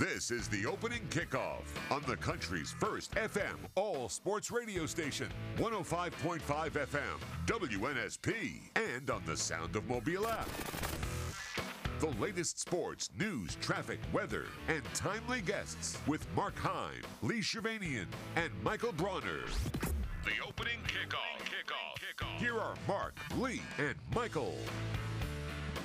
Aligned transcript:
This 0.00 0.30
is 0.30 0.48
the 0.48 0.64
opening 0.64 1.02
kickoff 1.10 1.64
on 1.90 2.00
the 2.06 2.16
country's 2.16 2.72
first 2.72 3.10
FM 3.16 3.56
all 3.74 4.08
sports 4.08 4.50
radio 4.50 4.86
station, 4.86 5.28
105.5 5.58 6.40
FM, 6.40 7.20
WNSP, 7.44 8.62
and 8.76 9.10
on 9.10 9.22
the 9.26 9.36
Sound 9.36 9.76
of 9.76 9.86
Mobile 9.86 10.26
app. 10.26 10.48
The 11.98 12.08
latest 12.18 12.58
sports, 12.58 13.10
news, 13.18 13.58
traffic, 13.60 13.98
weather, 14.10 14.46
and 14.68 14.82
timely 14.94 15.42
guests 15.42 15.98
with 16.06 16.26
Mark 16.34 16.56
Heim, 16.56 17.02
Lee 17.20 17.40
Shirvanian, 17.40 18.06
and 18.36 18.50
Michael 18.64 18.92
Bronner. 18.92 19.44
The 20.24 20.42
opening 20.48 20.78
kickoff. 20.86 21.44
kickoff. 21.44 21.98
kickoff. 21.98 22.38
Here 22.38 22.58
are 22.58 22.74
Mark, 22.88 23.18
Lee, 23.36 23.60
and 23.76 23.96
Michael. 24.14 24.56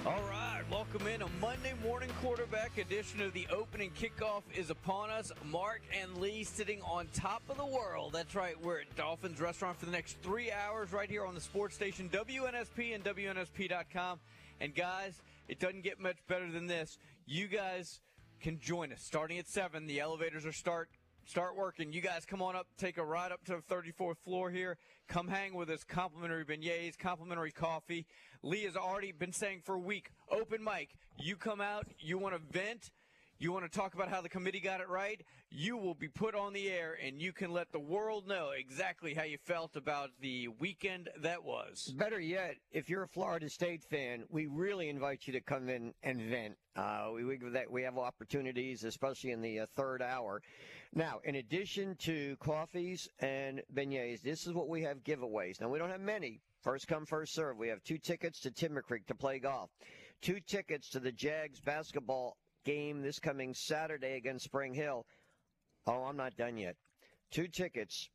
All 0.05 0.23
right, 0.29 0.54
welcome 0.71 1.05
in. 1.07 1.21
A 1.21 1.27
Monday 1.41 1.73
morning 1.83 2.09
quarterback 2.21 2.77
edition 2.77 3.21
of 3.21 3.33
the 3.33 3.47
opening 3.51 3.91
kickoff 3.91 4.41
is 4.55 4.69
upon 4.69 5.09
us. 5.09 5.31
Mark 5.51 5.81
and 6.01 6.17
Lee 6.17 6.43
sitting 6.43 6.81
on 6.81 7.07
top 7.13 7.43
of 7.49 7.57
the 7.57 7.65
world. 7.65 8.13
That's 8.13 8.35
right, 8.35 8.59
we're 8.61 8.81
at 8.81 8.95
Dauphin's 8.95 9.39
Restaurant 9.39 9.77
for 9.77 9.85
the 9.85 9.91
next 9.91 10.17
three 10.21 10.51
hours 10.51 10.91
right 10.91 11.09
here 11.09 11.25
on 11.25 11.35
the 11.35 11.41
sports 11.41 11.75
station, 11.75 12.09
WNSP 12.09 12.95
and 12.95 13.03
WNSP.com. 13.03 14.19
And 14.59 14.73
guys, 14.73 15.21
it 15.47 15.59
doesn't 15.59 15.83
get 15.83 15.99
much 15.99 16.17
better 16.27 16.51
than 16.51 16.67
this. 16.67 16.97
You 17.25 17.47
guys 17.47 17.99
can 18.41 18.59
join 18.59 18.91
us 18.91 19.01
starting 19.01 19.37
at 19.37 19.47
7. 19.47 19.85
The 19.85 19.99
elevators 19.99 20.45
are 20.45 20.53
start 20.53 20.89
start 21.25 21.55
working. 21.55 21.91
You 21.91 22.01
guys 22.01 22.25
come 22.25 22.41
on 22.41 22.55
up, 22.55 22.67
take 22.77 22.97
a 22.97 23.03
ride 23.03 23.31
up 23.31 23.43
to 23.45 23.61
the 23.67 23.75
34th 23.75 24.17
floor 24.23 24.49
here. 24.49 24.77
Come 25.07 25.27
hang 25.27 25.53
with 25.53 25.69
us. 25.69 25.83
Complimentary 25.83 26.45
beignets, 26.45 26.97
complimentary 26.97 27.51
coffee. 27.51 28.05
Lee 28.41 28.63
has 28.63 28.75
already 28.75 29.11
been 29.11 29.33
saying 29.33 29.61
for 29.63 29.75
a 29.75 29.79
week, 29.79 30.11
open 30.29 30.63
mic. 30.63 30.89
You 31.17 31.35
come 31.35 31.61
out, 31.61 31.87
you 31.99 32.17
want 32.17 32.35
to 32.35 32.41
vent, 32.51 32.91
you 33.37 33.51
want 33.51 33.69
to 33.69 33.77
talk 33.77 33.93
about 33.93 34.09
how 34.09 34.21
the 34.21 34.29
committee 34.29 34.59
got 34.59 34.81
it 34.81 34.89
right, 34.89 35.21
you 35.49 35.77
will 35.77 35.93
be 35.93 36.07
put 36.07 36.35
on 36.35 36.53
the 36.53 36.69
air 36.69 36.97
and 37.03 37.21
you 37.21 37.33
can 37.33 37.51
let 37.51 37.71
the 37.71 37.79
world 37.79 38.27
know 38.27 38.51
exactly 38.57 39.13
how 39.13 39.23
you 39.23 39.37
felt 39.37 39.75
about 39.75 40.09
the 40.21 40.47
weekend 40.59 41.09
that 41.21 41.43
was. 41.43 41.93
Better 41.97 42.19
yet, 42.19 42.55
if 42.71 42.89
you're 42.89 43.03
a 43.03 43.07
Florida 43.07 43.49
State 43.49 43.83
fan, 43.83 44.23
we 44.29 44.47
really 44.47 44.89
invite 44.89 45.27
you 45.27 45.33
to 45.33 45.41
come 45.41 45.69
in 45.69 45.93
and 46.03 46.21
vent. 46.21 46.55
Uh, 46.75 47.09
we, 47.13 47.23
we, 47.23 47.37
that 47.49 47.69
we 47.69 47.83
have 47.83 47.97
opportunities, 47.97 48.83
especially 48.83 49.31
in 49.31 49.41
the 49.41 49.61
uh, 49.61 49.65
third 49.75 50.01
hour. 50.01 50.41
Now, 50.95 51.19
in 51.25 51.35
addition 51.35 51.95
to 52.05 52.37
coffees 52.37 53.07
and 53.19 53.61
beignets, 53.73 54.21
this 54.21 54.47
is 54.47 54.53
what 54.53 54.69
we 54.69 54.81
have 54.83 55.03
giveaways. 55.03 55.59
Now, 55.59 55.67
we 55.67 55.77
don't 55.77 55.91
have 55.91 55.99
many, 55.99 56.41
First 56.65 56.87
come, 56.87 57.05
first 57.05 57.35
serve. 57.35 57.57
We 57.59 57.67
have 57.67 57.83
two 57.83 57.99
tickets 57.99 58.39
to 58.39 58.49
Timber 58.49 58.81
Creek 58.81 59.05
to 59.05 59.13
play 59.13 59.37
golf, 59.37 59.69
two 60.19 60.39
tickets 60.39 60.89
to 60.89 60.99
the 60.99 61.11
Jags 61.11 61.59
basketball 61.59 62.37
game 62.63 63.03
this 63.03 63.19
coming 63.19 63.53
Saturday 63.53 64.15
against 64.15 64.45
Spring 64.45 64.73
Hill. 64.73 65.05
Oh, 65.85 66.05
I'm 66.05 66.17
not 66.17 66.35
done 66.37 66.57
yet. 66.57 66.75
Two 67.29 67.47
tickets 67.47 68.09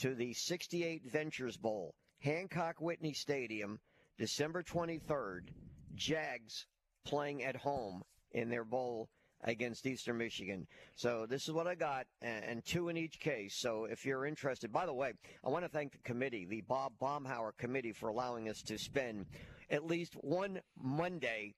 to 0.00 0.14
the 0.14 0.34
68 0.34 1.10
Ventures 1.10 1.56
Bowl, 1.56 1.94
Hancock 2.20 2.78
Whitney 2.78 3.14
Stadium, 3.14 3.80
December 4.18 4.62
23rd. 4.62 5.48
Jags 5.94 6.66
playing 7.06 7.42
at 7.42 7.56
home 7.56 8.02
in 8.32 8.50
their 8.50 8.66
bowl 8.66 9.08
against 9.44 9.86
Eastern 9.86 10.18
Michigan. 10.18 10.66
So 10.94 11.26
this 11.26 11.44
is 11.44 11.52
what 11.52 11.66
I 11.66 11.74
got, 11.74 12.06
and, 12.22 12.64
two 12.64 12.88
in 12.88 12.96
each 12.96 13.20
case. 13.20 13.54
So 13.56 13.84
if 13.84 14.04
you're 14.04 14.26
interested, 14.26 14.72
by 14.72 14.86
the 14.86 14.94
way, 14.94 15.12
I 15.44 15.48
want 15.48 15.64
to 15.64 15.68
thank 15.68 15.92
the 15.92 15.98
committee, 15.98 16.46
the 16.48 16.62
Bob 16.62 16.92
Baumhower 17.00 17.56
committee, 17.56 17.92
for 17.92 18.08
allowing 18.08 18.48
us 18.48 18.62
to 18.62 18.78
spend 18.78 19.26
at 19.70 19.86
least 19.86 20.14
one 20.14 20.60
Monday 20.80 21.54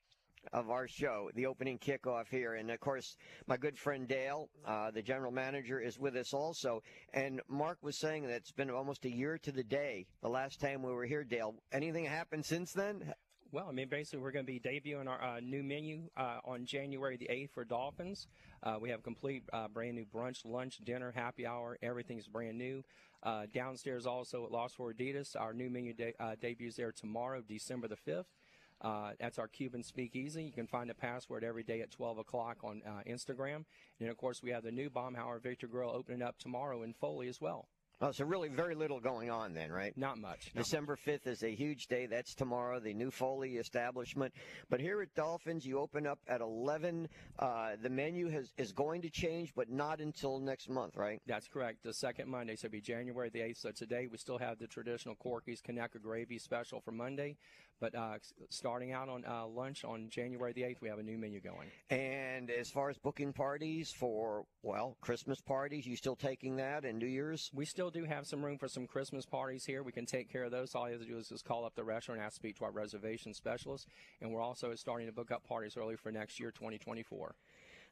of 0.53 0.71
our 0.71 0.89
show, 0.89 1.31
the 1.35 1.47
opening 1.47 1.79
kickoff 1.79 2.29
here. 2.31 2.55
And 2.55 2.71
of 2.71 2.81
course, 2.81 3.17
my 3.47 3.57
good 3.57 3.79
friend 3.79 4.09
Dale, 4.09 4.49
uh, 4.67 4.91
the 4.91 5.03
general 5.03 5.33
manager, 5.33 5.81
is 5.81 5.99
with 5.99 6.17
us 6.17 6.33
also. 6.33 6.83
And 7.13 7.41
Mark 7.49 7.79
was 7.83 7.99
saying 7.99 8.23
that 8.25 8.37
it's 8.37 8.53
been 8.53 8.71
almost 8.71 9.05
a 9.05 9.11
year 9.11 9.39
to 9.39 9.53
the 9.53 9.65
day 9.65 10.07
the 10.23 10.29
last 10.29 10.61
time 10.61 10.83
we 10.83 10.93
were 10.93 11.05
here, 11.05 11.25
Dale. 11.25 11.55
Anything 11.73 12.05
happened 12.05 12.45
since 12.45 12.73
then? 12.73 13.15
Well, 13.53 13.67
I 13.69 13.73
mean, 13.73 13.89
basically, 13.89 14.21
we're 14.21 14.31
going 14.31 14.47
to 14.47 14.53
be 14.53 14.61
debuting 14.61 15.09
our 15.09 15.21
uh, 15.21 15.41
new 15.41 15.65
menu 15.65 16.03
uh, 16.17 16.39
on 16.45 16.65
January 16.65 17.17
the 17.17 17.27
8th 17.27 17.51
for 17.51 17.65
Dauphin's. 17.65 18.29
Uh, 18.63 18.77
we 18.81 18.91
have 18.91 19.03
complete 19.03 19.43
uh, 19.53 19.67
brand 19.67 19.97
new 19.97 20.05
brunch, 20.05 20.45
lunch, 20.45 20.79
dinner, 20.85 21.11
happy 21.13 21.45
hour. 21.45 21.77
Everything's 21.83 22.29
brand 22.29 22.57
new. 22.57 22.85
Uh, 23.25 23.47
downstairs 23.53 24.07
also 24.07 24.45
at 24.45 24.53
Lost 24.53 24.77
for 24.77 24.95
Adidas, 24.95 25.35
our 25.35 25.53
new 25.53 25.69
menu 25.69 25.93
de- 25.93 26.15
uh, 26.21 26.37
debuts 26.41 26.77
there 26.77 26.93
tomorrow, 26.93 27.43
December 27.47 27.89
the 27.89 27.97
5th. 27.97 29.17
that's 29.19 29.41
our 29.41 29.49
Cuban 29.49 29.83
Speakeasy. 29.83 30.45
You 30.45 30.53
can 30.53 30.69
find 30.69 30.89
the 30.89 30.95
password 30.95 31.43
every 31.43 31.65
day 31.65 31.81
at 31.81 31.91
12 31.91 32.19
o'clock 32.19 32.59
on 32.63 32.83
Instagram. 33.09 33.65
And 33.99 34.09
of 34.09 34.17
course, 34.17 34.45
we 34.45 34.51
have 34.51 34.63
the 34.63 34.71
new 34.71 34.91
Baumhower 34.91 35.43
Victor 35.43 35.67
Grill 35.67 35.91
opening 35.91 36.23
up 36.23 36.39
tomorrow 36.39 36.83
in 36.85 36.93
Foley 36.95 37.27
as 37.27 37.41
well. 37.41 37.67
Oh, 38.03 38.13
so 38.13 38.25
really 38.25 38.49
very 38.49 38.75
little 38.75 38.99
going 38.99 39.31
on 39.31 39.53
then, 39.53 39.71
right? 39.71 39.97
Not 39.97 40.17
much. 40.19 40.51
Not 40.55 40.65
December 40.65 40.99
much. 41.07 41.21
5th 41.21 41.27
is 41.27 41.43
a 41.43 41.55
huge 41.55 41.87
day. 41.87 42.07
That's 42.07 42.35
tomorrow, 42.35 42.81
the 42.81 42.95
new 42.95 43.11
Foley 43.11 43.59
establishment. 43.59 44.33
But 44.71 44.81
here 44.81 45.03
at 45.03 45.15
Dauphin's, 45.15 45.67
you 45.67 45.79
open 45.79 46.07
up 46.07 46.19
at 46.27 46.41
11. 46.41 47.09
Uh, 47.39 47.73
the 47.83 47.91
menu 47.91 48.31
has, 48.31 48.55
is 48.57 48.73
going 48.73 49.03
to 49.03 49.11
change, 49.11 49.53
but 49.55 49.69
not 49.69 50.01
until 50.01 50.39
next 50.39 50.71
month, 50.71 50.97
right? 50.97 51.21
That's 51.27 51.47
correct. 51.47 51.83
The 51.83 51.93
second 51.93 52.31
Monday, 52.31 52.57
so 52.57 52.67
it'll 52.67 52.73
be 52.73 52.81
January 52.81 53.29
the 53.29 53.41
8th. 53.41 53.59
So 53.59 53.71
today 53.71 54.09
we 54.11 54.17
still 54.17 54.39
have 54.39 54.59
the 54.59 54.67
traditional 54.67 55.15
Corky's 55.17 55.61
Conecuh 55.61 56.01
Gravy 56.01 56.39
special 56.39 56.81
for 56.81 56.93
Monday. 56.93 57.37
But 57.81 57.95
uh, 57.95 58.19
starting 58.51 58.93
out 58.93 59.09
on 59.09 59.25
uh, 59.25 59.47
lunch 59.47 59.85
on 59.85 60.09
January 60.11 60.53
the 60.53 60.63
8th, 60.63 60.83
we 60.83 60.89
have 60.89 60.99
a 60.99 61.03
new 61.03 61.17
menu 61.17 61.41
going. 61.41 61.69
And 61.89 62.51
as 62.51 62.71
far 62.71 62.91
as 62.91 62.99
booking 62.99 63.33
parties 63.33 63.91
for, 63.91 64.45
well, 64.63 64.97
Christmas 65.01 65.41
parties, 65.41 65.87
you 65.87 65.97
still 65.97 66.17
taking 66.17 66.57
that 66.57 66.85
and 66.85 66.99
New 66.99 67.07
Year's? 67.07 67.51
We 67.55 67.65
still 67.65 67.91
do 67.91 68.05
have 68.05 68.27
some 68.27 68.45
room 68.45 68.59
for 68.59 68.69
some 68.69 68.87
Christmas 68.87 69.25
parties 69.25 69.65
here. 69.65 69.83
We 69.83 69.93
can 69.93 70.05
take 70.05 70.31
care 70.31 70.45
of 70.45 70.51
those. 70.51 70.75
All 70.75 70.87
you 70.87 70.93
have 70.93 71.03
to 71.03 71.09
do 71.09 71.17
is 71.17 71.29
just 71.29 71.47
call 71.47 71.65
up 71.65 71.75
the 71.75 71.85
restaurant 71.85 72.19
and 72.19 72.27
ask 72.27 72.35
to 72.35 72.41
speak 72.41 72.59
to 72.59 72.65
our 72.65 72.71
reservation 72.71 73.33
specialist. 73.33 73.89
And 74.21 74.31
we're 74.31 74.43
also 74.43 74.75
starting 74.75 75.07
to 75.07 75.13
book 75.13 75.31
up 75.31 75.47
parties 75.49 75.77
early 75.79 75.97
for 75.97 76.13
next 76.13 76.39
year, 76.39 76.51
2024. 76.51 77.35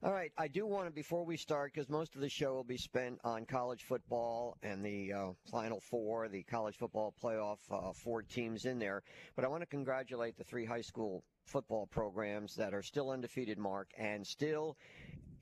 All 0.00 0.12
right, 0.12 0.30
I 0.38 0.46
do 0.46 0.64
want 0.64 0.86
to, 0.86 0.92
before 0.92 1.24
we 1.24 1.36
start, 1.36 1.72
because 1.74 1.88
most 1.88 2.14
of 2.14 2.20
the 2.20 2.28
show 2.28 2.54
will 2.54 2.62
be 2.62 2.76
spent 2.76 3.18
on 3.24 3.44
college 3.44 3.82
football 3.82 4.56
and 4.62 4.84
the 4.84 5.12
uh, 5.12 5.26
Final 5.50 5.80
Four, 5.80 6.28
the 6.28 6.44
college 6.44 6.76
football 6.76 7.12
playoff, 7.20 7.58
uh, 7.68 7.92
four 7.92 8.22
teams 8.22 8.64
in 8.64 8.78
there. 8.78 9.02
But 9.34 9.44
I 9.44 9.48
want 9.48 9.62
to 9.62 9.66
congratulate 9.66 10.36
the 10.36 10.44
three 10.44 10.64
high 10.64 10.82
school 10.82 11.24
football 11.46 11.88
programs 11.88 12.54
that 12.54 12.74
are 12.74 12.82
still 12.82 13.10
undefeated, 13.10 13.58
Mark, 13.58 13.88
and 13.98 14.24
still 14.24 14.76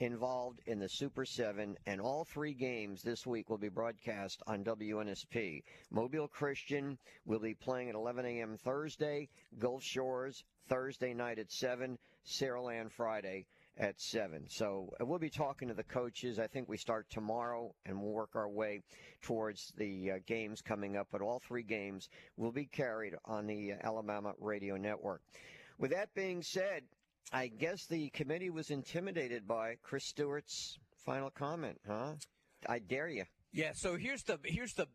involved 0.00 0.61
in 0.65 0.78
the 0.78 0.89
Super 0.89 1.27
7, 1.27 1.77
and 1.84 2.00
all 2.00 2.25
three 2.25 2.55
games 2.55 3.03
this 3.03 3.27
week 3.27 3.50
will 3.50 3.59
be 3.59 3.69
broadcast 3.69 4.43
on 4.47 4.65
WNSP. 4.65 5.65
Mobile 5.91 6.28
Christian 6.28 6.97
will 7.27 7.41
be 7.41 7.53
playing 7.53 7.91
at 7.91 7.95
11 7.95 8.25
a.m. 8.25 8.56
Thursday, 8.56 9.28
Gulf 9.59 9.83
Shores 9.83 10.45
Thursday 10.66 11.12
night 11.12 11.39
at 11.39 11.53
7, 11.53 11.99
Saraland 12.27 12.91
Friday 12.91 13.45
at 13.78 14.00
7. 14.00 14.44
So 14.48 14.92
uh, 15.00 15.04
we'll 15.04 15.19
be 15.19 15.31
talking 15.31 15.69
to 15.69 15.75
the 15.75 15.84
coaches. 15.84 16.38
I 16.38 16.47
think 16.47 16.69
we 16.69 16.76
start 16.76 17.09
tomorrow 17.10 17.75
and 17.84 18.00
we'll 18.00 18.12
work 18.12 18.34
our 18.34 18.48
way 18.48 18.82
towards 19.22 19.72
the 19.76 20.12
uh, 20.12 20.14
games 20.26 20.62
coming 20.62 20.97
up. 20.97 21.09
But 21.10 21.20
all 21.20 21.41
three 21.41 21.62
games 21.62 22.09
will 22.36 22.53
be 22.53 22.66
carried 22.66 23.15
on 23.25 23.47
the 23.47 23.72
uh, 23.72 23.76
Alabama 23.82 24.32
Radio 24.41 24.76
Network. 24.76 25.22
With 25.78 25.91
that 25.91 26.15
being 26.15 26.42
said, 26.42 26.82
I 27.32 27.48
guess 27.48 27.86
the 27.86 28.09
committee 28.10 28.50
was 28.50 28.70
intimidated 28.70 29.47
by 29.47 29.76
Chris 29.82 30.04
Stewart's 30.04 30.78
final 31.04 31.31
comment, 31.31 31.78
huh? 31.86 32.15
I 32.69 32.78
dare 32.78 33.09
you. 33.09 33.25
Yeah, 33.53 33.72
so 33.75 33.97
here's 33.97 34.22
the 34.22 34.38
here's 34.44 34.75
the 34.75 34.86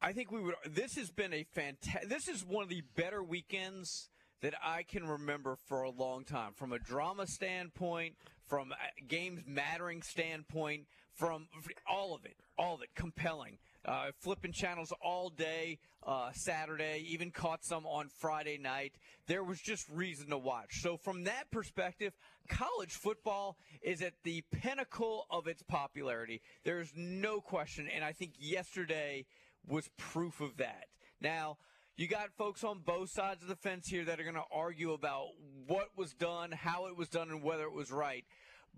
I 0.00 0.12
think 0.12 0.30
we 0.30 0.40
would 0.40 0.54
this 0.66 0.94
has 0.96 1.10
been 1.10 1.32
a 1.32 1.44
fantastic 1.54 2.08
this 2.08 2.28
is 2.28 2.44
one 2.44 2.62
of 2.62 2.68
the 2.68 2.82
better 2.94 3.22
weekends 3.22 4.08
that 4.42 4.54
I 4.62 4.82
can 4.82 5.06
remember 5.06 5.56
for 5.66 5.82
a 5.82 5.90
long 5.90 6.24
time 6.24 6.52
from 6.54 6.72
a 6.72 6.78
drama 6.78 7.26
standpoint, 7.26 8.14
from 8.46 8.72
a 8.72 9.04
games 9.04 9.42
mattering 9.46 10.02
standpoint, 10.02 10.86
from 11.14 11.48
all 11.90 12.14
of 12.14 12.24
it, 12.24 12.36
all 12.58 12.74
of 12.74 12.82
it 12.82 12.90
compelling. 12.94 13.58
Uh, 13.84 14.10
flipping 14.18 14.50
channels 14.50 14.92
all 15.00 15.30
day 15.30 15.78
uh, 16.04 16.30
Saturday, 16.32 17.06
even 17.08 17.30
caught 17.30 17.64
some 17.64 17.86
on 17.86 18.08
Friday 18.18 18.58
night. 18.58 18.92
There 19.28 19.44
was 19.44 19.60
just 19.60 19.88
reason 19.88 20.30
to 20.30 20.38
watch. 20.38 20.80
So, 20.80 20.96
from 20.96 21.24
that 21.24 21.52
perspective, 21.52 22.12
college 22.48 22.94
football 22.94 23.56
is 23.82 24.02
at 24.02 24.14
the 24.24 24.42
pinnacle 24.50 25.26
of 25.30 25.46
its 25.46 25.62
popularity. 25.62 26.42
There's 26.64 26.92
no 26.96 27.40
question. 27.40 27.88
And 27.94 28.04
I 28.04 28.10
think 28.12 28.32
yesterday 28.40 29.26
was 29.68 29.88
proof 29.96 30.40
of 30.40 30.56
that. 30.56 30.86
Now, 31.20 31.58
you 31.96 32.06
got 32.08 32.30
folks 32.36 32.62
on 32.64 32.80
both 32.80 33.10
sides 33.10 33.42
of 33.42 33.48
the 33.48 33.56
fence 33.56 33.88
here 33.88 34.04
that 34.04 34.20
are 34.20 34.22
going 34.22 34.34
to 34.34 34.42
argue 34.52 34.92
about 34.92 35.28
what 35.66 35.88
was 35.96 36.12
done, 36.12 36.52
how 36.52 36.86
it 36.86 36.96
was 36.96 37.08
done, 37.08 37.30
and 37.30 37.42
whether 37.42 37.64
it 37.64 37.72
was 37.72 37.90
right. 37.90 38.24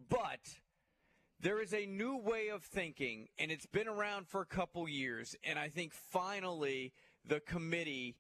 But 0.09 0.41
there 1.41 1.61
is 1.61 1.73
a 1.75 1.87
new 1.87 2.17
way 2.17 2.49
of 2.49 2.62
thinking, 2.62 3.29
and 3.38 3.50
it's 3.50 3.67
been 3.67 3.88
around 3.88 4.29
for 4.29 4.41
a 4.41 4.47
couple 4.47 4.88
years. 4.88 5.35
And 5.44 5.59
I 5.59 5.69
think 5.69 5.93
finally 5.93 6.93
the 7.26 7.41
committee 7.41 8.17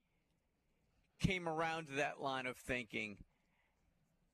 came 1.20 1.48
around 1.48 1.86
to 1.86 1.92
that 1.94 2.20
line 2.20 2.46
of 2.46 2.56
thinking. 2.56 3.18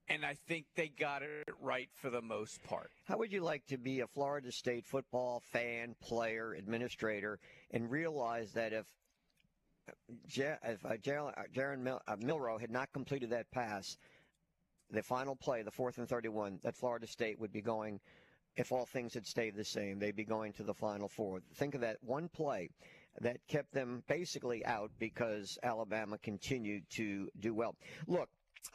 and 0.08 0.24
I 0.24 0.34
think 0.34 0.66
they 0.76 0.88
got 0.88 1.22
it 1.22 1.48
right 1.60 1.88
for 1.94 2.10
the 2.10 2.20
most 2.20 2.62
part. 2.62 2.90
How 3.04 3.16
would 3.18 3.32
you 3.32 3.42
like 3.42 3.66
to 3.68 3.78
be 3.78 4.00
a 4.00 4.06
Florida 4.06 4.52
State 4.52 4.84
football 4.86 5.40
fan, 5.50 5.94
player, 6.02 6.52
administrator, 6.52 7.38
and 7.70 7.90
realize 7.90 8.52
that 8.52 8.72
if 8.74 8.84
if 10.28 10.84
uh, 10.84 10.96
Jalen 10.96 11.78
Mil- 11.78 12.00
uh, 12.06 12.16
Milroe 12.20 12.58
had 12.58 12.70
not 12.70 12.92
completed 12.92 13.30
that 13.30 13.50
pass, 13.50 13.96
the 14.90 15.02
final 15.02 15.36
play, 15.36 15.62
the 15.62 15.70
fourth 15.70 15.98
and 15.98 16.08
31, 16.08 16.60
that 16.62 16.76
Florida 16.76 17.06
State 17.06 17.38
would 17.38 17.52
be 17.52 17.60
going, 17.60 18.00
if 18.56 18.72
all 18.72 18.86
things 18.86 19.14
had 19.14 19.26
stayed 19.26 19.56
the 19.56 19.64
same, 19.64 19.98
they'd 19.98 20.16
be 20.16 20.24
going 20.24 20.52
to 20.54 20.62
the 20.62 20.74
Final 20.74 21.08
Four. 21.08 21.40
Think 21.56 21.74
of 21.74 21.80
that 21.80 21.96
one 22.02 22.28
play 22.28 22.70
that 23.20 23.38
kept 23.48 23.72
them 23.72 24.02
basically 24.08 24.64
out 24.64 24.90
because 24.98 25.58
Alabama 25.62 26.18
continued 26.18 26.84
to 26.90 27.28
do 27.40 27.54
well. 27.54 27.74
Look, 28.06 28.28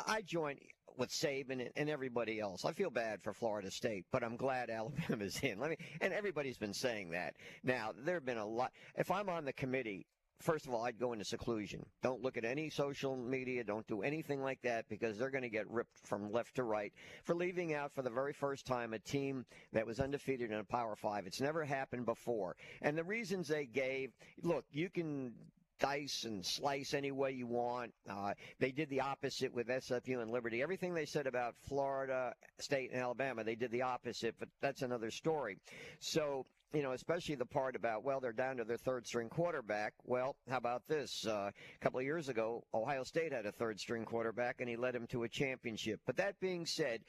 I 0.05 0.21
join 0.21 0.57
with 0.97 1.09
Saban 1.09 1.69
and 1.75 1.89
everybody 1.89 2.39
else. 2.39 2.65
I 2.65 2.73
feel 2.73 2.89
bad 2.89 3.21
for 3.21 3.33
Florida 3.33 3.71
State, 3.71 4.05
but 4.11 4.23
I'm 4.23 4.35
glad 4.35 4.69
Alabama's 4.69 5.39
in. 5.41 5.59
Let 5.59 5.71
me, 5.71 5.77
and 6.01 6.13
everybody's 6.13 6.57
been 6.57 6.73
saying 6.73 7.11
that. 7.11 7.35
Now, 7.63 7.91
there 7.97 8.15
have 8.15 8.25
been 8.25 8.37
a 8.37 8.45
lot. 8.45 8.71
If 8.95 9.11
I'm 9.11 9.29
on 9.29 9.45
the 9.45 9.53
committee, 9.53 10.05
first 10.41 10.67
of 10.67 10.73
all, 10.73 10.83
I'd 10.83 10.99
go 10.99 11.13
into 11.13 11.25
seclusion. 11.25 11.85
Don't 12.01 12.21
look 12.21 12.37
at 12.37 12.45
any 12.45 12.69
social 12.69 13.15
media. 13.15 13.63
Don't 13.63 13.87
do 13.87 14.01
anything 14.01 14.41
like 14.41 14.61
that 14.63 14.87
because 14.89 15.17
they're 15.17 15.29
going 15.29 15.43
to 15.43 15.49
get 15.49 15.69
ripped 15.69 15.97
from 16.05 16.31
left 16.31 16.55
to 16.55 16.63
right 16.63 16.93
for 17.23 17.35
leaving 17.35 17.73
out 17.73 17.93
for 17.93 18.01
the 18.01 18.09
very 18.09 18.33
first 18.33 18.65
time 18.65 18.93
a 18.93 18.99
team 18.99 19.45
that 19.73 19.85
was 19.85 19.99
undefeated 19.99 20.51
in 20.51 20.57
a 20.59 20.63
Power 20.63 20.95
Five. 20.95 21.27
It's 21.27 21.41
never 21.41 21.63
happened 21.63 22.05
before. 22.05 22.55
And 22.81 22.97
the 22.97 23.03
reasons 23.03 23.47
they 23.47 23.65
gave 23.65 24.11
look, 24.43 24.65
you 24.71 24.89
can 24.89 25.33
dice 25.79 26.25
and 26.25 26.45
slice 26.45 26.93
any 26.93 27.11
way 27.11 27.31
you 27.31 27.47
want. 27.47 27.93
Uh, 28.09 28.33
they 28.59 28.71
did 28.71 28.89
the 28.89 29.01
opposite 29.01 29.53
with 29.53 29.67
SMU 29.67 30.19
and 30.19 30.29
Liberty. 30.29 30.61
Everything 30.61 30.93
they 30.93 31.05
said 31.05 31.25
about 31.25 31.55
Florida 31.67 32.33
State 32.59 32.91
and 32.91 33.01
Alabama, 33.01 33.43
they 33.43 33.55
did 33.55 33.71
the 33.71 33.81
opposite, 33.81 34.35
but 34.39 34.49
that's 34.61 34.81
another 34.81 35.09
story. 35.09 35.57
So, 35.99 36.45
you 36.73 36.83
know, 36.83 36.91
especially 36.91 37.35
the 37.35 37.45
part 37.45 37.75
about, 37.75 38.03
well, 38.03 38.19
they're 38.19 38.31
down 38.31 38.57
to 38.57 38.63
their 38.63 38.77
third 38.77 39.07
string 39.07 39.29
quarterback. 39.29 39.93
Well, 40.05 40.35
how 40.49 40.57
about 40.57 40.87
this? 40.87 41.25
Uh, 41.25 41.51
a 41.51 41.79
couple 41.81 41.99
of 41.99 42.05
years 42.05 42.29
ago, 42.29 42.63
Ohio 42.73 43.03
State 43.03 43.33
had 43.33 43.45
a 43.45 43.51
third 43.51 43.79
string 43.79 44.05
quarterback 44.05 44.57
and 44.59 44.69
he 44.69 44.75
led 44.75 44.93
them 44.93 45.07
to 45.07 45.23
a 45.23 45.29
championship. 45.29 45.99
But 46.05 46.17
that 46.17 46.39
being 46.39 46.65
said, 46.65 47.01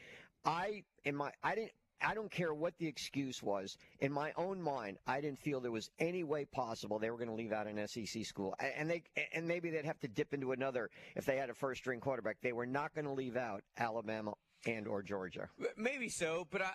I 0.45 0.85
in 1.05 1.15
my 1.15 1.33
I 1.43 1.55
didn't 1.55 1.73
I 2.03 2.15
don't 2.15 2.31
care 2.31 2.55
what 2.55 2.79
the 2.79 2.87
excuse 2.87 3.43
was. 3.43 3.77
In 4.01 4.11
my 4.11 4.33
own 4.37 4.63
mind, 4.63 4.97
I 5.07 5.21
didn't 5.21 5.39
feel 5.39 5.61
there 5.61 5.71
was 5.71 5.91
any 5.99 6.25
way 6.25 6.47
possible 6.47 6.99
they 6.99 7.11
were 7.11 7.19
going 7.19 7.29
to 7.29 7.35
leave 7.35 7.53
out 7.53 7.67
an 7.67 7.87
SEC 7.87 8.25
school, 8.25 8.55
and 8.59 8.89
they 8.89 9.03
and 9.35 9.47
maybe 9.47 9.71
they'd 9.71 9.85
have 9.85 10.01
to 10.01 10.09
dip 10.09 10.33
into 10.33 10.53
another 10.53 10.91
if 11.15 11.27
they 11.27 11.37
had 11.37 11.51
a 11.51 11.55
first 11.55 11.83
string 11.83 12.01
quarterback. 12.01 12.39
They 12.43 12.53
were 12.53 12.67
not 12.67 12.95
going 12.95 13.05
to 13.05 13.13
leave 13.13 13.37
out 13.37 13.63
Alabama 13.77 14.33
and 14.67 14.87
or 14.87 15.03
Georgia. 15.03 15.49
Maybe 15.77 16.09
so, 16.09 16.47
but 16.51 16.63
I, 16.63 16.73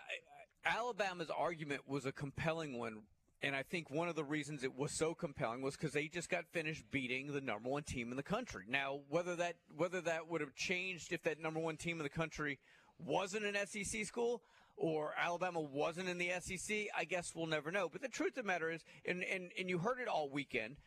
Alabama's 0.65 1.29
argument 1.29 1.81
was 1.87 2.05
a 2.05 2.11
compelling 2.11 2.77
one. 2.77 3.03
And 3.41 3.55
I 3.55 3.63
think 3.63 3.91
one 3.91 4.07
of 4.07 4.15
the 4.15 4.23
reasons 4.23 4.63
it 4.63 4.75
was 4.75 4.91
so 4.91 5.13
compelling 5.13 5.61
was 5.61 5.75
because 5.75 5.93
they 5.93 6.07
just 6.07 6.29
got 6.29 6.45
finished 6.51 6.83
beating 6.89 7.31
the 7.31 7.41
number 7.41 7.69
one 7.69 7.83
team 7.83 8.09
in 8.09 8.17
the 8.17 8.23
country. 8.23 8.63
Now, 8.67 9.01
whether 9.09 9.35
that 9.35 9.57
whether 9.75 10.01
that 10.01 10.27
would 10.29 10.41
have 10.41 10.55
changed 10.55 11.11
if 11.11 11.21
that 11.23 11.39
number 11.39 11.59
one 11.59 11.77
team 11.77 11.97
in 11.97 12.03
the 12.03 12.09
country 12.09 12.57
wasn't 12.97 13.45
an 13.45 13.55
SEC 13.67 14.05
school, 14.05 14.41
or 14.77 15.13
Alabama 15.17 15.61
wasn't 15.61 16.09
in 16.09 16.17
the 16.17 16.31
SEC, 16.39 16.87
I 16.97 17.05
guess 17.05 17.33
we'll 17.35 17.45
never 17.45 17.71
know. 17.71 17.89
But 17.89 18.01
the 18.01 18.07
truth 18.07 18.37
of 18.37 18.43
the 18.43 18.47
matter 18.47 18.71
is, 18.71 18.83
and, 19.05 19.23
and, 19.23 19.51
and 19.57 19.69
you 19.69 19.77
heard 19.77 19.99
it 19.99 20.07
all 20.07 20.29
weekend, 20.29 20.77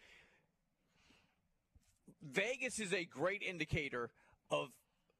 Vegas 2.22 2.78
is 2.80 2.92
a 2.92 3.04
great 3.04 3.42
indicator 3.42 4.10
of 4.50 4.68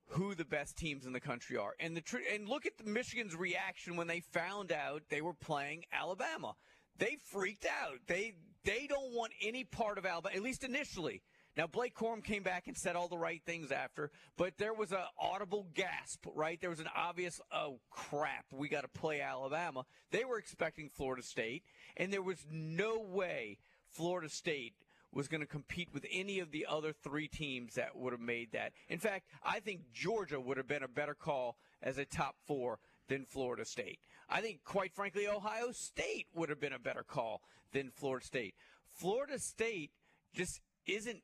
who 0.08 0.34
the 0.34 0.44
best 0.44 0.76
teams 0.76 1.06
in 1.06 1.12
the 1.12 1.20
country 1.20 1.56
are. 1.56 1.74
And 1.80 1.96
the 1.96 2.00
tr- 2.00 2.18
and 2.32 2.48
look 2.48 2.66
at 2.66 2.78
the 2.78 2.90
Michigan's 2.90 3.36
reaction 3.36 3.96
when 3.96 4.06
they 4.06 4.20
found 4.20 4.72
out 4.72 5.02
they 5.08 5.20
were 5.20 5.34
playing 5.34 5.84
Alabama. 5.92 6.54
They 6.98 7.16
freaked 7.30 7.66
out. 7.66 7.98
They 8.06 8.34
they 8.64 8.86
don't 8.88 9.14
want 9.14 9.32
any 9.42 9.64
part 9.64 9.98
of 9.98 10.06
Alabama, 10.06 10.34
at 10.34 10.42
least 10.42 10.64
initially. 10.64 11.22
Now, 11.56 11.66
Blake 11.66 11.96
Corum 11.96 12.22
came 12.22 12.44
back 12.44 12.68
and 12.68 12.76
said 12.76 12.94
all 12.94 13.08
the 13.08 13.18
right 13.18 13.42
things 13.44 13.72
after, 13.72 14.12
but 14.36 14.56
there 14.58 14.74
was 14.74 14.92
an 14.92 15.02
audible 15.18 15.66
gasp, 15.74 16.24
right? 16.36 16.60
There 16.60 16.70
was 16.70 16.78
an 16.78 16.88
obvious, 16.94 17.40
oh, 17.50 17.80
crap, 17.90 18.44
we 18.52 18.68
got 18.68 18.82
to 18.82 18.88
play 18.88 19.20
Alabama. 19.20 19.84
They 20.12 20.24
were 20.24 20.38
expecting 20.38 20.88
Florida 20.88 21.22
State, 21.22 21.64
and 21.96 22.12
there 22.12 22.22
was 22.22 22.46
no 22.48 23.00
way 23.00 23.58
Florida 23.88 24.28
State 24.28 24.74
was 25.12 25.28
going 25.28 25.40
to 25.40 25.46
compete 25.46 25.88
with 25.92 26.04
any 26.12 26.38
of 26.38 26.50
the 26.50 26.66
other 26.68 26.92
three 26.92 27.28
teams 27.28 27.74
that 27.74 27.96
would 27.96 28.12
have 28.12 28.20
made 28.20 28.52
that. 28.52 28.72
In 28.88 28.98
fact, 28.98 29.26
I 29.44 29.60
think 29.60 29.92
Georgia 29.92 30.40
would 30.40 30.56
have 30.56 30.68
been 30.68 30.82
a 30.82 30.88
better 30.88 31.14
call 31.14 31.56
as 31.82 31.98
a 31.98 32.04
top 32.04 32.36
four 32.46 32.78
than 33.08 33.24
Florida 33.24 33.64
State. 33.64 34.00
I 34.28 34.40
think, 34.40 34.60
quite 34.64 34.94
frankly, 34.94 35.26
Ohio 35.26 35.72
State 35.72 36.26
would 36.34 36.50
have 36.50 36.60
been 36.60 36.74
a 36.74 36.78
better 36.78 37.02
call 37.02 37.40
than 37.72 37.90
Florida 37.90 38.24
State. 38.24 38.54
Florida 38.92 39.38
State 39.38 39.92
just 40.34 40.60
isn't 40.86 41.22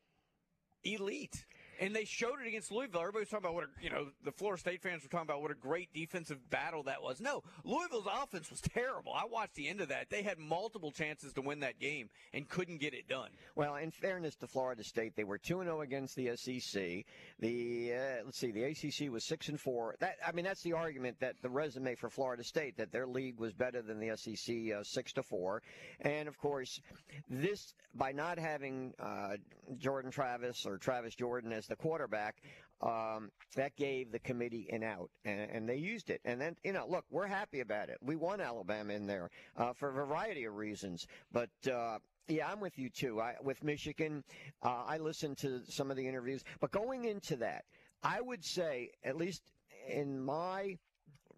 elite. 0.82 1.44
And 1.80 1.94
they 1.94 2.04
showed 2.04 2.40
it 2.44 2.48
against 2.48 2.70
Louisville. 2.70 3.00
Everybody 3.00 3.22
was 3.22 3.28
talking 3.28 3.44
about 3.44 3.54
what 3.54 3.64
a, 3.64 3.68
you 3.82 3.90
know, 3.90 4.08
the 4.24 4.32
Florida 4.32 4.60
State 4.60 4.82
fans 4.82 5.02
were 5.02 5.08
talking 5.08 5.28
about 5.28 5.42
what 5.42 5.50
a 5.50 5.54
great 5.54 5.92
defensive 5.92 6.38
battle 6.50 6.82
that 6.84 7.02
was. 7.02 7.20
No, 7.20 7.42
Louisville's 7.64 8.08
offense 8.22 8.50
was 8.50 8.60
terrible. 8.60 9.12
I 9.12 9.24
watched 9.26 9.54
the 9.54 9.68
end 9.68 9.80
of 9.80 9.88
that. 9.88 10.10
They 10.10 10.22
had 10.22 10.38
multiple 10.38 10.90
chances 10.90 11.32
to 11.34 11.40
win 11.40 11.60
that 11.60 11.78
game 11.78 12.08
and 12.32 12.48
couldn't 12.48 12.78
get 12.78 12.94
it 12.94 13.08
done. 13.08 13.30
Well, 13.54 13.76
in 13.76 13.90
fairness 13.90 14.34
to 14.36 14.46
Florida 14.46 14.84
State, 14.84 15.16
they 15.16 15.24
were 15.24 15.38
2 15.38 15.60
and 15.60 15.68
0 15.68 15.80
against 15.82 16.16
the 16.16 16.36
SEC. 16.36 17.04
The 17.40 17.92
uh, 17.94 18.24
let's 18.24 18.38
see, 18.38 18.50
the 18.50 18.64
ACC 18.64 19.12
was 19.12 19.24
6 19.24 19.48
and 19.48 19.60
4. 19.60 19.96
That 20.00 20.16
I 20.26 20.32
mean, 20.32 20.44
that's 20.44 20.62
the 20.62 20.72
argument 20.72 21.18
that 21.20 21.34
the 21.42 21.50
resume 21.50 21.94
for 21.94 22.10
Florida 22.10 22.44
State 22.44 22.76
that 22.78 22.92
their 22.92 23.06
league 23.06 23.38
was 23.38 23.52
better 23.52 23.82
than 23.82 24.00
the 24.00 24.16
SEC 24.16 24.54
uh, 24.78 24.82
6 24.82 25.12
to 25.14 25.22
4. 25.22 25.62
And 26.00 26.28
of 26.28 26.38
course, 26.38 26.80
this 27.28 27.74
by 27.94 28.12
not 28.12 28.38
having 28.38 28.92
uh, 28.98 29.36
Jordan 29.78 30.10
Travis 30.10 30.66
or 30.66 30.78
Travis 30.78 31.14
Jordan 31.14 31.52
as 31.52 31.63
the 31.66 31.76
quarterback, 31.76 32.36
um, 32.80 33.30
that 33.56 33.76
gave 33.76 34.12
the 34.12 34.18
committee 34.18 34.68
an 34.72 34.82
out, 34.82 35.10
and, 35.24 35.50
and, 35.50 35.68
they 35.68 35.76
used 35.76 36.10
it. 36.10 36.20
And 36.24 36.40
then, 36.40 36.56
you 36.64 36.72
know, 36.72 36.86
look, 36.88 37.04
we're 37.10 37.26
happy 37.26 37.60
about 37.60 37.88
it. 37.88 37.98
We 38.02 38.16
won 38.16 38.40
Alabama 38.40 38.92
in 38.92 39.06
there 39.06 39.30
uh, 39.56 39.72
for 39.72 39.88
a 39.88 39.92
variety 39.92 40.44
of 40.44 40.54
reasons, 40.54 41.06
but. 41.32 41.50
Uh, 41.70 41.98
yeah, 42.26 42.50
I'm 42.50 42.58
with 42.58 42.78
you 42.78 42.88
too. 42.88 43.20
I, 43.20 43.34
with 43.42 43.62
Michigan, 43.62 44.24
uh, 44.62 44.84
I 44.86 44.96
listened 44.96 45.36
to 45.38 45.60
some 45.68 45.90
of 45.90 45.98
the 45.98 46.08
interviews, 46.08 46.42
but 46.58 46.70
going 46.70 47.04
into 47.04 47.36
that, 47.36 47.66
I 48.02 48.18
would 48.22 48.42
say, 48.42 48.92
at 49.04 49.18
least 49.18 49.42
in 49.86 50.18
my 50.24 50.78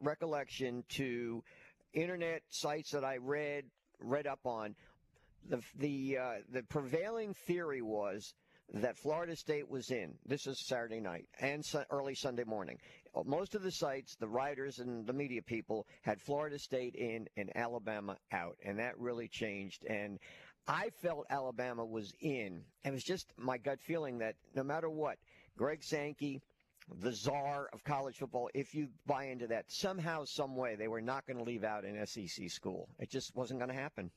recollection, 0.01 0.85
to 0.91 1.43
internet 1.93 2.43
sites 2.51 2.93
that 2.93 3.05
I 3.05 3.17
read 3.17 3.65
read 3.99 4.27
up 4.27 4.41
on, 4.45 4.77
the 5.49 5.61
the 5.77 6.19
uh, 6.19 6.35
the 6.53 6.63
prevailing 6.65 7.35
theory 7.35 7.83
was 7.83 8.35
that 8.73 8.99
Florida 8.99 9.37
State 9.37 9.69
was 9.69 9.91
in. 9.91 10.15
This 10.27 10.47
is 10.47 10.67
Saturday 10.67 11.01
night 11.01 11.27
and 11.41 11.65
su- 11.65 11.85
early 11.91 12.15
Sunday 12.15 12.45
morning. 12.45 12.79
Most 13.25 13.55
of 13.55 13.63
the 13.63 13.71
sites, 13.71 14.17
the 14.17 14.29
writers 14.29 14.79
and 14.79 15.07
the 15.07 15.13
media 15.13 15.41
people 15.43 15.87
had 16.03 16.21
Florida 16.21 16.59
State 16.59 16.95
in 16.95 17.27
and 17.37 17.51
Alabama 17.57 18.17
out, 18.33 18.57
and 18.65 18.79
that 18.79 18.99
really 18.99 19.29
changed. 19.29 19.85
And 19.85 20.19
I 20.67 20.91
felt 21.01 21.27
Alabama 21.31 21.85
was 21.85 22.13
in. 22.21 22.63
It 22.85 22.93
was 22.93 23.05
just 23.05 23.33
my 23.37 23.57
gut 23.57 23.81
feeling 23.81 24.19
that 24.19 24.35
no 24.55 24.65
matter 24.65 24.91
what, 24.91 25.19
Greg 25.57 25.83
Sankey, 25.83 26.43
the 27.01 27.13
czar 27.13 27.69
of 27.73 27.83
college 27.85 28.17
football, 28.17 28.51
if 28.55 28.75
you 28.75 28.89
buy 29.07 29.25
into 29.25 29.47
that, 29.47 29.65
somehow, 29.69 30.25
some 30.25 30.57
way, 30.57 30.77
they 30.77 30.89
were 30.89 31.01
not 31.01 31.27
going 31.27 31.39
to 31.39 31.45
leave 31.45 31.65
out 31.65 31.85
an 31.85 32.05
SEC 32.07 32.51
school. 32.51 32.89
It 32.99 33.11
just 33.11 33.35
wasn't 33.35 33.61
going 33.61 33.71
to 33.71 33.81
happen. 33.81 34.11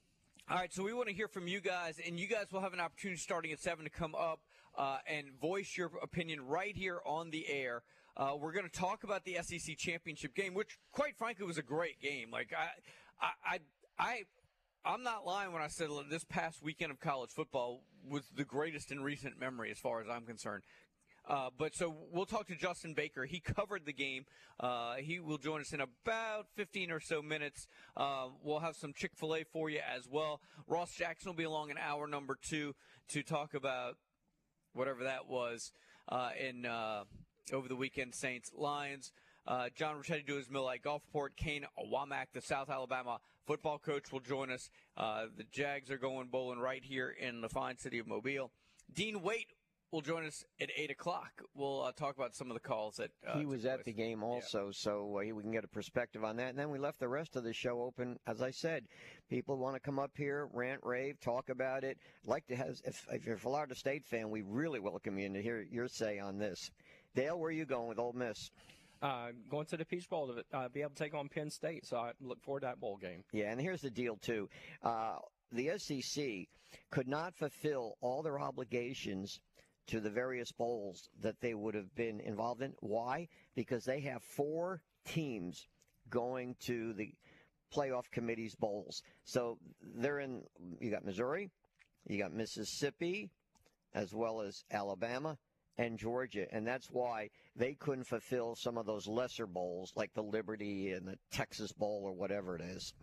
All 0.52 0.58
right, 0.58 0.74
so 0.74 0.82
we 0.82 0.94
want 0.94 1.08
to 1.10 1.14
hear 1.14 1.28
from 1.28 1.48
you 1.48 1.62
guys, 1.62 2.00
and 2.04 2.20
you 2.20 2.26
guys 2.26 2.48
will 2.52 2.62
have 2.62 2.74
an 2.74 2.80
opportunity 2.80 3.20
starting 3.20 3.52
at 3.52 3.60
7 3.60 3.86
to 3.86 3.92
come 3.92 4.16
up 4.16 4.40
uh, 4.76 4.98
and 5.06 5.28
voice 5.40 5.78
your 5.78 5.92
opinion 6.02 6.42
right 6.44 6.76
here 6.76 7.02
on 7.06 7.30
the 7.30 7.48
air. 7.48 7.84
Uh, 8.18 8.32
we're 8.36 8.52
going 8.52 8.66
to 8.66 8.72
talk 8.72 9.04
about 9.04 9.24
the 9.26 9.38
SEC 9.44 9.78
championship 9.78 10.34
game, 10.34 10.56
which, 10.56 10.80
quite 10.92 11.16
frankly, 11.16 11.46
was 11.46 11.60
a 11.60 11.62
great 11.62 12.02
game. 12.02 12.32
Like 12.32 12.52
I, 12.58 12.70
I, 13.22 13.60
I, 14.00 14.24
I 14.84 14.96
am 14.96 15.04
not 15.04 15.24
lying 15.24 15.54
when 15.54 15.62
I 15.62 15.68
said 15.68 15.90
this 16.10 16.24
past 16.24 16.64
weekend 16.64 16.90
of 16.92 17.00
college 17.00 17.30
football 17.30 17.84
was 18.04 18.24
the 18.36 18.44
greatest 18.44 18.92
in 18.92 19.04
recent 19.04 19.40
memory, 19.40 19.70
as 19.70 19.78
far 19.78 20.02
as 20.02 20.08
I'm 20.10 20.26
concerned. 20.26 20.64
Uh, 21.30 21.50
but 21.56 21.76
so 21.76 21.96
we'll 22.12 22.26
talk 22.26 22.48
to 22.48 22.56
Justin 22.56 22.94
Baker. 22.96 23.24
He 23.26 23.40
covered 23.40 23.86
the 23.86 23.94
game. 23.94 24.26
Uh, 24.60 24.96
he 24.96 25.20
will 25.20 25.38
join 25.38 25.62
us 25.62 25.72
in 25.74 25.82
about 25.82 26.48
15 26.56 26.92
or 26.92 27.00
so 27.00 27.22
minutes. 27.22 27.68
Uh, 27.96 28.28
we'll 28.44 28.60
have 28.60 28.76
some 28.76 28.94
Chick 28.94 29.12
fil 29.16 29.36
A 29.36 29.44
for 29.44 29.70
you 29.70 29.80
as 29.80 30.08
well. 30.10 30.42
Ross 30.68 30.92
Jackson 30.96 31.30
will 31.30 31.38
be 31.38 31.44
along 31.44 31.70
in 31.70 31.78
hour 31.78 32.08
number 32.08 32.38
two 32.42 32.74
to 33.10 33.22
talk 33.22 33.54
about 33.54 33.96
whatever 34.74 35.04
that 35.04 35.30
was 35.30 35.72
uh, 36.10 36.32
in 36.40 36.66
uh, 36.66 37.04
over 37.54 37.68
the 37.68 37.76
weekend 37.76 38.16
Saints 38.16 38.52
Lions. 38.56 39.12
Uh, 39.48 39.70
John 39.76 39.96
Ricchetti 39.96 40.26
do 40.26 40.36
his 40.36 40.50
Mill 40.50 40.72
Golf. 40.84 41.04
Kane 41.36 41.66
Wommack, 41.92 42.28
the 42.34 42.42
South 42.42 42.70
Alabama 42.70 43.20
football 43.46 43.78
coach, 43.78 44.12
will 44.12 44.20
join 44.20 44.52
us. 44.52 44.70
the 44.98 45.46
Jags 45.52 45.92
are 45.92 45.98
going 45.98 46.28
bowling 46.28 46.60
right 46.60 46.84
here 46.84 47.10
in 47.10 47.42
the 47.42 47.50
fine 47.50 47.78
city 47.78 48.00
of 48.00 48.08
Mobile. 48.08 48.52
Dean 48.94 49.22
Waite 49.22 49.54
will 49.92 50.02
join 50.02 50.26
us 50.26 50.44
at 50.62 50.70
eight 50.76 50.92
o'clock. 50.92 51.42
We'll 51.56 51.84
uh, 51.84 51.92
talk 51.92 52.16
about 52.16 52.36
some 52.36 52.50
of 52.50 52.54
the 52.54 52.60
calls 52.60 52.96
that 52.98 53.12
uh, 53.28 53.38
he 53.38 53.46
was 53.46 53.66
at 53.66 53.84
place. 53.84 53.86
the 53.86 53.94
game 53.94 54.24
also, 54.24 54.72
so 54.72 55.18
uh, 55.18 55.34
we 55.34 55.42
can 55.42 55.52
get 55.52 55.64
a 55.64 55.68
perspective 55.68 56.24
on 56.24 56.38
that. 56.38 56.50
And 56.50 56.60
then 56.60 56.70
we 56.70 56.80
left 56.80 57.00
the 57.00 57.08
rest 57.08 57.36
of 57.36 57.44
the 57.44 57.54
show 57.54 57.82
open. 57.82 58.18
As 58.28 58.42
I 58.42 58.52
said, 58.52 58.86
people 59.30 59.58
want 59.58 59.76
to 59.76 59.80
come 59.80 60.00
up 60.00 60.12
here, 60.16 60.48
rant, 60.54 60.82
rave, 60.84 61.20
talk 61.20 61.50
about 61.50 61.84
it. 61.84 61.98
Like 62.26 62.46
to 62.48 62.56
have, 62.56 62.80
if, 62.86 63.06
if 63.12 63.26
you're 63.26 63.36
a 63.36 63.40
Florida 63.40 63.76
State 63.76 64.06
fan, 64.06 64.30
we 64.30 64.42
really 64.42 64.80
welcome 64.80 65.18
you 65.18 65.26
in 65.26 65.34
to 65.34 65.42
hear 65.42 65.66
your 65.72 65.88
say 65.88 66.20
on 66.20 66.38
this. 66.38 66.70
Dale, 67.16 67.40
where 67.40 67.50
are 67.50 67.52
you 67.52 67.66
going 67.66 67.88
with 67.88 68.00
Ole 68.00 68.14
Miss? 68.14 68.52
Uh, 69.02 69.28
going 69.50 69.66
to 69.66 69.78
the 69.78 69.86
Peach 69.86 70.10
Bowl 70.10 70.28
to 70.28 70.58
uh, 70.58 70.68
be 70.70 70.82
able 70.82 70.92
to 70.92 71.04
take 71.04 71.14
on 71.14 71.30
Penn 71.30 71.50
State, 71.50 71.86
so 71.86 71.98
I 71.98 72.12
look 72.20 72.42
forward 72.44 72.62
to 72.62 72.66
that 72.68 72.82
bowl 72.82 72.98
game. 72.98 73.24
Yeah, 73.32 73.50
and 73.52 73.60
here's 73.60 73.82
the 73.82 73.90
deal 73.90 74.18
too. 74.18 74.50
Uh, 74.84 75.16
the 75.54 75.72
SEC 75.78 76.48
could 76.92 77.08
not 77.08 77.34
fulfill 77.34 77.96
all 78.02 78.22
their 78.22 78.40
obligations 78.40 79.40
to 79.90 80.00
the 80.00 80.10
various 80.10 80.52
bowls 80.52 81.10
that 81.22 81.42
they 81.42 81.54
would 81.54 81.74
have 81.74 81.94
been 81.96 82.20
involved 82.20 82.62
in. 82.62 82.74
Why? 82.80 83.28
Because 83.56 83.86
they 83.86 84.02
have 84.02 84.22
four 84.24 84.82
teams 85.06 85.68
going 86.10 86.56
to 86.66 86.94
the 86.94 87.12
playoff 87.76 88.10
committee's 88.12 88.56
bowls. 88.56 89.02
So 89.24 89.58
they're 89.82 90.20
in. 90.20 90.44
You 90.80 90.92
got 90.92 91.06
Missouri, 91.06 91.50
you 92.08 92.20
got 92.20 92.34
Mississippi, 92.34 93.32
as 93.94 94.14
well 94.14 94.42
as 94.42 94.64
Alabama 94.72 95.38
and 95.78 95.98
Georgia, 95.98 96.46
and 96.52 96.68
that's 96.68 96.88
why 96.92 97.30
they 97.56 97.74
couldn't 97.74 98.04
fulfill 98.04 98.56
some 98.56 98.78
of 98.78 98.86
those 98.86 99.08
lesser 99.08 99.48
bowls 99.48 99.94
like 99.96 100.14
the 100.14 100.22
Liberty 100.22 100.92
and 100.92 101.08
the 101.08 101.18
Texas 101.32 101.72
Bowl 101.72 102.02
or 102.04 102.12
whatever 102.12 102.56
it 102.56 102.62
is. 102.62 102.94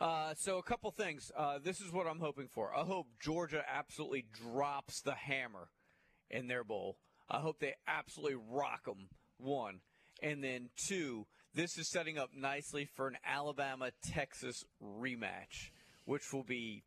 Uh, 0.00 0.34
so 0.34 0.58
a 0.58 0.62
couple 0.62 0.90
things. 0.90 1.30
Uh, 1.34 1.58
this 1.62 1.80
is 1.80 1.92
what 1.92 2.06
I'm 2.06 2.18
hoping 2.18 2.48
for. 2.48 2.74
I 2.76 2.84
hope 2.84 3.06
Georgia 3.20 3.62
absolutely 3.66 4.26
drops 4.34 5.00
the 5.00 5.14
hammer 5.14 5.68
in 6.30 6.48
their 6.48 6.64
bowl. 6.64 6.96
I 7.28 7.38
hope 7.38 7.58
they 7.60 7.74
absolutely 7.86 8.38
rock 8.50 8.84
them. 8.84 9.08
One, 9.38 9.80
and 10.22 10.42
then 10.42 10.70
two. 10.76 11.26
This 11.54 11.78
is 11.78 11.88
setting 11.88 12.18
up 12.18 12.30
nicely 12.34 12.88
for 12.94 13.08
an 13.08 13.16
Alabama 13.24 13.90
Texas 14.02 14.64
rematch, 14.82 15.70
which 16.04 16.32
will 16.32 16.44
be 16.44 16.84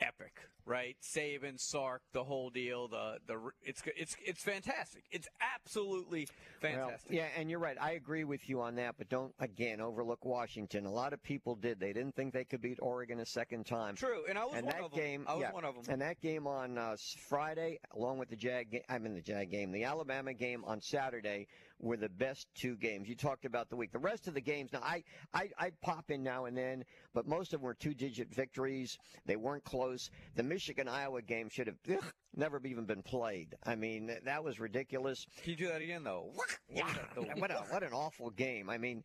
epic, 0.00 0.32
right? 0.64 0.96
Saban, 1.02 1.58
Sark, 1.58 2.02
the 2.12 2.24
whole 2.24 2.50
deal. 2.50 2.88
The 2.88 3.18
the 3.26 3.38
it's 3.62 3.82
it's 3.96 4.16
it's 4.24 4.42
fantastic. 4.42 5.04
It's 5.10 5.28
absolutely 5.54 6.28
fantastic. 6.60 7.10
Well, 7.10 7.18
yeah, 7.18 7.26
and 7.36 7.50
you're 7.50 7.58
right. 7.58 7.76
I 7.80 7.92
agree 7.92 8.24
with 8.24 8.48
you 8.48 8.60
on 8.60 8.76
that, 8.76 8.94
but 8.98 9.08
don't 9.08 9.34
again 9.40 9.80
overlook 9.80 10.24
Washington. 10.24 10.86
A 10.86 10.90
lot 10.92 11.12
of 11.12 11.22
people 11.22 11.54
did. 11.54 11.80
They 11.80 11.92
didn't 11.92 12.14
think 12.14 12.32
they 12.32 12.44
could 12.44 12.60
beat 12.60 12.78
Oregon 12.80 13.20
a 13.20 13.26
second 13.26 13.66
time. 13.66 13.96
True, 13.96 14.22
and 14.28 14.38
I 14.38 14.44
was 14.44 14.54
and 14.56 14.66
one 14.66 14.74
that 14.74 14.84
of 14.84 14.90
them. 14.90 15.00
game, 15.00 15.24
I 15.28 15.34
was 15.34 15.42
yeah, 15.42 15.52
one 15.52 15.64
of 15.64 15.74
them. 15.74 15.84
And 15.88 16.00
that 16.02 16.20
game 16.20 16.46
on 16.46 16.78
uh, 16.78 16.96
Friday, 17.28 17.78
along 17.94 18.18
with 18.18 18.28
the 18.28 18.36
Jag, 18.36 18.70
ga- 18.70 18.84
I 18.88 18.98
mean 18.98 19.14
the 19.14 19.20
Jag 19.20 19.50
game, 19.50 19.72
the 19.72 19.84
Alabama 19.84 20.32
game 20.34 20.64
on 20.64 20.80
Saturday, 20.80 21.46
were 21.80 21.96
the 21.96 22.08
best 22.08 22.48
two 22.54 22.76
games. 22.76 23.08
You 23.08 23.14
talked 23.14 23.44
about 23.44 23.68
the 23.70 23.76
week. 23.76 23.92
The 23.92 23.98
rest 23.98 24.28
of 24.28 24.34
the 24.34 24.40
games, 24.40 24.72
now 24.72 24.80
I, 24.82 25.04
I, 25.32 25.50
I 25.58 25.70
pop 25.82 26.10
in 26.10 26.22
now 26.22 26.46
and 26.46 26.56
then, 26.56 26.84
but 27.14 27.26
most 27.26 27.52
of 27.54 27.60
them 27.60 27.66
were 27.66 27.74
two-digit 27.74 28.34
victories. 28.34 28.98
They 29.26 29.36
weren't 29.36 29.64
close. 29.64 30.10
The 30.34 30.42
Michigan 30.42 30.88
Iowa 30.88 31.22
game 31.22 31.48
should 31.48 31.66
have 31.66 31.76
ugh, 31.90 32.12
never 32.36 32.60
even 32.64 32.84
been 32.84 33.02
played. 33.02 33.54
I 33.64 33.74
mean, 33.74 34.10
that 34.24 34.44
was 34.44 34.60
ridiculous. 34.60 35.26
Can 35.42 35.50
you 35.50 35.56
do 35.56 35.68
that 35.68 35.82
again, 35.82 36.04
though? 36.04 36.32
Yeah, 36.72 36.86
what, 37.36 37.50
a, 37.50 37.64
what 37.70 37.82
an 37.82 37.92
awful 37.92 38.30
game. 38.30 38.70
I 38.70 38.78
mean, 38.78 39.02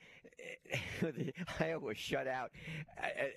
the 1.01 1.33
Iowa 1.59 1.93
shut 1.95 2.27
out. 2.27 2.51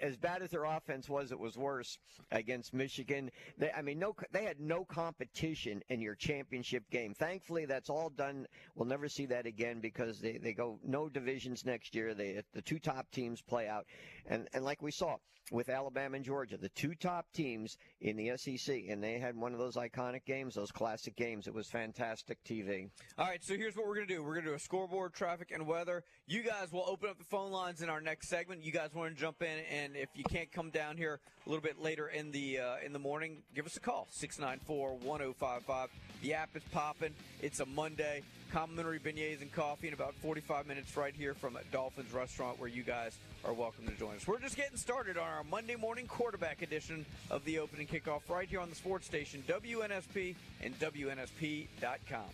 As 0.01 0.17
bad 0.17 0.43
as 0.43 0.51
their 0.51 0.65
offense 0.65 1.09
was, 1.09 1.33
it 1.33 1.39
was 1.39 1.57
worse 1.57 1.99
against 2.31 2.75
Michigan. 2.75 3.31
They, 3.59 3.71
I 3.71 3.83
mean, 3.83 3.99
no, 3.99 4.15
they 4.33 4.45
had 4.45 4.61
no 4.61 4.85
competition 4.85 5.83
in 5.89 6.01
your 6.01 6.15
championship 6.15 6.89
game. 6.91 7.15
Thankfully, 7.15 7.67
that's 7.67 7.91
all 7.91 8.11
done. 8.11 8.47
We'll 8.75 8.89
never 8.89 9.09
see 9.09 9.27
that 9.27 9.47
again 9.47 9.81
because 9.81 10.21
they, 10.21 10.39
they 10.39 10.53
go 10.53 10.79
no 10.85 11.09
divisions 11.09 11.65
next 11.65 11.95
year. 11.95 12.15
They 12.15 12.43
the 12.53 12.63
two 12.63 12.79
top 12.79 13.11
teams 13.11 13.41
play 13.43 13.69
out, 13.69 13.87
and 14.27 14.49
and 14.53 14.65
like 14.65 14.83
we 14.83 14.91
saw 14.91 15.17
with 15.53 15.69
Alabama 15.69 16.17
and 16.17 16.25
Georgia, 16.25 16.57
the 16.57 16.69
two 16.71 16.95
top 16.95 17.27
teams 17.33 17.77
in 18.01 18.17
the 18.17 18.37
SEC, 18.37 18.85
and 18.89 19.03
they 19.03 19.19
had 19.19 19.37
one 19.37 19.53
of 19.53 19.59
those 19.59 19.76
iconic 19.77 20.25
games, 20.25 20.55
those 20.55 20.71
classic 20.71 21.17
games. 21.17 21.47
It 21.47 21.55
was 21.55 21.69
fantastic 21.69 22.43
TV. 22.45 22.91
All 23.19 23.27
right, 23.27 23.43
so 23.43 23.55
here's 23.55 23.77
what 23.77 23.87
we're 23.87 23.95
going 23.95 24.07
to 24.07 24.15
do. 24.15 24.23
We're 24.23 24.35
going 24.35 24.45
to 24.45 24.51
do 24.51 24.57
a 24.57 24.59
scoreboard, 24.59 25.15
traffic, 25.15 25.51
and 25.53 25.67
weather. 25.67 26.05
You 26.27 26.43
guys 26.43 26.73
will 26.73 26.85
open 26.87 27.09
up 27.09 27.19
the 27.19 27.25
phone 27.25 27.51
lines 27.51 27.83
in 27.83 27.89
our 27.89 28.01
next 28.01 28.29
segment. 28.29 28.65
You 28.65 28.73
guys 28.73 28.91
want 28.95 29.15
to 29.15 29.21
jump 29.21 29.43
in, 29.43 29.59
and 29.71 29.97
if 29.97 30.09
you 30.15 30.25
can't 30.25 30.51
come 30.51 30.71
down 30.71 30.97
here 30.97 31.21
a 31.47 31.49
little 31.49 31.63
bit 31.63 31.81
later 31.81 32.09
in 32.09 32.31
the 32.33 32.59
uh, 32.59 32.77
in 32.85 32.93
the 32.93 32.99
morning, 32.99 33.39
give 33.55 33.67
us 33.67 33.77
a 33.77 33.81
call 33.81 34.09
694-1055. 34.13 35.89
The 36.23 36.35
app 36.35 36.57
is 36.57 36.63
popping. 36.73 37.15
It's 37.41 37.61
a 37.61 37.67
Monday. 37.67 38.23
Complimentary 38.53 38.99
beignets 38.99 39.43
and 39.43 39.53
coffee 39.53 39.89
in 39.89 39.95
about 39.95 40.15
45 40.15 40.67
minutes 40.67 40.97
right 40.97 41.15
here 41.15 41.35
from 41.35 41.59
Dauphin's 41.73 42.13
Restaurant, 42.13 42.59
where 42.59 42.69
you 42.69 42.83
guys 42.83 43.17
are 43.45 43.53
welcome 43.53 43.87
to 43.87 43.93
join 43.95 44.17
us. 44.17 44.27
We're 44.27 44.39
just 44.39 44.57
getting 44.57 44.77
started 44.77 45.17
on 45.17 45.25
our 45.29 45.45
Monday 45.45 45.77
morning 45.77 46.07
quarterback 46.07 46.63
edition 46.63 47.05
of 47.31 47.45
the 47.45 47.59
opening 47.59 47.87
kickoff 47.87 48.29
right 48.29 48.49
here 48.49 48.61
on 48.61 48.69
the 48.71 48.77
sports 48.77 49.07
station 49.07 49.43
WNSP 49.47 50.35
and 50.63 50.79
WNSP.com. 50.79 52.25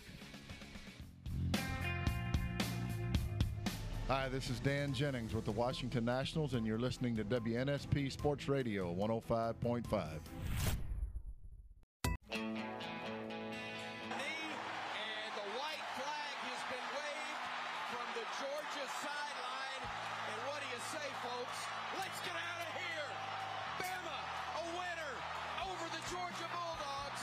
Hi, 4.08 4.28
this 4.28 4.50
is 4.50 4.60
Dan 4.60 4.92
Jennings 4.92 5.32
with 5.32 5.46
the 5.46 5.52
Washington 5.52 6.04
Nationals, 6.04 6.54
and 6.54 6.66
you're 6.66 6.78
listening 6.78 7.16
to 7.16 7.24
WNSP 7.24 8.12
Sports 8.12 8.48
Radio 8.48 8.92
105.5. 8.94 10.06
Georgia 26.12 26.48
Bulldogs, 26.52 27.22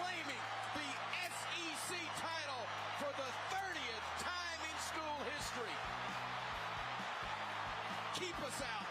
claiming 0.00 0.40
the 0.72 0.88
SEC 1.28 1.92
title 2.16 2.64
for 2.96 3.12
the 3.20 3.28
30th 3.52 4.06
time 4.16 4.60
in 4.64 4.76
school 4.80 5.18
history. 5.36 5.76
Keep 8.14 8.38
us 8.48 8.62
out. 8.62 8.88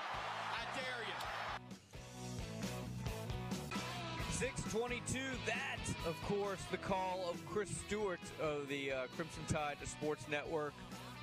I 0.53 0.69
dare 0.77 1.01
you. 1.01 1.17
622. 4.33 5.19
That, 5.47 5.79
of 6.05 6.15
course, 6.27 6.61
the 6.69 6.77
call 6.77 7.27
of 7.27 7.43
Chris 7.47 7.71
Stewart 7.87 8.19
of 8.39 8.67
the 8.67 8.91
uh, 8.91 9.07
Crimson 9.15 9.43
Tide 9.47 9.77
Sports 9.83 10.27
Network 10.29 10.75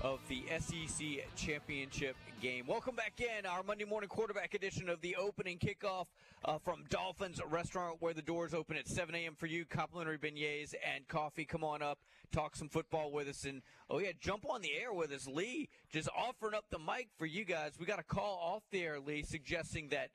of 0.02 0.20
the 0.28 0.44
SEC 0.58 1.06
Championship 1.36 2.16
game. 2.40 2.66
Welcome 2.66 2.94
back 2.94 3.14
in 3.20 3.46
our 3.46 3.62
Monday 3.62 3.84
morning 3.84 4.08
quarterback 4.08 4.54
edition 4.54 4.88
of 4.88 5.00
the 5.00 5.16
opening 5.16 5.58
kickoff 5.58 6.06
uh, 6.44 6.58
from 6.58 6.84
Dauphin's 6.90 7.40
Restaurant, 7.50 7.96
where 8.00 8.12
the 8.12 8.22
doors 8.22 8.52
open 8.52 8.76
at 8.76 8.88
7 8.88 9.14
a.m. 9.14 9.34
for 9.34 9.46
you. 9.46 9.64
Complimentary 9.64 10.18
beignets 10.18 10.74
and 10.94 11.08
coffee. 11.08 11.44
Come 11.44 11.64
on 11.64 11.82
up, 11.82 11.98
talk 12.30 12.56
some 12.56 12.68
football 12.68 13.10
with 13.10 13.28
us, 13.28 13.44
and 13.44 13.62
oh 13.88 13.98
yeah, 13.98 14.12
jump 14.20 14.44
on 14.48 14.60
the 14.60 14.72
air 14.78 14.92
with 14.92 15.12
us. 15.12 15.26
Lee 15.26 15.68
just 15.90 16.08
offering 16.16 16.54
up 16.54 16.66
the 16.70 16.78
mic 16.78 17.08
for 17.18 17.26
you 17.26 17.44
guys. 17.44 17.72
We 17.78 17.86
got 17.86 17.98
a 17.98 18.04
call 18.04 18.38
off 18.42 18.62
the 18.70 18.82
air, 18.82 19.00
Lee, 19.00 19.22
suggesting 19.22 19.88
that. 19.88 20.10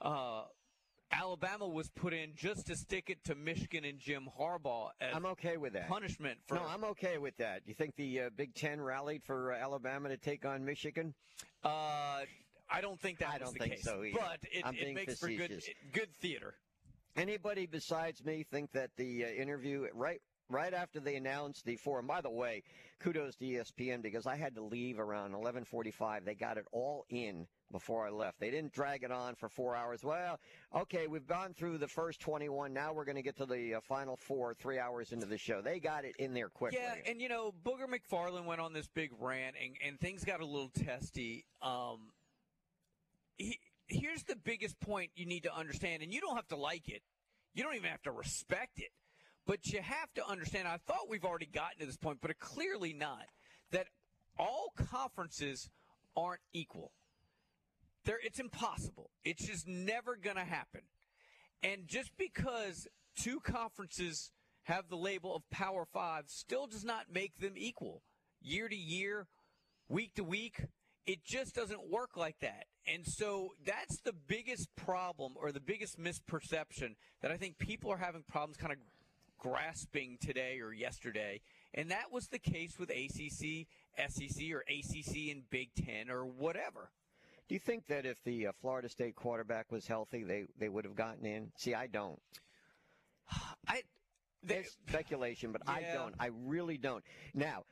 Uh, 0.00 0.42
Alabama 1.10 1.66
was 1.66 1.88
put 1.88 2.12
in 2.12 2.34
just 2.34 2.66
to 2.66 2.76
stick 2.76 3.08
it 3.08 3.24
to 3.24 3.34
Michigan 3.34 3.84
and 3.84 3.98
Jim 3.98 4.28
Harbaugh 4.38 4.90
as 5.00 5.14
I'm 5.14 5.26
okay 5.26 5.56
with 5.56 5.72
that. 5.72 5.88
punishment 5.88 6.38
for. 6.46 6.56
No, 6.56 6.62
I'm 6.68 6.84
okay 6.84 7.18
with 7.18 7.36
that. 7.38 7.62
You 7.66 7.74
think 7.74 7.96
the 7.96 8.20
uh, 8.22 8.30
Big 8.36 8.54
Ten 8.54 8.80
rallied 8.80 9.22
for 9.24 9.52
uh, 9.52 9.58
Alabama 9.58 10.10
to 10.10 10.16
take 10.16 10.44
on 10.44 10.64
Michigan? 10.64 11.14
uh, 11.64 12.20
I 12.70 12.80
don't 12.82 13.00
think 13.00 13.18
that 13.18 13.28
I 13.30 13.32
was 13.38 13.40
don't 13.40 13.52
the 13.54 13.58
think 13.60 13.72
case, 13.76 13.84
so 13.84 14.04
either. 14.04 14.18
but 14.18 14.38
it, 14.52 14.64
it 14.78 14.94
makes 14.94 15.18
for 15.18 15.28
good 15.28 15.62
good 15.92 16.08
theater. 16.20 16.54
Anybody 17.16 17.66
besides 17.66 18.24
me 18.24 18.44
think 18.50 18.72
that 18.72 18.90
the 18.96 19.24
uh, 19.24 19.28
interview 19.28 19.86
right 19.94 20.20
right 20.48 20.72
after 20.72 21.00
they 21.00 21.16
announced 21.16 21.64
the 21.64 21.76
forum? 21.76 22.06
By 22.06 22.20
the 22.20 22.30
way, 22.30 22.62
kudos 23.00 23.36
to 23.36 23.44
ESPN 23.44 24.02
because 24.02 24.26
I 24.26 24.36
had 24.36 24.54
to 24.56 24.62
leave 24.62 24.98
around 24.98 25.32
11:45. 25.32 26.24
They 26.24 26.34
got 26.34 26.58
it 26.58 26.66
all 26.72 27.04
in 27.10 27.46
before 27.70 28.06
I 28.06 28.10
left. 28.10 28.40
They 28.40 28.50
didn't 28.50 28.72
drag 28.72 29.02
it 29.02 29.10
on 29.10 29.34
for 29.34 29.48
four 29.48 29.76
hours. 29.76 30.02
Well, 30.02 30.38
okay, 30.74 31.06
we've 31.06 31.26
gone 31.26 31.54
through 31.54 31.78
the 31.78 31.88
first 31.88 32.20
21. 32.20 32.72
Now 32.72 32.92
we're 32.92 33.04
going 33.04 33.16
to 33.16 33.22
get 33.22 33.36
to 33.36 33.46
the 33.46 33.74
uh, 33.74 33.80
final 33.82 34.16
four, 34.16 34.54
three 34.54 34.78
hours 34.78 35.12
into 35.12 35.26
the 35.26 35.38
show. 35.38 35.60
They 35.60 35.78
got 35.78 36.04
it 36.04 36.16
in 36.18 36.32
there 36.32 36.48
quickly. 36.48 36.78
Yeah, 36.80 37.10
and 37.10 37.20
you 37.20 37.28
know, 37.28 37.52
Booger 37.64 37.86
McFarland 37.86 38.46
went 38.46 38.60
on 38.60 38.72
this 38.72 38.88
big 38.88 39.10
rant, 39.20 39.56
and, 39.62 39.76
and 39.86 40.00
things 40.00 40.24
got 40.24 40.40
a 40.40 40.46
little 40.46 40.70
testy. 40.70 41.44
Um, 41.60 42.10
he, 43.36 43.58
here's 43.86 44.22
the 44.24 44.36
biggest 44.36 44.78
point 44.80 45.10
you 45.14 45.26
need 45.26 45.44
to 45.44 45.54
understand, 45.54 46.02
and 46.02 46.12
you 46.12 46.20
don't 46.20 46.36
have 46.36 46.48
to 46.48 46.56
like 46.56 46.88
it, 46.88 47.02
you 47.54 47.62
don't 47.62 47.74
even 47.74 47.90
have 47.90 48.02
to 48.02 48.12
respect 48.12 48.78
it, 48.78 48.90
but 49.48 49.72
you 49.72 49.80
have 49.80 50.12
to 50.14 50.28
understand. 50.28 50.68
I 50.68 50.76
thought 50.86 51.08
we've 51.08 51.24
already 51.24 51.46
gotten 51.46 51.80
to 51.80 51.86
this 51.86 51.96
point, 51.96 52.18
but 52.20 52.38
clearly 52.38 52.92
not. 52.92 53.24
That 53.72 53.86
all 54.38 54.72
conferences 54.76 55.70
aren't 56.16 56.42
equal. 56.52 56.92
There, 58.04 58.18
it's 58.22 58.38
impossible. 58.38 59.10
It's 59.24 59.44
just 59.46 59.66
never 59.66 60.16
going 60.16 60.36
to 60.36 60.44
happen. 60.44 60.82
And 61.62 61.88
just 61.88 62.10
because 62.18 62.86
two 63.16 63.40
conferences 63.40 64.30
have 64.64 64.88
the 64.90 64.96
label 64.96 65.34
of 65.34 65.48
Power 65.50 65.86
Five 65.86 66.24
still 66.28 66.66
does 66.66 66.84
not 66.84 67.06
make 67.12 67.38
them 67.38 67.54
equal. 67.56 68.02
Year 68.42 68.68
to 68.68 68.76
year, 68.76 69.28
week 69.88 70.14
to 70.16 70.24
week, 70.24 70.60
it 71.06 71.24
just 71.24 71.54
doesn't 71.54 71.90
work 71.90 72.16
like 72.16 72.36
that. 72.40 72.64
And 72.86 73.06
so 73.06 73.54
that's 73.64 73.98
the 74.02 74.12
biggest 74.12 74.68
problem 74.76 75.32
or 75.36 75.52
the 75.52 75.60
biggest 75.60 75.98
misperception 75.98 76.96
that 77.22 77.30
I 77.30 77.38
think 77.38 77.58
people 77.58 77.90
are 77.90 77.96
having 77.96 78.24
problems 78.28 78.58
kind 78.58 78.72
of 78.72 78.78
grasping 79.38 80.18
today 80.20 80.60
or 80.60 80.72
yesterday. 80.72 81.40
And 81.74 81.90
that 81.90 82.12
was 82.12 82.28
the 82.28 82.38
case 82.38 82.78
with 82.78 82.90
ACC, 82.90 83.66
SEC, 84.08 84.50
or 84.52 84.64
ACC 84.68 85.30
and 85.30 85.48
Big 85.50 85.70
Ten 85.74 86.10
or 86.10 86.24
whatever. 86.24 86.90
Do 87.48 87.54
you 87.54 87.58
think 87.58 87.86
that 87.86 88.04
if 88.04 88.22
the 88.24 88.48
uh, 88.48 88.52
Florida 88.60 88.88
State 88.88 89.16
quarterback 89.16 89.72
was 89.72 89.86
healthy, 89.86 90.22
they, 90.22 90.44
they 90.58 90.68
would 90.68 90.84
have 90.84 90.94
gotten 90.94 91.24
in? 91.24 91.50
See, 91.56 91.74
I 91.74 91.86
don't. 91.86 92.20
I 93.68 93.82
There's 94.42 94.76
speculation, 94.86 95.52
but 95.52 95.62
I 95.66 95.82
don't. 95.94 96.14
I 96.20 96.30
really 96.44 96.76
don't. 96.76 97.02
Now, 97.34 97.64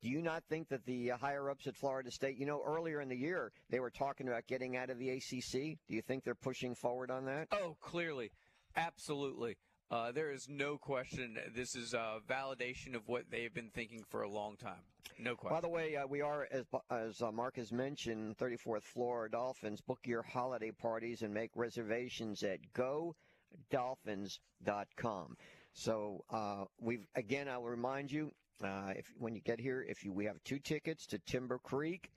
do 0.00 0.08
you 0.08 0.22
not 0.22 0.44
think 0.48 0.68
that 0.68 0.86
the 0.86 1.12
uh, 1.12 1.16
higher 1.18 1.50
ups 1.50 1.66
at 1.66 1.76
Florida 1.76 2.10
State, 2.10 2.38
you 2.38 2.46
know, 2.46 2.62
earlier 2.64 3.00
in 3.00 3.08
the 3.08 3.16
year 3.16 3.52
they 3.68 3.80
were 3.80 3.90
talking 3.90 4.28
about 4.28 4.46
getting 4.46 4.76
out 4.76 4.90
of 4.90 4.98
the 4.98 5.10
ACC? 5.10 5.78
Do 5.88 5.94
you 5.94 6.02
think 6.02 6.24
they're 6.24 6.34
pushing 6.34 6.74
forward 6.74 7.10
on 7.10 7.24
that? 7.26 7.48
Oh, 7.52 7.76
clearly. 7.80 8.30
Absolutely. 8.76 9.56
Uh, 9.90 10.12
there 10.12 10.30
is 10.30 10.50
no 10.50 10.76
question. 10.76 11.38
This 11.54 11.74
is 11.74 11.94
a 11.94 12.18
validation 12.28 12.94
of 12.94 13.08
what 13.08 13.30
they've 13.30 13.54
been 13.54 13.70
thinking 13.70 14.04
for 14.06 14.20
a 14.22 14.28
long 14.28 14.56
time. 14.56 14.82
No 15.18 15.34
question. 15.34 15.56
By 15.56 15.62
the 15.62 15.68
way, 15.68 15.96
uh, 15.96 16.06
we 16.06 16.20
are, 16.20 16.46
as 16.50 16.66
as 16.90 17.22
uh, 17.22 17.32
Mark 17.32 17.56
has 17.56 17.72
mentioned, 17.72 18.36
34th 18.36 18.82
floor 18.82 19.30
Dauphin's. 19.30 19.80
Book 19.80 20.00
your 20.04 20.20
holiday 20.22 20.70
parties 20.70 21.22
and 21.22 21.32
make 21.32 21.52
reservations 21.54 22.42
at 22.42 22.58
GoDauphins.com. 22.74 25.36
So 25.72 26.22
uh, 26.30 26.64
we've 26.78 27.06
again, 27.14 27.48
I'll 27.48 27.62
remind 27.62 28.12
you, 28.12 28.30
uh, 28.62 28.92
if 28.94 29.10
when 29.16 29.34
you 29.34 29.40
get 29.40 29.58
here, 29.58 29.86
if 29.88 30.04
you 30.04 30.12
we 30.12 30.26
have 30.26 30.44
two 30.44 30.58
tickets 30.58 31.06
to 31.06 31.18
Timber 31.20 31.58
Creek 31.58 32.10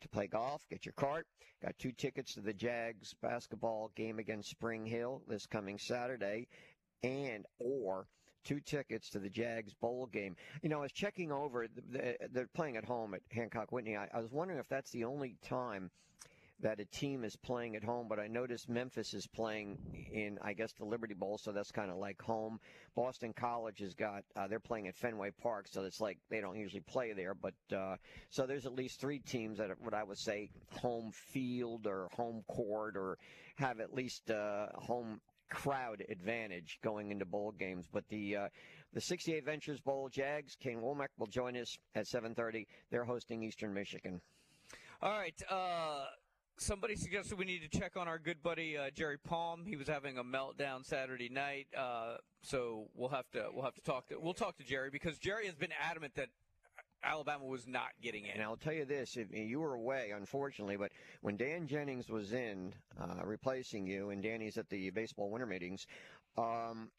to 0.00 0.08
play 0.08 0.28
golf, 0.28 0.66
get 0.70 0.86
your 0.86 0.94
cart. 0.94 1.26
Got 1.60 1.76
two 1.78 1.92
tickets 1.92 2.34
to 2.34 2.40
the 2.40 2.52
Jags 2.52 3.14
basketball 3.20 3.90
game 3.96 4.20
against 4.20 4.48
Spring 4.48 4.86
Hill 4.86 5.22
this 5.26 5.44
coming 5.44 5.76
Saturday, 5.76 6.46
and 7.02 7.46
or 7.58 8.06
two 8.44 8.60
tickets 8.60 9.10
to 9.10 9.18
the 9.18 9.28
Jags 9.28 9.74
bowl 9.74 10.06
game. 10.06 10.36
You 10.62 10.68
know, 10.68 10.78
I 10.78 10.82
was 10.82 10.92
checking 10.92 11.32
over. 11.32 11.66
the- 11.68 12.16
They're 12.32 12.46
playing 12.46 12.76
at 12.76 12.84
home 12.84 13.14
at 13.14 13.22
Hancock 13.30 13.72
Whitney. 13.72 13.96
I, 13.96 14.08
I 14.12 14.20
was 14.20 14.32
wondering 14.32 14.58
if 14.58 14.68
that's 14.68 14.90
the 14.90 15.04
only 15.04 15.36
time 15.42 15.90
that 16.60 16.80
a 16.80 16.84
team 16.86 17.22
is 17.22 17.36
playing 17.36 17.76
at 17.76 17.84
home, 17.84 18.08
but 18.08 18.18
I 18.18 18.26
noticed 18.26 18.68
Memphis 18.68 19.14
is 19.14 19.28
playing 19.28 19.78
in, 20.12 20.38
I 20.42 20.54
guess, 20.54 20.72
the 20.72 20.84
Liberty 20.84 21.14
Bowl, 21.14 21.38
so 21.38 21.52
that's 21.52 21.70
kind 21.70 21.88
of 21.88 21.98
like 21.98 22.20
home. 22.20 22.58
Boston 22.96 23.32
College 23.32 23.78
has 23.78 23.94
got, 23.94 24.24
uh, 24.34 24.48
they're 24.48 24.58
playing 24.58 24.88
at 24.88 24.96
Fenway 24.96 25.30
Park, 25.40 25.68
so 25.70 25.84
it's 25.84 26.00
like 26.00 26.18
they 26.30 26.40
don't 26.40 26.58
usually 26.58 26.80
play 26.80 27.12
there, 27.12 27.34
but 27.34 27.54
uh, 27.72 27.94
so 28.30 28.44
there's 28.44 28.66
at 28.66 28.74
least 28.74 29.00
three 29.00 29.20
teams 29.20 29.58
that 29.58 29.70
are 29.70 29.76
what 29.78 29.94
I 29.94 30.02
would 30.02 30.18
say 30.18 30.50
home 30.80 31.12
field 31.12 31.86
or 31.86 32.08
home 32.16 32.42
court 32.48 32.96
or 32.96 33.18
have 33.54 33.78
at 33.78 33.94
least 33.94 34.28
uh, 34.30 34.66
home 34.74 35.20
crowd 35.48 36.04
advantage 36.08 36.78
going 36.82 37.10
into 37.10 37.24
bowl 37.24 37.52
games. 37.52 37.86
But 37.92 38.04
the 38.08 38.36
uh, 38.36 38.48
the 38.92 39.00
68 39.00 39.44
Ventures 39.44 39.80
Bowl 39.80 40.08
Jags, 40.08 40.56
Kane 40.60 40.80
Wommack 40.80 41.08
will 41.18 41.26
join 41.26 41.56
us 41.56 41.76
at 41.94 42.06
7:30. 42.06 42.66
They're 42.90 43.04
hosting 43.04 43.42
Eastern 43.42 43.74
Michigan. 43.74 44.20
All 45.00 45.12
right. 45.12 45.40
Uh, 45.48 46.06
somebody 46.58 46.96
suggested 46.96 47.38
we 47.38 47.44
need 47.44 47.70
to 47.70 47.78
check 47.78 47.96
on 47.96 48.08
our 48.08 48.18
good 48.18 48.42
buddy 48.42 48.76
uh, 48.76 48.90
Jerry 48.90 49.18
Palm. 49.18 49.64
He 49.64 49.76
was 49.76 49.88
having 49.88 50.18
a 50.18 50.24
meltdown 50.24 50.84
Saturday 50.84 51.28
night, 51.28 51.68
uh, 51.76 52.16
so 52.42 52.88
we'll 52.94 53.08
have 53.10 53.30
to 53.32 53.48
we'll 53.52 53.64
have 53.64 53.74
to 53.74 53.82
talk 53.82 54.08
to 54.08 54.18
we'll 54.18 54.34
talk 54.34 54.56
to 54.58 54.64
Jerry 54.64 54.90
because 54.90 55.18
Jerry 55.18 55.46
has 55.46 55.54
been 55.54 55.72
adamant 55.88 56.14
that 56.16 56.28
Alabama 57.02 57.44
was 57.44 57.66
not 57.66 57.90
getting 58.02 58.24
in. 58.24 58.32
And 58.32 58.42
I'll 58.42 58.56
tell 58.56 58.72
you 58.72 58.84
this: 58.84 59.16
if 59.16 59.28
you 59.32 59.60
were 59.60 59.74
away, 59.74 60.12
unfortunately, 60.14 60.76
but 60.76 60.92
when 61.20 61.36
Dan 61.36 61.66
Jennings 61.66 62.08
was 62.08 62.32
in 62.32 62.74
uh, 63.00 63.24
replacing 63.24 63.86
you, 63.86 64.10
and 64.10 64.22
Danny's 64.22 64.58
at 64.58 64.68
the 64.68 64.90
baseball 64.90 65.30
winter 65.30 65.46
meetings, 65.46 65.86
um, 66.36 66.90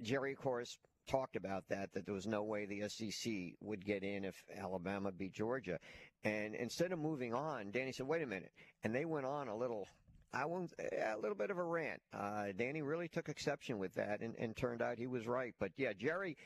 Jerry, 0.00 0.32
of 0.32 0.38
course, 0.38 0.78
talked 1.06 1.36
about 1.36 1.68
that 1.68 1.92
that 1.92 2.06
there 2.06 2.14
was 2.14 2.26
no 2.26 2.42
way 2.42 2.66
the 2.66 2.88
SEC 2.88 3.32
would 3.60 3.84
get 3.84 4.04
in 4.04 4.24
if 4.24 4.44
Alabama 4.56 5.10
beat 5.10 5.32
Georgia, 5.32 5.78
and 6.24 6.54
instead 6.54 6.92
of 6.92 6.98
moving 6.98 7.34
on, 7.34 7.70
Danny 7.70 7.92
said, 7.92 8.06
"Wait 8.06 8.22
a 8.22 8.26
minute," 8.26 8.52
and 8.84 8.94
they 8.94 9.04
went 9.04 9.26
on 9.26 9.48
a 9.48 9.56
little. 9.56 9.88
I 10.34 10.46
won't, 10.46 10.72
a 10.78 11.16
little 11.20 11.36
bit 11.36 11.50
of 11.50 11.58
a 11.58 11.62
rant. 11.62 12.00
Uh, 12.12 12.46
Danny 12.56 12.82
really 12.82 13.08
took 13.08 13.28
exception 13.28 13.78
with 13.78 13.94
that, 13.94 14.20
and, 14.20 14.34
and 14.38 14.56
turned 14.56 14.80
out 14.80 14.98
he 14.98 15.06
was 15.06 15.26
right. 15.26 15.54
But 15.60 15.72
yeah, 15.76 15.92
Jerry, 15.92 16.36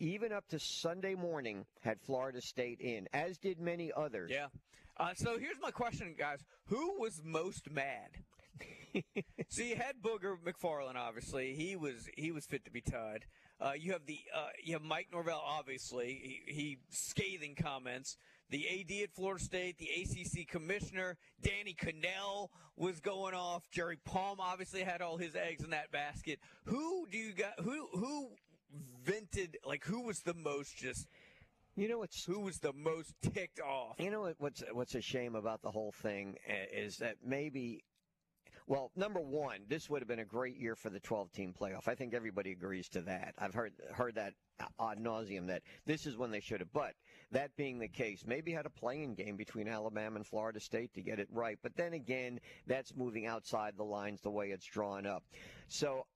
even 0.00 0.32
up 0.32 0.48
to 0.48 0.58
Sunday 0.58 1.14
morning, 1.14 1.64
had 1.80 2.00
Florida 2.00 2.40
State 2.40 2.80
in, 2.80 3.06
as 3.12 3.38
did 3.38 3.60
many 3.60 3.92
others. 3.96 4.30
Yeah. 4.32 4.46
Uh, 4.96 5.14
so 5.14 5.38
here's 5.38 5.60
my 5.60 5.70
question, 5.70 6.14
guys: 6.18 6.40
Who 6.66 6.98
was 6.98 7.20
most 7.24 7.70
mad? 7.70 8.10
so 9.48 9.62
you 9.62 9.76
had 9.76 9.96
Booger 10.02 10.36
McFarland, 10.44 10.96
obviously. 10.96 11.54
He 11.54 11.76
was 11.76 12.08
he 12.16 12.32
was 12.32 12.46
fit 12.46 12.64
to 12.64 12.70
be 12.70 12.80
tied. 12.80 13.26
Uh, 13.60 13.72
you 13.78 13.92
have 13.92 14.06
the 14.06 14.18
uh, 14.34 14.48
you 14.62 14.72
have 14.74 14.82
Mike 14.82 15.08
Norvell, 15.12 15.42
obviously. 15.44 16.40
He, 16.46 16.52
he 16.52 16.78
scathing 16.90 17.54
comments. 17.54 18.16
The 18.50 18.66
AD 18.68 19.02
at 19.02 19.12
Florida 19.12 19.42
State, 19.42 19.78
the 19.78 19.88
ACC 19.88 20.46
commissioner, 20.46 21.16
Danny 21.42 21.74
Kanell 21.74 22.48
was 22.76 23.00
going 23.00 23.34
off. 23.34 23.68
Jerry 23.70 23.98
Palm 24.04 24.38
obviously 24.40 24.82
had 24.82 25.02
all 25.02 25.16
his 25.16 25.34
eggs 25.34 25.64
in 25.64 25.70
that 25.70 25.90
basket. 25.90 26.38
Who 26.66 27.06
do 27.10 27.18
you 27.18 27.32
got? 27.32 27.58
Who 27.60 27.88
who 27.92 28.30
vented? 29.04 29.58
Like 29.64 29.84
who 29.84 30.02
was 30.02 30.20
the 30.20 30.34
most 30.34 30.76
just? 30.76 31.08
You 31.76 31.88
know, 31.88 32.02
it's 32.02 32.24
Who 32.24 32.40
was 32.40 32.58
the 32.58 32.72
most 32.72 33.14
ticked 33.20 33.60
off? 33.60 33.96
You 33.98 34.10
know 34.10 34.22
what, 34.22 34.36
what's 34.38 34.62
what's 34.72 34.94
a 34.94 35.02
shame 35.02 35.34
about 35.34 35.60
the 35.60 35.70
whole 35.70 35.92
thing 35.92 36.36
uh, 36.48 36.54
is 36.72 36.96
that 36.98 37.16
maybe, 37.22 37.84
well, 38.66 38.90
number 38.96 39.20
one, 39.20 39.58
this 39.68 39.90
would 39.90 40.00
have 40.00 40.08
been 40.08 40.20
a 40.20 40.24
great 40.24 40.56
year 40.56 40.74
for 40.74 40.88
the 40.88 41.00
12-team 41.00 41.54
playoff. 41.60 41.86
I 41.86 41.94
think 41.94 42.14
everybody 42.14 42.52
agrees 42.52 42.88
to 42.90 43.02
that. 43.02 43.34
I've 43.38 43.52
heard 43.52 43.72
heard 43.92 44.14
that 44.14 44.32
ad 44.80 44.98
nauseum 44.98 45.48
that 45.48 45.62
this 45.84 46.06
is 46.06 46.16
when 46.16 46.30
they 46.30 46.40
should 46.40 46.60
have. 46.60 46.72
But 46.72 46.94
that 47.32 47.54
being 47.56 47.78
the 47.78 47.88
case, 47.88 48.24
maybe 48.26 48.52
had 48.52 48.66
a 48.66 48.70
playing 48.70 49.14
game 49.14 49.36
between 49.36 49.68
Alabama 49.68 50.16
and 50.16 50.26
Florida 50.26 50.60
State 50.60 50.94
to 50.94 51.02
get 51.02 51.18
it 51.18 51.28
right. 51.32 51.58
But 51.62 51.76
then 51.76 51.92
again, 51.94 52.40
that's 52.66 52.94
moving 52.94 53.26
outside 53.26 53.74
the 53.76 53.84
lines 53.84 54.20
the 54.20 54.30
way 54.30 54.50
it's 54.50 54.66
drawn 54.66 55.06
up. 55.06 55.24
So. 55.68 56.06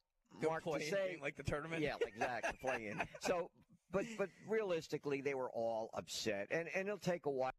Mark, 0.42 0.62
to 0.64 0.81
say, 0.81 1.18
like 1.20 1.37
the 1.37 1.42
tournament. 1.42 1.83
yeah, 1.83 1.96
exactly. 2.07 2.57
Play 2.62 2.87
in. 2.87 3.03
So, 3.20 3.51
but 3.90 4.05
but 4.16 4.29
realistically, 4.49 5.20
they 5.20 5.35
were 5.35 5.51
all 5.51 5.90
upset, 5.94 6.46
and 6.53 6.68
and 6.73 6.87
it'll 6.87 6.99
take 6.99 7.27
a 7.27 7.31
while. 7.31 7.53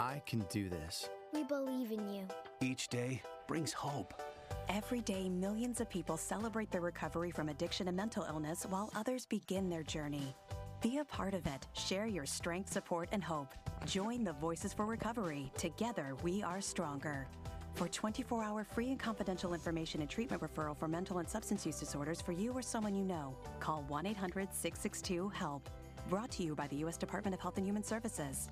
I 0.00 0.22
can 0.24 0.46
do 0.48 0.70
this. 0.70 1.10
We 1.34 1.44
believe 1.44 1.92
in 1.92 2.08
you. 2.08 2.26
Each 2.62 2.88
day 2.88 3.20
brings 3.46 3.70
hope. 3.70 4.14
Every 4.70 5.02
day, 5.02 5.28
millions 5.28 5.78
of 5.78 5.90
people 5.90 6.16
celebrate 6.16 6.70
their 6.70 6.80
recovery 6.80 7.30
from 7.30 7.50
addiction 7.50 7.86
and 7.86 7.96
mental 7.96 8.24
illness 8.24 8.64
while 8.70 8.90
others 8.96 9.26
begin 9.26 9.68
their 9.68 9.82
journey. 9.82 10.34
Be 10.80 10.98
a 10.98 11.04
part 11.04 11.34
of 11.34 11.46
it. 11.46 11.66
Share 11.74 12.06
your 12.06 12.24
strength, 12.24 12.72
support, 12.72 13.10
and 13.12 13.22
hope. 13.22 13.52
Join 13.84 14.24
the 14.24 14.32
Voices 14.32 14.72
for 14.72 14.86
Recovery. 14.86 15.52
Together, 15.58 16.16
we 16.22 16.42
are 16.42 16.62
stronger. 16.62 17.28
For 17.74 17.86
24 17.86 18.42
hour 18.42 18.64
free 18.64 18.88
and 18.88 18.98
confidential 18.98 19.52
information 19.52 20.00
and 20.00 20.08
treatment 20.08 20.40
referral 20.40 20.78
for 20.78 20.88
mental 20.88 21.18
and 21.18 21.28
substance 21.28 21.66
use 21.66 21.78
disorders 21.78 22.22
for 22.22 22.32
you 22.32 22.52
or 22.52 22.62
someone 22.62 22.94
you 22.94 23.04
know, 23.04 23.36
call 23.58 23.84
1 23.88 24.06
800 24.06 24.48
662 24.54 25.28
HELP. 25.28 25.68
Brought 26.08 26.30
to 26.32 26.42
you 26.42 26.54
by 26.54 26.68
the 26.68 26.76
U.S. 26.76 26.96
Department 26.96 27.34
of 27.34 27.40
Health 27.40 27.58
and 27.58 27.66
Human 27.66 27.84
Services. 27.84 28.48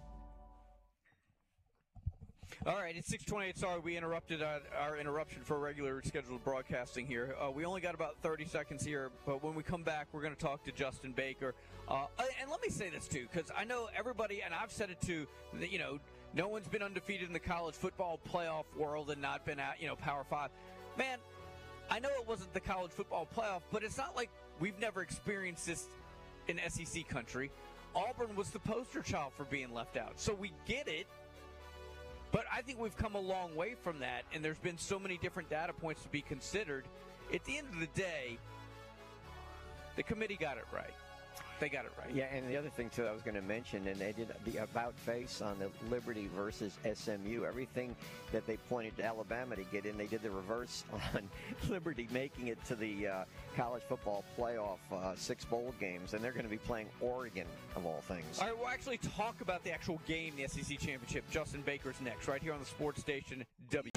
All 2.67 2.77
right, 2.77 2.97
it's 2.97 3.09
628. 3.09 3.59
Sorry, 3.59 3.81
we 3.81 3.97
interrupted 3.97 4.43
uh, 4.43 4.59
our 4.81 4.97
interruption 4.97 5.43
for 5.43 5.59
regular 5.59 6.03
scheduled 6.03 6.43
broadcasting 6.45 7.07
here. 7.07 7.35
Uh, 7.41 7.51
we 7.51 7.65
only 7.65 7.81
got 7.81 7.95
about 7.95 8.17
30 8.23 8.45
seconds 8.47 8.85
here, 8.85 9.11
but 9.27 9.43
when 9.43 9.55
we 9.55 9.63
come 9.63 9.83
back, 9.83 10.09
we're 10.13 10.23
going 10.23 10.35
to 10.35 10.41
talk 10.41 10.65
to 10.65 10.73
Justin 10.73 11.13
Baker. 11.13 11.55
Uh, 11.89 12.07
and 12.41 12.51
let 12.51 12.61
me 12.63 12.69
say 12.69 12.91
this, 12.91 13.07
too, 13.09 13.27
because 13.33 13.51
I 13.57 13.65
know 13.65 13.89
everybody, 13.97 14.43
and 14.43 14.53
I've 14.55 14.73
said 14.73 14.91
it 14.91 15.01
too, 15.01 15.27
that, 15.55 15.73
you 15.73 15.79
know, 15.79 15.99
no 16.35 16.49
one's 16.49 16.69
been 16.69 16.83
undefeated 16.83 17.27
in 17.27 17.33
the 17.33 17.39
college 17.39 17.75
football 17.75 18.21
playoff 18.31 18.65
world 18.77 19.11
and 19.11 19.23
not 19.23 19.47
been 19.47 19.59
at, 19.59 19.81
you 19.81 19.87
know, 19.87 19.97
Power 19.97 20.25
Five. 20.29 20.51
Man, 20.99 21.19
I 21.91 21.99
know 22.01 22.11
it 22.21 22.29
wasn't 22.29 22.53
the 22.53 22.61
college 22.61 22.91
football 22.91 23.27
playoff, 23.35 23.63
but 23.73 23.83
it's 23.83 23.97
not 23.97 24.15
like 24.15 24.31
we've 24.61 24.79
never 24.79 25.01
experienced 25.01 25.67
this 25.67 25.89
in 26.49 26.61
SEC 26.69 27.09
country. 27.09 27.51
Auburn 27.95 28.37
was 28.37 28.51
the 28.51 28.59
poster 28.59 29.01
child 29.01 29.33
for 29.35 29.45
being 29.45 29.73
left 29.73 29.97
out. 29.97 30.21
So 30.21 30.35
we 30.35 30.53
get 30.67 30.89
it. 30.89 31.07
But 32.31 32.45
I 32.53 32.63
think 32.63 32.79
we've 32.79 32.97
come 32.97 33.15
a 33.15 33.21
long 33.21 33.55
way 33.57 33.75
from 33.83 34.01
that, 34.01 34.25
and 34.35 34.45
there's 34.45 34.59
been 34.59 34.79
so 34.79 34.99
many 34.99 35.17
different 35.19 35.49
data 35.49 35.73
points 35.73 36.03
to 36.03 36.09
be 36.09 36.21
considered. 36.21 36.85
At 37.33 37.45
the 37.45 37.59
end 37.59 37.69
of 37.73 37.81
the 37.81 37.87
day, 37.89 38.39
the 39.97 40.03
committee 40.03 40.37
got 40.37 40.59
it 40.59 40.65
right. 40.73 40.95
They 41.61 41.69
got 41.69 41.87
it 41.87 41.93
right. 41.99 42.15
Yeah, 42.15 42.27
and 42.33 42.49
the 42.49 42.57
other 42.57 42.69
thing 42.69 42.89
too, 42.91 43.07
I 43.07 43.13
was 43.13 43.23
going 43.23 43.35
to 43.35 43.43
mention, 43.43 43.89
and 43.89 43.99
they 43.99 44.13
did 44.13 44.29
the 44.45 44.59
about 44.59 44.95
face 44.95 45.43
on 45.43 45.59
the 45.59 45.71
Liberty 45.91 46.31
versus 46.37 46.79
SMU. 46.95 47.45
Everything 47.45 47.97
that 48.33 48.47
they 48.47 48.57
pointed 48.69 48.97
to 48.99 49.05
Alabama 49.05 49.57
to 49.57 49.65
get 49.65 49.85
in, 49.85 49.99
they 49.99 50.07
did 50.07 50.23
the 50.23 50.31
reverse 50.31 50.85
on 51.15 51.29
Liberty, 51.69 52.09
making 52.13 52.47
it 52.49 52.65
to 52.67 52.77
the 52.77 53.09
uh, 53.09 53.25
college 53.57 53.83
football 53.89 54.25
playoff 54.39 54.79
uh, 54.93 55.17
six 55.17 55.45
bowl 55.45 55.75
games, 55.81 56.15
and 56.15 56.23
they're 56.23 56.33
going 56.33 56.45
to 56.45 56.51
be 56.51 56.59
playing 56.59 56.87
Oregon 57.01 57.47
of 57.75 57.85
all 57.85 58.03
things. 58.07 58.39
All 58.39 58.47
right, 58.47 58.57
we'll 58.57 58.69
actually 58.69 58.99
talk 58.99 59.41
about 59.41 59.65
the 59.65 59.73
actual 59.73 60.01
game, 60.07 60.35
the 60.37 60.47
SEC 60.47 60.79
championship. 60.79 61.25
Justin 61.31 61.63
Baker's 61.63 62.01
next, 62.01 62.29
right 62.29 62.43
here 62.43 62.53
on 62.53 62.61
the 62.61 62.67
Sports 62.67 63.01
Station 63.01 63.45
W. 63.71 63.91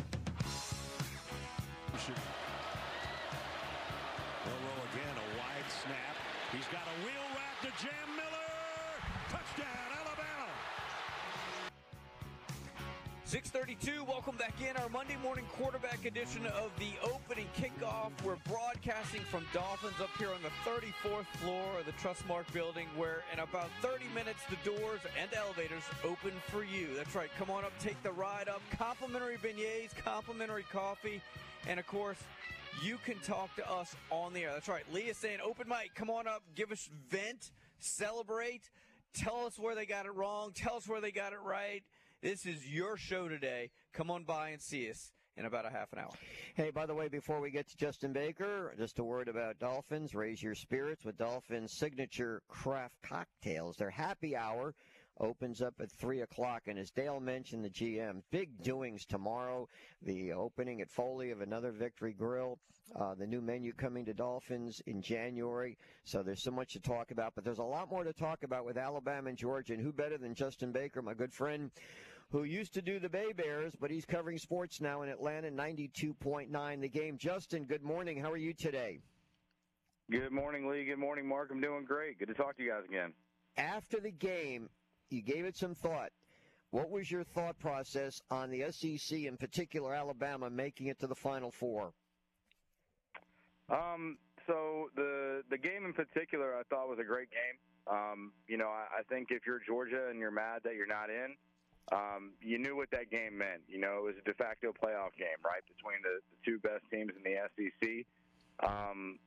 Burrow 4.43 4.82
again, 4.93 5.15
a 5.15 5.38
wide 5.38 5.69
snap. 5.84 6.31
He's 6.52 6.66
got 6.66 6.84
a 6.84 7.06
wheel 7.06 7.28
route 7.32 7.62
to 7.62 7.72
Jam 7.82 8.10
Miller. 8.18 8.52
Touchdown, 9.30 9.88
Alabama. 9.96 10.52
632, 13.24 14.04
welcome 14.04 14.36
back 14.36 14.56
in 14.60 14.76
our 14.76 14.90
Monday 14.90 15.16
morning 15.24 15.46
quarterback 15.54 16.06
edition 16.06 16.46
of 16.48 16.72
the 16.78 16.92
opening 17.02 17.48
kickoff. 17.56 18.12
We're 18.26 18.36
broadcasting 18.50 19.22
from 19.22 19.46
Dauphin's 19.54 20.02
up 20.02 20.10
here 20.20 20.28
on 20.28 20.42
the 20.44 20.52
34th 20.70 21.26
floor 21.38 21.64
of 21.80 21.86
the 21.86 21.94
Trustmark 21.94 22.52
building, 22.52 22.88
where 22.98 23.24
in 23.32 23.40
about 23.40 23.70
30 23.82 24.04
minutes 24.14 24.40
the 24.50 24.58
doors 24.70 25.00
and 25.18 25.32
elevators 25.34 25.84
open 26.04 26.34
for 26.50 26.66
you. 26.66 26.90
That's 26.98 27.16
right, 27.16 27.30
come 27.40 27.50
on 27.50 27.64
up, 27.64 27.72
take 27.80 28.04
the 28.04 28.12
ride 28.12 28.50
up. 28.50 28.62
Complimentary 28.78 29.38
beignets, 29.38 29.96
complimentary 30.04 30.66
coffee, 30.70 31.22
and 31.66 31.80
of 31.80 31.88
course, 31.88 32.18
you 32.84 32.98
can 33.06 33.20
talk 33.20 33.56
to 33.56 33.72
us 33.72 33.96
on 34.10 34.34
the 34.34 34.44
air. 34.44 34.52
That's 34.54 34.68
right. 34.68 34.84
Leah's 34.92 35.18
saying, 35.18 35.40
open 35.44 35.68
mic, 35.68 35.94
come 35.96 36.10
on 36.10 36.28
up, 36.28 36.44
give 36.56 36.72
us 36.72 36.90
vent, 37.10 37.52
celebrate, 37.80 38.70
tell 39.14 39.46
us 39.46 39.60
where 39.60 39.76
they 39.76 39.86
got 39.86 40.06
it 40.06 40.16
wrong, 40.16 40.52
tell 40.54 40.76
us 40.76 40.88
where 40.88 41.02
they 41.02 41.12
got 41.12 41.34
it 41.34 41.40
right. 41.44 41.84
This 42.22 42.46
is 42.46 42.68
your 42.68 42.98
show 42.98 43.28
today. 43.28 43.72
Come 43.94 44.12
on 44.12 44.24
by 44.24 44.50
and 44.50 44.62
see 44.62 44.90
us 44.90 45.12
in 45.38 45.46
about 45.46 45.66
a 45.66 45.70
half 45.70 45.92
an 45.94 46.00
hour. 46.00 46.12
Hey, 46.56 46.70
by 46.72 46.86
the 46.86 46.94
way, 46.94 47.08
before 47.08 47.40
we 47.40 47.50
get 47.50 47.68
to 47.70 47.78
Justin 47.78 48.14
Baker, 48.14 48.74
just 48.78 49.00
a 49.00 49.04
word 49.04 49.28
about 49.28 49.60
Dauphin's. 49.60 50.14
Raise 50.14 50.44
your 50.44 50.56
spirits 50.56 51.04
with 51.06 51.18
Dauphin's 51.18 51.72
signature 51.72 52.42
craft 52.48 52.96
cocktails. 53.02 53.78
Their 53.78 53.90
happy 53.90 54.36
hour 54.36 54.76
opens 55.19 55.62
up 55.62 55.76
at 55.80 55.91
3 55.91 56.21
o'clock. 56.21 56.63
And 56.67 56.80
as 56.80 56.91
Dale 56.91 57.19
mentioned, 57.19 57.63
the 57.63 57.69
GM, 57.69 58.21
big 58.32 58.62
doings 58.63 59.06
tomorrow. 59.06 59.67
The 60.02 60.34
opening 60.34 60.82
at 60.82 60.89
Foley 60.89 61.32
of 61.32 61.41
another 61.41 61.71
Victory 61.71 62.13
Grill. 62.13 62.60
Uh, 62.95 63.15
the 63.15 63.28
new 63.28 63.41
menu 63.41 63.74
coming 63.74 64.06
to 64.06 64.13
Dauphin's 64.13 64.82
in 64.88 65.02
January. 65.02 65.78
So 66.04 66.24
there's 66.24 66.43
so 66.43 66.52
much 66.52 66.74
to 66.74 66.80
talk 66.80 67.12
about. 67.12 67.34
But 67.36 67.43
there's 67.43 67.60
a 67.60 67.63
lot 67.63 67.89
more 67.89 68.04
to 68.04 68.13
talk 68.13 68.43
about 68.43 68.65
with 68.65 68.78
Alabama 68.78 69.30
and 69.30 69.38
Georgia. 69.38 69.74
And 69.74 69.82
who 69.82 69.91
better 69.91 70.17
than 70.17 70.34
Justin 70.34 70.71
Baker, 70.71 71.02
my 71.02 71.13
good 71.13 71.34
friend, 71.34 71.71
who 72.32 72.43
used 72.43 72.74
to 72.74 72.82
do 72.82 73.00
the 73.00 73.10
Bay 73.10 73.34
Bears, 73.34 73.74
but 73.80 73.91
he's 73.91 74.06
covering 74.06 74.38
sports 74.38 74.80
now 74.80 75.02
in 75.02 75.10
Atlanta, 75.10 75.50
92.9 75.50 76.82
the 76.82 76.89
game. 76.89 77.17
Justin, 77.17 77.65
good 77.65 77.84
morning. 77.84 78.17
How 78.17 78.32
are 78.32 78.38
you 78.38 78.54
today? 78.54 79.00
Good 80.10 80.32
morning, 80.32 80.67
Lee. 80.67 80.86
Good 80.86 80.97
morning, 80.97 81.28
Mark. 81.28 81.50
I'm 81.52 81.62
doing 81.62 81.86
great. 81.86 82.19
Good 82.19 82.30
to 82.30 82.34
talk 82.34 82.58
to 82.58 82.63
you 82.63 82.71
guys 82.71 82.84
again. 82.88 83.13
After 83.58 84.00
the 84.00 84.12
game, 84.12 84.69
you 85.12 85.21
gave 85.21 85.45
it 85.45 85.58
some 85.58 85.76
thought. 85.76 86.12
What 86.71 86.89
was 86.89 87.12
your 87.12 87.24
thought 87.24 87.60
process 87.60 88.21
on 88.30 88.50
the 88.50 88.71
SEC, 88.71 89.19
in 89.19 89.36
particular 89.38 89.93
Alabama, 89.93 90.50
making 90.50 90.88
it 90.88 91.00
to 91.00 91.08
the 91.08 91.15
Final 91.15 91.52
Four? 91.52 91.93
Um, 93.69 94.17
so 94.47 94.89
the 94.95 95.43
the 95.50 95.58
game 95.58 95.86
in 95.86 95.93
particular, 95.93 96.56
I 96.56 96.63
thought 96.69 96.88
was 96.88 97.00
a 97.00 97.04
great 97.04 97.30
game. 97.30 97.58
Um, 97.88 98.32
you 98.47 98.58
know, 98.58 98.67
I, 98.67 99.00
I 99.00 99.04
think 99.10 99.28
if 99.32 99.45
you're 99.45 99.60
Georgia 99.65 100.08
and 100.10 100.19
you're 100.19 100.32
mad 100.32 100.62
that 100.63 100.76
you're 100.76 100.88
not 100.88 101.10
in, 101.10 101.36
um, 101.91 102.34
you 102.41 102.58
knew 102.58 102.76
what 102.76 102.89
that 102.91 103.10
game 103.10 103.38
meant. 103.38 103.62
You 103.67 103.80
know, 103.80 103.97
it 103.97 104.04
was 104.04 104.15
a 104.19 104.24
de 104.24 104.34
facto 104.36 104.71
playoff 104.71 105.17
game, 105.17 105.39
right, 105.43 105.63
between 105.67 106.00
the, 106.04 106.21
the 106.30 106.38
two 106.45 106.60
best 106.60 106.84
teams 106.91 107.12
in 107.17 107.24
the 107.24 107.38
SEC. 107.58 108.06
Um, 108.63 109.19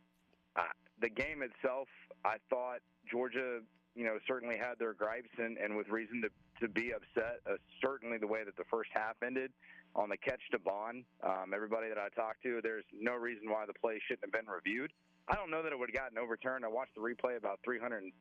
I, 0.57 0.67
the 1.01 1.09
game 1.09 1.43
itself, 1.43 1.89
I 2.25 2.37
thought 2.49 2.79
Georgia, 3.11 3.61
you 3.95 4.05
know, 4.05 4.19
certainly 4.27 4.57
had 4.57 4.79
their 4.79 4.95
gripes 4.95 5.31
and, 5.39 5.57
and 5.59 5.77
with 5.77 5.89
reason 5.89 6.23
to, 6.23 6.31
to 6.61 6.69
be 6.69 6.93
upset. 6.93 7.41
Uh, 7.47 7.57
certainly 7.83 8.19
the 8.19 8.27
way 8.27 8.45
that 8.45 8.57
the 8.57 8.67
first 8.71 8.91
half 8.93 9.17
ended 9.25 9.51
on 9.95 10.09
the 10.09 10.17
catch 10.17 10.43
to 10.51 10.59
Bond. 10.59 11.05
Um, 11.23 11.55
everybody 11.55 11.89
that 11.89 11.99
I 11.99 12.09
talked 12.15 12.43
to, 12.43 12.61
there's 12.63 12.85
no 12.93 13.15
reason 13.15 13.51
why 13.51 13.67
the 13.67 13.75
play 13.75 14.01
shouldn't 14.07 14.27
have 14.27 14.35
been 14.35 14.51
reviewed. 14.51 14.91
I 15.29 15.35
don't 15.37 15.51
know 15.51 15.63
that 15.63 15.73
it 15.73 15.79
would 15.79 15.89
have 15.89 15.97
gotten 15.97 16.19
overturned. 16.19 16.65
I 16.65 16.69
watched 16.69 16.95
the 16.95 17.01
replay 17.01 17.39
about 17.39 17.61
327 17.65 18.13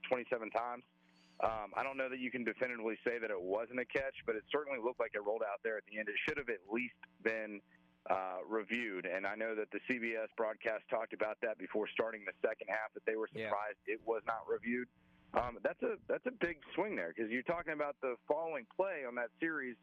times. 0.51 0.83
Um, 1.41 1.73
I 1.75 1.83
don't 1.83 1.97
know 1.97 2.07
that 2.07 2.19
you 2.19 2.29
can 2.29 2.45
definitively 2.45 2.95
say 3.03 3.17
that 3.19 3.33
it 3.33 3.41
wasn't 3.41 3.81
a 3.81 3.85
catch, 3.89 4.15
but 4.25 4.37
it 4.37 4.43
certainly 4.53 4.79
looked 4.79 5.01
like 5.01 5.11
it 5.17 5.25
rolled 5.25 5.43
out 5.43 5.59
there 5.65 5.75
at 5.75 5.83
the 5.89 5.97
end. 5.97 6.07
It 6.07 6.15
should 6.29 6.37
have 6.37 6.47
at 6.47 6.61
least 6.71 6.95
been 7.25 7.59
uh, 8.09 8.43
reviewed. 8.47 9.05
And 9.05 9.25
I 9.25 9.35
know 9.35 9.55
that 9.55 9.71
the 9.71 9.81
CBS 9.89 10.29
broadcast 10.37 10.83
talked 10.89 11.11
about 11.11 11.37
that 11.41 11.57
before 11.57 11.87
starting 11.91 12.23
the 12.23 12.35
second 12.39 12.67
half 12.69 12.93
that 12.93 13.03
they 13.05 13.15
were 13.15 13.27
surprised 13.27 13.79
yeah. 13.87 13.95
it 13.95 14.01
was 14.05 14.21
not 14.27 14.43
reviewed. 14.47 14.87
Um, 15.33 15.57
that's 15.63 15.81
a 15.81 15.97
that's 16.07 16.25
a 16.27 16.35
big 16.45 16.57
swing 16.75 16.95
there 16.95 17.11
because 17.15 17.31
you're 17.31 17.47
talking 17.49 17.73
about 17.73 17.95
the 18.01 18.15
following 18.27 18.65
play 18.75 19.01
on 19.07 19.15
that 19.15 19.33
series. 19.41 19.75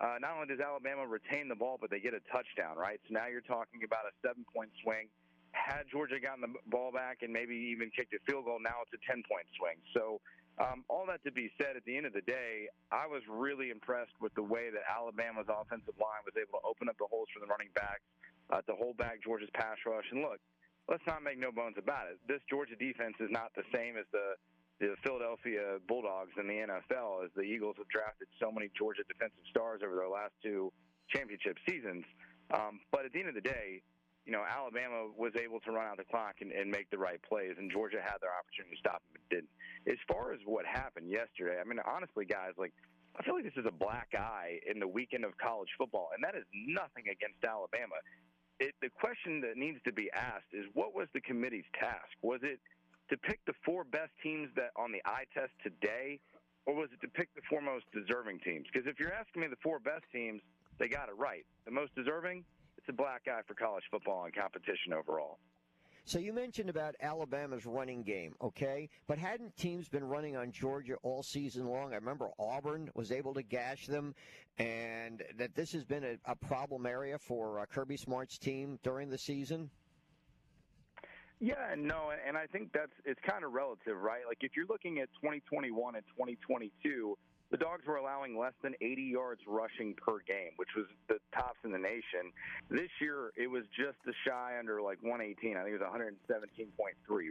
Uh, 0.00 0.16
not 0.18 0.34
only 0.34 0.48
does 0.48 0.64
Alabama 0.64 1.06
retain 1.06 1.46
the 1.46 1.54
ball, 1.54 1.76
but 1.78 1.90
they 1.90 2.00
get 2.00 2.14
a 2.14 2.24
touchdown, 2.32 2.76
right? 2.76 2.98
So 3.06 3.14
now 3.14 3.28
you're 3.28 3.44
talking 3.44 3.84
about 3.84 4.08
a 4.08 4.14
seven 4.26 4.44
point 4.48 4.72
swing. 4.82 5.12
Had 5.52 5.86
Georgia 5.92 6.18
gotten 6.18 6.40
the 6.40 6.52
ball 6.66 6.90
back 6.90 7.22
and 7.22 7.30
maybe 7.30 7.54
even 7.54 7.92
kicked 7.94 8.10
a 8.10 8.18
field 8.26 8.46
goal, 8.46 8.58
now 8.58 8.82
it's 8.82 8.90
a 8.90 8.98
10 9.06 9.22
point 9.30 9.46
swing. 9.54 9.78
So 9.94 10.18
um, 10.58 10.82
all 10.90 11.06
that 11.06 11.22
to 11.22 11.30
be 11.30 11.46
said, 11.62 11.78
at 11.78 11.86
the 11.86 11.94
end 11.94 12.10
of 12.10 12.12
the 12.12 12.26
day, 12.26 12.66
I 12.90 13.06
was 13.06 13.22
really 13.30 13.70
impressed 13.70 14.18
with 14.18 14.34
the 14.34 14.42
way 14.42 14.66
that 14.74 14.82
Alabama's 14.90 15.46
offensive 15.46 15.94
line 15.94 16.26
was 16.26 16.34
able 16.34 16.58
to 16.58 16.64
open 16.66 16.90
up 16.90 16.98
the 16.98 17.06
holes 17.06 17.30
for 17.30 17.38
the 17.38 17.46
running 17.46 17.70
backs, 17.78 18.02
uh, 18.50 18.66
to 18.66 18.74
hold 18.74 18.98
back 18.98 19.22
Georgia's 19.22 19.50
pass 19.54 19.78
rush. 19.86 20.10
And 20.10 20.26
look, 20.26 20.42
let's 20.90 21.06
not 21.06 21.22
make 21.22 21.38
no 21.38 21.54
bones 21.54 21.78
about 21.78 22.10
it. 22.10 22.18
This 22.26 22.42
Georgia 22.50 22.74
defense 22.74 23.14
is 23.22 23.30
not 23.30 23.54
the 23.54 23.62
same 23.70 23.94
as 23.94 24.10
the 24.10 24.34
the 24.80 24.94
Philadelphia 25.02 25.78
Bulldogs 25.86 26.32
in 26.38 26.46
the 26.46 26.66
NFL, 26.66 27.24
as 27.24 27.30
the 27.36 27.42
Eagles 27.42 27.76
have 27.78 27.88
drafted 27.88 28.28
so 28.40 28.50
many 28.50 28.70
Georgia 28.76 29.02
defensive 29.06 29.44
stars 29.50 29.80
over 29.84 29.94
their 29.94 30.08
last 30.08 30.32
two 30.42 30.72
championship 31.08 31.56
seasons. 31.68 32.04
Um, 32.52 32.80
but 32.90 33.04
at 33.04 33.12
the 33.12 33.20
end 33.20 33.28
of 33.28 33.34
the 33.34 33.46
day, 33.46 33.82
you 34.26 34.32
know, 34.32 34.42
Alabama 34.42 35.12
was 35.16 35.32
able 35.36 35.60
to 35.60 35.70
run 35.70 35.86
out 35.86 35.98
the 35.98 36.08
clock 36.08 36.40
and, 36.40 36.50
and 36.50 36.70
make 36.70 36.88
the 36.90 36.98
right 36.98 37.20
plays, 37.22 37.54
and 37.58 37.70
Georgia 37.70 38.00
had 38.00 38.18
their 38.24 38.32
opportunity 38.32 38.76
to 38.76 38.80
stop 38.80 39.04
them, 39.04 39.20
but 39.20 39.24
didn't. 39.28 39.52
As 39.86 40.00
far 40.08 40.32
as 40.32 40.40
what 40.46 40.64
happened 40.64 41.10
yesterday, 41.10 41.60
I 41.60 41.64
mean, 41.64 41.78
honestly, 41.84 42.24
guys, 42.24 42.56
like, 42.56 42.72
I 43.16 43.22
feel 43.22 43.36
like 43.36 43.44
this 43.44 43.56
is 43.56 43.68
a 43.68 43.76
black 43.76 44.08
eye 44.16 44.58
in 44.66 44.80
the 44.80 44.88
weekend 44.88 45.24
of 45.24 45.36
college 45.36 45.68
football, 45.76 46.10
and 46.16 46.24
that 46.24 46.34
is 46.34 46.44
nothing 46.50 47.04
against 47.12 47.44
Alabama. 47.44 48.00
It, 48.58 48.74
the 48.80 48.88
question 48.88 49.40
that 49.42 49.56
needs 49.56 49.78
to 49.84 49.92
be 49.92 50.10
asked 50.14 50.50
is 50.52 50.64
what 50.72 50.94
was 50.94 51.06
the 51.12 51.20
committee's 51.20 51.68
task? 51.78 52.16
Was 52.22 52.40
it 52.42 52.58
to 53.10 53.16
pick 53.16 53.40
the 53.46 53.54
four 53.64 53.84
best 53.84 54.12
teams 54.22 54.48
that 54.56 54.70
on 54.76 54.92
the 54.92 55.02
eye 55.04 55.24
test 55.32 55.52
today, 55.62 56.20
or 56.66 56.74
was 56.74 56.88
it 56.92 57.00
to 57.02 57.08
pick 57.08 57.28
the 57.34 57.42
four 57.48 57.60
most 57.60 57.84
deserving 57.92 58.40
teams? 58.40 58.66
Because 58.72 58.86
if 58.88 58.98
you're 58.98 59.12
asking 59.12 59.42
me 59.42 59.48
the 59.48 59.60
four 59.62 59.78
best 59.78 60.04
teams, 60.12 60.40
they 60.78 60.88
got 60.88 61.08
it 61.08 61.16
right. 61.16 61.44
The 61.64 61.70
most 61.70 61.94
deserving, 61.94 62.44
it's 62.78 62.88
a 62.88 62.92
black 62.92 63.22
eye 63.28 63.42
for 63.46 63.54
college 63.54 63.84
football 63.90 64.24
and 64.24 64.34
competition 64.34 64.92
overall. 64.92 65.38
So 66.06 66.18
you 66.18 66.34
mentioned 66.34 66.68
about 66.68 66.94
Alabama's 67.00 67.64
running 67.64 68.02
game, 68.02 68.34
okay? 68.42 68.90
But 69.06 69.16
hadn't 69.16 69.56
teams 69.56 69.88
been 69.88 70.04
running 70.04 70.36
on 70.36 70.52
Georgia 70.52 70.96
all 71.02 71.22
season 71.22 71.66
long? 71.66 71.92
I 71.92 71.96
remember 71.96 72.28
Auburn 72.38 72.90
was 72.94 73.10
able 73.10 73.32
to 73.32 73.42
gash 73.42 73.86
them, 73.86 74.14
and 74.58 75.22
that 75.38 75.54
this 75.54 75.72
has 75.72 75.82
been 75.82 76.04
a, 76.04 76.18
a 76.30 76.36
problem 76.36 76.84
area 76.84 77.18
for 77.18 77.58
uh, 77.58 77.64
Kirby 77.64 77.96
Smart's 77.96 78.36
team 78.36 78.78
during 78.82 79.08
the 79.08 79.16
season. 79.16 79.70
Yeah, 81.44 81.76
no, 81.76 82.08
and 82.08 82.38
I 82.38 82.46
think 82.46 82.72
that's 82.72 82.96
it's 83.04 83.20
kind 83.20 83.44
of 83.44 83.52
relative, 83.52 84.00
right? 84.00 84.24
Like 84.26 84.40
if 84.40 84.56
you're 84.56 84.64
looking 84.64 85.00
at 85.04 85.12
2021 85.20 85.76
and 85.94 86.04
2022, 86.16 86.72
the 87.50 87.58
Dogs 87.60 87.84
were 87.84 88.00
allowing 88.00 88.38
less 88.38 88.56
than 88.62 88.72
80 88.80 89.12
yards 89.12 89.42
rushing 89.46 89.92
per 89.92 90.24
game, 90.24 90.56
which 90.56 90.72
was 90.74 90.86
the 91.06 91.20
tops 91.36 91.60
in 91.62 91.70
the 91.70 91.78
nation. 91.78 92.32
This 92.70 92.88
year, 92.98 93.28
it 93.36 93.46
was 93.46 93.64
just 93.76 94.00
a 94.08 94.16
shy 94.24 94.56
under 94.58 94.80
like 94.80 94.96
118. 95.04 95.60
I 95.60 95.68
think 95.68 95.76
it 95.76 95.84
was 95.84 95.84
117.3, 95.84 96.72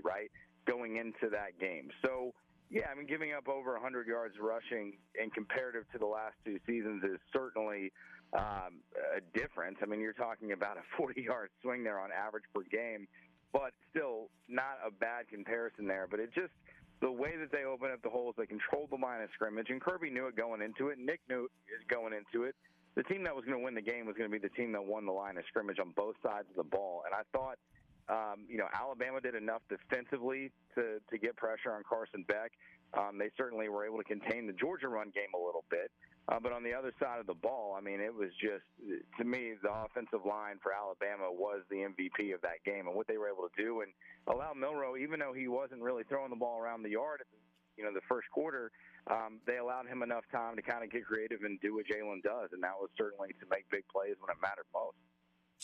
right, 0.06 0.30
going 0.70 0.98
into 0.98 1.34
that 1.34 1.58
game. 1.58 1.90
So, 2.06 2.38
yeah, 2.70 2.94
I 2.94 2.96
mean, 2.96 3.08
giving 3.08 3.34
up 3.34 3.50
over 3.50 3.74
100 3.74 4.06
yards 4.06 4.36
rushing 4.40 4.94
in 5.18 5.32
comparative 5.32 5.90
to 5.92 5.98
the 5.98 6.06
last 6.06 6.38
two 6.46 6.60
seasons 6.68 7.02
is 7.04 7.18
certainly 7.34 7.92
um, 8.38 8.86
a 9.18 9.26
difference. 9.34 9.78
I 9.82 9.88
mean, 9.88 10.02
you're 10.02 10.14
talking 10.14 10.52
about 10.52 10.78
a 10.78 10.86
40 10.98 11.22
yard 11.24 11.50
swing 11.64 11.84
there 11.84 11.98
on 11.98 12.10
average 12.14 12.46
per 12.54 12.62
game, 12.70 13.08
but 13.54 13.72
still 13.90 14.30
not 14.50 14.82
a 14.86 14.92
bad 14.92 15.30
comparison 15.30 15.88
there. 15.88 16.08
But 16.10 16.20
it 16.20 16.34
just, 16.34 16.52
the 17.02 17.12
way 17.12 17.38
that 17.38 17.52
they 17.52 17.64
opened 17.64 17.94
up 17.94 18.02
the 18.02 18.10
holes, 18.10 18.36
they 18.38 18.46
controlled 18.46 18.90
the 18.90 18.98
line 18.98 19.22
of 19.22 19.30
scrimmage, 19.34 19.70
and 19.70 19.80
Kirby 19.80 20.10
knew 20.10 20.28
it 20.28 20.36
going 20.36 20.62
into 20.62 20.90
it. 20.90 20.98
Nick 20.98 21.22
knew 21.30 21.46
it 21.46 21.88
going 21.88 22.14
into 22.14 22.44
it. 22.44 22.56
The 22.96 23.04
team 23.04 23.24
that 23.24 23.36
was 23.36 23.46
going 23.46 23.58
to 23.58 23.64
win 23.64 23.74
the 23.74 23.82
game 23.82 24.06
was 24.06 24.16
going 24.18 24.30
to 24.30 24.34
be 24.34 24.42
the 24.42 24.54
team 24.54 24.72
that 24.74 24.84
won 24.84 25.06
the 25.06 25.12
line 25.12 25.38
of 25.38 25.44
scrimmage 25.48 25.80
on 25.80 25.92
both 25.96 26.16
sides 26.22 26.46
of 26.50 26.56
the 26.56 26.70
ball. 26.70 27.04
And 27.06 27.14
I 27.16 27.24
thought, 27.32 27.58
um, 28.10 28.46
you 28.50 28.58
know, 28.58 28.68
Alabama 28.74 29.22
did 29.22 29.34
enough 29.34 29.62
defensively 29.70 30.52
to 30.76 31.00
to 31.10 31.18
get 31.18 31.36
pressure 31.38 31.74
on 31.74 31.84
Carson 31.88 32.26
Beck. 32.28 32.52
Um, 32.94 33.18
they 33.18 33.30
certainly 33.38 33.70
were 33.70 33.86
able 33.86 33.98
to 33.98 34.04
contain 34.04 34.46
the 34.46 34.54
Georgia 34.54 34.88
run 34.88 35.10
game 35.16 35.34
a 35.34 35.40
little 35.40 35.64
bit. 35.72 35.90
Uh, 36.30 36.40
but 36.40 36.54
on 36.54 36.64
the 36.64 36.74
other 36.74 36.94
side 37.02 37.20
of 37.20 37.28
the 37.28 37.34
ball, 37.34 37.76
I 37.78 37.82
mean, 37.82 38.00
it 38.00 38.14
was 38.14 38.30
just, 38.40 38.64
to 39.20 39.24
me, 39.26 39.54
the 39.62 39.72
offensive 39.72 40.24
line 40.26 40.56
for 40.64 40.72
Alabama 40.72 41.28
was 41.28 41.62
the 41.70 41.84
MVP 41.84 42.34
of 42.34 42.40
that 42.42 42.64
game 42.64 42.88
and 42.88 42.96
what 42.96 43.08
they 43.08 43.18
were 43.18 43.28
able 43.28 43.44
to 43.44 43.56
do 43.62 43.82
and 43.82 43.92
allow 44.28 44.54
Milroe, 44.54 44.96
even 44.96 45.20
though 45.20 45.34
he 45.34 45.50
wasn't 45.50 45.82
really 45.82 46.04
throwing 46.08 46.30
the 46.30 46.40
ball 46.40 46.60
around 46.60 46.84
the 46.84 46.96
yard 46.96 47.20
you 47.78 47.84
know, 47.84 47.94
the 47.94 48.06
first 48.08 48.30
quarter, 48.32 48.72
um, 49.10 49.40
they 49.46 49.58
allowed 49.58 49.88
him 49.88 50.04
enough 50.04 50.24
time 50.32 50.56
to 50.56 50.62
kind 50.62 50.84
of 50.84 50.92
get 50.92 51.06
creative 51.06 51.42
and 51.44 51.60
do 51.62 51.76
what 51.76 51.86
Jalen 51.86 52.22
does. 52.24 52.50
And 52.54 52.62
that 52.64 52.78
was 52.78 52.90
certainly 52.98 53.30
to 53.40 53.46
make 53.50 53.70
big 53.70 53.84
plays 53.90 54.16
when 54.22 54.30
it 54.30 54.40
mattered 54.42 54.70
most. 54.74 54.98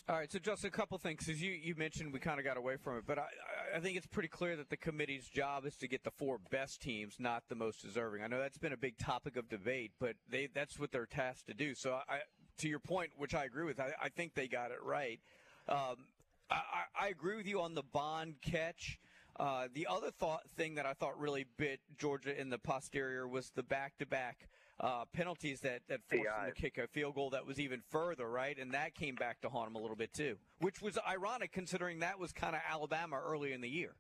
All 0.08 0.16
right, 0.16 0.32
so 0.32 0.40
just 0.40 0.66
a 0.66 0.72
couple 0.72 0.98
things. 0.98 1.30
As 1.30 1.40
you, 1.40 1.52
you 1.52 1.76
mentioned, 1.76 2.12
we 2.12 2.20
kind 2.20 2.40
of 2.40 2.46
got 2.46 2.58
away 2.58 2.78
from 2.78 2.98
it, 2.98 3.04
but 3.06 3.20
I, 3.20 3.28
I 3.76 3.80
think 3.80 3.96
it's 3.96 4.08
pretty 4.08 4.30
clear 4.30 4.56
that 4.56 4.70
the 4.70 4.78
committee's 4.78 5.28
job 5.28 5.68
is 5.68 5.76
to 5.78 5.88
get 5.88 6.04
the 6.04 6.10
four 6.10 6.40
best 6.50 6.82
teams, 6.82 7.18
not 7.20 7.44
the 7.48 7.56
most 7.56 7.84
deserving. 7.84 8.24
I 8.24 8.28
know 8.28 8.40
that's 8.40 8.58
been 8.58 8.74
a 8.74 8.78
big 8.78 8.98
topic 8.98 9.36
of 9.36 9.48
debate, 9.50 9.92
but 10.00 10.16
they 10.28 10.48
that's 10.52 10.80
what 10.80 10.92
they're 10.92 11.06
tasked 11.06 11.46
to 11.48 11.54
do. 11.54 11.76
So, 11.76 12.00
I, 12.10 12.22
to 12.58 12.68
your 12.68 12.80
point, 12.80 13.12
which 13.18 13.36
I 13.36 13.46
agree 13.46 13.66
with, 13.66 13.80
I, 13.80 13.92
I 14.02 14.10
think 14.10 14.34
they 14.34 14.48
got 14.48 14.72
it 14.72 14.80
right. 14.84 15.20
Um, 15.68 16.08
I, 16.50 16.62
I 17.00 17.08
agree 17.10 17.38
with 17.38 17.46
you 17.46 17.62
on 17.62 17.76
the 17.76 17.84
Bond 17.84 18.36
catch. 18.42 18.98
Uh, 19.40 19.68
the 19.74 19.88
other 19.90 20.12
thought 20.12 20.42
thing 20.58 20.76
that 20.76 20.86
I 20.86 20.94
thought 20.94 21.20
really 21.20 21.46
bit 21.58 21.80
Georgia 21.98 22.40
in 22.40 22.50
the 22.50 22.58
posterior 22.58 23.28
was 23.28 23.52
the 23.52 23.64
back-to-back 23.64 24.50
uh, 24.80 25.04
penalties 25.12 25.60
that, 25.62 25.82
that 25.90 26.00
forced 26.10 26.24
them 26.24 26.54
to 26.54 26.62
kick 26.62 26.78
a 26.78 26.88
field 26.88 27.16
goal 27.16 27.30
that 27.32 27.46
was 27.46 27.60
even 27.60 27.82
further, 27.90 28.30
right? 28.30 28.58
And 28.58 28.74
that 28.74 28.96
came 28.96 29.16
back 29.16 29.42
to 29.42 29.50
haunt 29.50 29.68
them 29.68 29.76
a 29.76 29.80
little 29.80 29.96
bit 29.96 30.14
too, 30.14 30.38
which 30.60 30.82
was 30.82 30.98
ironic 31.08 31.52
considering 31.52 32.00
that 32.00 32.20
was 32.20 32.32
kind 32.32 32.56
of 32.56 32.62
Alabama 32.70 33.20
early 33.24 33.52
in 33.52 33.62
the 33.62 33.70
year. 33.70 33.96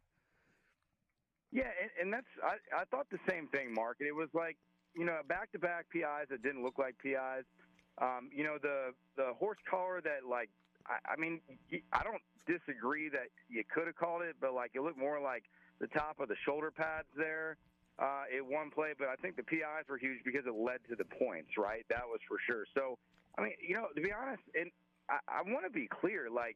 Yeah, 1.52 1.64
and, 1.82 1.90
and 2.02 2.14
that's 2.14 2.28
I, 2.44 2.82
I 2.82 2.86
thought 2.86 3.08
the 3.10 3.20
same 3.28 3.48
thing, 3.48 3.74
Mark. 3.74 3.98
It 4.00 4.16
was 4.16 4.30
like 4.34 4.56
you 4.96 5.06
know 5.06 5.18
back 5.28 5.52
to 5.54 5.60
back 5.60 5.86
PIs 5.92 6.30
that 6.30 6.44
didn't 6.44 6.64
look 6.64 6.78
like 6.78 6.96
PIs. 7.02 7.46
Um, 8.00 8.30
you 8.34 8.44
know 8.44 8.58
the 8.62 8.94
the 9.18 9.34
horse 9.38 9.58
collar 9.70 10.00
that 10.02 10.30
like 10.30 10.50
I, 10.86 11.14
I 11.14 11.16
mean 11.18 11.42
I 11.92 12.04
don't 12.04 12.22
disagree 12.46 13.10
that 13.10 13.30
you 13.50 13.64
could 13.74 13.88
have 13.88 13.96
called 13.96 14.22
it, 14.22 14.36
but 14.40 14.54
like 14.54 14.72
it 14.76 14.82
looked 14.82 15.00
more 15.00 15.20
like 15.20 15.44
the 15.80 15.88
top 15.88 16.20
of 16.20 16.30
the 16.30 16.36
shoulder 16.46 16.70
pads 16.70 17.08
there 17.18 17.58
uh, 18.00 18.24
in 18.32 18.48
one 18.48 18.72
play, 18.72 18.96
but 18.98 19.08
I 19.10 19.16
think 19.16 19.36
the 19.36 19.44
PIs 19.44 19.86
were 19.90 19.98
huge 19.98 20.24
because 20.24 20.48
it 20.48 20.56
led 20.56 20.80
to 20.90 20.96
the 20.96 21.06
points, 21.06 21.60
right? 21.60 21.86
That 21.90 22.08
was 22.08 22.20
for 22.28 22.40
sure. 22.48 22.64
So, 22.74 22.98
I 23.38 23.44
mean, 23.44 23.54
you 23.60 23.76
know, 23.76 23.88
to 23.94 24.02
be 24.02 24.12
honest, 24.12 24.42
and 24.56 24.72
I, 25.12 25.20
I 25.28 25.42
want 25.44 25.66
to 25.68 25.72
be 25.72 25.88
clear, 25.88 26.30
like, 26.32 26.56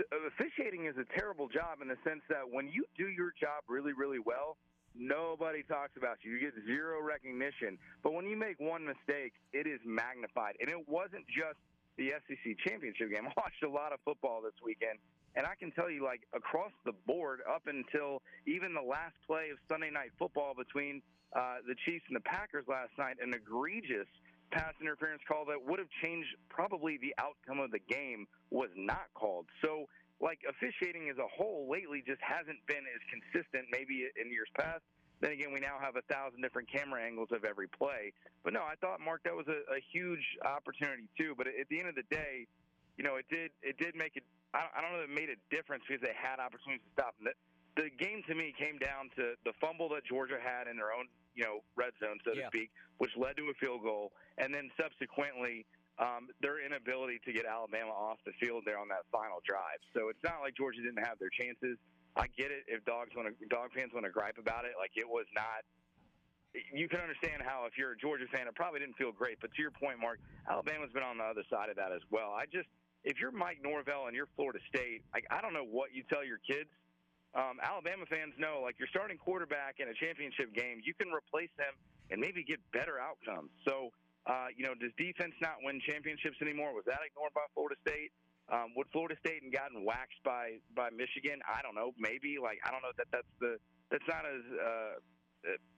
officiating 0.00 0.86
is 0.86 0.96
a 0.96 1.04
terrible 1.18 1.48
job 1.48 1.80
in 1.80 1.88
the 1.88 2.00
sense 2.04 2.20
that 2.28 2.44
when 2.48 2.68
you 2.68 2.84
do 2.96 3.08
your 3.08 3.32
job 3.38 3.64
really, 3.68 3.92
really 3.92 4.18
well, 4.18 4.56
nobody 4.96 5.62
talks 5.62 5.92
about 5.96 6.18
you. 6.22 6.32
You 6.32 6.40
get 6.40 6.54
zero 6.64 7.00
recognition. 7.02 7.78
But 8.02 8.12
when 8.12 8.26
you 8.26 8.36
make 8.36 8.60
one 8.60 8.84
mistake, 8.84 9.32
it 9.52 9.66
is 9.66 9.80
magnified. 9.84 10.56
And 10.60 10.68
it 10.68 10.88
wasn't 10.88 11.24
just 11.28 11.60
the 11.96 12.12
SEC 12.28 12.56
championship 12.64 13.12
game. 13.12 13.28
I 13.28 13.32
watched 13.36 13.62
a 13.64 13.70
lot 13.70 13.92
of 13.92 14.00
football 14.04 14.40
this 14.40 14.56
weekend, 14.64 14.98
and 15.36 15.46
I 15.46 15.54
can 15.54 15.70
tell 15.70 15.90
you, 15.90 16.02
like 16.02 16.22
across 16.34 16.72
the 16.84 16.92
board, 17.06 17.40
up 17.44 17.68
until 17.68 18.22
even 18.46 18.72
the 18.72 18.82
last 18.82 19.14
play 19.26 19.52
of 19.52 19.58
Sunday 19.68 19.90
night 19.90 20.10
football 20.18 20.54
between 20.56 21.02
uh, 21.36 21.60
the 21.68 21.76
Chiefs 21.84 22.04
and 22.08 22.16
the 22.16 22.24
Packers 22.24 22.64
last 22.66 22.96
night, 22.98 23.16
an 23.20 23.34
egregious 23.36 24.08
pass 24.50 24.72
interference 24.80 25.20
call 25.28 25.44
that 25.44 25.60
would 25.60 25.78
have 25.78 25.92
changed 26.02 26.28
probably 26.48 26.96
the 26.96 27.12
outcome 27.20 27.60
of 27.60 27.70
the 27.70 27.82
game 27.84 28.26
was 28.50 28.70
not 28.76 29.12
called. 29.14 29.44
So, 29.60 29.84
like 30.20 30.40
officiating 30.48 31.12
as 31.12 31.18
a 31.20 31.28
whole 31.28 31.68
lately 31.68 32.00
just 32.00 32.22
hasn't 32.24 32.64
been 32.64 32.88
as 32.88 33.02
consistent, 33.12 33.68
maybe 33.70 34.08
in 34.16 34.32
years 34.32 34.48
past. 34.56 34.80
Then 35.20 35.32
again, 35.32 35.52
we 35.52 35.60
now 35.60 35.76
have 35.80 35.96
a 35.96 36.04
thousand 36.08 36.40
different 36.40 36.72
camera 36.72 37.04
angles 37.04 37.28
of 37.32 37.44
every 37.44 37.68
play. 37.68 38.12
But 38.44 38.52
no, 38.52 38.60
I 38.60 38.76
thought 38.80 39.00
Mark 39.00 39.24
that 39.24 39.36
was 39.36 39.48
a, 39.48 39.60
a 39.68 39.80
huge 39.92 40.24
opportunity 40.44 41.08
too. 41.20 41.34
But 41.36 41.48
at 41.48 41.68
the 41.68 41.80
end 41.80 41.88
of 41.88 41.96
the 41.96 42.08
day, 42.08 42.48
you 42.96 43.04
know, 43.04 43.16
it 43.16 43.26
did 43.28 43.50
it 43.62 43.76
did 43.78 43.94
make 43.94 44.16
it. 44.16 44.24
I 44.54 44.80
don't 44.80 44.92
know 44.92 45.04
that 45.04 45.12
it 45.12 45.16
made 45.16 45.28
a 45.28 45.36
difference 45.52 45.84
because 45.86 46.00
they 46.00 46.16
had 46.16 46.40
opportunities 46.40 46.80
to 46.88 46.92
stop 46.96 47.12
them. 47.20 47.28
The, 47.28 47.34
the 47.76 47.88
game 48.00 48.24
to 48.24 48.34
me 48.34 48.54
came 48.56 48.78
down 48.80 49.12
to 49.20 49.36
the 49.44 49.52
fumble 49.60 49.88
that 49.92 50.04
Georgia 50.08 50.40
had 50.40 50.64
in 50.64 50.80
their 50.80 50.96
own, 50.96 51.12
you 51.36 51.44
know, 51.44 51.60
red 51.76 51.92
zone, 52.00 52.16
so 52.24 52.32
Yeah. 52.32 52.48
to 52.48 52.56
speak, 52.56 52.70
which 52.96 53.12
led 53.20 53.36
to 53.36 53.44
a 53.52 53.56
field 53.60 53.82
goal, 53.84 54.12
and 54.40 54.48
then 54.54 54.70
subsequently 54.80 55.66
um, 56.00 56.28
their 56.40 56.64
inability 56.64 57.20
to 57.28 57.32
get 57.36 57.44
Alabama 57.44 57.92
off 57.92 58.16
the 58.24 58.32
field 58.40 58.64
there 58.64 58.78
on 58.80 58.88
that 58.88 59.04
final 59.12 59.40
drive. 59.44 59.80
So 59.92 60.08
it's 60.08 60.22
not 60.24 60.40
like 60.40 60.56
Georgia 60.56 60.80
didn't 60.80 61.04
have 61.04 61.18
their 61.20 61.32
chances. 61.32 61.76
I 62.16 62.28
get 62.32 62.48
it 62.48 62.64
if 62.64 62.80
dogs 62.88 63.12
want 63.12 63.28
to, 63.28 63.34
dog 63.52 63.72
fans 63.76 63.92
want 63.92 64.04
to 64.08 64.12
gripe 64.12 64.38
about 64.40 64.64
it. 64.64 64.72
Like 64.80 64.96
it 64.96 65.04
was 65.08 65.26
not. 65.36 65.64
You 66.72 66.88
can 66.88 67.00
understand 67.04 67.42
how 67.44 67.68
if 67.68 67.76
you're 67.76 67.92
a 67.92 67.98
Georgia 68.00 68.24
fan, 68.32 68.48
it 68.48 68.54
probably 68.56 68.80
didn't 68.80 68.96
feel 68.96 69.12
great. 69.12 69.36
But 69.44 69.52
to 69.52 69.60
your 69.60 69.70
point, 69.70 70.00
Mark, 70.00 70.20
Alabama's 70.48 70.88
been 70.96 71.02
on 71.04 71.18
the 71.20 71.24
other 71.24 71.44
side 71.52 71.68
of 71.68 71.76
that 71.76 71.92
as 71.92 72.00
well. 72.10 72.32
I 72.32 72.46
just, 72.48 72.68
if 73.06 73.22
you're 73.22 73.30
Mike 73.30 73.62
Norvell 73.62 74.10
and 74.10 74.14
you're 74.18 74.28
Florida 74.34 74.58
State, 74.68 75.06
like 75.14 75.24
I 75.30 75.40
don't 75.40 75.54
know 75.54 75.64
what 75.64 75.94
you 75.94 76.02
tell 76.10 76.26
your 76.26 76.42
kids. 76.42 76.68
Um, 77.38 77.62
Alabama 77.62 78.04
fans 78.10 78.34
know, 78.36 78.60
like 78.66 78.76
your 78.82 78.90
starting 78.90 79.16
quarterback 79.16 79.78
in 79.78 79.86
a 79.88 79.94
championship 79.94 80.50
game, 80.52 80.82
you 80.82 80.92
can 80.92 81.14
replace 81.14 81.52
them 81.56 81.70
and 82.10 82.18
maybe 82.18 82.42
get 82.42 82.58
better 82.72 82.98
outcomes. 82.98 83.52
So, 83.68 83.92
uh, 84.26 84.50
you 84.56 84.66
know, 84.66 84.74
does 84.74 84.90
defense 84.98 85.36
not 85.38 85.62
win 85.62 85.78
championships 85.86 86.40
anymore? 86.42 86.74
Was 86.74 86.88
that 86.90 86.98
ignored 87.06 87.30
by 87.30 87.46
Florida 87.54 87.78
State? 87.86 88.10
Um, 88.50 88.74
would 88.74 88.90
Florida 88.90 89.14
State 89.22 89.42
and 89.42 89.54
gotten 89.54 89.86
waxed 89.86 90.18
by 90.26 90.58
by 90.74 90.90
Michigan? 90.90 91.38
I 91.46 91.62
don't 91.62 91.78
know. 91.78 91.94
Maybe 91.94 92.42
like 92.42 92.58
I 92.66 92.74
don't 92.74 92.82
know 92.82 92.94
that 92.98 93.06
that's 93.14 93.32
the 93.38 93.62
that's 93.90 94.06
not 94.10 94.26
as 94.26 94.42
uh, 94.58 94.92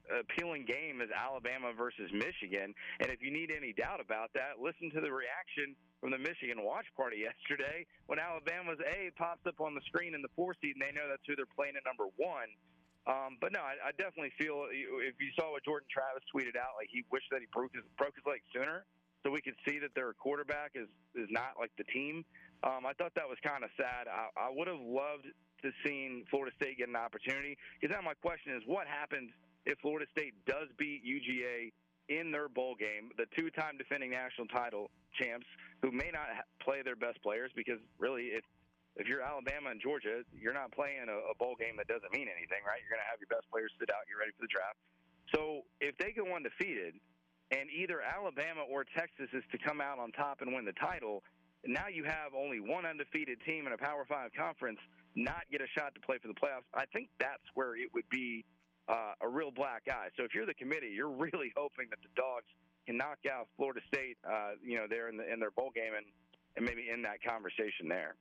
appealing 0.09 0.65
game 0.65 1.01
is 1.01 1.11
Alabama 1.13 1.73
versus 1.77 2.09
Michigan. 2.13 2.73
And 3.01 3.13
if 3.13 3.21
you 3.21 3.31
need 3.31 3.53
any 3.53 3.73
doubt 3.73 4.01
about 4.01 4.33
that, 4.35 4.57
listen 4.57 4.91
to 4.97 5.01
the 5.01 5.13
reaction 5.13 5.77
from 6.01 6.11
the 6.11 6.19
Michigan 6.19 6.65
watch 6.65 6.87
party 6.97 7.25
yesterday 7.27 7.85
when 8.07 8.19
Alabama's 8.19 8.81
A 8.87 9.13
pops 9.19 9.45
up 9.47 9.61
on 9.61 9.75
the 9.75 9.85
screen 9.87 10.15
in 10.15 10.23
the 10.23 10.33
four 10.35 10.55
seed, 10.61 10.77
and 10.79 10.83
they 10.83 10.95
know 10.95 11.07
that's 11.09 11.25
who 11.27 11.37
they're 11.37 11.51
playing 11.57 11.77
at 11.77 11.85
number 11.85 12.09
one. 12.17 12.49
Um, 13.09 13.41
but 13.41 13.57
no, 13.57 13.65
I, 13.65 13.89
I 13.89 13.91
definitely 13.97 14.37
feel 14.37 14.69
if 14.69 15.17
you 15.17 15.33
saw 15.33 15.57
what 15.57 15.65
Jordan 15.65 15.89
Travis 15.89 16.25
tweeted 16.29 16.61
out, 16.61 16.77
like 16.77 16.93
he 16.93 17.05
wished 17.09 17.33
that 17.33 17.41
he 17.41 17.49
broke 17.49 17.73
his 17.73 17.85
broke 17.97 18.13
his 18.13 18.25
leg 18.29 18.45
sooner, 18.53 18.85
so 19.25 19.33
we 19.33 19.41
could 19.41 19.57
see 19.65 19.81
that 19.81 19.97
their 19.97 20.13
quarterback 20.13 20.77
is 20.77 20.89
is 21.17 21.29
not 21.33 21.57
like 21.57 21.73
the 21.81 21.89
team. 21.89 22.25
Um, 22.61 22.85
I 22.85 22.93
thought 23.01 23.17
that 23.17 23.29
was 23.29 23.39
kind 23.41 23.65
of 23.65 23.71
sad. 23.81 24.13
I, 24.13 24.29
I 24.37 24.49
would 24.53 24.69
have 24.69 24.83
loved 24.83 25.25
to 25.63 25.71
seen 25.87 26.25
Florida 26.31 26.55
State 26.61 26.79
get 26.79 26.89
an 26.89 26.97
opportunity. 26.97 27.57
Because 27.81 27.95
now 27.95 28.03
my 28.03 28.15
question 28.15 28.55
is, 28.55 28.63
what 28.67 28.87
happens 28.87 29.31
if 29.69 29.79
Florida 29.85 30.09
State 30.11 30.33
does 30.49 30.73
beat 30.81 31.05
UGA 31.05 31.71
in 32.09 32.33
their 32.33 32.49
bowl 32.49 32.75
game, 32.75 33.13
the 33.21 33.29
two-time 33.37 33.77
defending 33.77 34.11
national 34.11 34.49
title 34.49 34.89
champs, 35.13 35.45
who 35.85 35.93
may 35.93 36.09
not 36.09 36.33
play 36.65 36.81
their 36.81 36.97
best 36.97 37.21
players? 37.23 37.53
Because 37.55 37.79
really, 38.01 38.33
if 38.33 38.43
if 38.97 39.07
you're 39.07 39.23
Alabama 39.23 39.71
and 39.71 39.79
Georgia, 39.79 40.27
you're 40.35 40.57
not 40.57 40.73
playing 40.73 41.07
a, 41.07 41.31
a 41.31 41.35
bowl 41.39 41.55
game 41.55 41.77
that 41.77 41.87
doesn't 41.87 42.11
mean 42.11 42.27
anything, 42.27 42.67
right? 42.67 42.83
You're 42.83 42.91
going 42.91 43.05
to 43.05 43.07
have 43.07 43.23
your 43.23 43.31
best 43.31 43.47
players 43.47 43.71
sit 43.79 43.87
out, 43.95 44.03
get 44.11 44.19
ready 44.19 44.35
for 44.35 44.43
the 44.43 44.51
draft. 44.51 44.75
So 45.31 45.63
if 45.79 45.95
they 46.03 46.11
go 46.11 46.27
undefeated, 46.35 46.99
and 47.55 47.71
either 47.71 48.03
Alabama 48.03 48.67
or 48.67 48.83
Texas 48.83 49.31
is 49.31 49.45
to 49.53 49.59
come 49.59 49.81
out 49.81 50.01
on 50.03 50.11
top 50.13 50.43
and 50.43 50.51
win 50.51 50.65
the 50.67 50.75
title, 50.83 51.23
now 51.63 51.87
you 51.87 52.03
have 52.03 52.35
only 52.35 52.59
one 52.59 52.85
undefeated 52.87 53.39
team 53.47 53.69
in 53.69 53.73
a 53.73 53.79
Power 53.79 54.03
Five 54.09 54.35
conference 54.35 54.81
not 55.15 55.47
get 55.51 55.61
a 55.61 55.71
shot 55.79 55.95
to 55.95 56.01
play 56.01 56.19
for 56.19 56.27
the 56.27 56.35
playoffs. 56.35 56.67
I 56.75 56.85
think 56.91 57.09
that's 57.23 57.45
where 57.55 57.77
it 57.77 57.89
would 57.95 58.09
be 58.11 58.45
uh, 58.89 59.13
a 59.21 59.29
real 59.29 59.51
black 59.51 59.83
eye. 59.91 60.09
So 60.17 60.25
if 60.25 60.35
you're 60.35 60.47
the 60.47 60.55
committee, 60.55 60.93
you're 60.95 61.11
really 61.27 61.53
hoping 61.57 61.87
that 61.91 61.99
the 62.03 62.09
Dogs 62.17 62.47
can 62.87 62.97
knock 62.97 63.19
out 63.31 63.49
Florida 63.57 63.81
State, 63.87 64.17
uh, 64.27 64.53
you 64.65 64.77
know, 64.77 64.87
there 64.89 65.09
in, 65.09 65.17
the, 65.17 65.31
in 65.31 65.41
their 65.41 65.51
bowl 65.51 65.71
game 65.75 65.93
and, 65.97 66.07
and 66.57 66.65
maybe 66.65 66.89
end 66.91 67.05
that 67.05 67.23
conversation 67.23 67.89
there. 67.89 68.17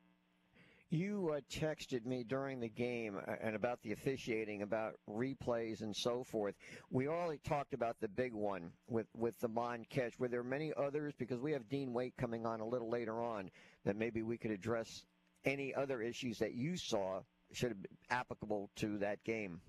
You 0.89 1.33
uh, 1.35 1.41
texted 1.51 2.05
me 2.05 2.23
during 2.23 2.61
the 2.61 2.69
game 2.69 3.17
uh, 3.17 3.33
and 3.41 3.57
about 3.57 3.81
the 3.81 3.91
officiating, 3.91 4.61
about 4.61 4.93
replays 5.09 5.81
and 5.81 5.93
so 5.93 6.23
forth. 6.23 6.55
We 6.89 7.09
already 7.09 7.39
talked 7.43 7.73
about 7.73 7.97
the 7.99 8.07
big 8.07 8.33
one 8.33 8.71
with, 8.87 9.07
with 9.13 9.37
the 9.39 9.49
Bond 9.49 9.89
catch. 9.89 10.17
Were 10.17 10.29
there 10.29 10.43
many 10.43 10.71
others? 10.77 11.13
Because 11.17 11.41
we 11.41 11.51
have 11.51 11.67
Dean 11.67 11.91
Waite 11.91 12.15
coming 12.17 12.45
on 12.45 12.61
a 12.61 12.65
little 12.65 12.89
later 12.89 13.21
on 13.21 13.49
that 13.83 13.97
maybe 13.97 14.23
we 14.23 14.37
could 14.37 14.51
address 14.51 15.03
any 15.43 15.75
other 15.75 16.01
issues 16.01 16.39
that 16.39 16.53
you 16.53 16.77
saw 16.77 17.19
should 17.51 17.81
been 17.81 17.97
applicable 18.09 18.69
to 18.77 18.97
that 18.99 19.23
game. 19.25 19.59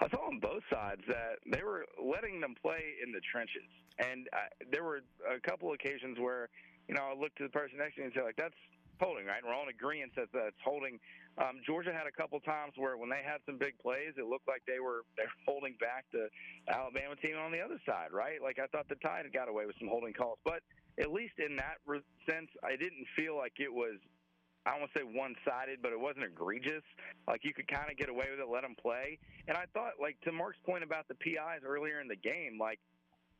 I 0.00 0.08
saw 0.08 0.32
on 0.32 0.40
both 0.40 0.64
sides 0.72 1.02
that 1.08 1.44
they 1.44 1.62
were 1.62 1.84
letting 2.00 2.40
them 2.40 2.54
play 2.56 2.96
in 3.04 3.12
the 3.12 3.20
trenches, 3.20 3.68
and 4.00 4.28
uh, 4.32 4.48
there 4.72 4.82
were 4.82 5.04
a 5.28 5.38
couple 5.40 5.72
occasions 5.72 6.18
where, 6.18 6.48
you 6.88 6.94
know, 6.94 7.04
I 7.04 7.14
looked 7.14 7.36
to 7.38 7.44
the 7.44 7.52
person 7.52 7.76
next 7.76 7.96
to 7.96 8.00
me 8.00 8.04
and 8.08 8.14
said, 8.16 8.24
like, 8.24 8.40
"That's 8.40 8.56
holding, 8.96 9.26
right?" 9.26 9.44
We're 9.44 9.52
all 9.52 9.64
in 9.64 9.68
agreement 9.68 10.16
that 10.16 10.32
that's 10.32 10.56
holding. 10.64 10.98
Um, 11.36 11.60
Georgia 11.68 11.92
had 11.92 12.08
a 12.08 12.12
couple 12.16 12.40
times 12.40 12.72
where 12.80 12.96
when 12.96 13.12
they 13.12 13.20
had 13.20 13.44
some 13.44 13.60
big 13.60 13.76
plays, 13.78 14.16
it 14.16 14.24
looked 14.24 14.48
like 14.48 14.64
they 14.66 14.80
were 14.80 15.04
they're 15.20 15.32
holding 15.44 15.76
back 15.76 16.08
the 16.12 16.32
Alabama 16.72 17.14
team 17.20 17.36
on 17.36 17.52
the 17.52 17.60
other 17.60 17.80
side, 17.84 18.08
right? 18.08 18.40
Like 18.40 18.56
I 18.58 18.66
thought 18.72 18.88
the 18.88 18.96
Tide 19.04 19.28
got 19.36 19.52
away 19.52 19.66
with 19.68 19.76
some 19.78 19.88
holding 19.88 20.16
calls, 20.16 20.38
but 20.48 20.64
at 20.98 21.12
least 21.12 21.36
in 21.36 21.56
that 21.56 21.76
sense, 22.24 22.48
I 22.64 22.76
didn't 22.76 23.04
feel 23.16 23.36
like 23.36 23.60
it 23.60 23.72
was 23.72 24.00
I 24.66 24.72
don't 24.72 24.80
want 24.80 24.92
to 24.92 24.98
say 25.00 25.04
one 25.04 25.34
sided, 25.44 25.80
but 25.82 25.92
it 25.92 26.00
wasn't 26.00 26.24
egregious. 26.24 26.84
Like 27.26 27.44
you 27.44 27.54
could 27.54 27.68
kind 27.68 27.90
of 27.90 27.96
get 27.96 28.08
away 28.08 28.26
with 28.30 28.40
it, 28.40 28.48
let 28.50 28.62
them 28.62 28.76
play. 28.80 29.18
And 29.48 29.56
I 29.56 29.64
thought, 29.72 29.96
like 30.00 30.20
to 30.22 30.32
Mark's 30.32 30.58
point 30.66 30.84
about 30.84 31.08
the 31.08 31.14
PIs 31.14 31.64
earlier 31.64 32.00
in 32.00 32.08
the 32.08 32.16
game, 32.16 32.58
like 32.60 32.78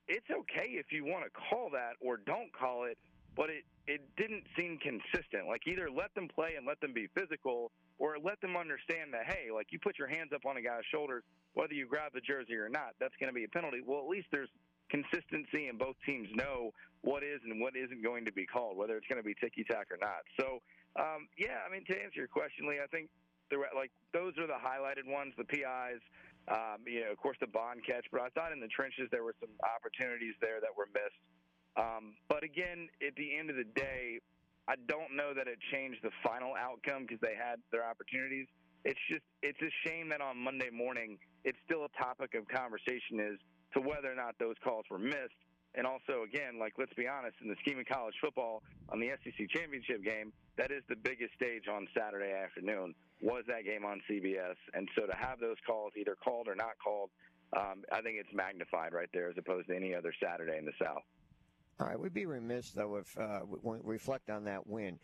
it's 0.09 0.27
okay 0.31 0.81
if 0.81 0.91
you 0.91 1.05
want 1.05 1.25
to 1.25 1.31
call 1.31 1.71
that 1.73 2.01
or 2.01 2.17
don't 2.17 2.53
call 2.53 2.85
it, 2.85 2.97
but 3.37 3.51
it 3.51 3.65
it 3.87 4.01
didn't 4.17 4.45
seem 4.57 4.79
consistent. 4.79 5.47
Like 5.47 5.67
either 5.67 5.91
let 5.91 6.15
them 6.15 6.29
play 6.29 6.55
and 6.57 6.67
let 6.67 6.81
them 6.81 6.93
be 6.93 7.09
physical, 7.15 7.71
or 7.99 8.17
let 8.23 8.41
them 8.41 8.57
understand 8.57 9.13
that 9.13 9.27
hey, 9.27 9.53
like 9.53 9.69
you 9.71 9.79
put 9.79 9.99
your 9.99 10.09
hands 10.09 10.31
up 10.35 10.47
on 10.47 10.57
a 10.57 10.63
guy's 10.63 10.87
shoulders, 10.91 11.23
whether 11.55 11.75
you 11.75 11.87
grab 11.87 12.13
the 12.15 12.21
jersey 12.21 12.55
or 12.55 12.69
not, 12.69 12.95
that's 12.99 13.15
going 13.21 13.29
to 13.29 13.35
be 13.35 13.45
a 13.45 13.49
penalty. 13.49 13.81
Well, 13.85 14.01
at 14.01 14.09
least 14.09 14.29
there's 14.33 14.49
consistency, 14.91 15.69
and 15.69 15.79
both 15.79 15.97
teams 16.05 16.29
know 16.35 16.73
what 17.03 17.23
is 17.23 17.41
and 17.45 17.61
what 17.61 17.77
isn't 17.77 18.03
going 18.03 18.25
to 18.25 18.33
be 18.33 18.45
called, 18.45 18.77
whether 18.77 18.97
it's 18.97 19.07
going 19.07 19.21
to 19.21 19.27
be 19.27 19.35
ticky 19.41 19.65
tack 19.65 19.89
or 19.91 19.99
not. 20.01 20.27
So 20.39 20.61
um, 20.99 21.29
yeah, 21.39 21.63
I 21.67 21.71
mean 21.71 21.85
to 21.87 21.95
answer 21.95 22.19
your 22.19 22.29
question, 22.29 22.69
Lee, 22.69 22.81
I 22.83 22.87
think 22.89 23.11
the 23.51 23.59
like 23.75 23.91
those 24.13 24.35
are 24.39 24.47
the 24.47 24.59
highlighted 24.59 25.07
ones, 25.07 25.35
the 25.37 25.45
PIs. 25.45 26.01
Um, 26.49 26.83
you 26.87 27.05
know, 27.05 27.13
of 27.13 27.19
course, 27.19 27.37
the 27.41 27.47
bond 27.47 27.85
catch, 27.87 28.07
but 28.11 28.23
I 28.23 28.29
thought 28.31 28.51
in 28.51 28.61
the 28.61 28.69
trenches 28.69 29.07
there 29.13 29.23
were 29.23 29.37
some 29.39 29.51
opportunities 29.63 30.35
there 30.41 30.59
that 30.61 30.75
were 30.75 30.89
missed. 30.91 31.21
Um, 31.77 32.17
but 32.29 32.43
again, 32.43 32.89
at 33.07 33.15
the 33.15 33.37
end 33.37 33.51
of 33.51 33.57
the 33.57 33.69
day, 33.77 34.19
I 34.67 34.75
don't 34.89 35.15
know 35.15 35.35
that 35.35 35.47
it 35.47 35.59
changed 35.71 36.01
the 36.03 36.11
final 36.25 36.55
outcome 36.55 37.03
because 37.03 37.21
they 37.21 37.35
had 37.37 37.61
their 37.71 37.85
opportunities. 37.85 38.47
It's 38.85 38.99
just 39.11 39.23
it's 39.43 39.61
a 39.61 39.71
shame 39.87 40.09
that 40.09 40.21
on 40.21 40.39
Monday 40.39 40.71
morning 40.71 41.19
it's 41.45 41.59
still 41.65 41.85
a 41.85 41.93
topic 42.03 42.35
of 42.35 42.49
conversation 42.49 43.21
is 43.21 43.39
to 43.75 43.81
whether 43.81 44.11
or 44.11 44.15
not 44.15 44.35
those 44.39 44.57
calls 44.65 44.85
were 44.91 44.99
missed. 44.99 45.39
And 45.75 45.87
also, 45.87 46.25
again, 46.25 46.59
like 46.59 46.75
let's 46.79 46.93
be 46.95 47.07
honest, 47.07 47.37
in 47.43 47.49
the 47.49 47.57
scheme 47.61 47.79
of 47.79 47.87
college 47.87 48.15
football, 48.21 48.63
on 48.89 48.99
the 48.99 49.11
SEC 49.23 49.49
championship 49.51 50.03
game, 50.03 50.33
that 50.57 50.71
is 50.71 50.83
the 50.89 50.97
biggest 50.97 51.35
stage 51.35 51.69
on 51.71 51.87
Saturday 51.97 52.33
afternoon. 52.33 52.95
Was 53.23 53.45
that 53.47 53.65
game 53.65 53.85
on 53.85 54.01
CBS? 54.11 54.57
And 54.75 54.89
so 54.97 55.07
to 55.07 55.15
have 55.15 55.39
those 55.39 55.57
calls 55.67 55.93
either 55.97 56.17
called 56.17 56.49
or 56.49 56.55
not 56.55 56.75
called, 56.83 57.11
um, 57.57 57.85
I 57.93 58.01
think 58.01 58.17
it's 58.19 58.33
magnified 58.35 58.93
right 58.93 59.09
there 59.13 59.29
as 59.29 59.37
opposed 59.39 59.69
to 59.69 59.77
any 59.77 59.95
other 59.95 60.13
Saturday 60.23 60.59
in 60.59 60.65
the 60.65 60.73
South. 60.83 61.03
All 61.81 61.87
right, 61.87 61.99
we'd 61.99 62.13
be 62.13 62.27
remiss 62.27 62.73
though 62.73 62.97
if 62.97 63.17
uh, 63.19 63.41
we 63.63 63.79
reflect 63.83 64.29
on 64.29 64.45
that 64.45 64.67
win. 64.67 64.99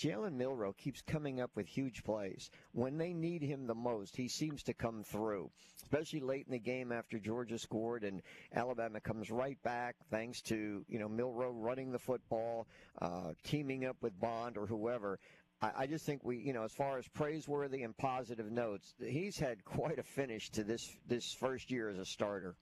Jalen 0.00 0.32
Milroe 0.32 0.72
keeps 0.72 1.02
coming 1.02 1.42
up 1.42 1.50
with 1.54 1.66
huge 1.66 2.02
plays. 2.04 2.50
When 2.72 2.96
they 2.96 3.12
need 3.12 3.42
him 3.42 3.66
the 3.66 3.74
most, 3.74 4.16
he 4.16 4.28
seems 4.28 4.62
to 4.62 4.72
come 4.72 5.02
through, 5.04 5.50
especially 5.82 6.20
late 6.20 6.46
in 6.46 6.52
the 6.52 6.58
game 6.58 6.90
after 6.90 7.18
Georgia 7.18 7.58
scored 7.58 8.02
and 8.04 8.22
Alabama 8.54 9.00
comes 9.00 9.30
right 9.30 9.62
back 9.62 9.96
thanks 10.10 10.40
to, 10.42 10.84
you 10.88 10.98
know, 10.98 11.08
Milroe 11.08 11.52
running 11.52 11.92
the 11.92 11.98
football, 11.98 12.66
uh, 13.02 13.32
teaming 13.44 13.84
up 13.84 13.96
with 14.00 14.18
Bond 14.18 14.56
or 14.56 14.66
whoever. 14.66 15.18
I, 15.60 15.70
I 15.80 15.86
just 15.86 16.06
think 16.06 16.24
we, 16.24 16.38
you 16.38 16.54
know, 16.54 16.64
as 16.64 16.72
far 16.72 16.96
as 16.98 17.06
praiseworthy 17.08 17.82
and 17.82 17.94
positive 17.94 18.50
notes, 18.50 18.94
he's 18.98 19.38
had 19.38 19.62
quite 19.66 19.98
a 19.98 20.02
finish 20.02 20.48
to 20.52 20.64
this 20.64 20.96
this 21.06 21.30
first 21.38 21.70
year 21.70 21.90
as 21.90 21.98
a 21.98 22.06
starter. 22.06 22.56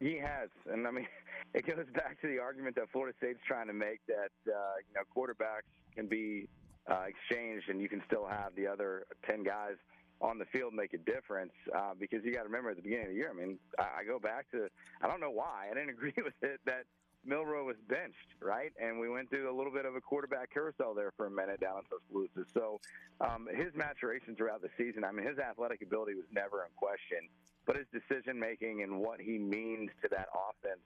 He 0.00 0.16
has, 0.16 0.48
and 0.70 0.86
I 0.86 0.90
mean, 0.90 1.06
it 1.54 1.66
goes 1.66 1.86
back 1.94 2.20
to 2.20 2.28
the 2.28 2.38
argument 2.38 2.76
that 2.76 2.90
Florida 2.92 3.16
State's 3.18 3.40
trying 3.46 3.66
to 3.66 3.72
make 3.72 4.00
that 4.06 4.32
uh, 4.46 4.78
you 4.86 4.94
know 4.94 5.02
quarterbacks 5.14 5.68
can 5.94 6.06
be 6.06 6.48
uh, 6.90 7.04
exchanged, 7.08 7.68
and 7.68 7.80
you 7.80 7.88
can 7.88 8.02
still 8.06 8.26
have 8.26 8.54
the 8.56 8.66
other 8.66 9.06
ten 9.26 9.42
guys 9.42 9.76
on 10.20 10.38
the 10.38 10.44
field 10.46 10.74
make 10.74 10.94
a 10.94 10.98
difference. 10.98 11.52
Uh, 11.74 11.94
because 11.98 12.24
you 12.24 12.32
got 12.32 12.42
to 12.42 12.48
remember 12.48 12.70
at 12.70 12.76
the 12.76 12.82
beginning 12.82 13.06
of 13.06 13.10
the 13.12 13.16
year, 13.16 13.30
I 13.30 13.38
mean, 13.38 13.58
I, 13.78 14.00
I 14.00 14.04
go 14.04 14.18
back 14.18 14.50
to 14.52 14.68
I 15.02 15.08
don't 15.08 15.20
know 15.20 15.30
why 15.30 15.68
I 15.70 15.74
didn't 15.74 15.90
agree 15.96 16.14
with 16.16 16.34
it 16.42 16.60
that 16.66 16.84
Milroe 17.24 17.64
was 17.64 17.76
benched, 17.88 18.38
right? 18.40 18.72
And 18.80 18.98
we 18.98 19.08
went 19.08 19.30
through 19.30 19.50
a 19.50 19.56
little 19.56 19.72
bit 19.72 19.84
of 19.84 19.94
a 19.94 20.00
quarterback 20.00 20.52
carousel 20.52 20.94
there 20.94 21.12
for 21.16 21.26
a 21.26 21.30
minute 21.30 21.60
down 21.60 21.78
in 21.78 21.84
Tuscaloosa. 21.84 22.48
So 22.54 22.80
um, 23.20 23.48
his 23.52 23.74
maturation 23.74 24.36
throughout 24.36 24.62
the 24.62 24.70
season, 24.78 25.04
I 25.04 25.12
mean, 25.12 25.26
his 25.26 25.38
athletic 25.38 25.82
ability 25.82 26.14
was 26.14 26.26
never 26.32 26.62
in 26.64 26.70
question, 26.76 27.28
but 27.68 27.76
his 27.76 27.86
decision 27.92 28.40
making 28.40 28.82
and 28.82 28.98
what 28.98 29.20
he 29.20 29.36
means 29.36 29.90
to 30.02 30.08
that 30.08 30.28
offense 30.32 30.80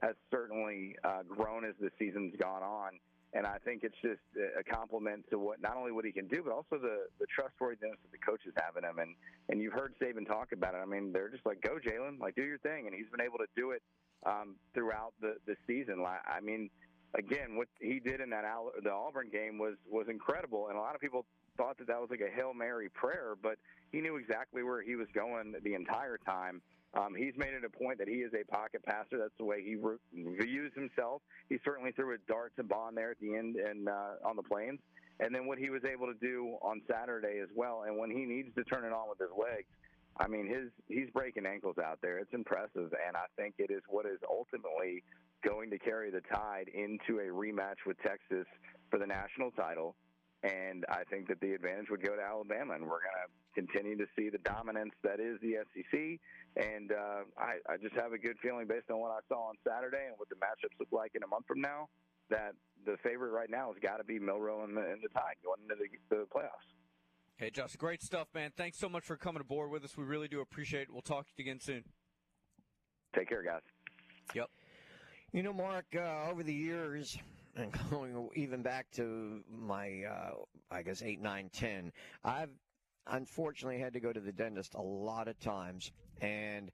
has 0.00 0.14
certainly 0.30 0.94
uh, 1.02 1.22
grown 1.28 1.64
as 1.64 1.74
the 1.80 1.90
season's 1.98 2.32
gone 2.40 2.62
on. 2.62 2.92
And 3.34 3.44
I 3.44 3.58
think 3.58 3.82
it's 3.82 3.98
just 4.00 4.22
a 4.58 4.62
compliment 4.62 5.26
to 5.30 5.38
what 5.38 5.60
not 5.60 5.76
only 5.76 5.92
what 5.92 6.06
he 6.06 6.12
can 6.12 6.28
do, 6.28 6.40
but 6.42 6.50
also 6.50 6.78
the 6.80 7.12
the 7.20 7.26
trustworthiness 7.26 7.98
that 8.00 8.10
the 8.10 8.16
coaches 8.24 8.54
have 8.56 8.78
in 8.78 8.84
him. 8.88 8.98
And 8.98 9.14
and 9.50 9.60
you've 9.60 9.74
heard 9.74 9.92
Saban 10.00 10.26
talk 10.26 10.52
about 10.52 10.72
it. 10.72 10.78
I 10.78 10.86
mean, 10.86 11.12
they're 11.12 11.28
just 11.28 11.44
like, 11.44 11.60
"Go, 11.60 11.76
Jalen! 11.76 12.18
Like, 12.20 12.36
do 12.36 12.42
your 12.42 12.56
thing." 12.56 12.86
And 12.86 12.96
he's 12.96 13.10
been 13.10 13.20
able 13.20 13.36
to 13.36 13.50
do 13.54 13.72
it 13.72 13.82
um, 14.24 14.54
throughout 14.72 15.12
the 15.20 15.34
the 15.44 15.56
season. 15.66 16.02
I 16.06 16.40
mean, 16.40 16.70
again, 17.12 17.56
what 17.56 17.68
he 17.82 18.00
did 18.00 18.22
in 18.22 18.30
that 18.30 18.46
Al- 18.46 18.72
the 18.82 18.92
Auburn 18.92 19.28
game 19.30 19.58
was 19.58 19.74
was 19.90 20.06
incredible, 20.08 20.68
and 20.68 20.78
a 20.78 20.80
lot 20.80 20.94
of 20.94 21.02
people 21.02 21.26
thought 21.58 21.76
that 21.78 21.88
that 21.88 22.00
was 22.00 22.08
like 22.08 22.22
a 22.22 22.34
hail 22.34 22.54
mary 22.54 22.88
prayer, 22.88 23.34
but 23.42 23.58
he 23.92 24.00
knew 24.00 24.16
exactly 24.16 24.62
where 24.62 24.80
he 24.80 24.96
was 24.96 25.08
going 25.14 25.54
the 25.62 25.74
entire 25.74 26.16
time. 26.16 26.62
Um, 26.94 27.14
he's 27.14 27.34
made 27.36 27.52
it 27.52 27.64
a 27.66 27.68
point 27.68 27.98
that 27.98 28.08
he 28.08 28.24
is 28.24 28.32
a 28.32 28.50
pocket 28.50 28.82
passer. 28.82 29.18
That's 29.18 29.36
the 29.36 29.44
way 29.44 29.62
he 29.62 29.76
re- 29.76 29.98
views 30.14 30.72
himself. 30.74 31.20
He 31.50 31.58
certainly 31.62 31.92
threw 31.92 32.14
a 32.14 32.18
dart 32.26 32.54
to 32.56 32.62
Bond 32.62 32.96
there 32.96 33.10
at 33.10 33.20
the 33.20 33.36
end 33.36 33.56
and 33.56 33.88
uh, 33.88 34.24
on 34.24 34.36
the 34.36 34.42
plains, 34.42 34.80
and 35.20 35.34
then 35.34 35.46
what 35.46 35.58
he 35.58 35.68
was 35.68 35.82
able 35.84 36.06
to 36.06 36.18
do 36.18 36.56
on 36.62 36.80
Saturday 36.90 37.40
as 37.42 37.50
well. 37.54 37.84
And 37.86 37.98
when 37.98 38.10
he 38.10 38.24
needs 38.24 38.54
to 38.54 38.64
turn 38.64 38.84
it 38.84 38.92
on 38.92 39.08
with 39.10 39.18
his 39.18 39.36
legs, 39.36 39.68
I 40.18 40.26
mean, 40.26 40.48
his 40.48 40.70
he's 40.88 41.10
breaking 41.10 41.44
ankles 41.44 41.76
out 41.78 41.98
there. 42.00 42.18
It's 42.18 42.32
impressive, 42.32 42.92
and 43.06 43.16
I 43.16 43.26
think 43.36 43.56
it 43.58 43.70
is 43.70 43.82
what 43.88 44.06
is 44.06 44.18
ultimately 44.28 45.02
going 45.46 45.70
to 45.70 45.78
carry 45.78 46.10
the 46.10 46.22
Tide 46.32 46.68
into 46.72 47.20
a 47.20 47.26
rematch 47.26 47.86
with 47.86 47.96
Texas 48.02 48.46
for 48.90 48.98
the 48.98 49.06
national 49.06 49.50
title. 49.52 49.94
And 50.42 50.84
I 50.88 51.02
think 51.10 51.26
that 51.28 51.40
the 51.40 51.52
advantage 51.52 51.90
would 51.90 52.02
go 52.02 52.14
to 52.14 52.22
Alabama, 52.22 52.74
and 52.74 52.84
we're 52.84 53.02
going 53.02 53.18
to 53.26 53.28
continue 53.54 53.98
to 53.98 54.06
see 54.16 54.30
the 54.30 54.38
dominance 54.38 54.94
that 55.02 55.18
is 55.18 55.40
the 55.42 55.58
SEC. 55.74 56.20
And 56.56 56.92
uh, 56.92 57.26
I, 57.36 57.58
I 57.66 57.76
just 57.76 57.96
have 57.96 58.12
a 58.12 58.18
good 58.18 58.38
feeling 58.40 58.68
based 58.68 58.90
on 58.90 59.00
what 59.00 59.10
I 59.10 59.18
saw 59.28 59.50
on 59.50 59.56
Saturday 59.66 60.06
and 60.06 60.14
what 60.16 60.28
the 60.28 60.36
matchups 60.36 60.78
look 60.78 60.92
like 60.92 61.12
in 61.14 61.22
a 61.24 61.26
month 61.26 61.46
from 61.46 61.60
now 61.60 61.88
that 62.30 62.52
the 62.86 62.96
favorite 63.02 63.30
right 63.30 63.50
now 63.50 63.72
has 63.72 63.82
got 63.82 63.96
to 63.96 64.04
be 64.04 64.18
Milroe 64.18 64.64
and 64.64 64.76
the, 64.76 64.80
and 64.80 65.02
the 65.02 65.08
Tide 65.08 65.36
going 65.42 65.60
into 65.62 65.74
the, 65.74 66.16
the 66.16 66.22
playoffs. 66.26 66.68
Hey, 67.36 67.50
Josh, 67.50 67.76
great 67.76 68.02
stuff, 68.02 68.28
man. 68.34 68.52
Thanks 68.56 68.78
so 68.78 68.88
much 68.88 69.04
for 69.04 69.16
coming 69.16 69.40
aboard 69.40 69.70
with 69.70 69.84
us. 69.84 69.96
We 69.96 70.04
really 70.04 70.28
do 70.28 70.40
appreciate 70.40 70.82
it. 70.82 70.92
We'll 70.92 71.02
talk 71.02 71.26
to 71.26 71.32
you 71.36 71.44
again 71.44 71.60
soon. 71.60 71.84
Take 73.16 73.28
care, 73.28 73.42
guys. 73.42 73.62
Yep. 74.34 74.50
You 75.32 75.42
know, 75.42 75.52
Mark, 75.52 75.86
uh, 75.96 76.30
over 76.30 76.42
the 76.42 76.54
years, 76.54 77.16
and 77.58 77.72
going 77.90 78.28
even 78.34 78.62
back 78.62 78.90
to 78.92 79.40
my, 79.50 80.02
uh, 80.08 80.30
I 80.70 80.82
guess, 80.82 81.02
8, 81.02 81.20
9, 81.20 81.50
10, 81.52 81.92
I've 82.24 82.50
unfortunately 83.06 83.80
had 83.80 83.92
to 83.94 84.00
go 84.00 84.12
to 84.12 84.20
the 84.20 84.32
dentist 84.32 84.74
a 84.74 84.82
lot 84.82 85.28
of 85.28 85.38
times. 85.40 85.90
And 86.20 86.70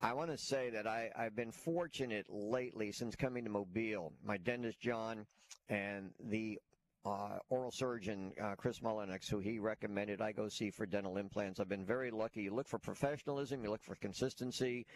I 0.00 0.12
want 0.12 0.30
to 0.30 0.38
say 0.38 0.70
that 0.70 0.86
I, 0.86 1.10
I've 1.16 1.36
been 1.36 1.52
fortunate 1.52 2.26
lately 2.28 2.92
since 2.92 3.16
coming 3.16 3.44
to 3.44 3.50
Mobile. 3.50 4.12
My 4.24 4.36
dentist, 4.36 4.80
John, 4.80 5.26
and 5.68 6.10
the 6.20 6.58
uh, 7.04 7.38
oral 7.48 7.70
surgeon 7.70 8.32
uh, 8.42 8.54
Chris 8.56 8.80
Mullenix, 8.80 9.28
who 9.30 9.38
he 9.38 9.58
recommended 9.58 10.20
I 10.20 10.32
go 10.32 10.48
see 10.48 10.70
for 10.70 10.86
dental 10.86 11.16
implants. 11.16 11.60
I've 11.60 11.68
been 11.68 11.84
very 11.84 12.10
lucky. 12.10 12.42
You 12.42 12.54
look 12.54 12.68
for 12.68 12.78
professionalism, 12.78 13.62
you 13.62 13.70
look 13.70 13.82
for 13.82 13.94
consistency, 13.96 14.86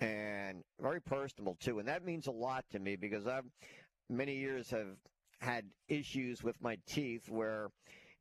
and 0.00 0.62
very 0.80 1.00
personable 1.00 1.56
too. 1.60 1.78
And 1.78 1.88
that 1.88 2.04
means 2.04 2.26
a 2.26 2.32
lot 2.32 2.64
to 2.72 2.78
me 2.78 2.96
because 2.96 3.26
I've 3.26 3.44
many 4.08 4.34
years 4.36 4.70
have 4.70 4.96
had 5.40 5.64
issues 5.88 6.42
with 6.42 6.60
my 6.60 6.76
teeth 6.86 7.28
where 7.28 7.68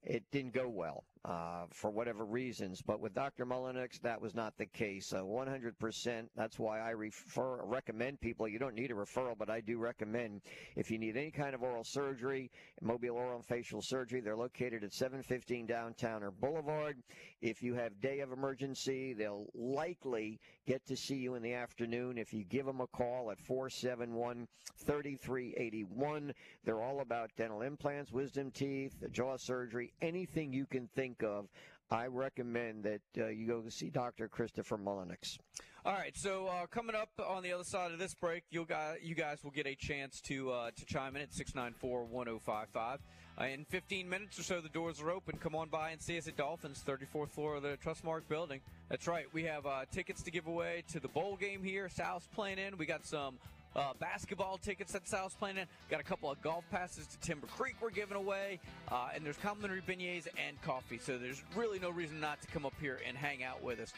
it 0.04 0.24
didn't 0.32 0.54
go 0.54 0.70
well. 0.70 1.04
uh, 1.28 1.66
for 1.72 1.92
whatever 1.92 2.26
reasons. 2.26 2.82
But 2.82 3.02
with 3.02 3.14
Dr. 3.14 3.46
Mullenix, 3.46 4.00
that 4.02 4.22
was 4.22 4.34
not 4.34 4.58
the 4.58 4.66
case. 4.66 5.12
Uh, 5.14 5.22
100%. 5.24 6.28
That's 6.36 6.58
why 6.58 6.80
I 6.80 6.92
refer, 6.92 7.64
recommend 7.66 8.22
people. 8.22 8.48
You 8.48 8.60
don't 8.60 8.76
need 8.76 8.92
a 8.92 8.94
referral, 8.94 9.38
but 9.38 9.50
I 9.50 9.60
do 9.60 9.78
recommend 9.78 10.42
if 10.78 10.90
you 10.90 10.98
need 10.98 11.18
any 11.18 11.32
kind 11.32 11.54
of 11.54 11.64
oral 11.64 11.84
surgery, 11.84 12.50
Mobile 12.82 13.16
Oral 13.16 13.36
and 13.36 13.46
Facial 13.46 13.82
Surgery, 13.82 14.22
they're 14.22 14.38
located 14.38 14.84
at 14.86 14.94
715 14.94 15.68
Downtowner 15.68 16.32
Boulevard. 16.40 16.96
If 17.42 17.62
you 17.62 17.74
have 17.76 18.00
day 18.00 18.20
of 18.22 18.32
emergency, 18.32 19.14
they'll 19.14 19.48
likely 19.54 20.40
get 20.68 20.86
to 20.86 20.96
see 20.96 21.16
you 21.16 21.36
in 21.36 21.42
the 21.42 21.54
afternoon. 21.54 22.18
If 22.18 22.34
you 22.34 22.44
give 22.44 22.66
them 22.66 22.82
a 22.82 22.88
call 22.88 23.32
at 23.32 23.40
471 23.40 24.48
3381, 24.78 26.34
they're 26.64 26.82
all 26.82 27.00
about 27.00 27.32
dental 27.38 27.62
implants, 27.62 28.12
wisdom 28.12 28.52
teeth, 28.52 28.94
jaw 29.12 29.38
surgery, 29.38 29.94
anything 30.02 30.54
you 30.54 30.66
can 30.66 30.88
think 30.96 31.24
of. 31.24 31.48
I 31.90 32.08
recommend 32.08 32.84
that 32.84 33.02
uh, 33.18 33.28
you 33.28 33.48
go 33.48 33.64
see 33.70 33.90
Dr. 33.90 34.28
Christopher 34.28 34.78
Mullenix. 34.78 35.38
All 35.86 35.94
right, 35.94 36.18
so 36.18 36.48
uh, 36.48 36.68
coming 36.68 36.98
up 36.98 37.12
on 37.26 37.44
the 37.44 37.54
other 37.54 37.64
side 37.64 37.94
of 37.94 38.00
this 38.00 38.14
break, 38.14 38.44
you 38.50 38.66
guys, 38.66 38.98
you 39.02 39.16
guys 39.16 39.42
will 39.42 39.52
get 39.52 39.68
a 39.68 39.76
chance 39.76 40.20
to 40.22 40.52
uh, 40.52 40.72
to 40.76 40.86
chime 40.86 41.16
in 41.16 41.22
at 41.22 41.32
694-1055. 41.32 42.98
Uh, 43.40 43.46
in 43.46 43.66
15 43.66 44.10
minutes 44.10 44.40
or 44.40 44.44
so, 44.44 44.62
the 44.62 44.70
doors 44.70 45.00
are 45.00 45.12
open. 45.12 45.38
Come 45.38 45.54
on 45.54 45.70
by 45.70 45.92
and 45.92 46.02
see 46.02 46.18
us 46.18 46.28
at 46.28 46.36
Dauphin's, 46.38 46.84
34th 46.86 47.30
floor 47.30 47.56
of 47.56 47.64
the 47.64 47.78
Trustmark 47.86 48.22
building. 48.28 48.62
That's 48.90 49.08
right. 49.08 49.26
We 49.32 49.44
have 49.44 49.68
uh, 49.68 49.86
tickets 49.92 50.24
to 50.24 50.32
give 50.32 50.48
away 50.48 50.84
to 50.92 51.00
the 51.00 51.08
bowl 51.08 51.38
game 51.40 51.64
here. 51.64 51.88
South's 51.88 52.28
playing 52.34 52.58
in. 52.58 52.78
We 52.80 52.88
got 52.88 53.06
some 53.06 53.38
uh, 53.76 53.94
basketball 54.00 54.58
tickets 54.58 54.92
that 54.94 55.08
South's 55.08 55.36
playing 55.36 55.58
in. 55.58 55.68
Got 55.92 56.00
a 56.00 56.04
couple 56.04 56.32
of 56.32 56.42
golf 56.42 56.64
passes 56.72 57.06
to 57.06 57.20
Timber 57.20 57.46
Creek 57.46 57.76
we're 57.80 57.92
giving 57.92 58.18
away. 58.18 58.60
Uh, 58.92 59.10
and 59.14 59.24
there's 59.24 59.38
complimentary 59.38 59.84
beignets 59.88 60.28
and 60.48 60.60
coffee. 60.64 60.98
So 60.98 61.20
there's 61.20 61.44
really 61.56 61.78
no 61.78 61.92
reason 61.92 62.20
not 62.20 62.42
to 62.42 62.48
come 62.48 62.66
up 62.66 62.74
here 62.82 63.00
and 63.08 63.16
hang 63.16 63.44
out 63.44 63.64
with 63.64 63.80
us. 63.80 63.94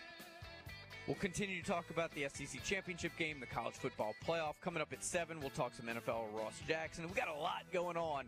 We'll 1.08 1.16
continue 1.16 1.62
to 1.62 1.68
talk 1.68 1.90
about 1.92 2.12
the 2.14 2.28
SEC 2.32 2.62
championship 2.64 3.14
game, 3.18 3.40
the 3.40 3.46
college 3.46 3.76
football 3.76 4.14
playoff 4.28 4.56
coming 4.62 4.82
up 4.82 4.92
at 4.92 5.02
7. 5.02 5.40
We'll 5.40 5.50
talk 5.52 5.74
some 5.74 5.86
NFL 5.86 6.26
Ross 6.34 6.62
Jackson. 6.68 7.08
We 7.08 7.14
got 7.14 7.30
a 7.30 7.40
lot 7.40 7.64
going 7.72 7.96
on. 7.96 8.26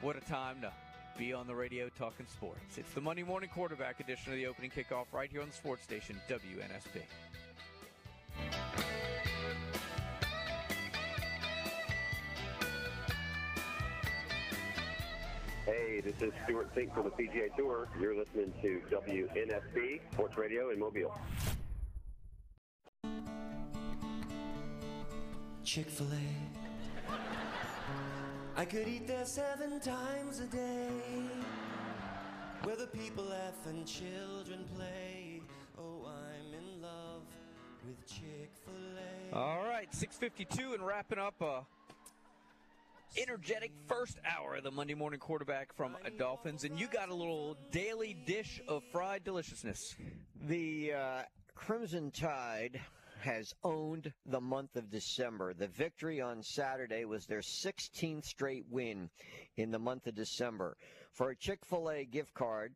What 0.00 0.14
a 0.16 0.20
time 0.20 0.60
to 0.60 0.72
be 1.18 1.32
on 1.32 1.48
the 1.48 1.54
radio 1.54 1.88
talking 1.88 2.26
sports. 2.26 2.78
It's 2.78 2.92
the 2.92 3.00
Monday 3.00 3.24
morning 3.24 3.50
quarterback 3.52 3.98
edition 3.98 4.32
of 4.32 4.38
the 4.38 4.46
opening 4.46 4.70
kickoff 4.70 5.06
right 5.12 5.28
here 5.28 5.40
on 5.42 5.48
the 5.48 5.52
sports 5.52 5.82
station, 5.82 6.20
WNSP. 6.28 7.02
Hey, 15.66 16.00
this 16.00 16.14
is 16.22 16.32
Stewart 16.44 16.72
Cink 16.76 16.94
from 16.94 17.04
the 17.04 17.10
PGA 17.10 17.56
Tour. 17.56 17.88
You're 18.00 18.16
listening 18.16 18.54
to 18.62 18.80
WNSP 18.92 20.00
Sports 20.12 20.38
Radio 20.38 20.70
in 20.70 20.78
Mobile. 20.78 21.12
Chick 25.64 25.90
fil 25.90 26.06
A. 26.06 26.67
I 28.58 28.64
could 28.64 28.88
eat 28.88 29.06
there 29.06 29.24
seven 29.24 29.78
times 29.78 30.40
a 30.40 30.46
day. 30.46 30.88
Where 32.64 32.74
the 32.74 32.88
people 32.88 33.22
laugh 33.22 33.54
and 33.68 33.86
children 33.86 34.64
play. 34.74 35.40
Oh, 35.78 36.04
I'm 36.04 36.52
in 36.52 36.82
love 36.82 37.22
with 37.86 38.04
Chick 38.04 38.50
fil 38.64 39.32
A. 39.32 39.36
All 39.36 39.62
right, 39.62 39.86
652 39.94 40.74
and 40.74 40.84
wrapping 40.84 41.20
up 41.20 41.40
a 41.40 41.64
energetic 43.16 43.70
first 43.86 44.18
hour 44.26 44.56
of 44.56 44.64
the 44.64 44.72
Monday 44.72 44.94
morning 44.94 45.20
quarterback 45.20 45.72
from 45.72 45.96
Dauphin's. 46.18 46.64
And 46.64 46.80
you 46.80 46.88
got 46.88 47.10
a 47.10 47.14
little 47.14 47.56
daily 47.70 48.16
dish 48.26 48.60
of 48.66 48.82
fried 48.90 49.22
deliciousness. 49.22 49.94
The 50.48 50.94
uh, 50.94 51.22
Crimson 51.54 52.10
Tide 52.10 52.80
has 53.20 53.52
owned 53.62 54.12
the 54.26 54.40
month 54.40 54.76
of 54.76 54.90
December. 54.90 55.54
The 55.54 55.68
victory 55.68 56.20
on 56.20 56.42
Saturday 56.42 57.04
was 57.04 57.26
their 57.26 57.40
16th 57.40 58.24
straight 58.24 58.66
win 58.70 59.10
in 59.56 59.70
the 59.70 59.78
month 59.78 60.06
of 60.06 60.14
December. 60.14 60.76
For 61.12 61.30
a 61.30 61.36
Chick 61.36 61.64
fil 61.64 61.90
A 61.90 62.04
gift 62.04 62.34
card, 62.34 62.74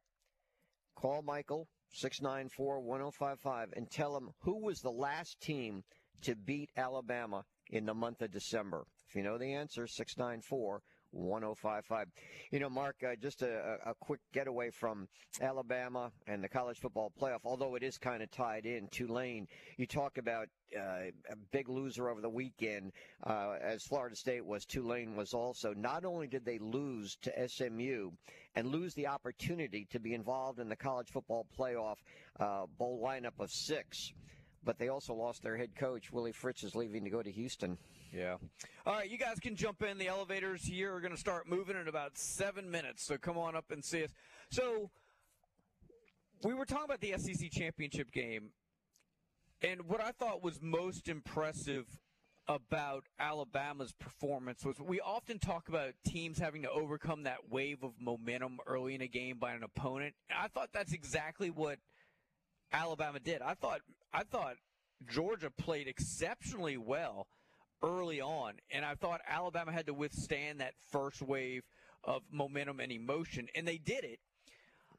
call 0.94 1.22
Michael 1.22 1.68
694 1.92 2.80
1055 2.80 3.72
and 3.76 3.90
tell 3.90 4.16
him 4.16 4.30
who 4.40 4.64
was 4.64 4.80
the 4.80 4.90
last 4.90 5.40
team 5.40 5.84
to 6.22 6.34
beat 6.34 6.70
Alabama 6.76 7.44
in 7.70 7.86
the 7.86 7.94
month 7.94 8.22
of 8.22 8.30
December. 8.30 8.84
If 9.08 9.16
you 9.16 9.22
know 9.22 9.38
the 9.38 9.54
answer, 9.54 9.86
694 9.86 10.82
1055. 11.12 12.08
You 12.50 12.60
know, 12.60 12.70
Mark, 12.70 12.96
uh, 13.06 13.14
just 13.20 13.42
a, 13.42 13.78
a 13.86 13.94
quick 13.94 14.20
getaway 14.32 14.70
from 14.70 15.08
Alabama 15.40 16.10
and 16.26 16.42
the 16.42 16.48
college 16.48 16.78
football 16.78 17.12
playoff, 17.20 17.40
although 17.44 17.74
it 17.74 17.82
is 17.82 17.98
kind 17.98 18.22
of 18.22 18.30
tied 18.30 18.66
in. 18.66 18.88
Tulane, 18.88 19.46
you 19.76 19.86
talk 19.86 20.18
about 20.18 20.48
uh, 20.76 21.10
a 21.30 21.36
big 21.50 21.68
loser 21.68 22.08
over 22.08 22.20
the 22.20 22.28
weekend, 22.28 22.92
uh, 23.24 23.54
as 23.60 23.82
Florida 23.82 24.16
State 24.16 24.44
was, 24.44 24.64
Tulane 24.64 25.16
was 25.16 25.34
also. 25.34 25.74
Not 25.74 26.04
only 26.04 26.26
did 26.26 26.44
they 26.44 26.58
lose 26.58 27.16
to 27.22 27.48
SMU 27.48 28.10
and 28.54 28.68
lose 28.68 28.94
the 28.94 29.06
opportunity 29.06 29.86
to 29.90 30.00
be 30.00 30.14
involved 30.14 30.58
in 30.58 30.68
the 30.68 30.76
college 30.76 31.08
football 31.10 31.46
playoff 31.58 31.96
uh, 32.40 32.66
bowl 32.78 33.02
lineup 33.04 33.38
of 33.38 33.50
six, 33.50 34.12
but 34.64 34.78
they 34.78 34.88
also 34.88 35.14
lost 35.14 35.42
their 35.42 35.56
head 35.56 35.74
coach. 35.74 36.12
Willie 36.12 36.32
Fritz 36.32 36.62
is 36.62 36.74
leaving 36.74 37.04
to 37.04 37.10
go 37.10 37.22
to 37.22 37.30
Houston. 37.30 37.78
Yeah. 38.12 38.36
All 38.84 38.92
right, 38.94 39.08
you 39.08 39.16
guys 39.16 39.40
can 39.40 39.56
jump 39.56 39.82
in. 39.82 39.96
The 39.96 40.08
elevators 40.08 40.62
here 40.62 40.94
are 40.94 41.00
going 41.00 41.14
to 41.14 41.18
start 41.18 41.48
moving 41.48 41.76
in 41.76 41.88
about 41.88 42.18
seven 42.18 42.70
minutes, 42.70 43.02
so 43.02 43.16
come 43.16 43.38
on 43.38 43.56
up 43.56 43.70
and 43.70 43.82
see 43.82 44.04
us. 44.04 44.10
So, 44.50 44.90
we 46.44 46.52
were 46.52 46.66
talking 46.66 46.84
about 46.84 47.00
the 47.00 47.14
SEC 47.16 47.50
championship 47.50 48.12
game, 48.12 48.50
and 49.62 49.88
what 49.88 50.02
I 50.02 50.10
thought 50.10 50.42
was 50.42 50.60
most 50.60 51.08
impressive 51.08 51.86
about 52.48 53.04
Alabama's 53.18 53.92
performance 53.92 54.64
was 54.64 54.78
we 54.80 55.00
often 55.00 55.38
talk 55.38 55.68
about 55.68 55.94
teams 56.04 56.38
having 56.38 56.62
to 56.62 56.70
overcome 56.70 57.22
that 57.22 57.48
wave 57.48 57.82
of 57.82 57.92
momentum 58.00 58.58
early 58.66 58.94
in 58.94 59.00
a 59.00 59.06
game 59.06 59.38
by 59.38 59.52
an 59.52 59.62
opponent. 59.62 60.14
I 60.36 60.48
thought 60.48 60.70
that's 60.74 60.92
exactly 60.92 61.50
what 61.50 61.78
Alabama 62.72 63.20
did. 63.20 63.40
I 63.42 63.54
thought 63.54 63.80
I 64.12 64.24
thought 64.24 64.56
Georgia 65.08 65.50
played 65.50 65.86
exceptionally 65.86 66.76
well 66.76 67.28
early 67.82 68.20
on, 68.20 68.54
and 68.70 68.84
I 68.84 68.94
thought 68.94 69.20
Alabama 69.28 69.72
had 69.72 69.86
to 69.86 69.94
withstand 69.94 70.60
that 70.60 70.74
first 70.90 71.22
wave 71.22 71.62
of 72.04 72.22
momentum 72.30 72.80
and 72.80 72.92
emotion, 72.92 73.48
and 73.54 73.66
they 73.66 73.78
did 73.78 74.04
it. 74.04 74.18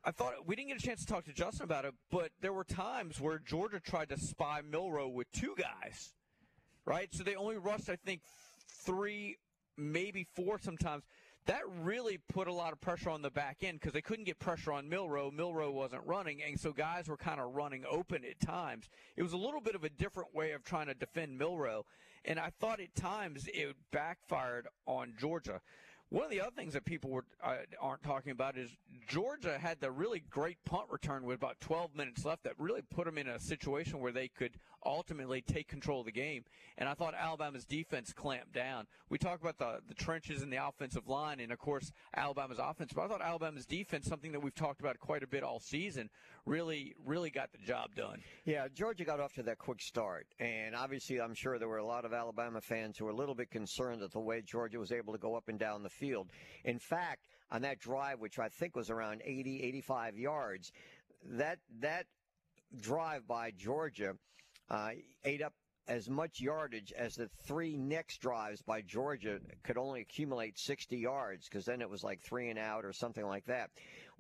I 0.05 0.11
thought 0.11 0.45
we 0.45 0.55
didn't 0.55 0.69
get 0.69 0.77
a 0.77 0.85
chance 0.85 1.05
to 1.05 1.05
talk 1.05 1.25
to 1.25 1.33
Justin 1.33 1.63
about 1.63 1.85
it, 1.85 1.93
but 2.11 2.31
there 2.41 2.51
were 2.51 2.65
times 2.65 3.21
where 3.21 3.39
Georgia 3.39 3.79
tried 3.79 4.09
to 4.09 4.19
spy 4.19 4.61
Milroe 4.61 5.07
with 5.07 5.31
two 5.31 5.55
guys, 5.57 6.13
right? 6.85 7.07
So 7.13 7.23
they 7.23 7.35
only 7.35 7.57
rushed, 7.57 7.89
I 7.89 7.95
think, 7.95 8.21
three, 8.85 9.37
maybe 9.77 10.27
four 10.35 10.59
sometimes. 10.59 11.03
That 11.45 11.61
really 11.81 12.19
put 12.29 12.47
a 12.47 12.53
lot 12.53 12.71
of 12.71 12.79
pressure 12.79 13.09
on 13.09 13.21
the 13.21 13.29
back 13.29 13.57
end 13.63 13.79
because 13.79 13.93
they 13.93 14.01
couldn't 14.01 14.25
get 14.25 14.39
pressure 14.39 14.71
on 14.71 14.87
Milroe. 14.87 15.29
Milroe 15.29 15.71
wasn't 15.71 16.03
running, 16.05 16.41
and 16.41 16.59
so 16.59 16.71
guys 16.71 17.07
were 17.07 17.17
kind 17.17 17.39
of 17.39 17.53
running 17.53 17.83
open 17.89 18.23
at 18.23 18.39
times. 18.45 18.89
It 19.17 19.23
was 19.23 19.33
a 19.33 19.37
little 19.37 19.59
bit 19.59 19.75
of 19.75 19.83
a 19.83 19.89
different 19.89 20.33
way 20.33 20.51
of 20.51 20.63
trying 20.63 20.87
to 20.87 20.93
defend 20.93 21.37
Milroe, 21.37 21.85
and 22.25 22.39
I 22.39 22.51
thought 22.59 22.79
at 22.79 22.95
times 22.95 23.47
it 23.53 23.75
backfired 23.91 24.67
on 24.85 25.13
Georgia. 25.17 25.61
One 26.09 26.25
of 26.25 26.29
the 26.29 26.41
other 26.41 26.51
things 26.55 26.73
that 26.73 26.85
people 26.85 27.09
were, 27.09 27.25
uh, 27.43 27.55
aren't 27.81 28.03
talking 28.03 28.31
about 28.31 28.55
is 28.55 28.69
Georgia 29.07 29.57
had 29.57 29.81
the 29.81 29.89
really 29.89 30.21
great 30.29 30.57
punt 30.63 30.85
return 30.91 31.23
with 31.23 31.37
about 31.37 31.59
12 31.59 31.95
minutes 31.95 32.23
left 32.23 32.43
that 32.43 32.53
really 32.59 32.83
put 32.83 33.05
them 33.05 33.17
in 33.17 33.27
a 33.27 33.39
situation 33.39 33.99
where 33.99 34.11
they 34.11 34.27
could 34.27 34.51
ultimately 34.85 35.41
take 35.41 35.67
control 35.67 36.01
of 36.01 36.05
the 36.05 36.11
game. 36.11 36.43
And 36.77 36.87
I 36.87 36.93
thought 36.93 37.15
Alabama's 37.15 37.65
defense 37.65 38.13
clamped 38.13 38.53
down. 38.53 38.85
We 39.09 39.17
talk 39.17 39.41
about 39.41 39.57
the, 39.57 39.79
the 39.87 39.95
trenches 39.95 40.43
and 40.43 40.53
the 40.53 40.63
offensive 40.63 41.07
line, 41.07 41.39
and 41.39 41.51
of 41.51 41.57
course 41.57 41.91
Alabama's 42.15 42.59
offense, 42.61 42.91
but 42.93 43.03
I 43.03 43.07
thought 43.07 43.21
Alabama's 43.23 43.65
defense, 43.65 44.05
something 44.05 44.33
that 44.33 44.39
we've 44.39 44.53
talked 44.53 44.81
about 44.81 44.99
quite 44.99 45.23
a 45.23 45.27
bit 45.27 45.41
all 45.41 45.59
season, 45.59 46.11
really, 46.45 46.93
really 47.05 47.29
got 47.29 47.51
the 47.51 47.57
job 47.59 47.95
done. 47.95 48.19
Yeah, 48.45 48.67
Georgia 48.73 49.05
got 49.05 49.19
off 49.19 49.33
to 49.33 49.43
that 49.43 49.57
quick 49.57 49.81
start, 49.81 50.27
and 50.39 50.75
obviously 50.75 51.21
I'm 51.21 51.33
sure 51.33 51.57
there 51.57 51.69
were 51.69 51.77
a 51.77 51.85
lot 51.85 52.05
of 52.05 52.13
Alabama 52.13 52.61
fans 52.61 52.97
who 52.97 53.05
were 53.05 53.11
a 53.11 53.15
little 53.15 53.35
bit 53.35 53.49
concerned 53.49 54.01
at 54.01 54.11
the 54.11 54.19
way 54.19 54.41
Georgia 54.41 54.79
was 54.79 54.91
able 54.91 55.13
to 55.13 55.19
go 55.19 55.35
up 55.35 55.47
and 55.47 55.57
down 55.57 55.83
the 55.83 55.89
field. 55.89 56.29
In 56.65 56.79
fact, 56.79 57.27
on 57.51 57.61
that 57.61 57.79
drive, 57.79 58.19
which 58.19 58.39
I 58.39 58.49
think 58.49 58.75
was 58.75 58.89
around 58.89 59.21
80, 59.23 59.61
85 59.63 60.17
yards, 60.17 60.71
that 61.25 61.59
that 61.79 62.05
drive 62.79 63.27
by 63.27 63.51
Georgia 63.51 64.15
uh, 64.69 64.89
ate 65.23 65.41
up 65.41 65.53
as 65.87 66.09
much 66.09 66.39
yardage 66.39 66.93
as 66.93 67.15
the 67.15 67.29
three 67.45 67.75
next 67.75 68.19
drives 68.21 68.61
by 68.61 68.81
Georgia 68.81 69.39
could 69.63 69.77
only 69.77 70.01
accumulate 70.01 70.57
60 70.57 70.97
yards 70.97 71.47
because 71.49 71.65
then 71.65 71.81
it 71.81 71.89
was 71.89 72.03
like 72.03 72.21
three 72.21 72.49
and 72.49 72.57
out 72.57 72.85
or 72.85 72.93
something 72.93 73.25
like 73.25 73.45
that. 73.45 73.69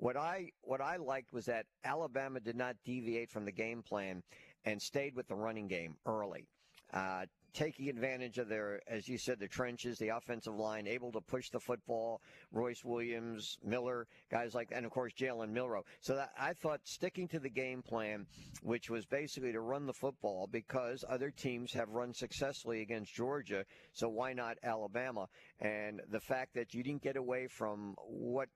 What 0.03 0.17
I 0.17 0.49
what 0.63 0.81
I 0.81 0.97
liked 0.97 1.31
was 1.31 1.45
that 1.45 1.65
Alabama 1.85 2.41
did 2.41 2.57
not 2.57 2.75
deviate 2.83 3.31
from 3.31 3.45
the 3.45 3.53
game 3.53 3.81
plan 3.81 4.21
and 4.65 4.81
stayed 4.81 5.15
with 5.15 5.29
the 5.29 5.35
running 5.35 5.69
game 5.69 5.95
early. 6.05 6.45
Uh, 6.93 7.25
taking 7.53 7.87
advantage 7.87 8.37
of 8.37 8.49
their, 8.49 8.81
as 8.87 9.07
you 9.07 9.17
said, 9.17 9.39
the 9.39 9.47
trenches, 9.47 9.97
the 9.99 10.09
offensive 10.09 10.55
line, 10.55 10.87
able 10.87 11.11
to 11.13 11.21
push 11.21 11.49
the 11.49 11.59
football. 11.59 12.21
Roydell 12.53 12.83
Williams, 12.83 13.57
Miller, 13.63 14.07
guys 14.29 14.53
like, 14.53 14.69
and 14.73 14.85
of 14.85 14.91
course 14.91 15.13
Jalen 15.13 15.51
Milroe. 15.51 15.85
So 16.01 16.15
that, 16.15 16.31
I 16.37 16.51
thought 16.51 16.81
sticking 16.83 17.29
to 17.29 17.39
the 17.39 17.49
game 17.49 17.81
plan, 17.81 18.25
which 18.61 18.89
was 18.89 19.05
basically 19.05 19.53
to 19.53 19.61
run 19.61 19.85
the 19.85 19.93
football, 19.93 20.49
because 20.51 21.05
other 21.07 21.31
teams 21.31 21.71
have 21.73 21.89
run 21.89 22.13
successfully 22.13 22.81
against 22.81 23.13
Georgia. 23.13 23.63
So 23.93 24.09
why 24.09 24.33
not 24.33 24.57
Alabama? 24.63 25.27
And 25.61 26.01
the 26.09 26.19
fact 26.19 26.55
that 26.55 26.73
you 26.73 26.83
didn't 26.83 27.03
get 27.03 27.15
away 27.15 27.47
from 27.47 27.95
what 28.05 28.49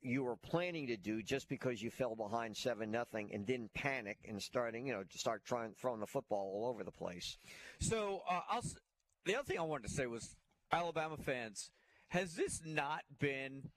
you 0.00 0.22
were 0.22 0.36
planning 0.36 0.86
to 0.86 0.96
do 0.96 1.22
just 1.22 1.48
because 1.48 1.82
you 1.82 1.90
fell 1.90 2.14
behind 2.14 2.56
seven 2.56 2.90
nothing 2.90 3.30
and 3.32 3.46
didn't 3.46 3.74
panic 3.74 4.18
and 4.28 4.40
starting, 4.40 4.86
you 4.86 4.92
know, 4.92 5.02
to 5.02 5.18
start 5.18 5.44
trying 5.44 5.72
throwing 5.80 6.00
the 6.00 6.06
football 6.06 6.52
all 6.54 6.68
over 6.68 6.84
the 6.84 6.90
place. 6.90 7.36
So 7.80 8.22
uh, 8.30 8.40
I'll. 8.48 8.62
The 9.24 9.34
other 9.34 9.44
thing 9.44 9.58
I 9.58 9.62
wanted 9.62 9.88
to 9.88 9.94
say 9.94 10.06
was 10.06 10.36
Alabama 10.72 11.16
fans. 11.16 11.70
Has 12.08 12.34
this 12.34 12.60
not 12.64 13.02
been? 13.18 13.70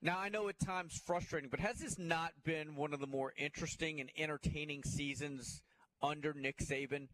Now 0.00 0.18
I 0.18 0.28
know 0.28 0.48
at 0.48 0.58
times 0.58 1.00
frustrating, 1.06 1.48
but 1.48 1.60
has 1.60 1.78
this 1.78 1.98
not 1.98 2.32
been 2.44 2.76
one 2.76 2.92
of 2.92 3.00
the 3.00 3.06
more 3.06 3.32
interesting 3.36 4.00
and 4.00 4.10
entertaining 4.16 4.82
seasons 4.84 5.62
under 6.02 6.34
Nick 6.34 6.58
Saban? 6.58 7.08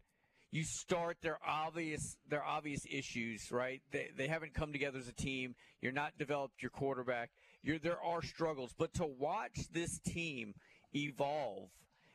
You 0.51 0.63
start 0.63 1.17
their 1.21 1.37
obvious 1.47 2.17
their 2.27 2.43
obvious 2.43 2.81
issues, 2.91 3.51
right? 3.51 3.81
They 3.91 4.09
they 4.15 4.27
haven't 4.27 4.53
come 4.53 4.73
together 4.73 4.99
as 4.99 5.07
a 5.07 5.13
team. 5.13 5.55
You're 5.81 5.91
not 5.91 6.17
developed 6.17 6.61
your 6.61 6.71
quarterback 6.71 7.29
you're, 7.63 7.79
there 7.79 8.01
are 8.01 8.21
struggles, 8.21 8.73
but 8.77 8.93
to 8.95 9.05
watch 9.05 9.67
this 9.73 9.99
team 9.99 10.53
evolve 10.95 11.69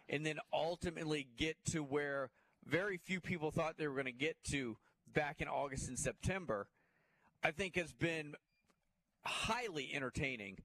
and 0.08 0.24
then 0.24 0.38
ultimately 0.52 1.26
get 1.36 1.56
to 1.66 1.80
where 1.80 2.30
very 2.66 2.96
few 2.96 3.20
people 3.20 3.50
thought 3.50 3.76
they 3.76 3.86
were 3.86 3.94
going 3.94 4.06
to 4.06 4.12
get 4.12 4.36
to 4.50 4.76
back 5.12 5.40
in 5.40 5.48
August 5.48 5.88
and 5.88 5.98
September, 5.98 6.66
I 7.42 7.50
think 7.50 7.76
has 7.76 7.92
been 7.92 8.34
highly 9.24 9.90
entertaining. 9.94 10.58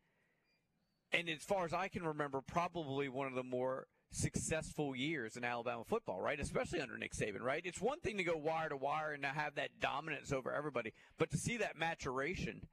And 1.11 1.29
as 1.29 1.43
far 1.43 1.65
as 1.65 1.73
I 1.73 1.87
can 1.87 2.03
remember, 2.03 2.41
probably 2.41 3.09
one 3.09 3.27
of 3.27 3.35
the 3.35 3.43
more 3.43 3.87
successful 4.11 4.95
years 4.95 5.35
in 5.35 5.43
Alabama 5.43 5.83
football, 5.85 6.21
right? 6.21 6.39
Especially 6.39 6.81
under 6.81 6.97
Nick 6.97 7.13
Saban, 7.13 7.41
right? 7.41 7.61
It's 7.65 7.81
one 7.81 7.99
thing 7.99 8.17
to 8.17 8.23
go 8.23 8.37
wire 8.37 8.69
to 8.69 8.77
wire 8.77 9.11
and 9.11 9.23
to 9.23 9.29
have 9.29 9.55
that 9.55 9.79
dominance 9.79 10.31
over 10.31 10.53
everybody, 10.53 10.93
but 11.17 11.31
to 11.31 11.37
see 11.37 11.57
that 11.57 11.77
maturation– 11.77 12.61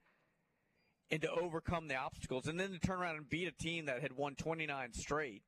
and 1.11 1.23
to 1.23 1.31
overcome 1.31 1.89
the 1.89 1.97
obstacles 1.97 2.47
and 2.47 2.59
then 2.59 2.73
to 2.73 2.79
turn 2.79 3.01
around 3.01 3.17
and 3.17 3.29
beat 3.29 3.49
a 3.49 3.63
team 3.63 3.87
that 3.87 4.03
had 4.03 4.13
won 4.17 4.35
29 4.35 4.93
straight. 4.93 5.43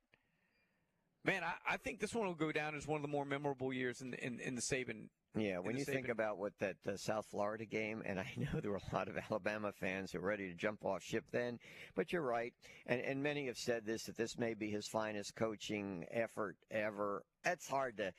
Man, 1.25 1.43
I, 1.43 1.73
I 1.73 1.77
think 1.77 1.99
this 1.99 2.13
one 2.13 2.27
will 2.27 2.33
go 2.33 2.51
down 2.51 2.75
as 2.75 2.87
one 2.87 2.97
of 2.97 3.01
the 3.01 3.09
more 3.09 3.25
memorable 3.25 3.73
years 3.73 4.01
in 4.01 4.13
in, 4.15 4.39
in 4.39 4.55
the 4.55 4.61
Saban. 4.61 5.09
Yeah, 5.35 5.59
when 5.59 5.77
you 5.77 5.85
think 5.85 6.09
about 6.09 6.39
what 6.39 6.53
that 6.59 6.77
uh, 6.87 6.97
South 6.97 7.25
Florida 7.29 7.65
game, 7.65 8.01
and 8.03 8.19
I 8.19 8.25
know 8.37 8.59
there 8.59 8.71
were 8.71 8.79
a 8.91 8.95
lot 8.95 9.09
of 9.09 9.17
Alabama 9.29 9.71
fans 9.71 10.11
who 10.11 10.19
were 10.19 10.27
ready 10.27 10.49
to 10.49 10.55
jump 10.55 10.83
off 10.85 11.03
ship 11.03 11.25
then, 11.31 11.59
but 11.93 12.11
you're 12.11 12.23
right, 12.23 12.53
and 12.87 13.01
and 13.01 13.21
many 13.21 13.47
have 13.47 13.57
said 13.57 13.85
this 13.85 14.05
that 14.05 14.17
this 14.17 14.37
may 14.37 14.53
be 14.53 14.71
his 14.71 14.87
finest 14.87 15.35
coaching 15.35 16.05
effort 16.09 16.55
ever. 16.71 17.23
That's 17.43 17.67
hard 17.67 17.97
to 17.97 18.13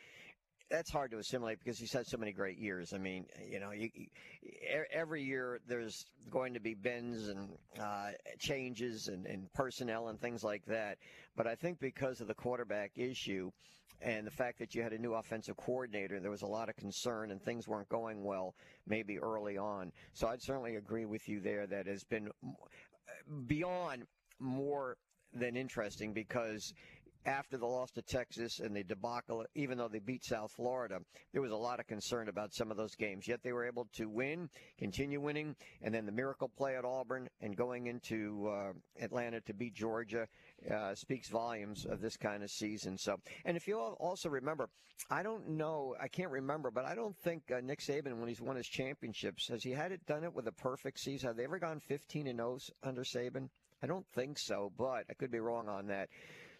that's 0.70 0.90
hard 0.90 1.10
to 1.10 1.18
assimilate 1.18 1.58
because 1.58 1.78
he's 1.78 1.92
had 1.92 2.06
so 2.06 2.16
many 2.16 2.32
great 2.32 2.58
years. 2.58 2.92
I 2.94 2.98
mean, 2.98 3.26
you 3.50 3.58
know, 3.58 3.72
you, 3.72 3.90
you, 3.92 4.06
every 4.92 5.22
year 5.22 5.60
there's 5.66 6.06
going 6.30 6.54
to 6.54 6.60
be 6.60 6.74
bends 6.74 7.28
and 7.28 7.50
uh, 7.80 8.10
changes 8.38 9.08
and, 9.08 9.26
and 9.26 9.52
personnel 9.52 10.08
and 10.08 10.20
things 10.20 10.44
like 10.44 10.64
that. 10.66 10.98
But 11.36 11.46
I 11.46 11.56
think 11.56 11.80
because 11.80 12.20
of 12.20 12.28
the 12.28 12.34
quarterback 12.34 12.92
issue 12.96 13.50
and 14.00 14.26
the 14.26 14.30
fact 14.30 14.58
that 14.60 14.74
you 14.74 14.82
had 14.82 14.92
a 14.92 14.98
new 14.98 15.14
offensive 15.14 15.56
coordinator, 15.56 16.20
there 16.20 16.30
was 16.30 16.42
a 16.42 16.46
lot 16.46 16.68
of 16.68 16.76
concern 16.76 17.32
and 17.32 17.42
things 17.42 17.66
weren't 17.66 17.88
going 17.88 18.22
well 18.22 18.54
maybe 18.86 19.18
early 19.18 19.58
on. 19.58 19.92
So 20.12 20.28
I'd 20.28 20.40
certainly 20.40 20.76
agree 20.76 21.04
with 21.04 21.28
you 21.28 21.40
there 21.40 21.66
that 21.66 21.86
has 21.86 22.04
been 22.04 22.30
beyond 23.46 24.04
more 24.38 24.96
than 25.32 25.56
interesting 25.56 26.12
because 26.12 26.72
after 27.26 27.56
the 27.56 27.66
loss 27.66 27.90
to 27.92 28.02
Texas 28.02 28.60
and 28.60 28.74
the 28.74 28.82
debacle, 28.82 29.44
even 29.54 29.78
though 29.78 29.88
they 29.88 29.98
beat 29.98 30.24
South 30.24 30.52
Florida, 30.52 30.98
there 31.32 31.42
was 31.42 31.50
a 31.50 31.56
lot 31.56 31.80
of 31.80 31.86
concern 31.86 32.28
about 32.28 32.54
some 32.54 32.70
of 32.70 32.76
those 32.76 32.94
games. 32.94 33.28
Yet 33.28 33.42
they 33.42 33.52
were 33.52 33.66
able 33.66 33.88
to 33.94 34.08
win, 34.08 34.48
continue 34.78 35.20
winning, 35.20 35.54
and 35.82 35.94
then 35.94 36.06
the 36.06 36.12
miracle 36.12 36.48
play 36.48 36.76
at 36.76 36.84
Auburn 36.84 37.28
and 37.40 37.56
going 37.56 37.86
into 37.86 38.48
uh, 38.48 38.72
Atlanta 39.02 39.40
to 39.42 39.54
beat 39.54 39.74
Georgia 39.74 40.26
uh, 40.70 40.94
speaks 40.94 41.28
volumes 41.28 41.86
of 41.86 42.00
this 42.00 42.16
kind 42.16 42.42
of 42.42 42.50
season. 42.50 42.96
So, 42.96 43.16
and 43.44 43.56
if 43.56 43.66
you 43.68 43.78
also 43.78 44.28
remember, 44.28 44.68
I 45.10 45.22
don't 45.22 45.48
know, 45.50 45.94
I 46.00 46.08
can't 46.08 46.30
remember, 46.30 46.70
but 46.70 46.84
I 46.84 46.94
don't 46.94 47.16
think 47.16 47.42
uh, 47.50 47.60
Nick 47.60 47.80
Saban, 47.80 48.18
when 48.18 48.28
he's 48.28 48.40
won 48.40 48.56
his 48.56 48.66
championships, 48.66 49.48
has 49.48 49.62
he 49.62 49.70
had 49.70 49.92
it 49.92 50.04
done 50.06 50.24
it 50.24 50.34
with 50.34 50.46
a 50.46 50.52
perfect 50.52 51.00
season? 51.00 51.28
Have 51.28 51.36
they 51.36 51.44
ever 51.44 51.58
gone 51.58 51.80
15 51.80 52.26
and 52.26 52.38
0 52.38 52.58
under 52.82 53.02
Saban? 53.02 53.48
I 53.82 53.86
don't 53.86 54.06
think 54.14 54.38
so, 54.38 54.72
but 54.76 55.04
I 55.08 55.14
could 55.14 55.30
be 55.30 55.40
wrong 55.40 55.68
on 55.68 55.86
that. 55.86 56.10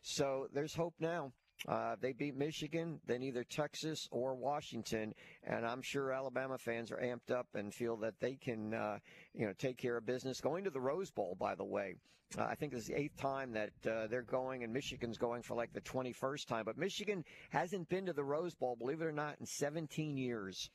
So 0.02 0.48
there's 0.52 0.74
hope 0.74 0.94
now. 0.98 1.32
Uh, 1.68 1.94
they 2.00 2.12
beat 2.12 2.34
Michigan, 2.36 3.00
then 3.06 3.22
either 3.22 3.44
Texas 3.44 4.08
or 4.10 4.34
Washington, 4.34 5.14
and 5.44 5.66
I'm 5.66 5.82
sure 5.82 6.10
Alabama 6.10 6.56
fans 6.56 6.90
are 6.90 6.96
amped 6.96 7.30
up 7.30 7.48
and 7.54 7.74
feel 7.74 7.96
that 7.98 8.18
they 8.18 8.36
can, 8.36 8.72
uh, 8.72 8.98
you 9.34 9.46
know, 9.46 9.52
take 9.58 9.76
care 9.76 9.98
of 9.98 10.06
business. 10.06 10.40
Going 10.40 10.64
to 10.64 10.70
the 10.70 10.80
Rose 10.80 11.10
Bowl, 11.10 11.36
by 11.38 11.54
the 11.54 11.64
way, 11.64 11.96
uh, 12.38 12.44
I 12.44 12.54
think 12.54 12.72
this 12.72 12.82
is 12.82 12.88
the 12.88 12.98
eighth 12.98 13.16
time 13.16 13.52
that 13.52 13.72
uh, 13.86 14.06
they're 14.06 14.22
going, 14.22 14.64
and 14.64 14.72
Michigan's 14.72 15.18
going 15.18 15.42
for 15.42 15.54
like 15.54 15.72
the 15.72 15.80
21st 15.82 16.46
time. 16.46 16.64
But 16.64 16.78
Michigan 16.78 17.24
hasn't 17.50 17.88
been 17.88 18.06
to 18.06 18.12
the 18.12 18.24
Rose 18.24 18.54
Bowl, 18.54 18.76
believe 18.76 19.02
it 19.02 19.04
or 19.04 19.12
not, 19.12 19.36
in 19.40 19.46
17 19.46 20.16
years. 20.16 20.70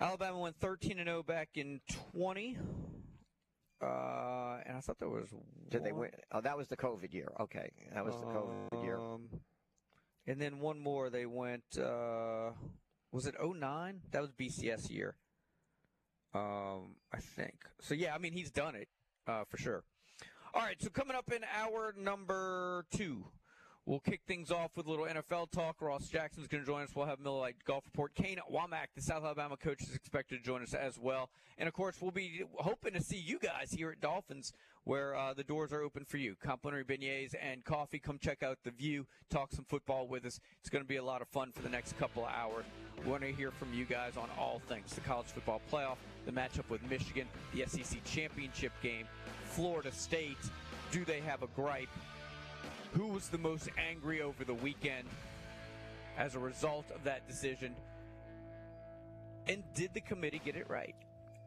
Alabama 0.00 0.38
went 0.38 0.56
13 0.56 0.98
and 0.98 1.08
0 1.08 1.22
back 1.22 1.50
in 1.54 1.80
20. 2.14 2.56
Uh, 3.82 4.58
and 4.66 4.76
I 4.76 4.80
thought 4.80 4.98
there 4.98 5.08
was. 5.08 5.28
Did 5.70 5.84
they 5.84 5.92
win? 5.92 6.10
Oh, 6.32 6.40
that 6.40 6.56
was 6.56 6.68
the 6.68 6.76
COVID 6.76 7.14
year. 7.14 7.32
Okay, 7.40 7.70
that 7.94 8.04
was 8.04 8.14
the 8.16 8.26
COVID 8.26 8.72
um, 8.72 8.84
year. 8.84 8.98
And 10.26 10.40
then 10.40 10.60
one 10.60 10.78
more. 10.78 11.08
They 11.08 11.26
went. 11.26 11.78
Uh, 11.78 12.50
was 13.12 13.26
it 13.26 13.34
09? 13.42 14.00
That 14.12 14.20
was 14.20 14.30
BCS 14.32 14.90
year. 14.90 15.16
Um, 16.34 16.96
I 17.12 17.18
think. 17.18 17.64
So 17.80 17.94
yeah, 17.94 18.14
I 18.14 18.18
mean 18.18 18.32
he's 18.32 18.50
done 18.50 18.74
it 18.74 18.88
uh, 19.26 19.44
for 19.48 19.56
sure. 19.56 19.82
All 20.52 20.62
right, 20.62 20.80
so 20.80 20.90
coming 20.90 21.16
up 21.16 21.30
in 21.32 21.42
hour 21.56 21.94
number 21.96 22.84
two, 22.90 23.24
We'll 23.90 23.98
kick 23.98 24.20
things 24.24 24.52
off 24.52 24.76
with 24.76 24.86
a 24.86 24.90
little 24.90 25.04
NFL 25.04 25.50
talk. 25.50 25.82
Ross 25.82 26.06
Jackson's 26.06 26.46
going 26.46 26.62
to 26.62 26.66
join 26.66 26.84
us. 26.84 26.90
We'll 26.94 27.06
have 27.06 27.18
Miller 27.18 27.40
Lite 27.40 27.56
Golf 27.64 27.84
Report. 27.86 28.14
Kane 28.14 28.38
Wommack, 28.48 28.86
the 28.94 29.02
South 29.02 29.24
Alabama 29.24 29.56
coach, 29.56 29.82
is 29.82 29.96
expected 29.96 30.38
to 30.38 30.44
join 30.44 30.62
us 30.62 30.74
as 30.74 30.96
well. 30.96 31.28
And 31.58 31.66
of 31.66 31.74
course, 31.74 31.96
we'll 32.00 32.12
be 32.12 32.44
hoping 32.58 32.92
to 32.92 33.00
see 33.00 33.16
you 33.16 33.40
guys 33.40 33.72
here 33.72 33.90
at 33.90 34.00
Dauphin's, 34.00 34.52
where 34.84 35.16
uh, 35.16 35.34
the 35.34 35.42
doors 35.42 35.72
are 35.72 35.82
open 35.82 36.04
for 36.04 36.18
you. 36.18 36.36
Complimentary 36.40 36.84
beignets 36.84 37.34
and 37.42 37.64
coffee. 37.64 37.98
Come 37.98 38.16
check 38.16 38.44
out 38.44 38.58
the 38.62 38.70
view. 38.70 39.08
Talk 39.28 39.50
some 39.50 39.64
football 39.64 40.06
with 40.06 40.24
us. 40.24 40.38
It's 40.60 40.70
going 40.70 40.84
to 40.84 40.88
be 40.88 40.98
a 40.98 41.04
lot 41.04 41.20
of 41.20 41.26
fun 41.26 41.50
for 41.50 41.62
the 41.62 41.68
next 41.68 41.98
couple 41.98 42.24
of 42.24 42.30
hours. 42.30 42.66
We 43.04 43.10
want 43.10 43.24
to 43.24 43.32
hear 43.32 43.50
from 43.50 43.74
you 43.74 43.86
guys 43.86 44.16
on 44.16 44.28
all 44.38 44.62
things: 44.68 44.94
the 44.94 45.00
college 45.00 45.26
football 45.26 45.60
playoff, 45.68 45.96
the 46.26 46.32
matchup 46.32 46.68
with 46.68 46.88
Michigan, 46.88 47.26
the 47.52 47.64
SEC 47.66 48.04
championship 48.04 48.70
game, 48.84 49.08
Florida 49.46 49.90
State. 49.90 50.38
Do 50.92 51.04
they 51.04 51.18
have 51.18 51.42
a 51.42 51.48
gripe? 51.56 51.88
Who 52.92 53.06
was 53.06 53.28
the 53.28 53.38
most 53.38 53.68
angry 53.78 54.22
over 54.22 54.44
the 54.44 54.54
weekend 54.54 55.06
as 56.18 56.34
a 56.34 56.38
result 56.38 56.90
of 56.94 57.04
that 57.04 57.26
decision? 57.28 57.74
And 59.46 59.62
did 59.74 59.94
the 59.94 60.00
committee 60.00 60.40
get 60.44 60.56
it 60.56 60.68
right? 60.68 60.94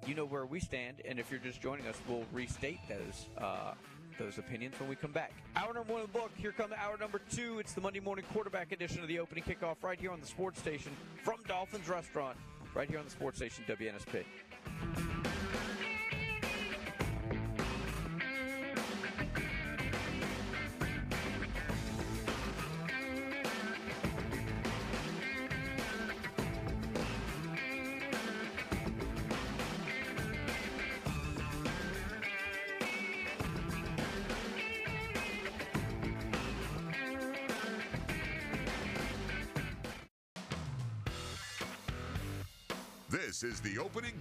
You 0.05 0.15
know 0.15 0.25
where 0.25 0.45
we 0.45 0.59
stand, 0.59 1.01
and 1.07 1.19
if 1.19 1.31
you're 1.31 1.39
just 1.39 1.61
joining 1.61 1.87
us, 1.87 1.95
we'll 2.07 2.25
restate 2.33 2.79
those 2.89 3.27
uh, 3.37 3.73
those 4.19 4.37
opinions 4.37 4.79
when 4.79 4.89
we 4.89 4.95
come 4.95 5.11
back. 5.11 5.31
Hour 5.55 5.73
number 5.73 5.93
one 5.93 6.01
of 6.01 6.11
the 6.11 6.19
book. 6.19 6.31
Here 6.35 6.51
comes 6.51 6.73
hour 6.73 6.97
number 6.97 7.19
two. 7.31 7.59
It's 7.59 7.73
the 7.73 7.81
Monday 7.81 7.99
morning 7.99 8.25
quarterback 8.33 8.71
edition 8.71 9.01
of 9.01 9.07
the 9.07 9.19
opening 9.19 9.43
kickoff 9.43 9.81
right 9.81 9.99
here 9.99 10.11
on 10.11 10.19
the 10.19 10.27
Sports 10.27 10.59
Station 10.59 10.91
from 11.23 11.39
Dauphin's 11.47 11.87
Restaurant, 11.89 12.37
right 12.73 12.89
here 12.89 12.99
on 12.99 13.05
the 13.05 13.11
Sports 13.11 13.37
Station 13.37 13.63
WNSP. 13.67 15.12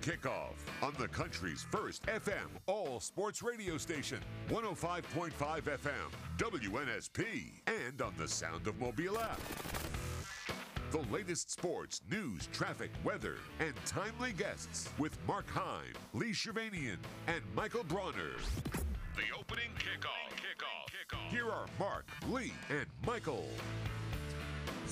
Kickoff 0.03 0.57
on 0.83 0.93
the 0.99 1.07
country's 1.07 1.65
first 1.71 2.03
FM 2.07 2.49
all 2.67 2.99
sports 2.99 3.41
radio 3.41 3.79
station, 3.79 4.19
105.5 4.49 5.31
FM, 5.33 6.11
WNSP, 6.39 7.53
and 7.69 8.03
on 8.03 8.13
the 8.19 8.27
Sound 8.27 8.67
of 8.67 8.79
Mobile 8.81 9.21
app. 9.21 9.41
The 10.91 11.03
latest 11.13 11.53
sports, 11.53 12.03
news, 12.11 12.49
traffic, 12.53 12.91
weather, 13.05 13.37
and 13.61 13.75
timely 13.87 14.33
guests 14.33 14.89
with 14.99 15.17
Mark 15.25 15.49
Heim, 15.49 15.93
Lee 16.15 16.33
Shirvanian, 16.33 16.99
and 17.29 17.43
Michael 17.55 17.85
Bronner. 17.85 18.33
The 19.15 19.39
opening 19.39 19.71
kickoff. 19.79 20.33
Kickoff. 20.35 21.17
Kickoff. 21.17 21.31
Here 21.31 21.49
are 21.49 21.67
Mark, 21.79 22.07
Lee, 22.29 22.53
and 22.71 22.87
Michael. 23.07 23.47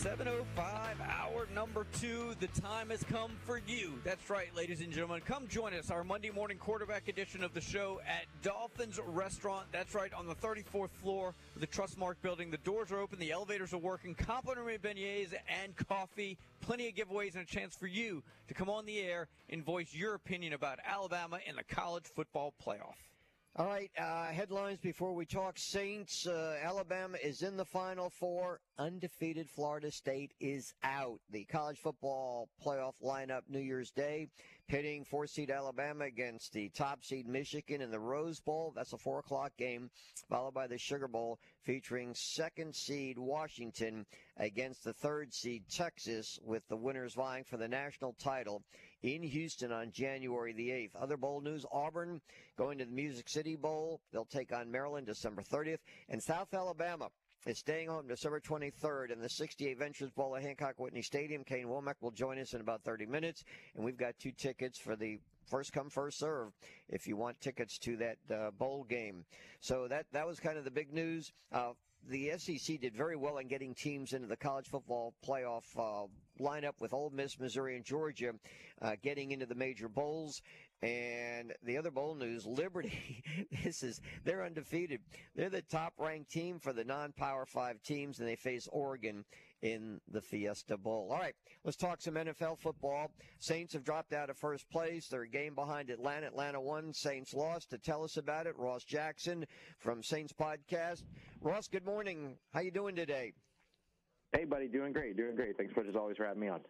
705 0.01 0.97
hour 1.03 1.47
number 1.55 1.87
two. 2.01 2.35
The 2.41 2.47
time 2.59 2.89
has 2.89 3.03
come 3.03 3.33
for 3.45 3.61
you. 3.67 4.01
That's 4.03 4.31
right, 4.31 4.49
ladies 4.57 4.81
and 4.81 4.91
gentlemen. 4.91 5.21
Come 5.21 5.47
join 5.47 5.75
us, 5.75 5.91
our 5.91 6.05
Monday 6.05 6.31
morning 6.31 6.57
quarterback 6.57 7.09
edition 7.09 7.45
of 7.45 7.53
the 7.53 7.61
show 7.61 8.01
at 8.09 8.25
Dauphin's 8.41 8.99
Restaurant. 9.05 9.67
That's 9.73 9.95
right, 9.95 10.11
on 10.15 10.27
the 10.27 10.35
34th 10.37 10.89
floor 10.89 11.35
of 11.55 11.61
the 11.61 11.67
Trustmark 11.67 12.15
building. 12.23 12.51
The 12.51 12.57
doors 12.57 12.91
are 12.91 12.99
open, 12.99 13.19
the 13.19 13.31
elevators 13.31 13.75
are 13.75 13.79
working, 13.79 14.15
complimentary 14.15 14.79
beignets 14.79 15.35
and 15.63 15.77
coffee. 15.77 16.39
Plenty 16.63 16.89
of 16.89 16.95
giveaways 16.95 17.35
and 17.35 17.43
a 17.43 17.47
chance 17.47 17.77
for 17.77 17.87
you 17.87 18.23
to 18.49 18.55
come 18.55 18.71
on 18.71 18.87
the 18.87 19.01
air 19.01 19.29
and 19.51 19.63
voice 19.63 19.93
your 19.93 20.15
opinion 20.15 20.55
about 20.55 20.79
Alabama 20.83 21.41
in 21.47 21.57
the 21.57 21.65
college 21.65 22.05
football 22.07 22.55
playoff. 22.67 23.10
All 23.57 23.67
right, 23.67 23.91
uh, 23.99 24.27
headlines 24.27 24.79
before 24.79 25.13
we 25.13 25.27
talk 25.27 25.59
Saints. 25.59 26.25
Uh, 26.25 26.57
Alabama 26.63 27.19
is 27.21 27.43
in 27.43 27.57
the 27.57 27.65
Final 27.65 28.09
Four. 28.09 28.61
Undefeated 28.79 29.51
Florida 29.51 29.91
State 29.91 30.33
is 30.39 30.73
out. 30.85 31.19
The 31.33 31.45
college 31.47 31.81
football 31.81 32.49
playoff 32.65 32.95
lineup 33.05 33.43
New 33.49 33.59
Year's 33.59 33.91
Day, 33.91 34.29
pitting 34.69 35.05
four 35.05 35.27
seed 35.27 35.51
Alabama 35.51 36.05
against 36.05 36.53
the 36.53 36.69
top 36.69 37.05
seed 37.05 37.27
Michigan 37.27 37.81
in 37.81 37.91
the 37.91 37.99
Rose 37.99 38.39
Bowl. 38.39 38.73
That's 38.77 38.93
a 38.93 38.99
four 38.99 39.19
o'clock 39.19 39.51
game, 39.59 39.91
followed 40.29 40.55
by 40.55 40.69
the 40.69 40.79
Sugar 40.79 41.09
Bowl 41.09 41.41
featuring 41.65 42.15
second 42.15 42.77
seed 42.77 43.19
Washington 43.19 44.07
against 44.37 44.85
the 44.85 44.93
third 44.93 45.35
seed 45.35 45.65
Texas, 45.69 46.39
with 46.45 46.63
the 46.69 46.77
winners 46.77 47.15
vying 47.15 47.43
for 47.43 47.57
the 47.57 47.69
national 47.69 48.15
title 48.23 48.63
in 49.03 49.23
Houston 49.23 49.73
on 49.73 49.91
January 49.91 50.53
the 50.53 50.69
8th. 50.69 50.91
Other 51.01 51.17
bowl 51.17 51.41
news 51.41 51.65
Auburn 51.73 52.21
going 52.57 52.79
to 52.79 52.85
the 52.85 52.91
Music 52.91 53.29
City 53.29 53.57
Bowl. 53.57 54.01
They'll 54.13 54.25
take 54.25 54.53
on 54.53 54.71
Maryland 54.71 55.07
December 55.07 55.43
30th. 55.43 55.79
And 56.09 56.23
South 56.23 56.53
Alabama 56.53 57.09
is 57.47 57.59
staying 57.59 57.89
home 57.89 58.07
December 58.07 58.41
23rd 58.41 59.13
in 59.13 59.21
the 59.21 59.29
68 59.29 59.79
Ventures 59.79 60.11
Bowl 60.11 60.37
at 60.37 60.43
Hancock 60.43 60.79
Whitney 60.79 61.03
Stadium. 61.03 61.45
Kane 61.45 61.67
Wommack 61.67 61.95
will 62.01 62.11
join 62.11 62.39
us 62.39 62.53
in 62.53 62.61
about 62.61 62.83
30 62.85 63.07
minutes. 63.07 63.45
And 63.75 63.85
we've 63.85 63.97
got 63.97 64.19
two 64.19 64.33
tickets 64.33 64.79
for 64.79 64.97
the 64.97 65.19
first 65.49 65.73
come 65.73 65.91
first 65.91 66.19
serve 66.19 66.53
if 66.89 67.07
you 67.07 67.17
want 67.17 67.41
tickets 67.41 67.77
to 67.79 67.97
that 67.97 68.17
uh, 68.33 68.51
bowl 68.53 68.85
game 68.89 69.25
so 69.61 69.89
that 69.89 70.07
that 70.13 70.25
was 70.25 70.39
kind 70.39 70.57
of 70.57 70.65
the 70.65 70.71
big 70.71 70.93
news 70.93 71.33
uh, 71.51 71.73
the 72.09 72.31
SEC 72.39 72.81
did 72.81 72.95
very 72.95 73.17
well 73.17 73.39
in 73.39 73.49
getting 73.49 73.75
teams 73.75 74.13
into 74.13 74.29
the 74.29 74.37
college 74.37 74.69
football 74.69 75.13
playoff 75.27 75.65
uh, 75.77 76.07
lineup 76.41 76.81
with 76.81 76.93
Ole 76.93 77.11
Miss, 77.11 77.39
Missouri, 77.39 77.77
and 77.77 77.85
Georgia 77.85 78.33
uh, 78.83 78.97
getting 79.03 79.31
into 79.31 79.47
the 79.47 79.55
major 79.55 79.89
bowls. 79.89 80.43
And 80.83 81.53
the 81.63 81.77
other 81.77 81.91
bowl 81.91 82.15
news, 82.15 82.47
Liberty, 82.47 83.23
this 83.65 83.83
is, 83.83 84.01
they're 84.25 84.43
undefeated. 84.43 85.01
They're 85.37 85.51
the 85.51 85.61
top 85.61 85.93
ranked 85.99 86.31
team 86.31 86.59
for 86.59 86.73
the 86.73 86.85
non 86.85 87.13
power 87.13 87.45
five 87.45 87.83
teams, 87.83 88.19
and 88.19 88.27
they 88.27 88.37
face 88.37 88.67
Oregon 88.73 89.25
in 89.63 90.01
the 90.11 90.23
Fiesta 90.23 90.79
Bowl. 90.79 91.11
All 91.13 91.19
right, 91.19 91.35
let's 91.65 91.77
talk 91.77 92.01
some 92.01 92.15
NFL 92.15 92.59
football. 92.59 93.11
Saints 93.39 93.75
have 93.75 93.85
dropped 93.85 94.15
out 94.15 94.31
of 94.31 94.39
first 94.39 94.71
place. 94.71 95.09
They're 95.09 95.23
a 95.23 95.29
game 95.29 95.55
behind 95.55 95.91
Atlanta. 95.91 96.29
Atlanta 96.29 96.61
won. 96.61 96.95
Saints 96.95 97.35
lost. 97.35 97.71
To 97.71 97.79
tell 97.79 98.03
us 98.03 98.17
about 98.17 98.47
it, 98.47 98.57
Ross 98.57 98.85
Jackson 98.85 99.45
from 99.79 100.03
Saints 100.03 100.33
Podcast. 100.33 101.05
Ross, 101.43 101.69
good 101.69 101.85
morning. 101.85 102.37
How 102.55 102.61
you 102.61 102.71
doing 102.71 102.97
today? 102.97 103.35
Hey, 104.33 104.45
buddy, 104.45 104.69
doing 104.69 104.93
great, 104.93 105.17
doing 105.17 105.35
great. 105.35 105.57
Thanks 105.57 105.73
for 105.73 105.81
as 105.81 105.97
always 105.97 106.17
for 106.17 106.25
having 106.25 106.41
me 106.41 106.49
on. 106.49 106.61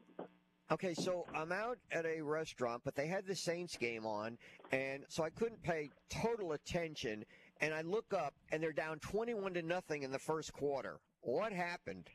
Okay, 0.72 0.94
so 0.94 1.26
I'm 1.34 1.52
out 1.52 1.78
at 1.92 2.06
a 2.06 2.22
restaurant, 2.22 2.82
but 2.84 2.94
they 2.94 3.06
had 3.06 3.26
the 3.26 3.34
Saints 3.34 3.76
game 3.76 4.06
on, 4.06 4.38
and 4.72 5.04
so 5.08 5.24
I 5.24 5.30
couldn't 5.30 5.62
pay 5.62 5.90
total 6.08 6.52
attention. 6.52 7.24
And 7.60 7.74
I 7.74 7.82
look 7.82 8.14
up, 8.14 8.34
and 8.52 8.62
they're 8.62 8.72
down 8.72 8.98
21 9.00 9.54
to 9.54 9.62
nothing 9.62 10.04
in 10.04 10.12
the 10.12 10.18
first 10.18 10.52
quarter. 10.52 11.00
What 11.22 11.52
happened? 11.52 12.08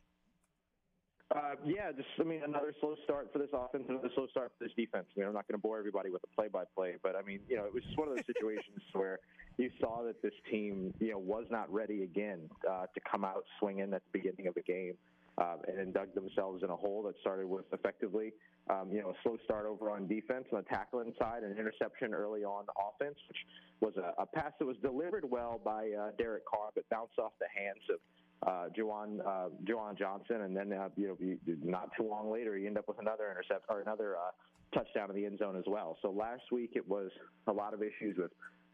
Uh, 1.36 1.56
yeah, 1.66 1.92
just 1.92 2.08
I 2.20 2.24
mean 2.24 2.42
another 2.46 2.72
slow 2.80 2.96
start 3.04 3.30
for 3.34 3.40
this 3.40 3.50
offense, 3.52 3.84
another 3.90 4.10
slow 4.16 4.28
start 4.28 4.52
for 4.58 4.64
this 4.64 4.74
defense. 4.76 5.06
I 5.16 5.20
mean, 5.20 5.28
I'm 5.28 5.34
not 5.34 5.48
going 5.48 5.60
to 5.60 5.62
bore 5.62 5.78
everybody 5.78 6.10
with 6.10 6.22
the 6.22 6.28
play-by-play, 6.36 6.96
but 7.04 7.16
I 7.16 7.24
mean, 7.24 7.40
you 7.50 7.58
know, 7.58 7.66
it 7.66 7.74
was 7.74 7.84
just 7.84 7.98
one 7.98 8.08
of 8.08 8.16
those 8.16 8.26
situations 8.26 8.80
where 8.94 9.20
you 9.58 9.70
saw 9.80 10.04
that 10.04 10.22
this 10.22 10.34
team, 10.50 10.94
you 11.00 11.12
know, 11.12 11.18
was 11.18 11.46
not 11.50 11.72
ready 11.74 12.04
again 12.04 12.50
uh, 12.70 12.86
to 12.94 13.02
come 13.12 13.26
out 13.26 13.44
swinging 13.60 13.94
at 13.94 14.02
the 14.04 14.20
beginning 14.20 14.48
of 14.48 14.54
the 14.54 14.62
game 14.62 14.94
um, 15.38 15.58
and 15.68 15.78
then 15.78 15.92
dug 15.92 16.14
themselves 16.14 16.64
in 16.64 16.70
a 16.70 16.76
hole 16.76 17.04
that 17.04 17.16
started 17.20 17.48
with 17.48 17.66
effectively, 17.74 18.34
um, 18.70 18.90
you 18.92 19.02
know, 19.02 19.10
a 19.10 19.14
slow 19.24 19.38
start 19.44 19.66
over 19.66 19.90
on 19.90 20.08
defense 20.08 20.46
on 20.52 20.64
the 20.64 20.70
tackling 20.70 21.14
side, 21.20 21.44
and 21.44 21.52
an 21.52 21.58
interception 21.60 22.14
early 22.14 22.44
on 22.44 22.66
offense, 22.80 23.18
which 23.28 23.38
was 23.82 23.94
a, 23.98 24.22
a 24.22 24.26
pass 24.26 24.52
that 24.60 24.66
was 24.66 24.78
delivered 24.82 25.30
well 25.30 25.60
by 25.64 25.90
uh, 25.92 26.12
Derek 26.18 26.46
Carr, 26.46 26.70
but 26.74 26.88
bounced 26.90 27.20
off 27.20 27.34
the 27.40 27.48
hands 27.54 27.84
of 27.90 28.00
uh, 28.48 28.70
Juwan 28.78 29.20
uh, 29.26 29.50
Juwan 29.66 29.98
Johnson, 29.98 30.42
and 30.42 30.56
then 30.56 30.72
uh, 30.72 30.90
you 30.96 31.08
know, 31.08 31.56
not 31.64 31.90
too 31.98 32.08
long 32.08 32.32
later, 32.32 32.56
he 32.56 32.66
ended 32.66 32.80
up 32.80 32.88
with 32.88 33.00
another 33.00 33.30
intercept 33.30 33.66
or 33.70 33.82
another 33.82 34.16
uh, 34.16 34.32
touchdown 34.74 35.10
in 35.10 35.16
the 35.16 35.26
end 35.26 35.40
zone 35.40 35.58
as 35.58 35.64
well. 35.68 35.98
So 36.02 36.12
last 36.12 36.44
week 36.52 36.72
it 36.76 36.88
was 36.88 37.10
a 37.48 37.52
lot 37.52 37.74
of 37.74 37.82
issues 37.82 38.18
with 38.18 38.32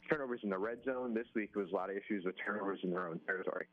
turnovers 0.10 0.42
in 0.44 0.50
the 0.50 0.58
red 0.58 0.80
zone. 0.86 1.14
This 1.14 1.28
week 1.36 1.56
was 1.56 1.70
a 1.72 1.76
lot 1.76 1.90
of 1.90 1.96
issues 1.96 2.26
with 2.26 2.36
turnovers 2.44 2.80
in 2.84 2.92
their 2.92 3.08
own 3.08 3.20
territory. 3.26 3.68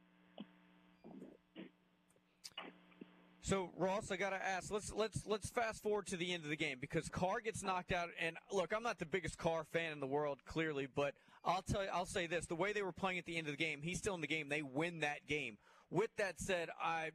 So 3.48 3.70
Ross, 3.78 4.10
I 4.10 4.16
got 4.16 4.30
to 4.30 4.46
ask. 4.46 4.70
Let's 4.70 4.92
let's 4.92 5.26
let's 5.26 5.48
fast 5.48 5.82
forward 5.82 6.06
to 6.08 6.18
the 6.18 6.34
end 6.34 6.44
of 6.44 6.50
the 6.50 6.56
game 6.56 6.76
because 6.82 7.08
Carr 7.08 7.40
gets 7.40 7.62
knocked 7.62 7.92
out. 7.92 8.10
And 8.20 8.36
look, 8.52 8.74
I'm 8.76 8.82
not 8.82 8.98
the 8.98 9.06
biggest 9.06 9.38
Carr 9.38 9.64
fan 9.64 9.90
in 9.90 10.00
the 10.00 10.06
world, 10.06 10.40
clearly, 10.44 10.86
but 10.94 11.14
I'll 11.46 11.62
tell 11.62 11.82
you, 11.82 11.88
I'll 11.90 12.04
say 12.04 12.26
this: 12.26 12.44
the 12.44 12.54
way 12.54 12.74
they 12.74 12.82
were 12.82 12.92
playing 12.92 13.18
at 13.18 13.24
the 13.24 13.38
end 13.38 13.46
of 13.46 13.54
the 13.56 13.64
game, 13.64 13.80
he's 13.80 13.96
still 13.96 14.14
in 14.14 14.20
the 14.20 14.26
game. 14.26 14.50
They 14.50 14.60
win 14.60 15.00
that 15.00 15.26
game. 15.26 15.56
With 15.90 16.14
that 16.18 16.38
said, 16.38 16.68
I 16.78 17.12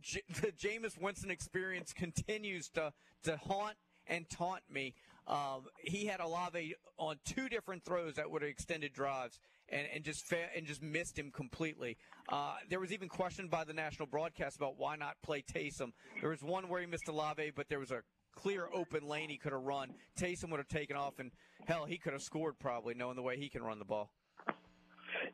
J- 0.00 0.22
the 0.28 0.52
Jameis 0.52 0.96
Winston 0.96 1.32
experience 1.32 1.92
continues 1.92 2.68
to 2.68 2.92
to 3.24 3.36
haunt 3.36 3.74
and 4.06 4.30
taunt 4.30 4.62
me. 4.70 4.94
Um, 5.26 5.64
he 5.78 6.06
had 6.06 6.20
Olave 6.20 6.76
on 6.98 7.16
two 7.24 7.48
different 7.48 7.84
throws 7.84 8.14
that 8.14 8.30
would 8.30 8.42
have 8.42 8.50
extended 8.50 8.92
drives, 8.92 9.40
and, 9.74 9.88
and 9.92 10.04
just 10.04 10.24
fa- 10.24 10.48
and 10.56 10.64
just 10.66 10.82
missed 10.82 11.18
him 11.18 11.30
completely. 11.30 11.98
Uh, 12.28 12.54
there 12.70 12.80
was 12.80 12.92
even 12.92 13.08
questioned 13.08 13.50
by 13.50 13.64
the 13.64 13.72
national 13.72 14.06
broadcast 14.06 14.56
about 14.56 14.78
why 14.78 14.96
not 14.96 15.16
play 15.22 15.42
Taysom. 15.42 15.92
There 16.20 16.30
was 16.30 16.42
one 16.42 16.68
where 16.68 16.80
he 16.80 16.86
missed 16.86 17.08
Olave, 17.08 17.52
but 17.54 17.68
there 17.68 17.80
was 17.80 17.90
a 17.90 18.02
clear 18.34 18.68
open 18.72 19.06
lane 19.06 19.28
he 19.28 19.36
could 19.36 19.52
have 19.52 19.62
run. 19.62 19.90
Taysom 20.18 20.50
would 20.50 20.58
have 20.58 20.68
taken 20.68 20.96
off, 20.96 21.18
and 21.18 21.30
hell, 21.66 21.84
he 21.84 21.98
could 21.98 22.12
have 22.12 22.22
scored 22.22 22.58
probably, 22.58 22.94
knowing 22.94 23.16
the 23.16 23.22
way 23.22 23.36
he 23.36 23.48
can 23.48 23.62
run 23.62 23.78
the 23.78 23.84
ball. 23.84 24.10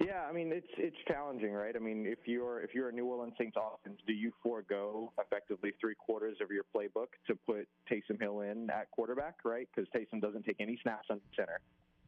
Yeah, 0.01 0.23
I 0.29 0.33
mean 0.33 0.53
it's 0.53 0.69
it's 0.77 0.97
challenging, 1.09 1.53
right? 1.53 1.75
I 1.75 1.79
mean, 1.79 2.07
if 2.07 2.19
you're 2.27 2.61
if 2.61 2.75
you're 2.75 2.89
a 2.89 2.93
New 2.93 3.07
Orleans 3.07 3.35
Saints 3.39 3.57
offense, 3.57 3.99
do 4.07 4.13
you 4.13 4.31
forego 4.43 5.13
effectively 5.19 5.73
three 5.81 5.95
quarters 5.95 6.37
of 6.41 6.51
your 6.51 6.65
playbook 6.75 7.09
to 7.27 7.35
put 7.47 7.67
Taysom 7.91 8.21
Hill 8.21 8.41
in 8.43 8.71
at 8.71 8.91
quarterback, 8.91 9.37
right? 9.45 9.69
Because 9.75 9.89
Taysom 9.95 10.21
doesn't 10.21 10.45
take 10.45 10.57
any 10.61 10.79
snaps 10.83 11.09
on 11.11 11.21
center, 11.37 11.61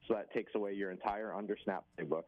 so 0.08 0.14
that 0.14 0.32
takes 0.32 0.52
away 0.54 0.72
your 0.72 0.90
entire 0.90 1.34
under 1.34 1.56
snap 1.64 1.84
playbook, 1.98 2.24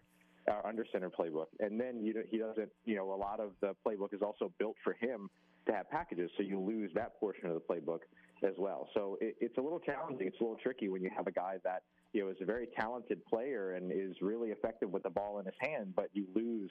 uh, 0.50 0.60
under 0.64 0.84
center 0.92 1.10
playbook, 1.10 1.46
and 1.60 1.80
then 1.80 2.02
you 2.02 2.14
he 2.30 2.38
doesn't, 2.38 2.70
you 2.84 2.96
know, 2.96 3.12
a 3.12 3.16
lot 3.16 3.40
of 3.40 3.52
the 3.60 3.74
playbook 3.86 4.14
is 4.14 4.22
also 4.22 4.52
built 4.58 4.76
for 4.82 4.94
him 4.94 5.28
to 5.66 5.72
have 5.72 5.88
packages, 5.90 6.30
so 6.36 6.42
you 6.42 6.60
lose 6.60 6.90
that 6.94 7.18
portion 7.18 7.46
of 7.46 7.54
the 7.54 7.60
playbook 7.60 8.00
as 8.42 8.54
well. 8.58 8.88
So 8.94 9.16
it, 9.20 9.36
it's 9.40 9.56
a 9.56 9.60
little 9.60 9.80
challenging. 9.80 10.26
It's 10.26 10.38
a 10.40 10.42
little 10.42 10.58
tricky 10.62 10.88
when 10.88 11.02
you 11.02 11.10
have 11.16 11.26
a 11.26 11.32
guy 11.32 11.56
that 11.64 11.82
you 12.12 12.22
know 12.22 12.30
is 12.30 12.36
a 12.40 12.44
very 12.44 12.68
talented 12.78 13.24
player 13.26 13.74
and 13.74 13.90
is 13.90 14.16
really 14.20 14.50
effective 14.50 14.90
with 14.90 15.02
the 15.02 15.10
ball 15.10 15.38
in 15.38 15.46
his 15.46 15.54
hand, 15.60 15.94
but 15.96 16.10
you 16.12 16.26
lose 16.34 16.70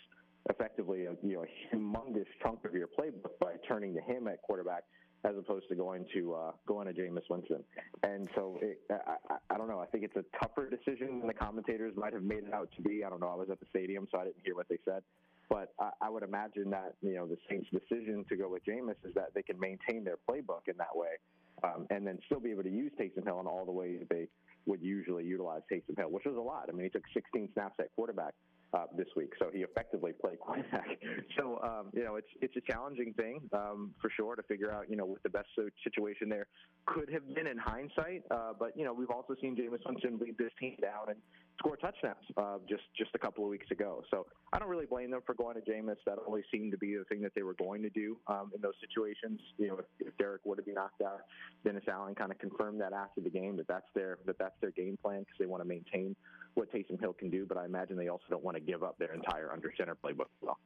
effectively 0.49 1.05
a 1.05 1.15
you 1.23 1.35
know 1.35 1.43
a 1.43 1.75
humongous 1.75 2.25
chunk 2.41 2.65
of 2.65 2.73
your 2.73 2.87
playbook 2.87 3.31
by 3.39 3.53
turning 3.67 3.93
to 3.93 4.01
him 4.01 4.27
at 4.27 4.41
quarterback 4.41 4.83
as 5.25 5.35
opposed 5.37 5.67
to 5.69 5.75
going 5.75 6.05
to 6.13 6.33
uh, 6.33 6.51
going 6.67 6.87
to 6.87 6.93
Jameis 6.93 7.23
Winston. 7.29 7.63
And 8.03 8.27
so 8.35 8.59
it, 8.61 8.79
I, 8.89 9.35
I, 9.49 9.57
don't 9.57 9.69
know. 9.69 9.79
I 9.79 9.85
think 9.85 10.03
it's 10.03 10.15
a 10.15 10.25
tougher 10.37 10.69
decision 10.69 11.19
than 11.19 11.27
the 11.27 11.33
commentators 11.33 11.93
might 11.95 12.13
have 12.13 12.23
made 12.23 12.43
it 12.43 12.53
out 12.53 12.69
to 12.75 12.81
be. 12.81 13.03
I 13.03 13.09
don't 13.09 13.21
know. 13.21 13.29
I 13.29 13.35
was 13.35 13.49
at 13.49 13.59
the 13.59 13.65
stadium, 13.69 14.07
so 14.11 14.19
I 14.19 14.25
didn't 14.25 14.43
hear 14.43 14.55
what 14.55 14.67
they 14.69 14.79
said. 14.83 15.03
But 15.49 15.73
I, 15.79 15.91
I 16.01 16.09
would 16.09 16.23
imagine 16.23 16.69
that 16.71 16.95
you 17.01 17.15
know 17.15 17.25
the 17.25 17.37
Saints' 17.49 17.69
decision 17.71 18.25
to 18.29 18.35
go 18.35 18.49
with 18.49 18.65
Jameis 18.65 18.95
is 19.05 19.13
that 19.15 19.33
they 19.33 19.43
can 19.43 19.59
maintain 19.59 20.03
their 20.03 20.17
playbook 20.29 20.67
in 20.67 20.77
that 20.77 20.95
way, 20.95 21.15
um, 21.63 21.87
and 21.89 22.05
then 22.05 22.19
still 22.25 22.39
be 22.39 22.51
able 22.51 22.63
to 22.63 22.71
use 22.71 22.91
Taysom 22.99 23.23
Hill 23.25 23.39
in 23.39 23.47
all 23.47 23.65
the 23.65 23.71
ways 23.71 24.01
they 24.09 24.27
would 24.65 24.81
usually 24.81 25.25
utilize 25.25 25.61
Taysom 25.71 25.97
Hill, 25.97 26.09
which 26.09 26.25
was 26.25 26.35
a 26.35 26.41
lot. 26.41 26.65
I 26.69 26.71
mean, 26.71 26.83
he 26.83 26.89
took 26.89 27.03
16 27.13 27.49
snaps 27.53 27.75
at 27.79 27.93
quarterback 27.95 28.33
uh, 28.73 28.85
this 28.97 29.07
week, 29.15 29.31
so 29.39 29.49
he 29.53 29.59
effectively 29.59 30.11
played 30.13 30.39
quarterback. 30.41 30.99
So 31.37 31.59
um, 31.63 31.89
you 31.93 32.03
know, 32.03 32.15
it's 32.15 32.27
it's 32.41 32.55
a 32.55 32.61
challenging 32.61 33.13
thing 33.13 33.41
um, 33.53 33.93
for 34.01 34.09
sure 34.09 34.35
to 34.35 34.43
figure 34.43 34.71
out 34.71 34.89
you 34.89 34.95
know 34.95 35.05
what 35.05 35.23
the 35.23 35.29
best 35.29 35.47
situation 35.83 36.29
there 36.29 36.47
could 36.85 37.09
have 37.11 37.33
been 37.33 37.47
in 37.47 37.57
hindsight. 37.57 38.23
Uh, 38.31 38.53
but 38.57 38.77
you 38.77 38.83
know, 38.83 38.93
we've 38.93 39.11
also 39.11 39.35
seen 39.41 39.55
Jameis 39.55 39.85
Winston 39.85 40.19
lead 40.19 40.37
this 40.37 40.51
team 40.59 40.75
down 40.81 41.09
and 41.09 41.17
score 41.59 41.77
touchdowns 41.77 42.25
uh, 42.37 42.57
just 42.67 42.83
just 42.97 43.11
a 43.15 43.19
couple 43.19 43.43
of 43.43 43.49
weeks 43.49 43.69
ago. 43.71 44.03
So 44.11 44.25
I 44.51 44.59
don't 44.59 44.69
really 44.69 44.85
blame 44.85 45.11
them 45.11 45.21
for 45.25 45.35
going 45.35 45.55
to 45.55 45.61
Jameis. 45.61 45.97
That 46.05 46.17
always 46.25 46.43
seemed 46.51 46.71
to 46.71 46.77
be 46.77 46.95
the 46.95 47.05
thing 47.05 47.21
that 47.21 47.33
they 47.35 47.43
were 47.43 47.53
going 47.55 47.81
to 47.83 47.89
do 47.89 48.17
um, 48.27 48.51
in 48.55 48.61
those 48.61 48.73
situations. 48.81 49.39
You 49.57 49.67
know, 49.67 49.77
if, 49.79 50.07
if 50.07 50.17
Derek 50.17 50.41
would 50.45 50.57
have 50.57 50.65
been 50.65 50.75
knocked 50.75 51.01
out, 51.01 51.21
Dennis 51.63 51.83
Allen 51.91 52.15
kind 52.15 52.31
of 52.31 52.39
confirmed 52.39 52.81
that 52.81 52.93
after 52.93 53.21
the 53.21 53.29
game 53.29 53.57
that 53.57 53.67
that's 53.67 53.87
their 53.95 54.17
that 54.25 54.37
that's 54.39 54.55
their 54.61 54.71
game 54.71 54.97
plan 55.01 55.19
because 55.19 55.35
they 55.39 55.45
want 55.45 55.61
to 55.61 55.67
maintain 55.67 56.15
what 56.55 56.71
Taysom 56.71 56.99
Hill 56.99 57.13
can 57.13 57.29
do. 57.29 57.45
But 57.45 57.57
I 57.57 57.65
imagine 57.65 57.97
they 57.97 58.09
also 58.09 58.25
don't 58.29 58.43
want 58.43 58.57
to 58.57 58.61
give 58.61 58.83
up 58.83 58.97
their 58.97 59.13
entire 59.13 59.51
under 59.51 59.71
center 59.77 59.95
playbook 59.95 60.31
as 60.31 60.41
well. 60.41 60.57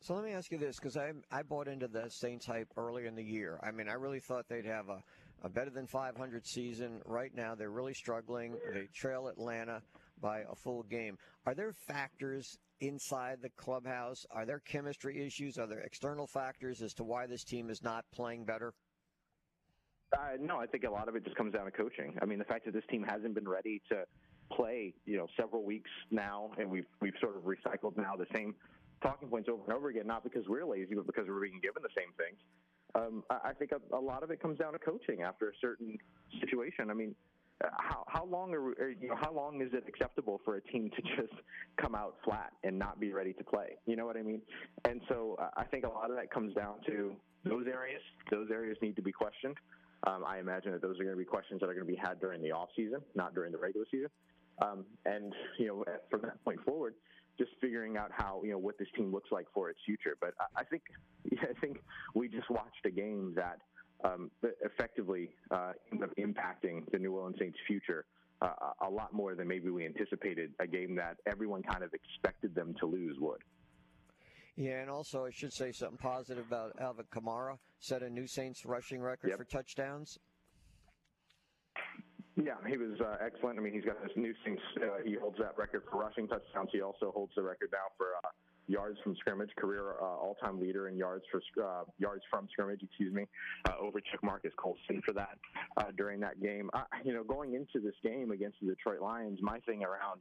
So 0.00 0.14
let 0.14 0.24
me 0.24 0.32
ask 0.32 0.52
you 0.52 0.58
this, 0.58 0.76
because 0.76 0.96
I 0.96 1.12
I 1.30 1.42
bought 1.42 1.68
into 1.68 1.88
the 1.88 2.08
Saints 2.08 2.46
hype 2.46 2.68
earlier 2.76 3.06
in 3.06 3.14
the 3.14 3.24
year. 3.24 3.58
I 3.62 3.70
mean, 3.70 3.88
I 3.88 3.94
really 3.94 4.20
thought 4.20 4.46
they'd 4.48 4.66
have 4.66 4.88
a, 4.88 5.02
a 5.42 5.48
better 5.48 5.70
than 5.70 5.86
500 5.86 6.46
season. 6.46 7.00
Right 7.04 7.34
now, 7.34 7.54
they're 7.54 7.70
really 7.70 7.94
struggling. 7.94 8.56
They 8.72 8.88
trail 8.94 9.28
Atlanta 9.28 9.82
by 10.20 10.40
a 10.40 10.54
full 10.54 10.82
game. 10.84 11.18
Are 11.46 11.54
there 11.54 11.72
factors 11.72 12.58
inside 12.80 13.38
the 13.42 13.50
clubhouse? 13.50 14.26
Are 14.30 14.44
there 14.44 14.60
chemistry 14.60 15.26
issues? 15.26 15.58
Are 15.58 15.66
there 15.66 15.80
external 15.80 16.26
factors 16.26 16.82
as 16.82 16.94
to 16.94 17.04
why 17.04 17.26
this 17.26 17.44
team 17.44 17.70
is 17.70 17.82
not 17.82 18.04
playing 18.12 18.44
better? 18.44 18.74
Uh, 20.12 20.36
no, 20.40 20.58
I 20.58 20.66
think 20.66 20.84
a 20.84 20.90
lot 20.90 21.08
of 21.08 21.16
it 21.16 21.24
just 21.24 21.36
comes 21.36 21.52
down 21.52 21.64
to 21.64 21.70
coaching. 21.70 22.16
I 22.22 22.26
mean, 22.26 22.38
the 22.38 22.44
fact 22.44 22.64
that 22.66 22.74
this 22.74 22.84
team 22.90 23.02
hasn't 23.02 23.34
been 23.34 23.48
ready 23.48 23.82
to 23.90 24.04
play, 24.50 24.94
you 25.04 25.16
know, 25.16 25.26
several 25.38 25.64
weeks 25.64 25.90
now, 26.10 26.50
and 26.58 26.70
we've 26.70 26.86
we've 27.00 27.14
sort 27.20 27.36
of 27.36 27.42
recycled 27.42 27.96
now 27.96 28.16
the 28.16 28.26
same 28.34 28.54
talking 29.02 29.28
points 29.28 29.48
over 29.48 29.62
and 29.64 29.72
over 29.72 29.88
again, 29.88 30.06
not 30.06 30.24
because 30.24 30.44
we're 30.48 30.64
lazy, 30.64 30.94
but 30.94 31.06
because 31.06 31.26
we're 31.28 31.40
being 31.40 31.60
given 31.62 31.82
the 31.82 31.88
same 31.96 32.12
things. 32.16 32.38
Um, 32.94 33.24
I, 33.28 33.52
think 33.52 33.72
a, 33.72 33.96
a 33.96 34.00
lot 34.00 34.22
of 34.22 34.30
it 34.30 34.40
comes 34.40 34.58
down 34.58 34.72
to 34.72 34.78
coaching 34.78 35.22
after 35.22 35.50
a 35.50 35.52
certain 35.60 35.98
situation. 36.40 36.90
I 36.90 36.94
mean, 36.94 37.14
how 37.78 38.04
how 38.06 38.24
long 38.24 38.54
are, 38.54 38.68
are 38.82 38.90
you 38.90 39.08
know 39.08 39.16
how 39.20 39.32
long 39.32 39.60
is 39.62 39.72
it 39.72 39.84
acceptable 39.88 40.40
for 40.44 40.56
a 40.56 40.60
team 40.62 40.90
to 40.90 41.02
just 41.16 41.32
come 41.76 41.94
out 41.94 42.16
flat 42.24 42.52
and 42.64 42.78
not 42.78 43.00
be 43.00 43.12
ready 43.12 43.32
to 43.34 43.44
play? 43.44 43.76
You 43.86 43.96
know 43.96 44.06
what 44.06 44.16
I 44.16 44.22
mean? 44.22 44.42
And 44.84 45.00
so 45.08 45.36
uh, 45.40 45.48
I 45.56 45.64
think 45.64 45.84
a 45.84 45.88
lot 45.88 46.10
of 46.10 46.16
that 46.16 46.30
comes 46.30 46.54
down 46.54 46.76
to 46.86 47.14
those 47.44 47.66
areas. 47.66 48.02
Those 48.30 48.48
areas 48.50 48.76
need 48.82 48.96
to 48.96 49.02
be 49.02 49.12
questioned. 49.12 49.56
Um, 50.06 50.24
I 50.26 50.38
imagine 50.38 50.72
that 50.72 50.82
those 50.82 51.00
are 51.00 51.04
going 51.04 51.16
to 51.16 51.18
be 51.18 51.24
questions 51.24 51.60
that 51.60 51.68
are 51.68 51.74
going 51.74 51.86
to 51.86 51.92
be 51.92 51.98
had 51.98 52.20
during 52.20 52.42
the 52.42 52.52
off 52.52 52.68
season, 52.76 53.00
not 53.14 53.34
during 53.34 53.52
the 53.52 53.58
regular 53.58 53.86
season. 53.90 54.08
Um, 54.62 54.84
and 55.04 55.32
you 55.58 55.66
know, 55.66 55.84
from 56.10 56.22
that 56.22 56.42
point 56.44 56.60
forward, 56.64 56.94
just 57.38 57.50
figuring 57.60 57.96
out 57.96 58.10
how 58.10 58.40
you 58.44 58.52
know 58.52 58.58
what 58.58 58.78
this 58.78 58.88
team 58.96 59.12
looks 59.12 59.30
like 59.30 59.46
for 59.52 59.68
its 59.70 59.80
future. 59.84 60.16
But 60.20 60.34
I, 60.40 60.60
I 60.60 60.64
think 60.64 60.82
yeah, 61.30 61.44
I 61.50 61.60
think 61.60 61.78
we 62.14 62.28
just 62.28 62.48
watched 62.50 62.84
a 62.86 62.90
game 62.90 63.34
that 63.36 63.58
um, 64.04 64.30
effectively 64.62 65.30
uh, 65.50 65.72
ended 65.92 66.08
up 66.10 66.16
impacting 66.16 66.90
the 66.90 66.98
New 66.98 67.12
Orleans 67.14 67.36
Saints' 67.38 67.58
future 67.66 68.04
uh, 68.42 68.48
a 68.86 68.90
lot 68.90 69.12
more 69.12 69.34
than 69.34 69.48
maybe 69.48 69.70
we 69.70 69.84
anticipated. 69.84 70.52
A 70.60 70.66
game 70.66 70.94
that 70.96 71.16
everyone 71.26 71.62
kind 71.62 71.82
of 71.82 71.92
expected 71.94 72.54
them 72.54 72.74
to 72.80 72.86
lose 72.86 73.16
would. 73.20 73.42
Yeah, 74.56 74.80
and 74.80 74.88
also 74.88 75.26
I 75.26 75.30
should 75.30 75.52
say 75.52 75.72
something 75.72 75.98
positive 75.98 76.46
about 76.46 76.72
Alvin 76.80 77.04
Kamara. 77.14 77.58
Set 77.78 78.02
a 78.02 78.08
new 78.08 78.26
Saints 78.26 78.64
rushing 78.64 79.02
record 79.02 79.28
Yep. 79.28 79.38
for 79.38 79.44
touchdowns. 79.44 80.18
Yeah, 82.36 82.56
he 82.68 82.76
was 82.76 83.00
uh, 83.00 83.16
excellent. 83.24 83.58
I 83.58 83.62
mean, 83.62 83.72
he's 83.72 83.84
got 83.84 84.02
this 84.02 84.12
new 84.14 84.34
thing. 84.44 84.58
Uh, 84.76 85.00
he 85.04 85.14
holds 85.14 85.38
that 85.38 85.56
record 85.56 85.84
for 85.90 85.98
rushing 85.98 86.28
touchdowns. 86.28 86.68
He 86.70 86.82
also 86.82 87.10
holds 87.10 87.32
the 87.34 87.42
record 87.42 87.70
now 87.72 87.88
for 87.96 88.08
uh, 88.22 88.28
yards 88.68 88.98
from 89.02 89.16
scrimmage, 89.16 89.50
career 89.56 89.94
uh, 90.00 90.04
all-time 90.04 90.60
leader 90.60 90.88
in 90.88 90.98
yards 90.98 91.24
for 91.30 91.40
uh, 91.64 91.84
yards 91.98 92.22
from 92.30 92.46
scrimmage. 92.52 92.82
Excuse 92.82 93.14
me, 93.14 93.24
uh, 93.66 93.72
overtook 93.80 94.22
Marques 94.22 94.52
Colston 94.56 95.00
for 95.04 95.14
that 95.14 95.38
uh, 95.78 95.84
during 95.96 96.20
that 96.20 96.40
game. 96.42 96.68
Uh, 96.74 96.82
you 97.04 97.14
know, 97.14 97.24
going 97.24 97.54
into 97.54 97.80
this 97.80 97.94
game 98.02 98.30
against 98.30 98.58
the 98.60 98.66
Detroit 98.66 99.00
Lions, 99.00 99.38
my 99.40 99.58
thing 99.60 99.82
around 99.82 100.20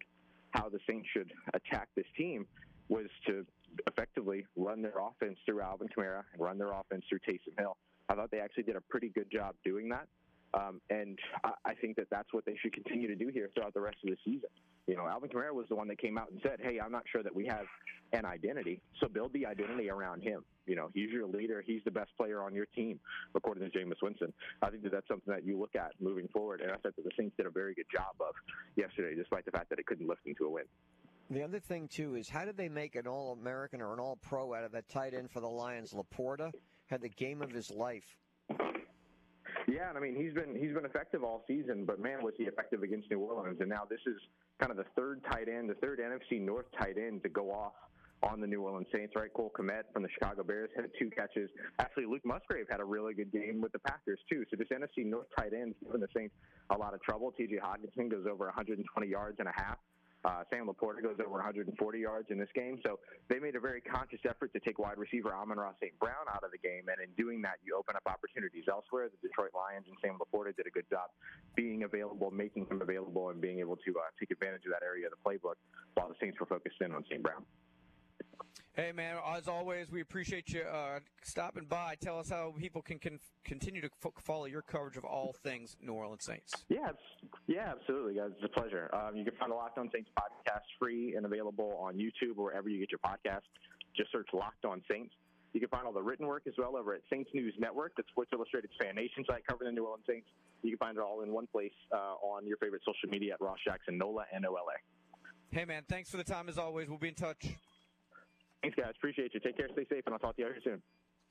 how 0.52 0.70
the 0.70 0.80
Saints 0.88 1.08
should 1.12 1.32
attack 1.54 1.90
this 1.98 2.06
team 2.18 2.48
was 2.88 3.08
to 3.28 3.46
effectively 3.88 4.46
run 4.56 4.82
their 4.82 4.94
offense 5.02 5.38
through 5.46 5.62
Alvin 5.62 5.90
Kamara 5.90 6.24
and 6.32 6.42
run 6.42 6.58
their 6.58 6.72
offense 6.72 7.04
through 7.10 7.20
Taysom 7.28 7.60
Hill. 7.60 7.76
I 8.08 8.16
thought 8.16 8.32
they 8.32 8.40
actually 8.40 8.64
did 8.64 8.76
a 8.76 8.82
pretty 8.82 9.10
good 9.10 9.30
job 9.32 9.56
doing 9.66 9.90
that. 9.90 10.08
Um, 10.56 10.80
and 10.90 11.20
I, 11.44 11.52
I 11.66 11.74
think 11.74 11.98
that 11.98 12.08
that's 12.10 12.32
what 12.32 12.46
they 12.46 12.56
should 12.62 12.74
continue 12.74 13.08
to 13.08 13.16
do 13.16 13.28
here 13.28 13.50
throughout 13.54 13.74
the 13.74 13.82
rest 13.82 13.98
of 14.04 14.10
the 14.10 14.18
season. 14.24 14.50
You 14.88 14.96
know, 14.96 15.08
Alvin 15.08 15.30
Kamara 15.30 15.54
was 15.54 15.66
the 15.68 15.76
one 15.76 15.88
that 15.90 16.00
came 16.00 16.18
out 16.18 16.30
and 16.32 16.40
said, 16.42 16.60
"Hey, 16.62 16.80
I'm 16.80 16.92
not 16.92 17.04
sure 17.12 17.24
that 17.24 17.36
we 17.36 17.46
have 17.48 17.66
an 18.14 18.26
identity, 18.26 18.82
so 19.02 19.08
build 19.08 19.34
the 19.34 19.46
identity 19.46 19.90
around 19.90 20.22
him." 20.22 20.46
You 20.68 20.76
know, 20.76 20.90
he's 20.94 21.10
your 21.10 21.28
leader. 21.28 21.64
He's 21.66 21.82
the 21.84 21.92
best 21.92 22.12
player 22.18 22.42
on 22.42 22.54
your 22.54 22.68
team, 22.68 23.00
according 23.36 23.70
to 23.70 23.78
Jameis 23.78 24.02
Winston. 24.02 24.32
I 24.62 24.70
think 24.70 24.84
that 24.84 24.92
that's 24.92 25.08
something 25.08 25.34
that 25.34 25.44
you 25.44 25.60
look 25.60 25.76
at 25.76 25.92
moving 26.00 26.28
forward, 26.30 26.62
and 26.62 26.72
I 26.72 26.76
thought 26.76 26.96
that 26.96 27.04
the 27.04 27.12
Saints 27.18 27.36
did 27.36 27.48
a 27.48 27.52
very 27.52 27.74
good 27.74 27.88
job 27.92 28.16
of 28.20 28.34
yesterday, 28.76 29.16
despite 29.16 29.46
the 29.46 29.52
fact 29.52 29.70
that 29.70 29.80
it 29.80 29.86
couldn't 29.86 30.08
lift 30.08 30.24
them 30.24 30.36
to 30.38 30.46
a 30.46 30.50
win. 30.50 30.66
The 31.32 31.42
other 31.42 31.60
thing 31.60 31.88
too 31.88 32.16
is 32.16 32.30
how 32.30 32.46
did 32.46 32.56
they 32.56 32.70
make 32.70 32.96
an 32.96 33.08
All-American 33.08 33.82
or 33.82 33.94
an 33.94 34.00
All-Pro 34.00 34.54
out 34.54 34.64
of 34.64 34.72
that 34.74 34.88
tight 34.90 35.16
end 35.16 35.32
for 35.32 35.40
the 35.40 35.50
Lions? 35.50 35.94
Laporta 35.94 36.52
had 36.88 37.02
the 37.02 37.10
game 37.10 37.42
of 37.42 37.50
his 37.50 37.72
life. 37.72 38.06
Yeah, 39.76 39.90
and 39.90 39.98
I 39.98 40.02
mean 40.02 40.16
he's 40.16 40.34
been 40.34 40.56
he's 40.56 40.74
been 40.74 40.86
effective 40.86 41.22
all 41.22 41.44
season, 41.48 41.84
but 41.84 42.00
man 42.00 42.24
was 42.24 42.34
he 42.38 42.46
effective 42.46 42.82
against 42.82 43.12
New 43.12 43.20
Orleans. 43.20 43.58
And 43.60 43.68
now 43.68 43.84
this 43.90 44.00
is 44.08 44.16
kind 44.58 44.72
of 44.72 44.78
the 44.78 44.86
third 44.96 45.22
tight 45.30 45.50
end, 45.50 45.70
the 45.70 45.76
third 45.76 46.00
NFC 46.00 46.40
North 46.40 46.68
tight 46.80 46.98
end 46.98 47.24
to 47.24 47.30
go 47.30 47.52
off 47.52 47.74
on 48.24 48.40
the 48.40 48.48
New 48.48 48.62
Orleans 48.62 48.88
Saints, 48.96 49.14
right? 49.18 49.32
Cole 49.34 49.52
Kmet 49.54 49.84
from 49.92 50.04
the 50.04 50.10
Chicago 50.10 50.44
Bears 50.44 50.70
had 50.78 50.86
two 50.98 51.10
catches. 51.10 51.50
Actually, 51.80 52.06
Luke 52.06 52.24
Musgrave 52.24 52.68
had 52.70 52.80
a 52.80 52.86
really 52.86 53.14
good 53.14 53.34
game 53.34 53.60
with 53.60 53.74
the 53.74 53.80
Packers 53.80 54.20
too. 54.32 54.46
So 54.50 54.56
this 54.56 54.70
NFC 54.70 55.06
North 55.06 55.28
tight 55.38 55.52
end 55.52 55.76
giving 55.84 56.00
the 56.00 56.08
Saints 56.16 56.34
a 56.70 56.78
lot 56.78 56.94
of 56.94 57.02
trouble. 57.02 57.34
T.J. 57.34 57.58
Hockenson 57.58 58.10
goes 58.10 58.26
over 58.32 58.46
120 58.46 59.08
yards 59.08 59.36
and 59.40 59.50
a 59.50 59.54
half. 59.54 59.78
Uh, 60.26 60.42
Sam 60.50 60.66
Laporta 60.66 61.06
goes 61.06 61.22
over 61.22 61.38
140 61.38 61.70
yards 62.00 62.32
in 62.32 62.40
this 62.40 62.50
game. 62.56 62.82
So 62.82 62.98
they 63.30 63.38
made 63.38 63.56
a 63.56 63.60
very 63.60 63.80
conscious 63.80 64.20
effort 64.26 64.52
to 64.54 64.60
take 64.60 64.80
wide 64.80 64.98
receiver 64.98 65.30
Amon-Ra 65.30 65.78
St. 65.80 65.94
Brown 66.00 66.26
out 66.34 66.44
of 66.44 66.50
the 66.50 66.58
game. 66.58 66.90
And 66.90 66.98
in 66.98 67.14
doing 67.14 67.44
that, 67.44 67.62
you 67.64 67.78
open 67.78 67.96
up 67.96 68.02
opportunities 68.10 68.66
elsewhere. 68.66 69.06
The 69.14 69.22
Detroit 69.22 69.54
Lions 69.54 69.86
and 69.86 69.96
Sam 70.02 70.18
Laporta 70.18 70.56
did 70.58 70.66
a 70.66 70.74
good 70.74 70.90
job 70.90 71.14
being 71.54 71.84
available, 71.84 72.32
making 72.32 72.66
him 72.66 72.82
available, 72.82 73.30
and 73.30 73.40
being 73.40 73.60
able 73.60 73.78
to 73.78 73.92
uh, 73.94 74.10
take 74.20 74.32
advantage 74.32 74.66
of 74.66 74.74
that 74.74 74.82
area 74.82 75.06
of 75.06 75.14
the 75.14 75.22
playbook 75.22 75.62
while 75.94 76.10
the 76.10 76.18
Saints 76.20 76.40
were 76.40 76.50
focused 76.50 76.82
in 76.82 76.92
on 76.92 77.06
St. 77.06 77.22
Brown. 77.22 77.46
Hey, 78.76 78.92
man, 78.92 79.16
as 79.34 79.48
always, 79.48 79.90
we 79.90 80.02
appreciate 80.02 80.50
you 80.50 80.60
uh, 80.60 81.00
stopping 81.24 81.64
by. 81.64 81.96
Tell 82.02 82.20
us 82.20 82.30
how 82.30 82.54
people 82.60 82.82
can, 82.82 83.00
continue 83.46 83.80
to 83.80 83.90
f- 84.06 84.12
follow 84.20 84.46
your 84.46 84.64
coverage 84.64 84.98
of 84.98 85.06
all 85.06 85.34
things 85.44 85.78
New 85.82 85.94
Orleans 85.94 86.26
Saints. 86.26 86.52
Yeah, 86.68 86.90
yeah, 87.48 87.72
absolutely, 87.72 88.16
guys. 88.16 88.32
It's 88.36 88.44
a 88.44 88.60
pleasure. 88.60 88.90
Um, 88.94 89.16
you 89.16 89.24
can 89.24 89.34
find 89.40 89.50
the 89.50 89.56
Locked 89.56 89.78
On 89.78 89.90
Saints 89.94 90.10
podcast 90.20 90.66
free 90.78 91.16
and 91.16 91.26
available 91.26 91.78
on 91.80 91.96
YouTube 91.96 92.38
or 92.38 92.46
wherever 92.46 92.68
you 92.68 92.78
get 92.80 92.92
your 92.92 93.00
podcast. 93.00 93.44
Just 93.96 94.12
search 94.12 94.28
Locked 94.34 94.66
On 94.66 94.82
Saints. 94.92 95.14
You 95.54 95.62
can 95.62 95.70
find 95.70 95.86
all 95.88 95.94
the 95.94 96.04
written 96.04 96.28
work 96.28 96.44
as 96.46 96.54
well 96.58 96.76
over 96.76 96.94
at 96.94 97.02
Saints 97.10 97.30
News 97.34 97.54
Network, 97.58 97.96
the 97.96 98.04
Sports 98.10 98.32
Illustrated 98.34 98.72
fan 98.82 98.96
nation 98.96 99.24
site 99.26 99.48
covering 99.48 99.74
the 99.74 99.80
New 99.80 99.86
Orleans 99.86 100.04
Saints. 100.06 100.28
You 100.64 100.72
can 100.72 100.80
find 100.80 100.98
it 100.98 101.02
all 101.02 101.22
in 101.22 101.32
one 101.32 101.48
place 101.48 101.72
uh, 101.94 102.16
on 102.22 102.46
your 102.46 102.58
favorite 102.58 102.82
social 102.86 103.10
media 103.10 103.36
at 103.36 103.42
Ross 103.42 103.60
Jackson 103.66 103.98
Nola 103.98 104.26
N 104.36 104.44
O 104.44 104.54
L 104.56 104.66
A. 104.68 105.56
Hey, 105.56 105.64
man, 105.64 105.84
thanks 105.88 106.10
for 106.12 106.18
the 106.18 106.26
time 106.26 106.50
as 106.50 106.58
always. 106.58 106.90
We'll 106.90 106.98
be 106.98 107.08
in 107.08 107.14
touch. 107.14 107.46
Thanks, 108.66 108.80
guys. 108.82 108.94
Appreciate 108.98 109.32
you. 109.36 109.40
Take 109.40 109.58
care, 109.58 109.68
stay 109.74 109.86
safe, 109.88 110.02
and 110.08 110.14
I'll 110.14 110.20
talk 110.20 110.36
to 110.38 110.42
you 110.42 110.48
here 110.48 110.58
soon. 110.64 110.82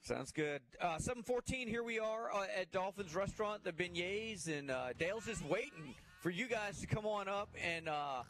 Sounds 0.03 0.30
good. 0.30 0.61
Uh, 0.80 0.99
714, 0.99 1.66
here 1.66 1.82
we 1.82 1.99
are 1.99 2.32
uh, 2.32 2.47
at 2.57 2.70
Dauphin's 2.70 3.12
Restaurant, 3.12 3.64
the 3.64 3.72
beignets, 3.72 4.47
and 4.47 4.70
uh, 4.70 4.93
Dale's 5.01 5.26
just 5.26 5.45
waiting 5.47 5.97
for 6.20 6.30
you 6.30 6.47
guys 6.47 6.78
to 6.80 6.87
come 6.87 7.07
on 7.07 7.26
up 7.26 7.49
and 7.61 7.89
uh, 7.89 8.22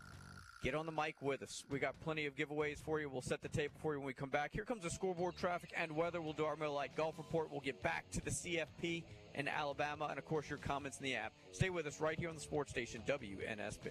get 0.63 0.75
on 0.75 0.87
the 0.87 0.93
mic 0.93 1.17
with 1.21 1.43
us. 1.43 1.65
We 1.69 1.81
got 1.81 2.01
plenty 2.01 2.25
of 2.25 2.35
giveaways 2.35 2.79
for 2.79 2.99
you. 2.99 3.11
We'll 3.11 3.21
set 3.21 3.43
the 3.43 3.49
table 3.51 3.75
for 3.83 3.93
you 3.93 3.99
when 3.99 4.07
we 4.07 4.15
come 4.15 4.31
back. 4.31 4.53
Here 4.55 4.65
comes 4.65 4.85
the 4.85 4.91
scoreboard, 4.91 5.37
traffic, 5.37 5.75
and 5.77 5.95
weather. 5.95 6.23
We'll 6.23 6.33
do 6.33 6.47
our 6.47 6.57
Miller 6.57 6.87
Golf 6.97 7.19
Report. 7.19 7.51
We'll 7.51 7.61
get 7.61 7.83
back 7.83 8.11
to 8.13 8.25
the 8.25 8.31
CFP 8.31 9.05
in 9.35 9.49
Alabama, 9.49 10.07
and 10.09 10.19
of 10.19 10.25
course, 10.25 10.49
your 10.49 10.61
comments 10.61 10.97
in 10.97 11.05
the 11.05 11.15
app. 11.15 11.35
Stay 11.53 11.69
with 11.69 11.87
us 11.87 12.01
right 12.01 12.19
here 12.19 12.31
on 12.31 12.37
the 12.37 12.41
sports 12.41 12.71
station, 12.71 13.03
WNSP. 13.07 13.91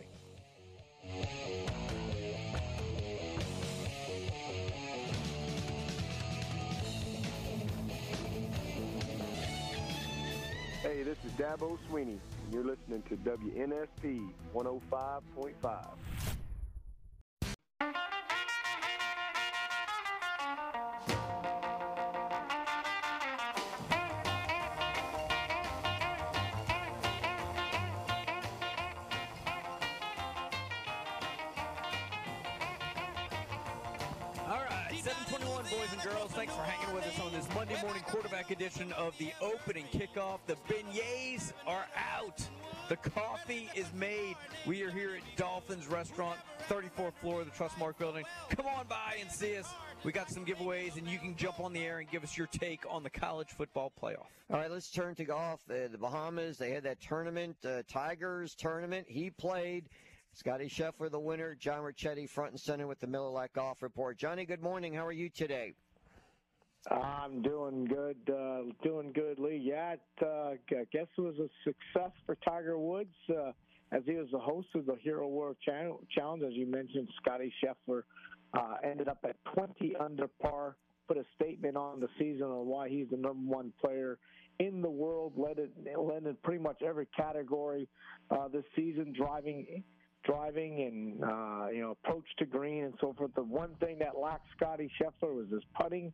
Hey, 10.83 11.01
this 11.01 11.15
is 11.23 11.31
Dabo 11.39 11.77
Swinney, 11.89 12.19
and 12.43 12.51
you're 12.51 12.65
listening 12.65 13.03
to 13.03 13.15
WNSP 13.15 14.27
105.5. 14.53 15.87
Thanks 36.43 36.57
for 36.57 36.63
hanging 36.63 36.93
with 36.93 37.07
us 37.07 37.17
on 37.21 37.31
this 37.31 37.47
Monday 37.55 37.81
morning 37.81 38.03
quarterback 38.05 38.51
edition 38.51 38.91
of 38.97 39.17
the 39.17 39.31
opening 39.39 39.85
kickoff. 39.93 40.39
The 40.45 40.57
beignets 40.67 41.53
are 41.65 41.85
out. 42.13 42.45
The 42.89 42.97
coffee 42.97 43.69
is 43.73 43.85
made. 43.93 44.35
We 44.67 44.83
are 44.83 44.91
here 44.91 45.15
at 45.15 45.37
Dauphin's 45.37 45.87
Restaurant, 45.87 46.37
34th 46.67 47.13
floor 47.21 47.39
of 47.39 47.45
the 47.45 47.53
Trustmark 47.53 47.97
building. 47.97 48.25
Come 48.49 48.65
on 48.65 48.87
by 48.87 49.19
and 49.21 49.31
see 49.31 49.55
us. 49.55 49.69
We 50.03 50.11
got 50.11 50.29
some 50.29 50.45
giveaways, 50.45 50.97
and 50.97 51.07
you 51.07 51.17
can 51.17 51.33
jump 51.37 51.61
on 51.61 51.71
the 51.71 51.79
air 51.79 51.99
and 51.99 52.11
give 52.11 52.25
us 52.25 52.37
your 52.37 52.47
take 52.47 52.83
on 52.89 53.03
the 53.03 53.09
college 53.09 53.51
football 53.51 53.93
playoff. 54.03 54.27
All 54.51 54.59
right, 54.59 54.69
let's 54.69 54.91
turn 54.91 55.15
to 55.15 55.23
golf. 55.23 55.61
Uh, 55.69 55.87
the 55.89 55.97
Bahamas, 55.97 56.57
they 56.57 56.71
had 56.71 56.83
that 56.83 56.99
tournament, 56.99 57.55
uh, 57.63 57.83
Tigers 57.87 58.53
tournament. 58.53 59.05
He 59.07 59.29
played. 59.29 59.87
Scottie 60.33 60.67
Scheffler, 60.67 61.09
the 61.09 61.21
winner. 61.21 61.55
John 61.55 61.83
Ricchetti, 61.83 62.27
front 62.29 62.51
and 62.51 62.59
center 62.59 62.85
with 62.85 62.99
the 62.99 63.07
Miller 63.07 63.29
Lite 63.29 63.53
Golf 63.53 63.81
Report. 63.81 64.17
Johnny, 64.17 64.43
good 64.43 64.61
morning. 64.61 64.93
How 64.93 65.05
are 65.05 65.13
you 65.13 65.29
today? 65.29 65.73
I'm 66.91 67.41
doing 67.41 67.85
good, 67.85 68.17
uh, 68.29 68.63
doing 68.83 69.13
good, 69.13 69.39
Lee. 69.39 69.61
Yeah, 69.63 69.93
it, 69.93 70.01
uh, 70.21 70.51
I 70.51 70.85
guess 70.91 71.07
it 71.17 71.21
was 71.21 71.35
a 71.39 71.47
success 71.63 72.11
for 72.25 72.35
Tiger 72.43 72.77
Woods 72.77 73.15
uh, 73.29 73.51
as 73.91 74.01
he 74.05 74.13
was 74.13 74.27
the 74.31 74.39
host 74.39 74.67
of 74.75 74.85
the 74.85 74.95
Hero 75.01 75.27
World 75.27 75.55
Challenge. 75.63 76.43
As 76.45 76.53
you 76.53 76.65
mentioned, 76.65 77.07
Scottie 77.21 77.53
Scheffler 77.63 78.03
uh, 78.53 78.75
ended 78.83 79.07
up 79.07 79.19
at 79.23 79.37
20 79.53 79.95
under 79.97 80.27
par, 80.27 80.75
put 81.07 81.17
a 81.17 81.23
statement 81.35 81.77
on 81.77 82.01
the 82.01 82.09
season 82.19 82.47
on 82.47 82.65
why 82.65 82.89
he's 82.89 83.07
the 83.09 83.17
number 83.17 83.49
one 83.49 83.71
player 83.79 84.17
in 84.59 84.81
the 84.81 84.89
world, 84.89 85.33
led 85.37 85.57
it, 85.59 85.71
led 85.97 86.25
in 86.25 86.35
pretty 86.43 86.61
much 86.61 86.81
every 86.85 87.07
category 87.15 87.87
uh, 88.29 88.47
this 88.49 88.65
season, 88.75 89.13
driving 89.17 89.83
driving 90.23 90.81
and 90.81 91.23
uh, 91.23 91.67
you 91.69 91.81
know 91.81 91.91
approach 91.91 92.23
to 92.37 92.45
green 92.45 92.85
and 92.85 92.93
so 93.01 93.13
forth. 93.17 93.31
The 93.35 93.43
one 93.43 93.71
thing 93.79 93.99
that 93.99 94.17
lacked 94.17 94.47
Scottie 94.55 94.89
Scheffler 94.99 95.35
was 95.35 95.47
his 95.51 95.63
putting, 95.79 96.13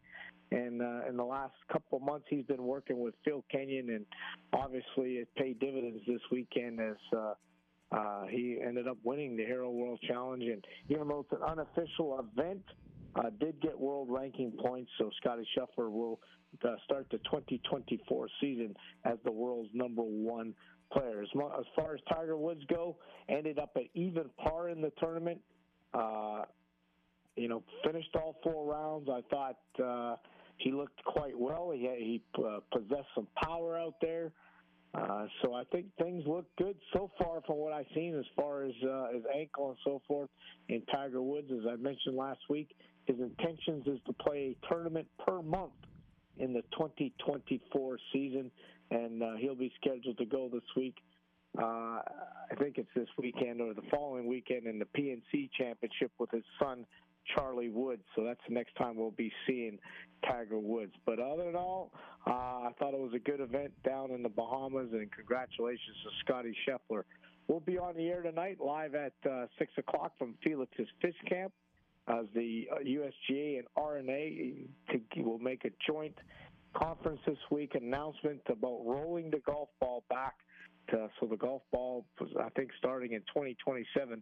and 0.52 0.82
uh, 0.82 1.08
in 1.08 1.16
the 1.18 1.24
last 1.24 1.54
couple 1.72 2.00
months 2.00 2.26
he's 2.30 2.46
been 2.46 2.64
working 2.64 3.00
with 3.00 3.14
Phil 3.24 3.44
Kenyon, 3.52 3.90
and 3.90 4.06
obviously 4.54 5.18
it 5.18 5.28
paid 5.36 5.60
dividends 5.60 6.02
this 6.08 6.22
weekend 6.32 6.80
as. 6.80 6.98
Uh, 7.16 7.34
uh, 7.92 8.28
he 8.28 8.60
ended 8.64 8.88
up 8.88 8.98
winning 9.04 9.36
the 9.36 9.44
Hero 9.44 9.72
World 9.72 10.00
Challenge, 10.08 10.44
and 10.44 10.64
even 10.90 11.08
though 11.08 11.22
it's 11.22 11.32
an 11.32 11.42
unofficial 11.42 12.20
event, 12.20 12.62
uh, 13.16 13.32
did 13.40 13.60
get 13.62 13.80
world 13.80 14.08
ranking 14.12 14.52
points. 14.64 14.92
So 15.00 15.10
Scottie 15.20 15.48
Scheffler 15.58 15.90
will 15.90 16.20
uh, 16.64 16.76
start 16.86 17.08
the 17.12 17.18
2024 17.20 18.28
season 18.40 18.76
as 19.06 19.18
the 19.26 19.32
world's 19.32 19.70
number 19.74 20.04
one 20.04 20.54
player. 20.92 21.22
As, 21.22 21.30
as 21.58 21.66
far 21.76 21.96
as 21.96 22.00
Tiger 22.12 22.38
Woods 22.38 22.62
go, 22.72 22.98
ended 23.28 23.60
up 23.60 23.72
at 23.76 23.84
even 23.94 24.26
par 24.38 24.70
in 24.70 24.82
the 24.82 24.92
tournament. 25.00 25.40
Uh, 25.94 26.44
you 27.36 27.48
know, 27.48 27.64
finished 27.86 28.16
all 28.16 28.36
four 28.44 28.72
rounds. 28.72 29.10
I 29.10 29.22
thought 29.30 29.58
uh, 29.84 30.16
he 30.60 30.72
looked 30.72 31.04
quite 31.06 31.38
well. 31.38 31.72
He 31.74 31.82
he 31.82 32.22
uh, 32.38 32.60
possessed 32.72 33.08
some 33.16 33.28
power 33.42 33.78
out 33.78 33.96
there. 34.02 34.32
Uh, 34.94 35.26
so 35.42 35.54
I 35.54 35.64
think 35.66 35.86
things 36.02 36.24
look 36.26 36.46
good 36.58 36.76
so 36.94 37.12
far 37.22 37.42
from 37.46 37.58
what 37.58 37.74
I've 37.74 37.86
seen 37.94 38.18
as 38.18 38.26
far 38.36 38.64
as 38.64 38.72
uh, 38.84 39.08
his 39.14 39.24
ankle 39.36 39.70
and 39.70 39.78
so 39.84 40.02
forth. 40.08 40.30
In 40.68 40.82
Tiger 40.92 41.22
Woods, 41.22 41.48
as 41.52 41.66
I 41.72 41.76
mentioned 41.76 42.16
last 42.16 42.40
week, 42.50 42.76
his 43.06 43.18
intentions 43.20 43.86
is 43.86 44.00
to 44.08 44.14
play 44.14 44.56
a 44.56 44.68
tournament 44.68 45.08
per 45.26 45.42
month 45.42 45.74
in 46.38 46.54
the 46.54 46.62
2024 46.72 47.98
season, 48.12 48.50
and 48.90 49.22
uh, 49.22 49.36
he'll 49.40 49.56
be 49.56 49.72
scheduled 49.80 50.18
to 50.18 50.26
go 50.26 50.50
this 50.52 50.64
week. 50.76 50.96
Uh, 51.58 52.02
I 52.52 52.56
think 52.60 52.78
it's 52.78 52.90
this 52.96 53.08
weekend 53.18 53.62
or 53.62 53.74
the 53.74 53.82
following 53.92 54.28
weekend 54.28 54.66
in 54.66 54.80
the 54.80 54.86
PNC 54.86 55.50
Championship 55.58 56.12
with 56.20 56.32
his 56.32 56.44
son 56.60 56.86
Charlie 57.36 57.70
Woods. 57.70 58.04
So 58.16 58.24
that's 58.24 58.40
the 58.48 58.54
next 58.54 58.76
time 58.76 58.96
we'll 58.96 59.12
be 59.12 59.32
seeing 59.48 59.80
Tiger 60.28 60.60
Woods. 60.60 60.94
But 61.06 61.20
other 61.20 61.46
than 61.46 61.56
all, 61.56 61.92
uh, 62.28 62.32
I 62.32 62.72
thought 62.78 62.94
it 62.94 63.00
was 63.00 63.14
a 63.16 63.20
good 63.20 63.40
event 63.40 63.72
down 63.84 64.12
in 64.12 64.24
the 64.24 64.30
Bahamas, 64.30 64.90
and 64.92 65.12
congratulations 65.12 65.98
to 66.04 66.10
Scottie 66.26 66.56
Scheffler. 66.68 67.04
We'll 67.48 67.60
be 67.60 67.78
on 67.78 67.96
the 67.96 68.08
air 68.08 68.22
tonight, 68.22 68.58
live 68.60 68.94
at 68.94 69.14
uh, 69.30 69.48
six 69.58 69.72
o'clock 69.78 70.14
from 70.20 70.36
Felix's 70.44 70.88
Fish 71.02 71.16
Camp, 71.28 71.52
as 72.08 72.26
the 72.36 72.68
uh, 72.72 72.76
USGA 72.84 73.60
and 73.60 73.68
R&A 73.76 74.68
will 75.18 75.40
make 75.40 75.66
a 75.66 75.72
joint 75.88 76.16
conference 76.76 77.20
this 77.26 77.38
week 77.50 77.74
announcement 77.76 78.42
about 78.50 78.82
rolling 78.86 79.32
the 79.32 79.40
golf 79.40 79.70
ball 79.80 80.04
back 80.10 80.36
uh, 80.94 81.08
so 81.20 81.26
the 81.26 81.38
golf 81.38 81.62
ball, 81.72 82.06
was, 82.20 82.30
I 82.40 82.50
think, 82.50 82.70
starting 82.78 83.14
in 83.14 83.22
2027, 83.22 84.22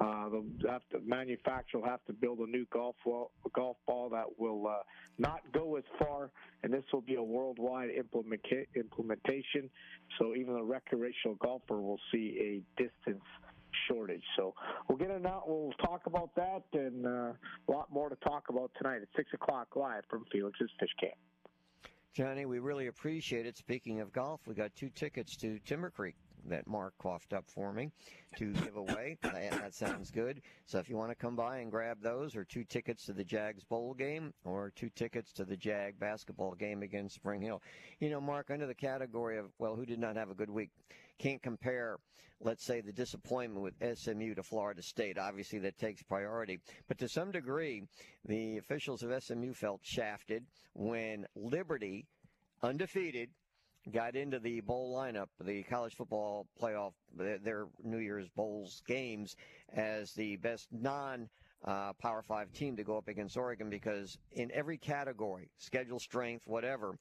uh, 0.00 0.28
the 0.28 1.00
manufacturer 1.04 1.80
will 1.80 1.88
have 1.88 2.04
to 2.06 2.12
build 2.12 2.38
a 2.38 2.46
new 2.46 2.66
golf 2.72 2.96
ball, 3.04 3.30
golf 3.54 3.76
ball 3.86 4.08
that 4.10 4.26
will 4.38 4.66
uh, 4.66 4.82
not 5.18 5.40
go 5.52 5.76
as 5.76 5.84
far, 5.98 6.30
and 6.62 6.72
this 6.72 6.84
will 6.92 7.00
be 7.00 7.14
a 7.14 7.22
worldwide 7.22 7.90
implement, 7.90 8.40
implementation. 8.76 9.70
So 10.18 10.34
even 10.34 10.54
the 10.54 10.62
recreational 10.62 11.36
golfer 11.36 11.80
will 11.80 12.00
see 12.12 12.38
a 12.40 12.82
distance 12.82 13.24
shortage. 13.86 14.22
So 14.36 14.54
we'll 14.88 14.98
get 14.98 15.10
it 15.10 15.26
out. 15.26 15.48
We'll 15.48 15.72
talk 15.84 16.02
about 16.06 16.34
that 16.36 16.62
and 16.72 17.06
uh, 17.06 17.08
a 17.08 17.70
lot 17.70 17.92
more 17.92 18.08
to 18.08 18.16
talk 18.16 18.44
about 18.48 18.70
tonight 18.78 19.02
at 19.02 19.08
six 19.16 19.30
o'clock 19.34 19.76
live 19.76 20.04
from 20.08 20.24
Felix's 20.32 20.70
Fish 20.80 20.90
Camp. 21.00 21.14
Johnny, 22.18 22.46
we 22.46 22.58
really 22.58 22.88
appreciate 22.88 23.46
it. 23.46 23.56
Speaking 23.56 24.00
of 24.00 24.12
golf, 24.12 24.40
we 24.44 24.52
got 24.52 24.74
two 24.74 24.88
tickets 24.88 25.36
to 25.36 25.60
Timber 25.60 25.88
Creek 25.88 26.16
that 26.46 26.66
Mark 26.66 26.94
coughed 26.98 27.32
up 27.32 27.44
for 27.48 27.72
me 27.72 27.90
to 28.36 28.52
give 28.52 28.76
away. 28.76 29.16
that, 29.22 29.50
that, 29.50 29.74
sounds 29.74 30.10
good. 30.10 30.40
So 30.66 30.78
if 30.78 30.88
you 30.88 30.96
want 30.96 31.10
to 31.10 31.14
come 31.14 31.36
by 31.36 31.58
and 31.58 31.70
grab 31.70 31.98
those, 32.00 32.36
or 32.36 32.44
two 32.44 32.64
tickets 32.64 33.04
to 33.06 33.12
the 33.12 33.24
Jags 33.24 33.64
bowl 33.64 33.94
game, 33.94 34.32
or 34.44 34.72
two 34.74 34.90
tickets 34.90 35.32
to 35.34 35.44
the 35.44 35.56
Jag 35.56 35.98
basketball 35.98 36.54
game 36.54 36.82
against 36.82 37.14
Spring 37.14 37.40
Hill. 37.40 37.62
You 38.00 38.10
know, 38.10 38.20
Mark, 38.20 38.50
under 38.50 38.66
the 38.66 38.74
category 38.74 39.38
of 39.38 39.46
well, 39.58 39.76
who 39.76 39.86
did 39.86 39.98
not 39.98 40.16
have 40.16 40.30
a 40.30 40.34
good 40.34 40.50
week, 40.50 40.70
can't 41.18 41.42
compare. 41.42 41.98
Let's 42.40 42.64
say 42.64 42.80
the 42.80 42.92
disappointment 42.92 43.62
with 43.62 43.98
SMU 43.98 44.34
to 44.36 44.44
Florida 44.44 44.80
State. 44.80 45.18
Obviously, 45.18 45.58
that 45.60 45.76
takes 45.76 46.02
priority. 46.04 46.60
But 46.86 46.98
to 46.98 47.08
some 47.08 47.32
degree, 47.32 47.82
the 48.24 48.58
officials 48.58 49.02
of 49.02 49.22
SMU 49.22 49.54
felt 49.54 49.80
shafted 49.82 50.44
when 50.74 51.26
Liberty, 51.34 52.06
undefeated, 52.62 53.30
got 53.92 54.16
into 54.16 54.38
the 54.38 54.60
bowl 54.60 54.96
lineup, 54.96 55.28
the 55.40 55.62
college 55.64 55.94
football 55.94 56.46
playoff, 56.60 56.92
their 57.16 57.66
New 57.82 57.98
Year's 57.98 58.28
Bowls 58.28 58.82
games 58.86 59.36
as 59.74 60.12
the 60.12 60.36
best 60.36 60.68
non 60.72 61.28
uh, 61.64 61.92
Power 61.94 62.22
Five 62.22 62.52
team 62.52 62.76
to 62.76 62.84
go 62.84 62.96
up 62.96 63.08
against 63.08 63.36
Oregon 63.36 63.68
because 63.68 64.18
in 64.32 64.50
every 64.52 64.78
category, 64.78 65.48
schedule 65.58 65.98
strength, 65.98 66.46
whatever, 66.46 66.98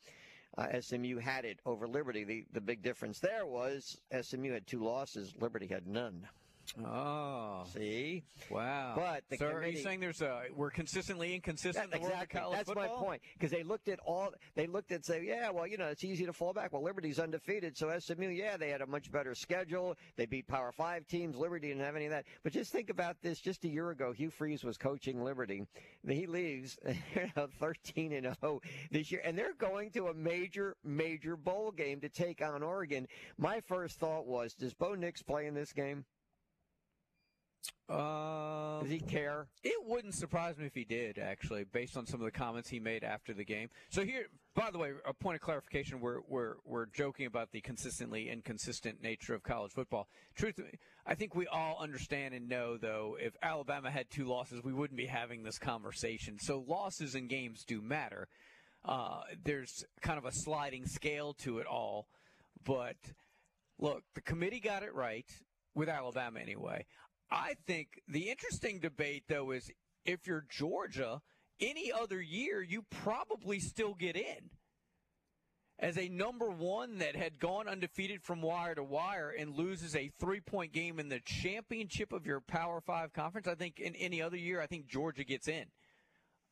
uh, 0.58 0.82
SMU 0.82 1.18
had 1.20 1.46
it 1.46 1.60
over 1.66 1.88
Liberty. 1.88 2.24
The 2.24 2.46
the 2.54 2.62
big 2.62 2.82
difference 2.82 3.20
there 3.20 3.46
was 3.46 4.02
SMU 4.22 4.52
had 4.52 4.66
two 4.66 4.84
losses, 4.84 5.34
Liberty 5.40 5.68
had 5.68 5.88
none. 5.88 6.28
Oh, 6.86 7.64
see, 7.74 8.24
wow! 8.50 8.94
But 8.96 9.24
the 9.30 9.38
so 9.38 9.50
committee, 9.50 9.66
are 9.66 9.72
you 9.72 9.84
saying 9.84 10.00
there's 10.00 10.22
a 10.22 10.44
we're 10.56 10.70
consistently 10.70 11.34
inconsistent? 11.34 11.92
That, 11.92 12.02
exactly. 12.02 12.42
That's 12.52 12.70
football? 12.70 12.98
my 12.98 13.04
point. 13.04 13.22
Because 13.34 13.52
they 13.52 13.64
looked 13.64 13.88
at 13.90 14.00
all, 14.06 14.32
they 14.56 14.68
looked 14.68 14.92
at 14.92 15.06
say, 15.06 15.24
yeah, 15.26 15.50
well, 15.50 15.68
you 15.68 15.78
know, 15.78 15.88
it's 15.88 16.04
easy 16.04 16.26
to 16.26 16.34
fall 16.34 16.54
back. 16.54 16.74
Well, 16.74 16.84
Liberty's 16.84 17.20
undefeated, 17.20 17.78
so 17.78 17.92
SMU, 17.98 18.30
yeah, 18.30 18.58
they 18.58 18.70
had 18.70 18.82
a 18.82 18.88
much 18.88 19.12
better 19.12 19.36
schedule. 19.36 19.96
They 20.16 20.26
beat 20.26 20.48
Power 20.48 20.72
Five 20.72 21.08
teams. 21.08 21.36
Liberty 21.36 21.70
didn't 21.70 21.84
have 21.84 21.96
any 21.96 22.06
of 22.06 22.12
that. 22.12 22.26
But 22.44 22.54
just 22.54 22.72
think 22.72 22.90
about 22.90 23.18
this: 23.22 23.40
just 23.40 23.64
a 23.64 23.70
year 23.70 23.92
ago, 23.92 24.12
Hugh 24.12 24.30
Freeze 24.30 24.64
was 24.64 24.78
coaching 24.78 25.24
Liberty. 25.24 25.66
He 26.08 26.26
leaves, 26.28 26.78
you 27.16 27.30
know, 27.36 27.48
13 27.60 28.14
and 28.14 28.36
0 28.42 28.62
this 28.92 29.12
year, 29.12 29.22
and 29.24 29.38
they're 29.38 29.54
going 29.54 29.92
to 29.92 30.08
a 30.08 30.14
major, 30.14 30.76
major 30.84 31.36
bowl 31.36 31.72
game 31.72 32.00
to 32.02 32.10
take 32.10 32.42
on 32.42 32.64
Oregon. 32.64 33.08
My 33.38 33.62
first 33.62 34.00
thought 34.00 34.26
was, 34.26 34.54
does 34.54 34.74
Bo 34.74 34.96
Nix 34.96 35.22
play 35.22 35.48
in 35.48 35.54
this 35.54 35.74
game? 35.74 36.06
Uh, 37.90 38.82
Does 38.82 38.90
he 38.90 39.00
care? 39.00 39.48
It 39.64 39.86
wouldn't 39.86 40.14
surprise 40.14 40.58
me 40.58 40.66
if 40.66 40.74
he 40.74 40.84
did, 40.84 41.18
actually, 41.18 41.64
based 41.64 41.96
on 41.96 42.06
some 42.06 42.20
of 42.20 42.26
the 42.26 42.32
comments 42.32 42.68
he 42.70 42.80
made 42.80 43.04
after 43.04 43.34
the 43.34 43.46
game. 43.46 43.70
So 43.90 44.04
here, 44.04 44.26
by 44.56 44.72
the 44.72 44.78
way, 44.78 44.92
a 45.06 45.14
point 45.14 45.36
of 45.36 45.42
clarification: 45.42 46.02
we're 46.02 46.20
we're 46.28 46.56
we're 46.66 46.88
joking 46.88 47.28
about 47.28 47.52
the 47.52 47.62
consistently 47.62 48.30
inconsistent 48.30 49.02
nature 49.02 49.34
of 49.34 49.44
college 49.44 49.72
football. 49.72 50.10
Truth, 50.36 50.60
I 51.06 51.16
think 51.16 51.34
we 51.34 51.48
all 51.48 51.78
understand 51.80 52.34
and 52.34 52.50
know, 52.50 52.76
though, 52.78 53.18
if 53.20 53.34
Alabama 53.42 53.90
had 53.90 54.10
two 54.10 54.26
losses, 54.26 54.62
we 54.64 54.74
wouldn't 54.74 54.98
be 54.98 55.06
having 55.06 55.44
this 55.44 55.58
conversation. 55.58 56.38
So 56.40 56.66
losses 56.68 57.16
in 57.16 57.28
games 57.28 57.64
do 57.66 57.82
matter. 57.82 58.28
Uh, 58.84 59.22
there's 59.44 59.86
kind 60.02 60.18
of 60.18 60.26
a 60.26 60.32
sliding 60.32 60.86
scale 60.86 61.34
to 61.34 61.60
it 61.60 61.66
all, 61.66 62.08
but 62.66 62.98
look, 63.80 64.04
the 64.14 64.22
committee 64.22 64.60
got 64.60 64.84
it 64.84 64.94
right 64.94 65.26
with 65.76 65.90
Alabama 65.90 66.40
anyway. 66.40 66.86
I 67.30 67.56
think 67.66 68.02
the 68.08 68.30
interesting 68.30 68.80
debate, 68.80 69.24
though, 69.28 69.52
is 69.52 69.70
if 70.06 70.26
you're 70.26 70.46
Georgia, 70.50 71.22
any 71.60 71.92
other 71.92 72.22
year, 72.22 72.62
you 72.62 72.84
probably 72.90 73.60
still 73.60 73.94
get 73.94 74.16
in. 74.16 74.52
As 75.80 75.98
a 75.98 76.10
number 76.10 76.50
one 76.50 76.98
that 76.98 77.16
had 77.16 77.38
gone 77.38 77.68
undefeated 77.68 78.24
from 78.24 78.42
wire 78.42 78.74
to 78.74 78.84
wire 78.84 79.30
and 79.30 79.56
loses 79.56 79.96
a 79.96 80.10
three 80.20 80.40
point 80.40 80.74
game 80.74 81.00
in 81.00 81.10
the 81.10 81.20
championship 81.20 82.12
of 82.12 82.26
your 82.26 82.40
Power 82.40 82.82
Five 82.82 83.14
conference, 83.14 83.48
I 83.48 83.54
think 83.54 83.80
in 83.80 83.96
any 83.96 84.22
other 84.22 84.38
year, 84.38 84.60
I 84.60 84.66
think 84.66 84.88
Georgia 84.88 85.24
gets 85.24 85.48
in. 85.48 85.66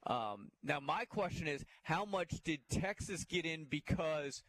Um, 0.05 0.51
now, 0.61 0.79
my 0.79 1.05
question 1.05 1.47
is, 1.47 1.65
how 1.81 2.05
much 2.05 2.43
did 2.43 2.59
Texas 2.69 3.23
get 3.23 3.45
in 3.45 3.65
because, 3.65 4.43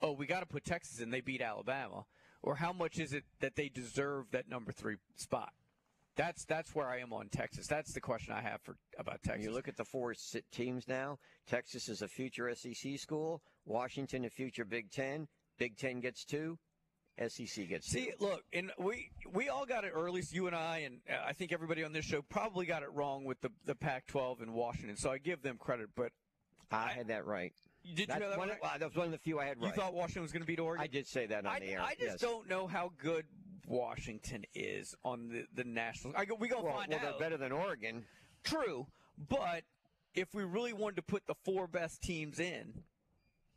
oh, 0.00 0.12
we 0.12 0.26
got 0.26 0.40
to 0.40 0.46
put 0.46 0.64
Texas 0.64 1.00
in, 1.00 1.10
they 1.10 1.20
beat 1.20 1.42
Alabama, 1.42 2.04
or 2.42 2.54
how 2.54 2.72
much 2.72 3.00
is 3.00 3.12
it 3.12 3.24
that 3.40 3.56
they 3.56 3.68
deserve 3.68 4.30
that 4.30 4.48
number 4.48 4.70
three 4.70 4.96
spot? 5.16 5.52
That's 6.16 6.44
that's 6.44 6.74
where 6.74 6.88
I 6.88 6.98
am 6.98 7.12
on 7.12 7.28
Texas. 7.28 7.66
That's 7.66 7.92
the 7.92 8.00
question 8.00 8.34
I 8.34 8.42
have 8.42 8.60
for 8.62 8.76
about 8.98 9.22
Texas. 9.22 9.44
You 9.44 9.52
look 9.52 9.68
at 9.68 9.76
the 9.76 9.84
four 9.84 10.14
teams 10.50 10.86
now. 10.86 11.18
Texas 11.46 11.88
is 11.88 12.02
a 12.02 12.08
future 12.08 12.54
SEC 12.54 12.98
school. 12.98 13.42
Washington 13.64 14.24
a 14.24 14.30
future 14.30 14.64
Big 14.64 14.90
Ten. 14.90 15.28
Big 15.58 15.76
Ten 15.78 16.00
gets 16.00 16.24
two. 16.24 16.58
SEC 17.18 17.68
gets 17.68 17.90
two. 17.90 17.98
See, 17.98 18.12
look, 18.20 18.42
and 18.52 18.72
we 18.78 19.10
we 19.32 19.48
all 19.48 19.64
got 19.64 19.84
it 19.84 19.92
early. 19.94 20.22
So 20.22 20.34
you 20.34 20.46
and 20.46 20.56
I, 20.56 20.78
and 20.78 21.00
uh, 21.08 21.24
I 21.26 21.32
think 21.32 21.52
everybody 21.52 21.82
on 21.82 21.92
this 21.92 22.04
show 22.04 22.22
probably 22.22 22.66
got 22.66 22.82
it 22.82 22.92
wrong 22.92 23.24
with 23.24 23.40
the 23.40 23.50
the 23.64 23.74
Pac-12 23.74 24.42
and 24.42 24.52
Washington. 24.52 24.96
So 24.96 25.10
I 25.10 25.18
give 25.18 25.42
them 25.42 25.56
credit, 25.58 25.90
but 25.96 26.12
I 26.70 26.88
had 26.88 27.08
that 27.08 27.26
right. 27.26 27.52
You 27.84 27.96
did 27.96 28.08
That's 28.08 28.18
you 28.18 28.24
know 28.24 28.30
that 28.30 28.38
one 28.38 28.48
right? 28.48 28.58
of- 28.58 28.62
wow, 28.62 28.72
that 28.78 28.88
was 28.88 28.96
one 28.96 29.06
of 29.06 29.12
the 29.12 29.18
few 29.18 29.40
I 29.40 29.46
had 29.46 29.56
You 29.60 29.70
thought 29.70 29.92
Washington 29.92 30.22
was 30.22 30.32
going 30.32 30.42
to 30.42 30.46
beat 30.46 30.60
Oregon? 30.60 30.82
I 30.82 30.86
did 30.86 31.06
say 31.06 31.26
that 31.26 31.44
on 31.44 31.52
I, 31.52 31.58
the 31.58 31.66
air. 31.66 31.82
I 31.82 31.94
just 31.94 32.00
yes. 32.02 32.20
don't 32.20 32.48
know 32.48 32.66
how 32.66 32.92
good 32.98 33.24
Washington 33.66 34.44
is 34.54 34.94
on 35.04 35.28
the 35.28 35.46
the 35.54 35.64
national. 35.64 36.14
I 36.16 36.24
go, 36.24 36.34
we 36.34 36.48
gonna 36.48 36.64
Well, 36.64 36.74
find 36.76 36.90
well, 36.90 36.98
out. 36.98 37.18
they're 37.18 37.28
better 37.28 37.36
than 37.36 37.52
Oregon. 37.52 38.04
True, 38.44 38.86
but 39.28 39.62
if 40.14 40.34
we 40.34 40.44
really 40.44 40.72
wanted 40.72 40.96
to 40.96 41.02
put 41.02 41.26
the 41.26 41.34
four 41.44 41.66
best 41.66 42.02
teams 42.02 42.38
in, 42.40 42.82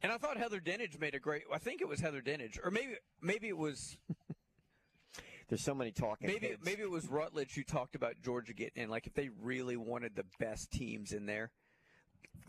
and 0.01 0.11
I 0.11 0.17
thought 0.17 0.37
Heather 0.37 0.59
Dinich 0.59 0.99
made 0.99 1.15
a 1.15 1.19
great. 1.19 1.43
I 1.53 1.57
think 1.57 1.81
it 1.81 1.87
was 1.87 1.99
Heather 1.99 2.21
Dinich, 2.21 2.57
or 2.63 2.69
maybe 2.71 2.95
maybe 3.21 3.47
it 3.47 3.57
was 3.57 3.97
There's 5.47 5.61
so 5.61 5.75
many 5.75 5.91
talking. 5.91 6.27
maybe 6.27 6.47
heads. 6.47 6.65
maybe 6.65 6.81
it 6.81 6.89
was 6.89 7.07
Rutledge 7.07 7.53
who 7.53 7.63
talked 7.63 7.95
about 7.95 8.15
Georgia 8.23 8.53
getting 8.53 8.83
in. 8.83 8.89
Like 8.89 9.05
if 9.07 9.13
they 9.13 9.29
really 9.41 9.77
wanted 9.77 10.15
the 10.15 10.25
best 10.39 10.71
teams 10.71 11.11
in 11.11 11.25
there, 11.27 11.51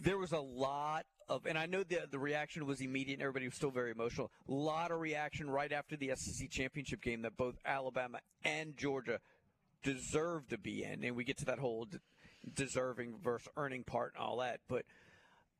there 0.01 0.17
was 0.19 0.33
a 0.33 0.41
lot 0.41 1.05
of, 1.29 1.47
and 1.47 1.59
I 1.59 1.67
know 1.67 1.83
the 1.83 2.03
the 2.11 2.19
reaction 2.19 2.67
was 2.67 2.81
immediate. 2.81 3.15
and 3.15 3.23
Everybody 3.23 3.47
was 3.47 3.55
still 3.55 3.71
very 3.71 3.91
emotional. 3.91 4.31
A 4.49 4.53
lot 4.53 4.91
of 4.91 5.01
reaction 5.01 5.51
right 5.51 5.73
after 5.73 5.97
the 5.97 6.13
SEC 6.15 6.51
championship 6.51 7.01
game 7.01 7.23
that 7.23 7.37
both 7.37 7.57
Alabama 7.65 8.19
and 8.45 8.77
Georgia 8.77 9.21
deserve 9.83 10.49
to 10.49 10.59
be 10.59 10.85
in, 10.85 11.05
and 11.05 11.17
we 11.17 11.25
get 11.25 11.39
to 11.39 11.45
that 11.47 11.59
whole 11.59 11.87
deserving 12.55 13.17
versus 13.23 13.49
earning 13.57 13.85
part 13.85 14.15
and 14.17 14.25
all 14.25 14.39
that. 14.39 14.61
But 14.69 14.85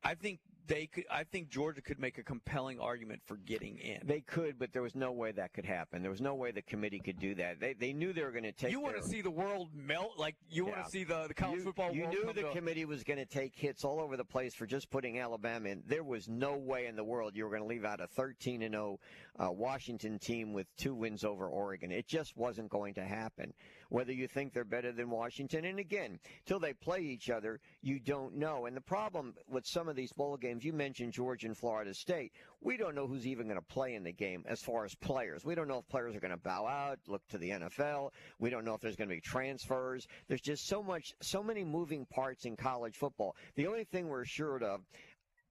I 0.05 0.15
think 0.15 0.41
they 0.67 0.87
could. 0.87 1.05
I 1.11 1.25
think 1.25 1.51
Georgia 1.51 1.81
could 1.81 1.99
make 1.99 2.19
a 2.19 2.23
compelling 2.23 2.81
argument 2.81 3.23
for 3.25 3.37
getting 3.37 3.79
in. 3.79 4.01
They 4.05 4.21
could, 4.21 4.59
but 4.59 4.73
there 4.73 4.83
was 4.83 4.95
no 4.95 5.13
way 5.13 5.33
that 5.33 5.53
could 5.53 5.65
happen. 5.65 6.03
There 6.03 6.11
was 6.11 6.21
no 6.21 6.35
way 6.35 6.51
the 6.51 6.63
committee 6.63 6.99
could 6.99 7.19
do 7.19 7.35
that. 7.37 7.61
They 7.61 7.75
they 7.75 7.93
knew 7.93 8.13
they 8.13 8.23
were 8.23 8.31
going 8.31 8.45
to 8.45 8.53
take. 8.53 8.71
you 8.71 8.81
want 8.81 8.97
to 8.97 9.03
see 9.03 9.21
the 9.21 9.31
world 9.31 9.69
melt? 9.75 10.19
Like 10.19 10.37
you 10.51 10.67
want 10.67 10.85
to 10.85 10.91
see 10.91 11.05
the, 11.05 11.27
the 11.29 11.35
college 11.35 11.59
you, 11.59 11.65
football 11.65 11.93
You 11.93 12.03
world 12.03 12.15
knew 12.15 12.33
the 12.33 12.51
committee 12.51 12.85
was 12.85 13.05
going 13.05 13.19
to 13.19 13.27
take 13.27 13.55
hits 13.55 13.85
all 13.85 14.01
over 14.01 14.17
the 14.17 14.25
place 14.25 14.55
for 14.55 14.67
just 14.67 14.91
putting 14.91 15.19
Alabama 15.19 15.69
in. 15.69 15.83
There 15.87 16.05
was 16.05 16.29
no 16.29 16.57
way 16.57 16.87
in 16.87 16.97
the 16.97 17.05
world 17.05 17.37
you 17.37 17.45
were 17.45 17.51
going 17.51 17.63
to 17.63 17.69
leave 17.69 17.85
out 17.85 18.01
a 18.01 18.07
13 18.07 18.63
and 18.63 18.75
0 18.75 19.01
uh, 19.39 19.51
Washington 19.51 20.19
team 20.19 20.53
with 20.53 20.67
two 20.77 20.95
wins 20.95 21.25
over 21.25 21.49
Oregon. 21.49 21.91
It 21.91 22.07
just 22.07 22.37
wasn't 22.37 22.71
going 22.71 22.95
to 22.95 23.05
happen. 23.05 23.53
Whether 23.89 24.13
you 24.13 24.27
think 24.27 24.53
they're 24.53 24.65
better 24.65 24.93
than 24.93 25.11
Washington, 25.11 25.65
and 25.65 25.79
again, 25.79 26.19
till 26.45 26.59
they 26.59 26.73
play 26.73 27.01
each 27.01 27.31
other, 27.31 27.61
you 27.83 28.01
don't 28.01 28.37
know. 28.37 28.67
And 28.67 28.77
the 28.77 28.81
problem 28.81 29.35
with 29.49 29.67
some 29.67 29.89
of 29.89 29.97
these 29.97 30.13
bowl 30.13 30.37
games, 30.37 30.65
you 30.65 30.73
mentioned 30.73 31.13
Georgia 31.13 31.47
and 31.47 31.57
Florida 31.57 31.95
State. 31.95 32.33
We 32.61 32.77
don't 32.77 32.95
know 32.95 33.07
who's 33.07 33.27
even 33.27 33.47
going 33.47 33.61
to 33.61 33.67
play 33.67 33.95
in 33.95 34.03
the 34.03 34.13
game 34.13 34.45
as 34.47 34.61
far 34.61 34.85
as 34.85 34.95
players. 34.95 35.45
We 35.45 35.55
don't 35.55 35.69
know 35.69 35.79
if 35.79 35.89
players 35.89 36.17
are 36.17 36.21
going 36.21 36.31
to 36.33 36.37
bow 36.37 36.67
out, 36.67 36.99
look 37.07 37.27
to 37.29 37.39
the 37.39 37.51
NFL. 37.51 38.11
We 38.39 38.51
don't 38.51 38.65
know 38.65 38.75
if 38.75 38.81
there's 38.81 38.97
going 38.97 39.09
to 39.09 39.15
be 39.15 39.21
transfers. 39.21 40.07
There's 40.29 40.41
just 40.41 40.67
so 40.67 40.83
much, 40.83 41.15
so 41.21 41.43
many 41.43 41.65
moving 41.65 42.07
parts 42.07 42.45
in 42.45 42.57
college 42.57 42.97
football. 42.97 43.37
The 43.55 43.67
only 43.67 43.85
thing 43.85 44.09
we're 44.09 44.23
assured 44.23 44.63
of 44.63 44.81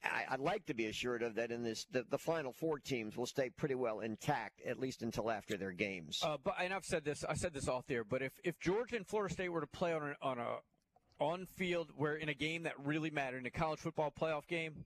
I, 0.06 0.26
I'd 0.34 0.40
like 0.40 0.66
to 0.68 0.74
be 0.74 0.86
assured 0.86 1.24
of 1.24 1.36
that 1.36 1.52
in 1.52 1.64
this 1.64 1.86
the, 1.92 2.06
the 2.10 2.18
final 2.18 2.52
four 2.52 2.80
teams 2.80 3.18
will 3.18 3.26
stay 3.26 3.50
pretty 3.50 3.76
well 3.76 4.00
intact 4.00 4.62
at 4.66 4.80
least 4.80 5.02
until 5.02 5.32
after 5.32 5.58
their 5.58 5.72
games. 5.72 6.22
Uh, 6.24 6.38
but 6.44 6.56
and 6.62 6.74
I've 6.74 6.86
said 6.86 7.04
this. 7.04 7.24
I 7.24 7.34
said 7.34 7.54
this 7.54 7.68
off 7.68 7.86
there. 7.88 8.04
But 8.04 8.22
if 8.22 8.34
if 8.44 8.60
Georgia 8.60 8.96
and 8.96 9.08
Florida 9.08 9.34
State 9.34 9.50
were 9.50 9.62
to 9.62 9.68
play 9.68 9.94
on 9.94 10.16
a, 10.22 10.26
on 10.26 10.40
a 10.40 10.58
on 11.20 11.46
field 11.46 11.92
where 11.96 12.16
in 12.16 12.30
a 12.30 12.34
game 12.34 12.64
that 12.64 12.74
really 12.84 13.10
mattered 13.10 13.40
in 13.40 13.46
a 13.46 13.52
college 13.52 13.80
football 13.80 14.12
playoff 14.12 14.48
game, 14.48 14.86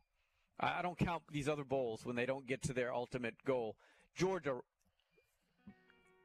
I, 0.60 0.80
I 0.80 0.82
don't 0.82 0.98
count 0.98 1.24
these 1.32 1.50
other 1.50 1.64
bowls 1.64 2.06
when 2.06 2.16
they 2.16 2.26
don't 2.26 2.48
get 2.48 2.62
to 2.64 2.74
their 2.74 2.94
ultimate 2.94 3.36
goal. 3.46 3.76
Georgia, 4.16 4.60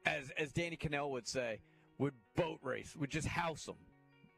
as 0.05 0.31
as 0.37 0.51
Danny 0.51 0.77
Kanell 0.77 1.09
would 1.11 1.27
say, 1.27 1.59
would 1.97 2.13
boat 2.35 2.59
race, 2.61 2.95
would 2.95 3.09
just 3.09 3.27
house 3.27 3.65
them, 3.65 3.77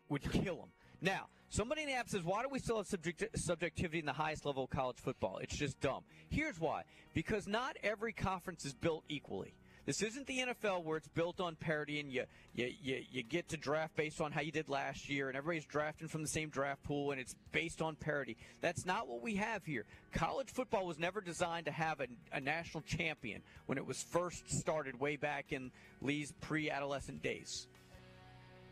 would 0.10 0.24
kill 0.32 0.58
them. 0.58 0.70
Now, 1.02 1.28
somebody 1.50 1.84
in 1.84 1.88
the 1.88 1.94
app 1.94 2.10
says, 2.10 2.24
why 2.24 2.42
do 2.42 2.50
we 2.50 2.60
still 2.60 2.78
have 2.78 2.88
subject- 2.88 3.38
subjectivity 3.38 4.00
in 4.00 4.06
the 4.06 4.14
highest 4.14 4.46
level 4.46 4.64
of 4.64 4.70
college 4.70 4.98
football? 4.98 5.38
It's 5.38 5.58
just 5.58 5.80
dumb. 5.80 6.04
Here's 6.30 6.60
why. 6.60 6.84
Because 7.14 7.48
not 7.48 7.78
every 7.84 8.14
conference 8.14 8.66
is 8.66 8.74
built 8.74 9.04
equally. 9.10 9.54
This 9.88 10.02
isn't 10.02 10.28
the 10.28 10.40
NFL 10.40 10.84
where 10.84 10.98
it's 10.98 11.08
built 11.08 11.40
on 11.40 11.56
parity 11.56 12.02
and 12.02 12.12
you, 12.12 12.26
you, 12.54 12.74
you, 12.84 13.04
you 13.10 13.24
get 13.24 13.48
to 13.50 13.58
draft 13.58 13.96
based 13.96 14.20
on 14.20 14.34
how 14.34 14.42
you 14.42 14.52
did 14.52 14.68
last 14.68 15.10
year 15.10 15.30
and 15.30 15.38
everybody's 15.38 15.66
drafting 15.66 16.10
from 16.10 16.22
the 16.22 16.28
same 16.28 16.50
draft 16.50 16.84
pool 16.84 17.12
and 17.12 17.22
it's 17.22 17.36
based 17.54 17.82
on 17.82 17.96
parity. 17.96 18.36
That's 18.60 18.86
not 18.86 19.08
what 19.08 19.22
we 19.22 19.36
have 19.36 19.64
here. 19.64 19.86
College 20.12 20.50
football 20.50 20.86
was 20.86 21.00
never 21.00 21.22
designed 21.22 21.68
to 21.68 21.72
have 21.72 22.02
a, 22.02 22.08
a 22.34 22.42
national 22.42 22.82
champion 22.82 23.42
when 23.68 23.78
it 23.78 23.88
was 23.88 24.04
first 24.04 24.52
started 24.52 25.00
way 25.00 25.16
back 25.16 25.54
in 25.54 25.72
Lee's 26.02 26.34
pre 26.42 26.70
adolescent 26.70 27.24
days. 27.24 27.70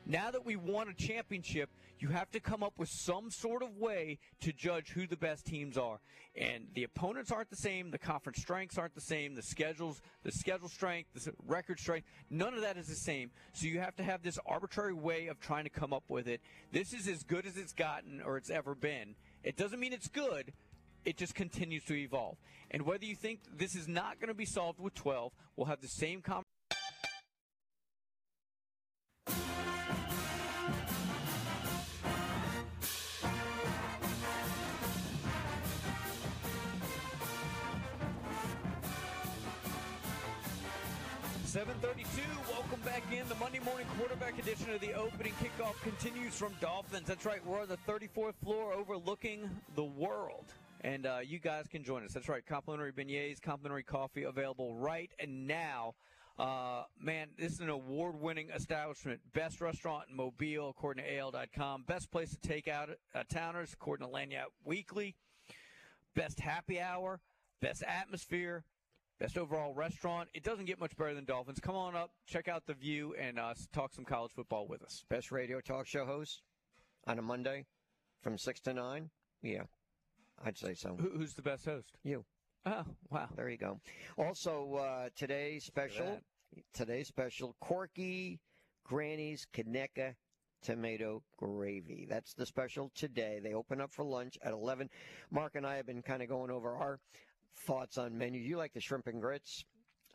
Now 0.05 0.31
that 0.31 0.45
we 0.45 0.57
won 0.57 0.89
a 0.89 0.93
championship, 0.93 1.69
you 1.99 2.09
have 2.09 2.29
to 2.31 2.39
come 2.39 2.63
up 2.63 2.73
with 2.77 2.89
some 2.89 3.31
sort 3.31 3.63
of 3.63 3.77
way 3.77 4.19
to 4.41 4.51
judge 4.51 4.89
who 4.89 5.07
the 5.07 5.15
best 5.15 5.45
teams 5.45 5.77
are. 5.77 5.99
And 6.35 6.67
the 6.73 6.83
opponents 6.83 7.31
aren't 7.31 7.49
the 7.49 7.55
same, 7.55 7.91
the 7.91 7.97
conference 7.97 8.39
strengths 8.39 8.77
aren't 8.77 8.95
the 8.95 9.01
same, 9.01 9.35
the 9.35 9.41
schedules, 9.41 10.01
the 10.23 10.31
schedule 10.31 10.67
strength, 10.67 11.09
the 11.13 11.31
record 11.47 11.79
strength, 11.79 12.07
none 12.29 12.53
of 12.53 12.61
that 12.61 12.77
is 12.77 12.87
the 12.87 12.95
same. 12.95 13.31
So 13.53 13.67
you 13.67 13.79
have 13.79 13.95
to 13.95 14.03
have 14.03 14.21
this 14.21 14.37
arbitrary 14.45 14.93
way 14.93 15.27
of 15.27 15.39
trying 15.39 15.63
to 15.63 15.69
come 15.69 15.93
up 15.93 16.03
with 16.09 16.27
it. 16.27 16.41
This 16.71 16.93
is 16.93 17.07
as 17.07 17.23
good 17.23 17.45
as 17.45 17.57
it's 17.57 17.73
gotten 17.73 18.21
or 18.21 18.37
it's 18.37 18.49
ever 18.49 18.75
been. 18.75 19.15
It 19.43 19.55
doesn't 19.55 19.79
mean 19.79 19.93
it's 19.93 20.09
good. 20.09 20.51
It 21.05 21.17
just 21.17 21.35
continues 21.35 21.85
to 21.85 21.95
evolve. 21.95 22.37
And 22.71 22.81
whether 22.81 23.05
you 23.05 23.15
think 23.15 23.39
this 23.55 23.75
is 23.75 23.87
not 23.87 24.19
going 24.19 24.29
to 24.29 24.33
be 24.33 24.45
solved 24.45 24.79
with 24.79 24.95
12, 24.95 25.31
we'll 25.55 25.67
have 25.67 25.81
the 25.81 25.87
same 25.87 26.21
conversation. 26.21 26.54
Welcome 43.05 43.19
back 43.19 43.23
in 43.23 43.29
the 43.29 43.43
Monday 43.43 43.59
morning 43.59 43.85
quarterback 43.99 44.39
edition 44.39 44.71
of 44.71 44.81
the 44.81 44.93
opening 44.93 45.33
kickoff 45.33 45.79
continues 45.83 46.33
from 46.33 46.53
Dauphin's. 46.59 47.07
That's 47.07 47.23
right. 47.23 47.45
We're 47.45 47.61
on 47.61 47.67
the 47.67 47.77
34th 47.87 48.33
floor, 48.43 48.73
overlooking 48.73 49.47
the 49.75 49.83
world, 49.83 50.45
and 50.81 51.05
uh, 51.05 51.19
you 51.23 51.37
guys 51.37 51.67
can 51.67 51.83
join 51.83 52.03
us. 52.03 52.13
That's 52.13 52.27
right. 52.27 52.43
Complimentary 52.43 52.93
beignets, 52.93 53.39
complimentary 53.39 53.83
coffee 53.83 54.23
available 54.23 54.73
right 54.73 55.11
and 55.19 55.45
now. 55.45 55.93
Uh, 56.39 56.83
man, 56.99 57.27
this 57.37 57.51
is 57.51 57.59
an 57.59 57.69
award-winning 57.69 58.49
establishment. 58.49 59.19
Best 59.33 59.61
restaurant 59.61 60.05
in 60.09 60.15
Mobile, 60.15 60.69
according 60.69 61.03
to 61.03 61.17
AL.com. 61.17 61.83
Best 61.87 62.09
place 62.09 62.31
to 62.31 62.39
take 62.39 62.67
out 62.67 62.89
uh, 63.13 63.23
towners, 63.29 63.73
according 63.73 64.07
to 64.07 64.11
Lagniappe 64.11 64.45
Weekly. 64.63 65.15
Best 66.15 66.39
happy 66.39 66.81
hour. 66.81 67.19
Best 67.61 67.83
atmosphere. 67.83 68.63
Best 69.19 69.37
overall 69.37 69.73
restaurant. 69.73 70.27
It 70.33 70.43
doesn't 70.43 70.65
get 70.65 70.79
much 70.79 70.95
better 70.97 71.13
than 71.13 71.23
Dauphin's. 71.23 71.59
Come 71.61 71.75
on 71.75 71.95
up, 71.95 72.11
check 72.27 72.49
out 72.49 72.65
the 72.65 72.73
view, 72.73 73.15
and 73.17 73.39
uh, 73.39 73.53
talk 73.71 73.93
some 73.93 74.03
college 74.03 74.33
football 74.33 74.67
with 74.67 74.83
us. 74.83 75.05
Best 75.09 75.31
radio 75.31 75.61
talk 75.61 75.87
show 75.87 76.05
host 76.05 76.41
on 77.07 77.17
a 77.17 77.21
Monday 77.21 77.65
from 78.21 78.37
6 78.37 78.59
to 78.61 78.73
9? 78.73 79.09
Yeah, 79.41 79.63
I'd 80.43 80.57
say 80.57 80.73
so. 80.73 80.97
Who, 80.99 81.11
who's 81.17 81.33
the 81.33 81.41
best 81.41 81.63
host? 81.63 81.97
You. 82.03 82.25
Oh, 82.65 82.83
wow. 83.09 83.29
There 83.37 83.47
you 83.47 83.57
go. 83.57 83.79
Also, 84.17 84.75
uh, 84.75 85.09
today's 85.15 85.63
special, 85.63 86.19
today's 86.73 87.07
special, 87.07 87.55
Corky 87.61 88.41
Granny's 88.83 89.47
Kaneka 89.53 90.15
tomato 90.61 91.21
gravy. 91.37 92.05
That's 92.09 92.33
the 92.33 92.45
special 92.45 92.91
today. 92.95 93.39
They 93.41 93.53
open 93.53 93.79
up 93.79 93.93
for 93.93 94.03
lunch 94.03 94.37
at 94.41 94.51
11. 94.51 94.89
Mark 95.31 95.55
and 95.55 95.65
I 95.65 95.77
have 95.77 95.85
been 95.85 96.01
kind 96.01 96.23
of 96.23 96.27
going 96.27 96.49
over 96.49 96.75
our 96.75 96.99
thoughts 97.55 97.97
on 97.97 98.17
menu. 98.17 98.41
You 98.41 98.57
like 98.57 98.73
the 98.73 98.81
shrimp 98.81 99.07
and 99.07 99.21
grits? 99.21 99.65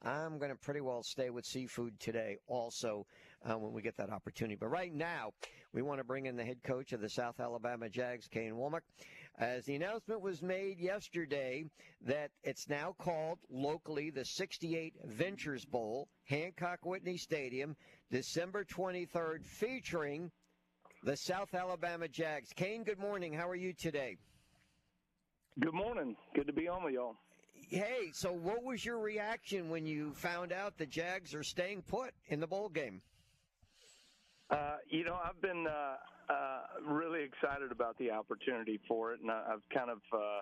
I'm 0.02 0.38
going 0.38 0.50
to 0.50 0.56
pretty 0.56 0.80
well 0.80 1.02
stay 1.02 1.28
with 1.28 1.44
seafood 1.44 2.00
today 2.00 2.38
also 2.46 3.06
uh, 3.44 3.58
when 3.58 3.72
we 3.72 3.82
get 3.82 3.98
that 3.98 4.10
opportunity. 4.10 4.56
But 4.58 4.68
right 4.68 4.94
now, 4.94 5.32
we 5.74 5.82
want 5.82 5.98
to 5.98 6.04
bring 6.04 6.24
in 6.24 6.36
the 6.36 6.44
head 6.44 6.62
coach 6.62 6.92
of 6.92 7.02
the 7.02 7.08
South 7.08 7.38
Alabama 7.38 7.88
Jags, 7.90 8.26
Kane 8.26 8.54
Wommack, 8.54 8.80
as 9.38 9.66
the 9.66 9.74
announcement 9.74 10.22
was 10.22 10.42
made 10.42 10.78
yesterday 10.78 11.64
that 12.00 12.30
it's 12.44 12.68
now 12.68 12.94
called 12.98 13.38
locally 13.50 14.10
the 14.10 14.24
68 14.24 14.94
Ventures 15.04 15.66
Bowl, 15.66 16.08
Hancock 16.24 16.84
Whitney 16.84 17.18
Stadium, 17.18 17.76
December 18.10 18.64
23rd, 18.64 19.44
featuring 19.44 20.30
the 21.02 21.16
South 21.16 21.54
Alabama 21.54 22.08
Jags. 22.08 22.52
Kane, 22.54 22.84
good 22.84 22.98
morning. 22.98 23.34
How 23.34 23.48
are 23.48 23.56
you 23.56 23.74
today? 23.74 24.16
Good 25.58 25.74
morning. 25.74 26.16
Good 26.34 26.46
to 26.46 26.52
be 26.54 26.68
on 26.68 26.84
with 26.84 26.94
y'all. 26.94 27.16
Hey, 27.70 28.10
so 28.12 28.32
what 28.32 28.64
was 28.64 28.84
your 28.84 28.98
reaction 28.98 29.70
when 29.70 29.86
you 29.86 30.12
found 30.14 30.52
out 30.52 30.76
the 30.76 30.86
Jags 30.86 31.36
are 31.36 31.44
staying 31.44 31.82
put 31.82 32.10
in 32.26 32.40
the 32.40 32.46
bowl 32.48 32.68
game? 32.68 33.00
Uh, 34.50 34.78
you 34.88 35.04
know, 35.04 35.16
I've 35.24 35.40
been 35.40 35.68
uh, 35.68 36.32
uh, 36.32 36.60
really 36.84 37.22
excited 37.22 37.70
about 37.70 37.96
the 37.98 38.10
opportunity 38.10 38.80
for 38.88 39.12
it, 39.12 39.20
and 39.20 39.30
I've 39.30 39.62
kind 39.72 39.88
of 39.88 39.98
uh, 40.12 40.40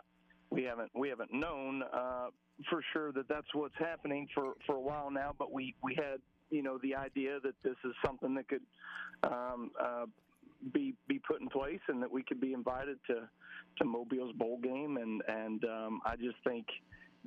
we 0.48 0.62
haven't 0.62 0.90
we 0.94 1.10
haven't 1.10 1.30
known 1.30 1.82
uh, 1.92 2.28
for 2.70 2.82
sure 2.94 3.12
that 3.12 3.28
that's 3.28 3.54
what's 3.54 3.76
happening 3.78 4.26
for 4.34 4.54
for 4.66 4.76
a 4.76 4.80
while 4.80 5.10
now, 5.10 5.34
but 5.38 5.52
we 5.52 5.74
we 5.82 5.94
had 5.96 6.20
you 6.48 6.62
know 6.62 6.78
the 6.82 6.94
idea 6.94 7.40
that 7.42 7.54
this 7.62 7.76
is 7.84 7.92
something 8.02 8.34
that 8.36 8.48
could 8.48 8.62
um, 9.22 9.70
uh, 9.78 10.06
be 10.72 10.94
be 11.06 11.20
put 11.28 11.42
in 11.42 11.48
place 11.48 11.80
and 11.88 12.02
that 12.02 12.10
we 12.10 12.22
could 12.22 12.40
be 12.40 12.54
invited 12.54 12.96
to 13.06 13.28
to 13.76 13.84
Mobile's 13.84 14.34
bowl 14.36 14.58
game 14.62 14.96
and 14.96 15.20
and 15.28 15.62
um, 15.66 16.00
I 16.06 16.16
just 16.16 16.36
think 16.42 16.64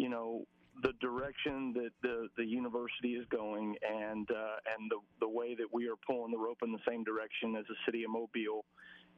you 0.01 0.09
know 0.09 0.41
the 0.81 0.93
direction 0.99 1.73
that 1.73 1.91
the 2.01 2.27
the 2.37 2.45
university 2.45 3.13
is 3.13 3.25
going 3.29 3.75
and 3.87 4.27
uh, 4.31 4.57
and 4.73 4.89
the 4.89 4.97
the 5.19 5.29
way 5.29 5.53
that 5.53 5.67
we 5.71 5.87
are 5.87 5.99
pulling 6.07 6.31
the 6.31 6.37
rope 6.37 6.57
in 6.63 6.71
the 6.71 6.83
same 6.87 7.03
direction 7.03 7.55
as 7.55 7.65
the 7.67 7.75
city 7.85 8.03
of 8.03 8.09
Mobile 8.09 8.65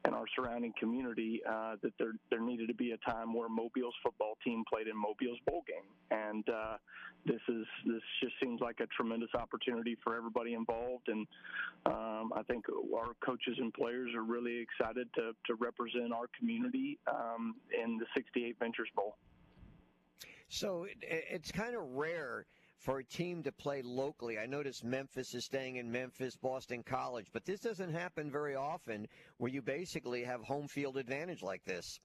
and 0.04 0.14
our 0.14 0.26
surrounding 0.36 0.74
community 0.78 1.40
uh, 1.48 1.76
that 1.82 1.92
there 1.98 2.12
there 2.28 2.40
needed 2.40 2.68
to 2.68 2.74
be 2.74 2.90
a 2.90 3.10
time 3.10 3.32
where 3.32 3.48
Mobile's 3.48 3.94
football 4.02 4.36
team 4.44 4.62
played 4.70 4.88
in 4.88 4.96
Mobile's 4.96 5.38
bowl 5.46 5.64
game, 5.66 5.88
and 6.10 6.46
uh, 6.50 6.76
this 7.24 7.40
is 7.48 7.64
this 7.86 8.02
just 8.22 8.34
seems 8.42 8.60
like 8.60 8.80
a 8.80 8.86
tremendous 8.88 9.30
opportunity 9.34 9.96
for 10.04 10.14
everybody 10.14 10.52
involved, 10.52 11.08
and 11.08 11.26
um, 11.86 12.32
I 12.36 12.42
think 12.42 12.66
our 12.94 13.14
coaches 13.24 13.56
and 13.56 13.72
players 13.72 14.10
are 14.14 14.24
really 14.24 14.60
excited 14.60 15.08
to 15.14 15.32
to 15.46 15.54
represent 15.54 16.12
our 16.12 16.26
community 16.38 16.98
um, 17.10 17.54
in 17.72 17.96
the 17.96 18.06
68 18.14 18.56
Ventures 18.58 18.90
Bowl. 18.94 19.16
So 20.54 20.84
it, 20.84 20.96
it's 21.02 21.50
kind 21.50 21.74
of 21.74 21.82
rare 21.82 22.46
for 22.78 22.98
a 22.98 23.04
team 23.04 23.42
to 23.42 23.50
play 23.50 23.82
locally. 23.82 24.38
I 24.38 24.46
notice 24.46 24.84
Memphis 24.84 25.34
is 25.34 25.44
staying 25.44 25.76
in 25.76 25.90
Memphis, 25.90 26.36
Boston 26.36 26.82
College, 26.84 27.26
but 27.32 27.44
this 27.44 27.60
doesn't 27.60 27.92
happen 27.92 28.30
very 28.30 28.54
often 28.54 29.08
where 29.38 29.50
you 29.50 29.62
basically 29.62 30.22
have 30.22 30.42
home 30.42 30.68
field 30.68 30.96
advantage 30.96 31.42
like 31.42 31.64
this. 31.64 31.98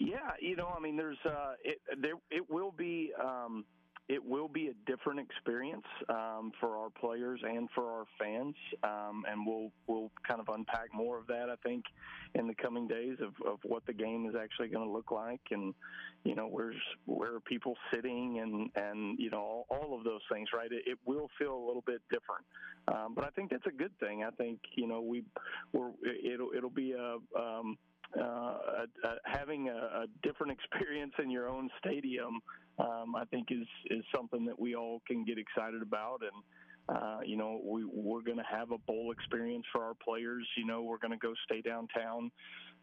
Yeah, 0.00 0.30
you 0.40 0.56
know, 0.56 0.72
I 0.76 0.80
mean, 0.80 0.96
there's 0.96 1.18
uh, 1.24 1.52
it 1.62 1.78
there 2.00 2.14
it 2.30 2.48
will 2.48 2.72
be 2.72 3.12
um, 3.22 3.64
it 4.10 4.22
will 4.24 4.48
be 4.48 4.66
a 4.66 4.90
different 4.90 5.20
experience 5.20 5.86
um, 6.08 6.50
for 6.58 6.76
our 6.76 6.90
players 6.90 7.40
and 7.44 7.68
for 7.72 7.84
our 7.84 8.04
fans, 8.18 8.56
um, 8.82 9.22
and 9.30 9.46
we'll 9.46 9.70
we'll 9.86 10.10
kind 10.26 10.40
of 10.40 10.48
unpack 10.52 10.92
more 10.92 11.16
of 11.16 11.28
that. 11.28 11.48
I 11.48 11.54
think 11.62 11.84
in 12.34 12.48
the 12.48 12.54
coming 12.54 12.88
days 12.88 13.18
of, 13.20 13.34
of 13.46 13.60
what 13.62 13.86
the 13.86 13.92
game 13.92 14.26
is 14.28 14.34
actually 14.34 14.66
going 14.66 14.84
to 14.84 14.92
look 14.92 15.12
like, 15.12 15.40
and 15.52 15.72
you 16.24 16.34
know 16.34 16.48
where's 16.48 16.74
where 17.06 17.36
are 17.36 17.40
people 17.40 17.76
sitting, 17.94 18.40
and 18.40 18.70
and 18.74 19.16
you 19.20 19.30
know 19.30 19.38
all, 19.38 19.66
all 19.70 19.96
of 19.96 20.02
those 20.02 20.22
things. 20.30 20.48
Right, 20.52 20.72
it, 20.72 20.82
it 20.86 20.98
will 21.06 21.30
feel 21.38 21.54
a 21.54 21.64
little 21.64 21.84
bit 21.86 22.02
different, 22.10 22.44
um, 22.88 23.14
but 23.14 23.24
I 23.24 23.30
think 23.30 23.50
that's 23.50 23.66
a 23.66 23.76
good 23.76 23.96
thing. 24.00 24.24
I 24.24 24.30
think 24.30 24.58
you 24.74 24.88
know 24.88 25.00
we 25.00 25.22
we're 25.72 25.92
it'll 26.24 26.50
it'll 26.56 26.68
be 26.68 26.94
a 26.94 27.40
um, 27.40 27.78
uh, 28.18 28.22
a, 28.22 28.86
having 29.24 29.68
a, 29.68 29.72
a, 29.72 30.06
different 30.22 30.52
experience 30.52 31.12
in 31.22 31.30
your 31.30 31.48
own 31.48 31.70
stadium, 31.78 32.40
um, 32.78 33.14
I 33.14 33.24
think 33.26 33.48
is 33.50 33.66
is 33.90 34.04
something 34.14 34.44
that 34.46 34.58
we 34.58 34.74
all 34.74 35.00
can 35.06 35.24
get 35.24 35.38
excited 35.38 35.82
about. 35.82 36.20
And 36.22 36.96
uh, 36.96 37.20
you 37.24 37.36
know, 37.36 37.60
we 37.64 37.84
we're 37.84 38.22
going 38.22 38.38
to 38.38 38.50
have 38.50 38.72
a 38.72 38.78
bowl 38.78 39.12
experience 39.12 39.64
for 39.72 39.84
our 39.84 39.94
players. 39.94 40.46
You 40.56 40.66
know, 40.66 40.82
we're 40.82 40.98
going 40.98 41.12
to 41.12 41.18
go 41.18 41.34
stay 41.44 41.60
downtown 41.60 42.30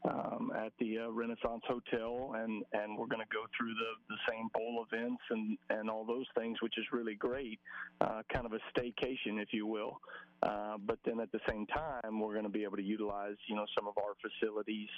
um, 0.09 0.51
at 0.55 0.71
the 0.79 0.99
uh, 0.99 1.09
Renaissance 1.09 1.63
Hotel, 1.67 2.33
and 2.35 2.63
and 2.73 2.97
we're 2.97 3.07
going 3.07 3.21
to 3.21 3.33
go 3.33 3.45
through 3.57 3.73
the 3.73 4.15
the 4.15 4.17
same 4.29 4.49
bowl 4.53 4.85
events 4.89 5.21
and 5.29 5.57
and 5.69 5.89
all 5.89 6.05
those 6.05 6.25
things, 6.37 6.57
which 6.61 6.77
is 6.77 6.85
really 6.91 7.15
great, 7.15 7.59
uh, 8.01 8.21
kind 8.31 8.45
of 8.45 8.53
a 8.53 8.59
staycation, 8.71 9.41
if 9.41 9.49
you 9.51 9.65
will. 9.65 9.99
Uh, 10.43 10.77
but 10.85 10.99
then 11.03 11.19
at 11.19 11.31
the 11.31 11.39
same 11.49 11.65
time, 11.65 12.19
we're 12.19 12.33
going 12.33 12.43
to 12.43 12.49
be 12.49 12.63
able 12.63 12.77
to 12.77 12.83
utilize, 12.83 13.35
you 13.47 13.55
know, 13.55 13.65
some 13.75 13.87
of 13.87 13.97
our 13.97 14.13
facilities 14.21 14.89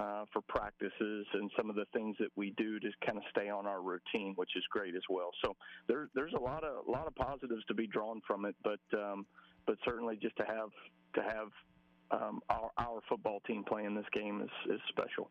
uh, 0.00 0.24
for 0.32 0.40
practices 0.48 1.26
and 1.34 1.50
some 1.56 1.68
of 1.68 1.76
the 1.76 1.84
things 1.92 2.16
that 2.18 2.30
we 2.36 2.54
do 2.56 2.80
to 2.80 2.88
kind 3.04 3.18
of 3.18 3.24
stay 3.30 3.50
on 3.50 3.66
our 3.66 3.82
routine, 3.82 4.32
which 4.36 4.56
is 4.56 4.64
great 4.70 4.94
as 4.94 5.02
well. 5.10 5.30
So 5.44 5.54
there, 5.88 6.08
there's 6.14 6.32
a 6.32 6.40
lot 6.40 6.64
of 6.64 6.86
a 6.86 6.90
lot 6.90 7.06
of 7.06 7.14
positives 7.14 7.64
to 7.66 7.74
be 7.74 7.86
drawn 7.86 8.22
from 8.26 8.46
it, 8.46 8.56
but 8.64 8.80
um, 8.94 9.26
but 9.66 9.76
certainly 9.84 10.16
just 10.16 10.36
to 10.36 10.44
have 10.44 10.70
to 11.14 11.22
have 11.22 11.48
um, 12.10 12.40
our, 12.48 12.70
our 12.78 13.00
football 13.08 13.40
team 13.46 13.64
playing 13.64 13.94
this 13.94 14.06
game 14.12 14.40
is, 14.42 14.72
is 14.72 14.80
special. 14.88 15.30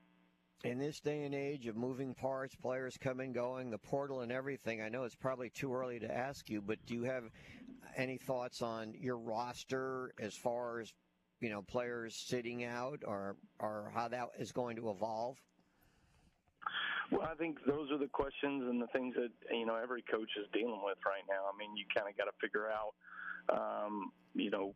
In 0.63 0.79
this 0.79 0.99
day 0.99 1.23
and 1.23 1.35
age 1.35 1.67
of 1.67 1.75
moving 1.75 2.15
parts, 2.15 2.55
players 2.55 2.97
coming, 2.97 3.31
going, 3.31 3.69
the 3.69 3.77
portal 3.77 4.21
and 4.21 4.31
everything, 4.31 4.81
I 4.81 4.89
know 4.89 5.03
it's 5.03 5.15
probably 5.15 5.49
too 5.49 5.73
early 5.73 5.99
to 5.99 6.11
ask 6.11 6.49
you, 6.49 6.61
but 6.61 6.83
do 6.85 6.95
you 6.95 7.03
have 7.03 7.25
any 7.95 8.17
thoughts 8.17 8.61
on 8.61 8.93
your 8.99 9.17
roster 9.17 10.13
as 10.19 10.35
far 10.35 10.79
as 10.79 10.93
you 11.41 11.49
know 11.49 11.61
players 11.61 12.15
sitting 12.15 12.63
out, 12.63 13.01
or 13.05 13.35
or 13.59 13.91
how 13.93 14.07
that 14.07 14.29
is 14.39 14.51
going 14.51 14.75
to 14.77 14.89
evolve? 14.89 15.37
Well, 17.11 17.21
I 17.21 17.35
think 17.35 17.57
those 17.65 17.91
are 17.91 17.97
the 17.97 18.07
questions 18.07 18.63
and 18.67 18.81
the 18.81 18.87
things 18.87 19.15
that 19.15 19.29
you 19.55 19.65
know 19.65 19.75
every 19.75 20.03
coach 20.03 20.29
is 20.39 20.47
dealing 20.53 20.81
with 20.83 20.97
right 21.05 21.23
now. 21.29 21.45
I 21.51 21.57
mean, 21.57 21.75
you 21.77 21.85
kind 21.95 22.09
of 22.09 22.17
got 22.17 22.25
to 22.25 22.35
figure 22.41 22.67
out, 22.69 22.93
um, 23.53 24.11
you 24.33 24.49
know, 24.49 24.73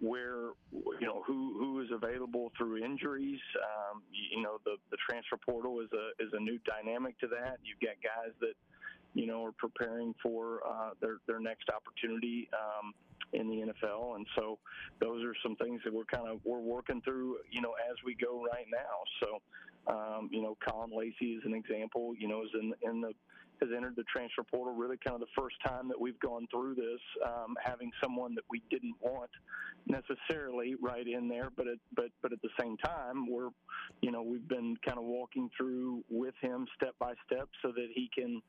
where 0.00 0.50
you 0.72 1.06
know 1.06 1.22
who 1.26 1.56
who 1.58 1.80
is 1.80 1.88
available 1.92 2.52
through 2.56 2.84
injuries. 2.84 3.40
Um, 3.56 4.02
you, 4.10 4.38
you 4.38 4.42
know 4.42 4.58
the 4.64 4.76
the 4.90 4.96
transfer 5.08 5.36
portal 5.36 5.80
is 5.80 5.88
a 5.92 6.22
is 6.22 6.30
a 6.32 6.40
new 6.40 6.58
dynamic 6.66 7.18
to 7.20 7.26
that. 7.28 7.58
You've 7.64 7.80
got 7.80 7.96
guys 8.02 8.32
that 8.40 8.54
you 9.14 9.26
know 9.26 9.44
are 9.44 9.52
preparing 9.52 10.14
for 10.22 10.60
uh, 10.66 10.90
their 11.00 11.18
their 11.26 11.40
next 11.40 11.68
opportunity 11.70 12.48
um, 12.52 12.94
in 13.32 13.48
the 13.48 13.72
NFL, 13.72 14.16
and 14.16 14.26
so 14.36 14.58
those 15.00 15.24
are 15.24 15.34
some 15.42 15.56
things 15.56 15.80
that 15.84 15.92
we're 15.92 16.04
kind 16.04 16.28
of 16.28 16.40
we're 16.44 16.58
working 16.58 17.00
through 17.02 17.38
you 17.50 17.60
know 17.60 17.74
as 17.90 17.96
we 18.04 18.14
go 18.14 18.44
right 18.44 18.66
now. 18.70 18.98
So 19.20 19.92
um, 19.92 20.28
you 20.32 20.42
know 20.42 20.56
Colin 20.66 20.90
Lacey 20.96 21.34
is 21.34 21.42
an 21.44 21.54
example. 21.54 22.14
You 22.18 22.28
know 22.28 22.42
is 22.42 22.50
in 22.54 22.72
in 22.82 23.00
the 23.00 23.12
has 23.60 23.70
entered 23.74 23.96
the 23.96 24.04
transfer 24.04 24.42
portal. 24.42 24.74
Really, 24.74 24.96
kind 24.96 25.14
of 25.14 25.20
the 25.20 25.34
first 25.40 25.56
time 25.66 25.88
that 25.88 26.00
we've 26.00 26.18
gone 26.20 26.46
through 26.50 26.74
this, 26.74 27.00
um, 27.24 27.54
having 27.62 27.90
someone 28.02 28.34
that 28.34 28.44
we 28.50 28.62
didn't 28.70 28.94
want 29.00 29.30
necessarily 29.86 30.74
right 30.80 31.06
in 31.06 31.28
there, 31.28 31.50
but 31.56 31.66
at, 31.66 31.78
but 31.94 32.06
but 32.22 32.32
at 32.32 32.40
the 32.42 32.48
same 32.60 32.76
time, 32.78 33.26
we're 33.30 33.50
you 34.00 34.10
know 34.10 34.22
we've 34.22 34.48
been 34.48 34.76
kind 34.86 34.98
of 34.98 35.04
walking 35.04 35.50
through 35.56 36.02
with 36.10 36.34
him 36.40 36.66
step 36.76 36.94
by 36.98 37.12
step 37.26 37.48
so 37.62 37.68
that 37.68 37.88
he 37.94 38.10
can 38.14 38.40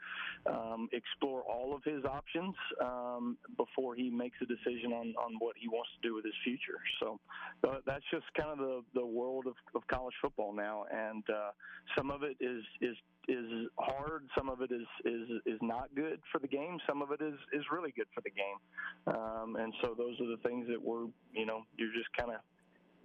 um, 0.47 0.87
explore 0.93 1.41
all 1.43 1.75
of 1.75 1.83
his 1.83 2.03
options 2.05 2.55
um, 2.81 3.37
before 3.57 3.95
he 3.95 4.09
makes 4.09 4.37
a 4.41 4.45
decision 4.45 4.93
on 4.93 5.13
on 5.17 5.33
what 5.39 5.55
he 5.59 5.67
wants 5.67 5.89
to 6.01 6.07
do 6.07 6.15
with 6.15 6.25
his 6.25 6.35
future. 6.43 6.79
So 6.99 7.19
uh, 7.67 7.77
that's 7.85 8.05
just 8.11 8.25
kind 8.37 8.51
of 8.51 8.57
the 8.57 8.81
the 8.93 9.05
world 9.05 9.45
of, 9.47 9.55
of 9.75 9.85
college 9.87 10.15
football 10.21 10.53
now, 10.53 10.85
and 10.91 11.23
uh, 11.29 11.51
some 11.97 12.11
of 12.11 12.23
it 12.23 12.37
is 12.39 12.63
is 12.81 12.95
is 13.27 13.69
hard. 13.77 14.27
Some 14.37 14.49
of 14.49 14.61
it 14.61 14.71
is 14.71 14.87
is 15.05 15.29
is 15.45 15.59
not 15.61 15.89
good 15.95 16.19
for 16.31 16.39
the 16.39 16.47
game. 16.47 16.77
Some 16.87 17.01
of 17.01 17.11
it 17.11 17.21
is 17.21 17.35
is 17.53 17.63
really 17.71 17.91
good 17.95 18.07
for 18.13 18.21
the 18.21 18.31
game. 18.31 19.15
Um, 19.15 19.55
and 19.55 19.73
so 19.81 19.95
those 19.97 20.19
are 20.21 20.27
the 20.27 20.41
things 20.47 20.67
that 20.67 20.81
we're 20.81 21.07
you 21.33 21.45
know 21.45 21.61
you're 21.77 21.93
just 21.93 22.09
kind 22.17 22.31
of 22.31 22.41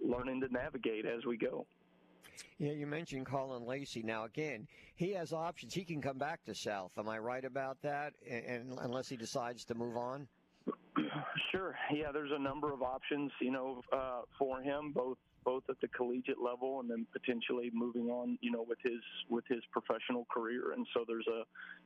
learning 0.01 0.41
to 0.41 0.51
navigate 0.51 1.05
as 1.05 1.25
we 1.25 1.37
go. 1.37 1.65
Yeah, 2.57 2.71
you 2.71 2.87
mentioned 2.87 3.25
Colin 3.25 3.65
Lacey. 3.65 4.03
Now, 4.03 4.25
again, 4.25 4.67
he 4.95 5.13
has 5.13 5.33
options. 5.33 5.73
He 5.73 5.83
can 5.83 6.01
come 6.01 6.17
back 6.17 6.43
to 6.45 6.55
South. 6.55 6.91
Am 6.97 7.09
I 7.09 7.17
right 7.17 7.43
about 7.43 7.81
that? 7.81 8.13
And, 8.29 8.45
and 8.45 8.79
unless 8.81 9.09
he 9.09 9.17
decides 9.17 9.65
to 9.65 9.75
move 9.75 9.97
on. 9.97 10.27
Sure. 11.51 11.75
Yeah, 11.93 12.13
there's 12.13 12.31
a 12.33 12.39
number 12.39 12.71
of 12.71 12.81
options, 12.81 13.29
you 13.41 13.51
know, 13.51 13.81
uh, 13.91 14.21
for 14.39 14.61
him, 14.61 14.93
both 14.93 15.17
both 15.43 15.63
at 15.69 15.79
the 15.81 15.87
collegiate 15.89 16.41
level 16.41 16.79
and 16.79 16.89
then 16.89 17.05
potentially 17.11 17.69
moving 17.73 18.09
on, 18.09 18.37
you 18.41 18.51
know, 18.51 18.65
with 18.67 18.79
his 18.83 19.01
with 19.29 19.45
his 19.47 19.61
professional 19.71 20.25
career. 20.31 20.73
And 20.73 20.85
so 20.93 21.03
there's 21.07 21.27
a 21.27 21.43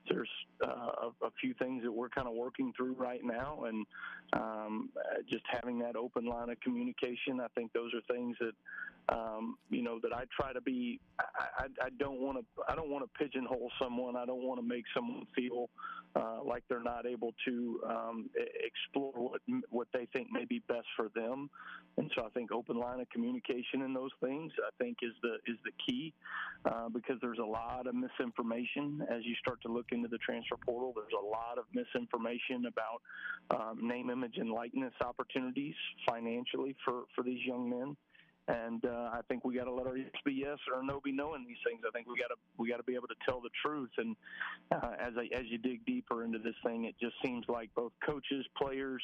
there's 0.10 0.30
uh, 0.64 1.08
a, 1.22 1.26
a 1.26 1.32
few 1.40 1.54
things 1.56 1.84
that 1.84 1.92
we're 1.92 2.10
kind 2.10 2.28
of 2.28 2.34
working 2.34 2.74
through 2.76 2.94
right 2.94 3.24
now, 3.24 3.66
and 3.66 3.86
um, 4.34 4.90
just 5.30 5.44
having 5.48 5.80
that 5.80 5.96
open 5.96 6.26
line 6.26 6.50
of 6.50 6.60
communication. 6.60 7.40
I 7.40 7.48
think 7.56 7.74
those 7.74 7.92
are 7.94 8.02
things 8.14 8.38
that 8.40 9.16
um, 9.16 9.58
you 9.70 9.82
know 9.82 10.00
that 10.02 10.14
I 10.14 10.24
try 10.40 10.54
to 10.54 10.62
be. 10.62 11.00
I, 11.20 11.66
I, 11.66 11.86
I 11.86 11.90
don't 12.00 12.20
want 12.20 12.40
to. 12.40 12.64
I 12.68 12.76
don't 12.76 12.90
want 12.90 13.06
to 13.06 13.24
pigeonhole 13.24 13.72
someone. 13.82 14.16
I 14.16 14.26
don't 14.26 14.44
want 14.44 14.60
to 14.60 14.68
make 14.68 14.86
someone 14.94 15.26
feel 15.36 15.70
uh, 16.16 16.40
like 16.46 16.64
they're 16.70 16.82
not 16.84 17.06
able 17.06 17.34
to 17.46 17.82
um, 17.90 18.30
explore 18.64 19.14
what 19.14 19.42
what 19.70 19.88
they 19.94 20.08
think 20.14 20.32
may 20.32 20.46
be 20.46 20.60
best 20.68 20.88
for 20.96 21.10
them. 21.16 21.50
And 21.98 22.12
so 22.16 22.26
I 22.26 22.30
think 22.30 22.52
open 22.52 22.78
line 22.78 23.00
of 23.02 23.10
communication 23.10 23.82
in 23.82 23.94
those 23.94 24.12
things 24.22 24.52
I 24.66 24.72
think 24.84 24.98
is 25.02 25.14
the 25.22 25.36
is 25.52 25.58
the 25.64 25.72
key. 25.88 26.14
uh, 26.66 26.90
because 26.90 27.18
there's 27.22 27.40
a 27.40 27.46
lot 27.46 27.88
of 27.88 27.96
misinformation 27.96 29.06
as 29.10 29.24
you 29.24 29.36
start 29.36 29.62
to 29.62 29.68
look 29.72 29.88
into 29.92 30.08
the 30.08 30.18
transfer 30.20 30.58
portal. 30.66 30.94
There's 30.96 31.14
a 31.20 31.26
lot 31.26 31.58
of 31.58 31.66
misinformation 31.74 32.66
about 32.66 33.02
um, 33.52 33.88
name, 33.88 34.10
image, 34.10 34.38
and 34.38 34.52
likeness 34.52 34.94
opportunities 35.02 35.76
financially 36.10 36.76
for, 36.84 37.04
for 37.16 37.24
these 37.24 37.40
young 37.46 37.70
men. 37.70 37.96
And 38.48 38.86
uh, 38.86 39.10
I 39.12 39.22
think 39.28 39.44
we 39.44 39.56
got 39.56 39.64
to 39.64 39.72
let 39.72 39.88
our 39.88 39.98
yes 39.98 40.12
be 40.24 40.34
yes 40.34 40.60
or 40.74 40.84
no 40.84 41.00
be 41.04 41.12
no 41.12 41.34
in 41.34 41.46
these 41.46 41.58
things. 41.66 41.82
I 41.88 41.90
think 41.92 42.08
we 42.08 42.20
got 42.20 42.28
to 42.28 42.36
we 42.58 42.70
got 42.70 42.78
to 42.78 42.84
be 42.84 42.94
able 42.94 43.08
to 43.08 43.16
tell 43.28 43.42
the 43.42 43.50
truth. 43.66 43.90
And 43.98 44.16
uh, 44.72 44.92
as 45.00 45.14
I, 45.18 45.36
as 45.36 45.46
you 45.48 45.58
dig 45.58 45.84
deeper 45.86 46.24
into 46.24 46.38
this 46.38 46.54
thing, 46.64 46.86
it 46.86 46.96
just 47.02 47.16
seems 47.24 47.46
like 47.48 47.74
both 47.76 47.92
coaches, 48.06 48.46
players, 48.56 49.02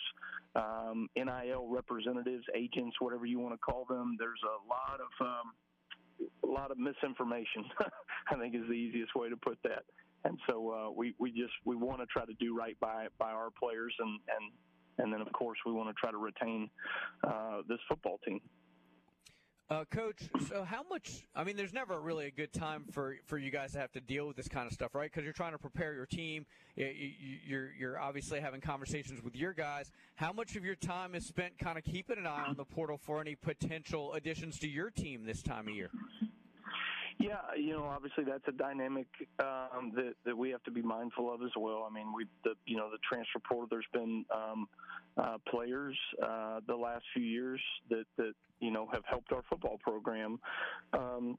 um, 0.56 1.10
NIL 1.16 1.68
representatives, 1.68 2.46
agents, 2.56 2.98
whatever 3.00 3.26
you 3.26 3.40
want 3.40 3.54
to 3.54 3.58
call 3.58 3.86
them, 3.90 4.16
there's 4.20 4.42
a 4.46 4.68
lot 4.70 5.00
of 5.00 5.26
um, 5.26 5.54
a 6.44 6.48
lot 6.48 6.70
of 6.70 6.78
misinformation. 6.78 7.66
I 8.32 8.36
think 8.36 8.54
is 8.54 8.68
the 8.68 8.74
easiest 8.74 9.16
way 9.16 9.30
to 9.30 9.38
put 9.38 9.58
that. 9.64 9.84
And 10.24 10.38
so 10.48 10.70
uh, 10.70 10.92
we 10.92 11.16
we 11.18 11.32
just 11.32 11.54
we 11.66 11.76
want 11.76 12.00
to 12.00 12.06
try 12.06 12.26
to 12.26 12.34
do 12.40 12.56
right 12.56 12.80
by 12.80 13.08
by 13.18 13.32
our 13.32 13.50
players, 13.60 13.94
and 14.00 14.20
and 14.38 14.52
and 15.00 15.14
then 15.14 15.22
of 15.22 15.32
course 15.34 15.58
we 15.66 15.72
want 15.72 15.90
to 15.90 15.96
try 16.00 16.12
to 16.12 16.18
retain 16.18 16.70
uh, 17.24 17.62
this 17.68 17.80
football 17.90 18.20
team. 18.26 18.40
Uh, 19.72 19.86
Coach, 19.86 20.24
so 20.50 20.66
how 20.66 20.84
much? 20.90 21.26
I 21.34 21.46
mean, 21.46 21.56
there's 21.56 21.72
never 21.72 22.02
really 22.02 22.26
a 22.26 22.32
good 22.32 22.52
time 22.52 22.84
for, 22.92 23.16
for 23.26 23.38
you 23.38 23.52
guys 23.52 23.72
to 23.72 23.80
have 23.80 23.94
to 23.94 24.02
deal 24.02 24.28
with 24.28 24.36
this 24.36 24.50
kind 24.50 24.68
of 24.68 24.74
stuff, 24.74 24.94
right? 24.94 25.10
Because 25.10 25.24
you're 25.24 25.32
trying 25.32 25.54
to 25.54 25.58
prepare 25.58 25.94
your 25.94 26.06
team. 26.06 26.46
You're 26.76 27.72
you're 27.80 27.98
obviously 27.98 28.42
having 28.42 28.60
conversations 28.60 29.24
with 29.24 29.34
your 29.34 29.54
guys. 29.54 29.90
How 30.16 30.34
much 30.34 30.58
of 30.58 30.66
your 30.66 30.76
time 30.76 31.16
is 31.16 31.26
spent 31.26 31.58
kind 31.58 31.78
of 31.78 31.86
keeping 31.86 32.18
an 32.18 32.28
eye 32.28 32.44
on 32.50 32.58
the 32.58 32.66
portal 32.66 32.98
for 32.98 33.22
any 33.22 33.36
potential 33.36 34.12
additions 34.12 34.60
to 34.60 34.68
your 34.68 34.90
team 34.90 35.24
this 35.24 35.42
time 35.42 35.70
of 35.70 35.74
year? 35.74 35.90
Yeah, 37.18 37.38
you 37.56 37.72
know, 37.72 37.86
obviously 37.86 38.26
that's 38.26 38.48
a 38.50 38.52
dynamic 38.52 39.08
um, 39.40 39.94
that 39.96 40.16
that 40.26 40.38
we 40.38 40.50
have 40.50 40.64
to 40.64 40.72
be 40.72 40.82
mindful 40.82 41.34
of 41.34 41.44
as 41.44 41.52
well. 41.58 41.88
I 41.90 41.94
mean, 41.94 42.14
we 42.14 42.26
the 42.44 42.56
you 42.66 42.76
know 42.76 42.90
the 42.90 42.98
transfer 43.08 43.40
portal. 43.40 43.68
There's 43.72 43.86
been 43.94 44.26
um, 44.36 44.68
uh, 45.18 45.38
players 45.50 45.98
uh, 46.24 46.60
the 46.68 46.76
last 46.76 47.04
few 47.14 47.24
years 47.24 47.62
that 47.90 48.06
that 48.18 48.34
you 48.60 48.72
know 48.72 48.88
have 48.94 49.04
helped 49.10 49.32
our 49.32 49.44
football 49.50 49.78
program. 49.84 50.40
Um, 50.94 51.38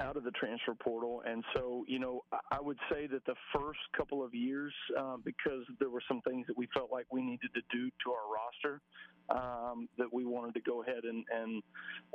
out 0.00 0.16
of 0.16 0.24
the 0.24 0.30
transfer 0.30 0.74
portal. 0.74 1.22
And 1.26 1.44
so, 1.54 1.84
you 1.86 1.98
know, 1.98 2.22
I 2.50 2.60
would 2.60 2.78
say 2.90 3.06
that 3.08 3.24
the 3.26 3.34
first 3.54 3.80
couple 3.96 4.24
of 4.24 4.34
years, 4.34 4.72
uh, 4.98 5.16
because 5.22 5.64
there 5.78 5.90
were 5.90 6.02
some 6.08 6.20
things 6.22 6.46
that 6.46 6.56
we 6.56 6.66
felt 6.72 6.90
like 6.90 7.06
we 7.12 7.22
needed 7.22 7.50
to 7.54 7.60
do 7.70 7.90
to 8.04 8.12
our 8.12 8.26
roster, 8.32 8.80
um, 9.28 9.88
that 9.98 10.12
we 10.12 10.24
wanted 10.24 10.54
to 10.54 10.60
go 10.60 10.82
ahead 10.82 11.04
and 11.04 11.24
and, 11.30 11.62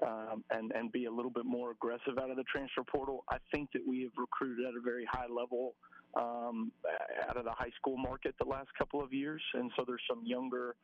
um, 0.06 0.44
and 0.52 0.72
and 0.72 0.92
be 0.92 1.06
a 1.06 1.12
little 1.12 1.32
bit 1.32 1.46
more 1.46 1.72
aggressive 1.72 2.18
out 2.20 2.30
of 2.30 2.38
the 2.38 2.44
transfer 2.44 2.84
portal. 2.84 3.24
I 3.30 3.38
think 3.52 3.72
that 3.74 3.82
we 3.88 4.02
have 4.02 4.12
recruited 4.18 4.66
at 4.66 4.74
a 4.74 4.82
very 4.84 5.06
high 5.10 5.28
level 5.30 5.76
um, 6.18 6.72
out 7.30 7.38
of 7.38 7.46
the 7.46 7.52
high 7.52 7.72
school 7.78 7.98
market 7.98 8.36
the 8.40 8.46
last 8.46 8.70
couple 8.78 9.04
of 9.04 9.14
years, 9.14 9.42
and 9.54 9.72
so 9.76 9.84
there's 9.86 10.02
some 10.10 10.26
younger 10.26 10.76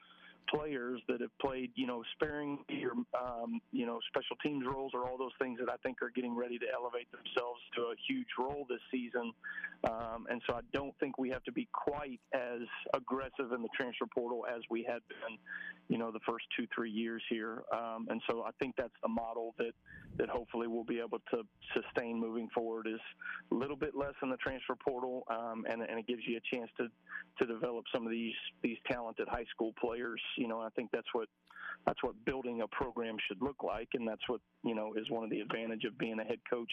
players 0.49 1.01
that 1.07 1.21
have 1.21 1.37
played, 1.39 1.71
you 1.75 1.87
know, 1.87 2.03
sparing 2.15 2.59
or, 2.69 3.19
um, 3.19 3.59
you 3.71 3.85
know, 3.85 3.99
special 4.07 4.35
teams 4.43 4.65
roles 4.65 4.91
or 4.93 5.09
all 5.09 5.17
those 5.17 5.33
things 5.39 5.59
that 5.59 5.71
I 5.71 5.77
think 5.83 6.01
are 6.01 6.11
getting 6.15 6.35
ready 6.35 6.57
to 6.59 6.65
elevate 6.73 7.07
themselves 7.11 7.61
to 7.75 7.81
a 7.83 7.95
huge 8.07 8.27
role 8.39 8.65
this 8.69 8.79
season. 8.91 9.31
Um, 9.89 10.27
and 10.29 10.41
so 10.47 10.55
I 10.55 10.61
don't 10.73 10.93
think 10.99 11.17
we 11.17 11.29
have 11.29 11.43
to 11.43 11.51
be 11.51 11.67
quite 11.73 12.19
as 12.33 12.61
aggressive 12.95 13.51
in 13.53 13.61
the 13.61 13.69
transfer 13.75 14.05
portal 14.13 14.45
as 14.47 14.61
we 14.69 14.83
had 14.83 15.01
been, 15.09 15.37
you 15.89 15.97
know, 15.97 16.11
the 16.11 16.21
first 16.27 16.45
two, 16.57 16.67
three 16.73 16.91
years 16.91 17.21
here. 17.29 17.63
Um, 17.73 18.07
and 18.09 18.21
so 18.29 18.43
I 18.43 18.51
think 18.59 18.75
that's 18.77 18.93
the 19.01 19.09
model 19.09 19.55
that, 19.57 19.73
that 20.17 20.29
hopefully 20.29 20.67
we'll 20.67 20.83
be 20.83 20.99
able 20.99 21.19
to 21.31 21.43
sustain 21.73 22.19
moving 22.19 22.49
forward 22.53 22.87
is 22.87 23.01
a 23.51 23.55
little 23.55 23.75
bit 23.75 23.95
less 23.95 24.13
in 24.21 24.29
the 24.29 24.37
transfer 24.37 24.75
portal. 24.75 25.23
Um, 25.29 25.65
and, 25.69 25.81
and 25.81 25.99
it 25.99 26.07
gives 26.07 26.21
you 26.25 26.37
a 26.37 26.55
chance 26.55 26.69
to, 26.77 26.87
to 27.39 27.51
develop 27.51 27.85
some 27.93 28.05
of 28.05 28.11
these, 28.11 28.33
these 28.61 28.77
talented 28.89 29.27
high 29.27 29.45
school 29.53 29.73
players 29.79 30.21
you 30.37 30.47
know, 30.47 30.59
I 30.59 30.69
think 30.75 30.89
that's 30.91 31.07
what 31.13 31.27
that's 31.85 32.01
what 32.01 32.13
building 32.25 32.61
a 32.61 32.67
program 32.67 33.17
should 33.27 33.41
look 33.41 33.63
like, 33.63 33.89
and 33.93 34.07
that's 34.07 34.27
what 34.27 34.41
you 34.63 34.75
know 34.75 34.93
is 34.95 35.09
one 35.09 35.23
of 35.23 35.29
the 35.29 35.41
advantage 35.41 35.83
of 35.85 35.97
being 35.97 36.19
a 36.19 36.23
head 36.23 36.39
coach 36.49 36.71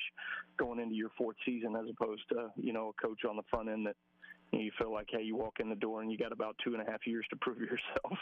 going 0.59 0.81
into 0.81 0.95
your 0.95 1.11
fourth 1.16 1.37
season, 1.45 1.74
as 1.77 1.87
opposed 1.91 2.23
to 2.31 2.51
you 2.57 2.73
know 2.73 2.93
a 2.97 3.07
coach 3.07 3.20
on 3.28 3.37
the 3.37 3.43
front 3.51 3.69
end 3.69 3.87
that 3.87 3.97
you, 4.53 4.59
know, 4.59 4.65
you 4.65 4.70
feel 4.78 4.93
like, 4.93 5.09
hey, 5.11 5.23
you 5.23 5.37
walk 5.37 5.55
in 5.61 5.69
the 5.69 5.77
door 5.77 6.03
and 6.03 6.11
you 6.11 6.19
got 6.19 6.32
about 6.32 6.57
two 6.65 6.74
and 6.74 6.82
a 6.87 6.91
half 6.91 7.07
years 7.07 7.24
to 7.31 7.37
prove 7.37 7.59
yourself. 7.61 8.19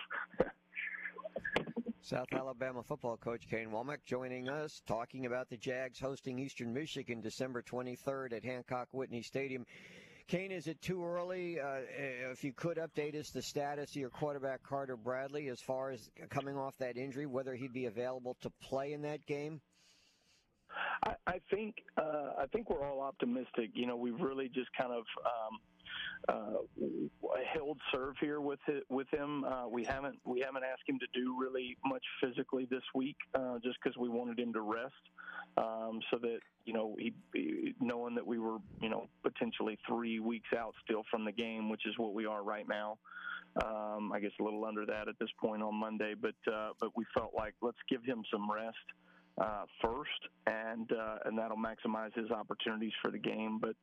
South 2.01 2.29
Alabama 2.33 2.83
football 2.83 3.17
coach 3.17 3.49
Kane 3.51 3.69
Wommack 3.69 3.99
joining 4.07 4.49
us, 4.49 4.83
talking 4.87 5.27
about 5.27 5.51
the 5.51 5.57
Jags 5.57 6.01
hosting 6.01 6.39
Eastern 6.39 6.73
Michigan 6.73 7.21
December 7.21 7.61
23rd 7.61 8.33
at 8.33 8.45
Hancock 8.45 8.89
Whitney 8.93 9.21
Stadium. 9.21 9.67
Kane, 10.29 10.53
is 10.53 10.67
it 10.67 10.81
too 10.83 11.03
early? 11.05 11.59
Uh, 11.59 11.79
if 12.31 12.45
you 12.45 12.53
could 12.53 12.77
update 12.77 13.19
us 13.19 13.31
the 13.31 13.41
status 13.41 13.91
of 13.91 13.97
your 13.97 14.11
quarterback 14.11 14.63
Carter 14.63 14.97
Bradley 14.97 15.49
as 15.49 15.59
far 15.61 15.91
as 15.91 16.11
coming 16.29 16.59
off 16.59 16.77
that 16.79 16.99
injury, 16.99 17.25
whether 17.25 17.55
he'd 17.55 17.73
be 17.73 17.87
available 17.87 18.37
to 18.43 18.51
play 18.61 18.93
in 18.93 19.01
that 19.03 19.25
game. 19.25 19.63
I, 21.03 21.15
I 21.27 21.41
think 21.51 21.77
uh, 21.97 22.33
I 22.39 22.47
think 22.53 22.69
we're 22.69 22.87
all 22.87 23.01
optimistic. 23.01 23.71
You 23.73 23.87
know, 23.87 23.97
we've 23.97 24.21
really 24.21 24.49
just 24.49 24.69
kind 24.79 24.93
of 24.93 25.05
um, 25.25 25.59
uh, 25.59 25.78
held 27.53 27.79
serve 27.93 28.15
here 28.21 28.41
with 28.41 28.59
it, 28.69 28.85
with 28.89 29.09
him. 29.11 29.45
Uh, 29.45 29.69
we 29.69 29.85
haven't 29.85 30.19
we 30.25 30.41
haven't 30.41 30.65
asked 30.65 30.83
him 30.87 30.99
to 30.99 31.07
do 31.15 31.37
really 31.39 31.77
much 31.85 32.05
physically 32.23 32.67
this 32.71 32.83
week, 32.95 33.17
uh, 33.35 33.59
just 33.63 33.79
because 33.83 33.97
we 33.97 34.09
wanted 34.09 34.39
him 34.39 34.53
to 34.53 34.61
rest, 34.61 34.95
um, 35.57 36.01
so 36.11 36.19
that 36.19 36.39
you 36.65 36.73
know 36.73 36.97
he, 36.99 37.75
knowing 37.81 38.15
that 38.15 38.27
we 38.27 38.39
were 38.39 38.59
you 38.81 38.89
know 38.89 39.09
potentially 39.23 39.79
three 39.87 40.21
weeks 40.21 40.49
out 40.57 40.75
still 40.85 41.03
from 41.11 41.25
the 41.25 41.33
game, 41.33 41.69
which 41.69 41.87
is 41.87 41.95
what 41.99 42.15
we 42.15 42.27
are 42.27 42.43
right 42.43 42.69
now. 42.69 42.99
Um, 43.65 44.13
I 44.13 44.21
guess 44.21 44.31
a 44.39 44.43
little 44.43 44.65
under 44.65 44.87
that 44.87 45.09
at 45.09 45.19
this 45.19 45.31
point 45.41 45.63
on 45.63 45.75
Monday, 45.75 46.15
but 46.21 46.53
uh, 46.53 46.71
but 46.81 46.91
we 46.97 47.05
felt 47.17 47.33
like 47.37 47.55
let's 47.63 47.79
give 47.89 48.05
him 48.05 48.23
some 48.31 48.51
rest 48.51 48.77
uh, 49.41 49.65
first, 49.83 50.11
and 50.47 50.91
uh, 50.93 51.17
and 51.25 51.39
that'll 51.39 51.57
maximize 51.57 52.13
his 52.15 52.31
opportunities 52.31 52.93
for 53.03 53.11
the 53.11 53.19
game. 53.19 53.61
But 53.61 53.77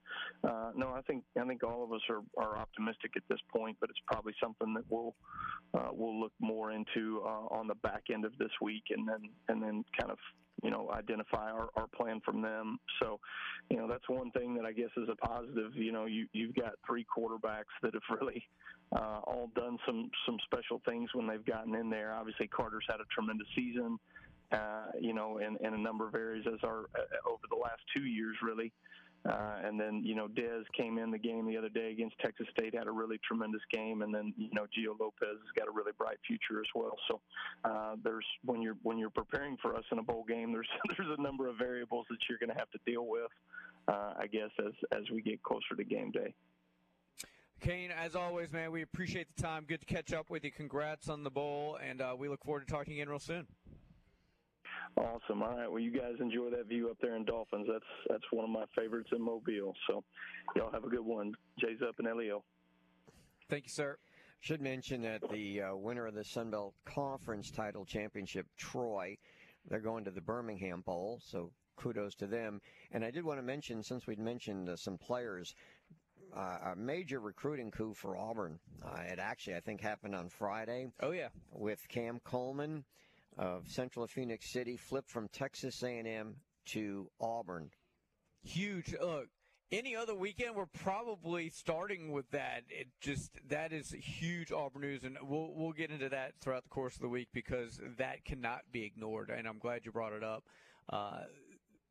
uh, 0.49 0.71
no, 0.75 0.89
I 0.89 1.01
think 1.01 1.23
I 1.39 1.45
think 1.45 1.63
all 1.63 1.83
of 1.83 1.91
us 1.91 2.01
are, 2.09 2.21
are 2.37 2.57
optimistic 2.57 3.11
at 3.15 3.23
this 3.29 3.39
point. 3.55 3.77
But 3.79 3.89
it's 3.89 3.99
probably 4.07 4.33
something 4.41 4.73
that 4.73 4.83
we'll 4.89 5.15
uh, 5.73 5.89
we'll 5.91 6.19
look 6.19 6.33
more 6.39 6.71
into 6.71 7.21
uh, 7.23 7.47
on 7.55 7.67
the 7.67 7.75
back 7.75 8.03
end 8.13 8.25
of 8.25 8.37
this 8.37 8.51
week, 8.61 8.83
and 8.89 9.07
then 9.07 9.21
and 9.47 9.61
then 9.61 9.85
kind 9.99 10.11
of 10.11 10.17
you 10.63 10.71
know 10.71 10.89
identify 10.93 11.51
our, 11.51 11.69
our 11.75 11.87
plan 11.95 12.21
from 12.25 12.41
them. 12.41 12.77
So, 13.01 13.19
you 13.69 13.77
know 13.77 13.87
that's 13.87 14.07
one 14.09 14.31
thing 14.31 14.55
that 14.55 14.65
I 14.65 14.73
guess 14.73 14.89
is 14.97 15.07
a 15.09 15.15
positive. 15.15 15.71
You 15.75 15.91
know, 15.91 16.05
you 16.05 16.27
you've 16.33 16.55
got 16.55 16.73
three 16.85 17.05
quarterbacks 17.05 17.73
that 17.81 17.93
have 17.93 18.19
really 18.19 18.43
uh, 18.93 19.19
all 19.23 19.49
done 19.55 19.77
some 19.85 20.09
some 20.25 20.37
special 20.43 20.81
things 20.85 21.09
when 21.13 21.27
they've 21.27 21.45
gotten 21.45 21.75
in 21.75 21.89
there. 21.89 22.13
Obviously, 22.13 22.47
Carter's 22.47 22.85
had 22.89 22.99
a 22.99 23.07
tremendous 23.13 23.47
season 23.55 23.97
uh, 24.51 24.91
you 24.99 25.13
know, 25.13 25.39
in, 25.39 25.57
in 25.65 25.73
a 25.73 25.77
number 25.77 26.07
of 26.07 26.15
areas 26.15 26.45
as 26.47 26.59
our 26.63 26.85
uh, 26.95 27.29
over 27.29 27.43
the 27.49 27.57
last 27.57 27.81
two 27.95 28.05
years, 28.05 28.35
really. 28.43 28.71
Uh, 29.27 29.55
and 29.63 29.79
then, 29.79 30.03
you 30.03 30.13
know, 30.13 30.27
Dez 30.27 30.63
came 30.77 30.99
in 30.99 31.09
the 31.09 31.17
game 31.17 31.47
the 31.47 31.57
other 31.57 31.69
day 31.69 31.91
against 31.91 32.15
Texas 32.19 32.45
State, 32.55 32.75
had 32.75 32.85
a 32.85 32.91
really 32.91 33.19
tremendous 33.25 33.61
game, 33.73 34.03
and 34.03 34.13
then, 34.13 34.31
you 34.37 34.49
know, 34.53 34.65
Gio 34.65 34.93
Lopez 34.99 35.39
has 35.41 35.51
got 35.57 35.67
a 35.67 35.71
really 35.71 35.93
bright 35.97 36.17
future 36.27 36.59
as 36.59 36.67
well. 36.75 36.95
So, 37.07 37.21
uh, 37.63 37.95
there's 38.03 38.25
when 38.43 38.61
you're 38.61 38.77
when 38.83 38.99
you're 38.99 39.09
preparing 39.09 39.57
for 39.63 39.75
us 39.75 39.83
in 39.91 39.97
a 39.97 40.03
bowl 40.03 40.25
game, 40.27 40.51
there's 40.53 40.69
there's 40.95 41.09
a 41.17 41.21
number 41.21 41.47
of 41.47 41.57
variables 41.57 42.05
that 42.11 42.17
you're 42.29 42.37
going 42.37 42.51
to 42.51 42.59
have 42.59 42.69
to 42.71 42.79
deal 42.85 43.07
with, 43.07 43.31
uh, 43.87 44.13
I 44.19 44.27
guess, 44.27 44.51
as 44.59 44.73
as 44.91 45.03
we 45.11 45.23
get 45.23 45.41
closer 45.41 45.75
to 45.75 45.83
game 45.83 46.11
day. 46.11 46.35
Kane, 47.61 47.89
as 47.89 48.15
always, 48.15 48.51
man, 48.51 48.71
we 48.71 48.83
appreciate 48.83 49.27
the 49.35 49.41
time. 49.41 49.65
Good 49.67 49.79
to 49.79 49.85
catch 49.87 50.13
up 50.13 50.29
with 50.29 50.43
you. 50.43 50.51
Congrats 50.51 51.09
on 51.09 51.23
the 51.23 51.31
bowl, 51.31 51.79
and 51.83 51.99
uh, 51.99 52.15
we 52.15 52.29
look 52.29 52.43
forward 52.43 52.67
to 52.67 52.71
talking 52.71 52.93
again 52.93 53.09
real 53.09 53.17
soon. 53.17 53.47
Awesome. 54.97 55.43
All 55.43 55.57
right. 55.57 55.69
Well, 55.69 55.79
you 55.79 55.91
guys 55.91 56.13
enjoy 56.19 56.49
that 56.51 56.67
view 56.67 56.89
up 56.89 56.97
there 57.01 57.15
in 57.15 57.25
Dauphin's. 57.25 57.67
That's 57.69 57.83
that's 58.09 58.23
one 58.31 58.45
of 58.45 58.51
my 58.51 58.63
favorites 58.75 59.09
in 59.13 59.21
Mobile. 59.21 59.73
So, 59.87 60.03
y'all 60.55 60.71
have 60.71 60.85
a 60.85 60.89
good 60.89 61.05
one. 61.05 61.33
Jay's 61.59 61.79
up 61.87 61.95
in 61.99 62.05
LEO. 62.05 62.43
Thank 63.49 63.65
you, 63.65 63.69
sir. 63.69 63.97
Should 64.39 64.61
mention 64.61 65.01
that 65.01 65.21
the 65.31 65.61
uh, 65.61 65.75
winner 65.75 66.07
of 66.07 66.13
the 66.13 66.23
Sun 66.23 66.51
Belt 66.51 66.75
Conference 66.85 67.51
title 67.51 67.83
championship, 67.83 68.45
Troy, 68.57 69.17
they're 69.67 69.79
going 69.79 70.05
to 70.05 70.11
the 70.11 70.21
Birmingham 70.21 70.81
Bowl. 70.81 71.19
So 71.21 71.51
kudos 71.75 72.15
to 72.15 72.27
them. 72.27 72.61
And 72.91 73.03
I 73.03 73.11
did 73.11 73.25
want 73.25 73.39
to 73.39 73.43
mention, 73.43 73.83
since 73.83 74.07
we'd 74.07 74.19
mentioned 74.19 74.69
uh, 74.69 74.75
some 74.75 74.97
players, 74.97 75.55
uh, 76.35 76.71
a 76.71 76.75
major 76.75 77.19
recruiting 77.19 77.71
coup 77.71 77.93
for 77.93 78.17
Auburn. 78.17 78.59
Uh, 78.83 79.01
it 79.11 79.19
actually, 79.19 79.55
I 79.55 79.59
think, 79.59 79.81
happened 79.81 80.15
on 80.15 80.29
Friday. 80.29 80.87
Oh 81.01 81.11
yeah, 81.11 81.29
with 81.51 81.87
Cam 81.89 82.19
Coleman 82.23 82.83
of 83.37 83.67
Central 83.67 84.07
Phoenix 84.07 84.49
City, 84.49 84.77
flipped 84.77 85.09
from 85.09 85.27
Texas 85.29 85.83
A&M 85.83 86.35
to 86.67 87.09
Auburn. 87.19 87.71
Huge. 88.43 88.95
Look, 88.99 89.27
any 89.71 89.95
other 89.95 90.15
weekend, 90.15 90.55
we're 90.55 90.65
probably 90.67 91.49
starting 91.49 92.11
with 92.11 92.29
that. 92.31 92.63
It 92.69 92.87
just 93.01 93.31
that 93.49 93.73
is 93.73 93.91
huge 93.91 94.51
Auburn 94.51 94.83
news, 94.83 95.03
and 95.03 95.17
we'll 95.21 95.51
we'll 95.55 95.73
get 95.73 95.91
into 95.91 96.09
that 96.09 96.33
throughout 96.41 96.63
the 96.63 96.69
course 96.69 96.95
of 96.95 97.01
the 97.01 97.09
week 97.09 97.29
because 97.33 97.79
that 97.97 98.23
cannot 98.25 98.61
be 98.71 98.83
ignored. 98.83 99.29
And 99.29 99.47
I'm 99.47 99.57
glad 99.57 99.85
you 99.85 99.91
brought 99.91 100.13
it 100.13 100.23
up. 100.23 100.43
Uh, 100.87 101.21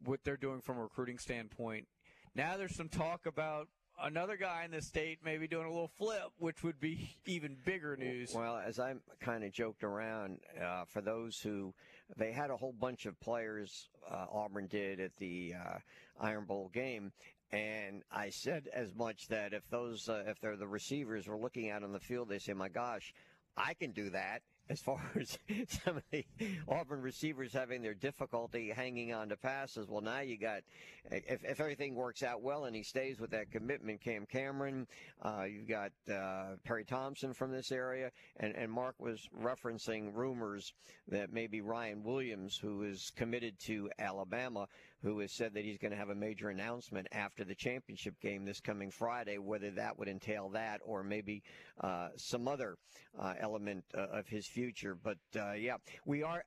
what 0.05 0.21
they're 0.25 0.37
doing 0.37 0.61
from 0.61 0.79
a 0.79 0.83
recruiting 0.83 1.19
standpoint. 1.19 1.87
Now 2.35 2.57
there's 2.57 2.77
some 2.77 2.89
talk 2.89 3.27
about 3.27 3.69
another 4.03 4.37
guy 4.37 4.65
in 4.65 4.71
the 4.71 4.83
state 4.83 5.19
maybe 5.25 5.47
doing 5.47 5.67
a 5.67 5.71
little 5.71 5.91
flip, 5.99 6.31
which 6.39 6.63
would 6.63 6.81
be 6.81 7.17
even 7.27 7.57
bigger 7.65 7.97
news. 7.97 8.33
Well, 8.35 8.57
as 8.57 8.79
I 8.79 8.95
kind 9.21 9.45
of 9.45 9.53
joked 9.53 9.85
around, 9.85 10.39
uh, 10.63 10.85
for 10.87 11.01
those 11.01 11.39
who 11.41 11.75
they 12.17 12.33
had 12.33 12.51
a 12.51 12.57
whole 12.57 12.73
bunch 12.73 13.07
of 13.07 13.19
players 13.21 13.89
uh, 14.11 14.27
Auburn 14.33 14.67
did 14.67 15.01
at 15.01 15.17
the 15.17 15.55
uh, 15.55 15.79
Iron 16.21 16.45
Bowl 16.45 16.71
game. 16.73 17.13
And 17.53 18.03
I 18.11 18.31
said 18.31 18.69
as 18.75 18.95
much 18.95 19.29
that 19.29 19.53
if 19.53 19.69
those, 19.71 20.09
uh, 20.09 20.25
if 20.27 20.41
they're 20.41 20.57
the 20.57 20.67
receivers 20.67 21.29
were 21.29 21.39
looking 21.39 21.71
out 21.71 21.85
on 21.85 21.93
the 21.93 22.01
field, 22.01 22.29
they 22.29 22.39
say, 22.39 22.53
"My 22.53 22.69
gosh, 22.69 23.15
I 23.57 23.75
can 23.75 23.93
do 23.93 24.11
that." 24.11 24.43
As 24.69 24.81
far 24.81 25.01
as 25.21 25.39
some 25.69 25.99
of 25.99 26.03
the 26.11 26.25
Auburn 26.69 27.03
receivers 27.03 27.53
having 27.53 27.83
their 27.83 27.95
difficulty 27.95 28.71
hanging 28.71 29.13
on 29.13 29.29
to 29.29 29.37
passes. 29.37 29.89
Well, 29.89 30.01
now 30.01 30.21
you 30.21 30.39
got, 30.39 30.63
if, 31.11 31.45
if 31.45 31.61
everything 31.61 31.95
works 31.95 32.23
out 32.23 32.43
well 32.43 32.65
and 32.65 32.75
he 32.75 32.83
stays 32.83 33.21
with 33.21 33.31
that 33.31 33.51
commitment, 33.51 34.01
Cam 34.01 34.27
Cameron, 34.27 34.87
uh, 35.23 35.45
you've 35.45 35.69
got 35.69 35.93
uh, 36.13 36.57
Perry 36.65 36.85
Thompson 36.85 37.33
from 37.33 37.53
this 37.53 37.73
area, 37.73 38.11
and, 38.39 38.55
and 38.55 38.71
Mark 38.71 38.95
was 38.99 39.29
referencing 39.43 40.15
rumors 40.15 40.73
that 41.09 41.33
maybe 41.33 41.61
Ryan 41.61 42.03
Williams, 42.03 42.57
who 42.57 42.83
is 42.83 43.13
committed 43.17 43.59
to 43.61 43.91
Alabama, 43.99 44.67
who 45.05 45.19
has 45.21 45.31
said 45.31 45.53
that 45.53 45.65
he's 45.65 45.77
going 45.77 45.91
to 45.91 45.97
have 45.97 46.09
a 46.09 46.15
major 46.15 46.49
announcement 46.49 47.07
after 47.13 47.45
the 47.45 47.55
championship 47.55 48.19
game 48.21 48.45
this 48.45 48.59
coming 48.59 48.91
Friday, 48.91 49.37
whether 49.37 49.71
that 49.71 49.99
would 49.99 50.09
entail 50.09 50.49
that 50.49 50.81
or 50.83 51.05
maybe 51.05 51.43
uh, 51.83 52.09
some 52.17 52.49
other 52.49 52.77
uh, 53.21 53.35
element 53.39 53.85
uh, 53.95 54.07
of 54.11 54.27
his 54.27 54.47
future. 54.47 54.97
But 55.01 55.19
uh, 55.37 55.53
yeah, 55.53 55.77
we 56.07 56.23
are. 56.23 56.43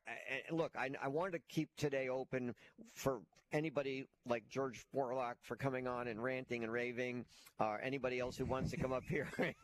look, 0.52 0.72
I, 0.76 0.90
I 1.02 1.08
wanted 1.08 1.34
to 1.34 1.40
keep 1.48 1.70
today 1.78 2.10
open 2.10 2.56
for 2.96 3.22
anybody 3.52 4.08
like 4.26 4.48
George 4.50 4.84
Spurlock 4.86 5.36
for 5.42 5.56
coming 5.56 5.88
on 5.88 6.08
and 6.08 6.22
ranting 6.22 6.64
and 6.64 6.72
raving, 6.72 7.26
or 7.60 7.80
anybody 7.82 8.20
else 8.20 8.38
who 8.38 8.46
wants 8.46 8.72
to 8.72 8.78
come 8.78 8.94
up 8.94 9.04
here. 9.08 9.28
and, 9.38 9.56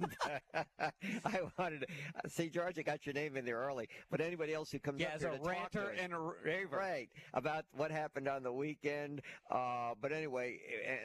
I 1.25 1.39
wanted 1.57 1.81
to 1.81 2.29
see 2.29 2.49
George. 2.49 2.79
I 2.79 2.81
got 2.81 3.05
your 3.05 3.13
name 3.13 3.37
in 3.37 3.45
there 3.45 3.57
early, 3.57 3.89
but 4.09 4.21
anybody 4.21 4.53
else 4.53 4.71
who 4.71 4.79
comes 4.79 5.01
yeah, 5.01 5.09
up 5.09 5.15
as 5.15 5.21
here 5.21 5.31
a 5.31 5.37
to 5.37 5.43
ranter 5.43 5.61
talk 5.61 5.71
to 5.71 5.81
us, 5.81 5.99
and 5.99 6.13
a 6.13 6.19
raver, 6.43 6.77
right 6.77 7.09
about 7.33 7.65
what 7.73 7.91
happened 7.91 8.27
on 8.27 8.43
the 8.43 8.51
weekend. 8.51 9.21
Uh, 9.51 9.93
but 10.01 10.11
anyway, 10.11 10.59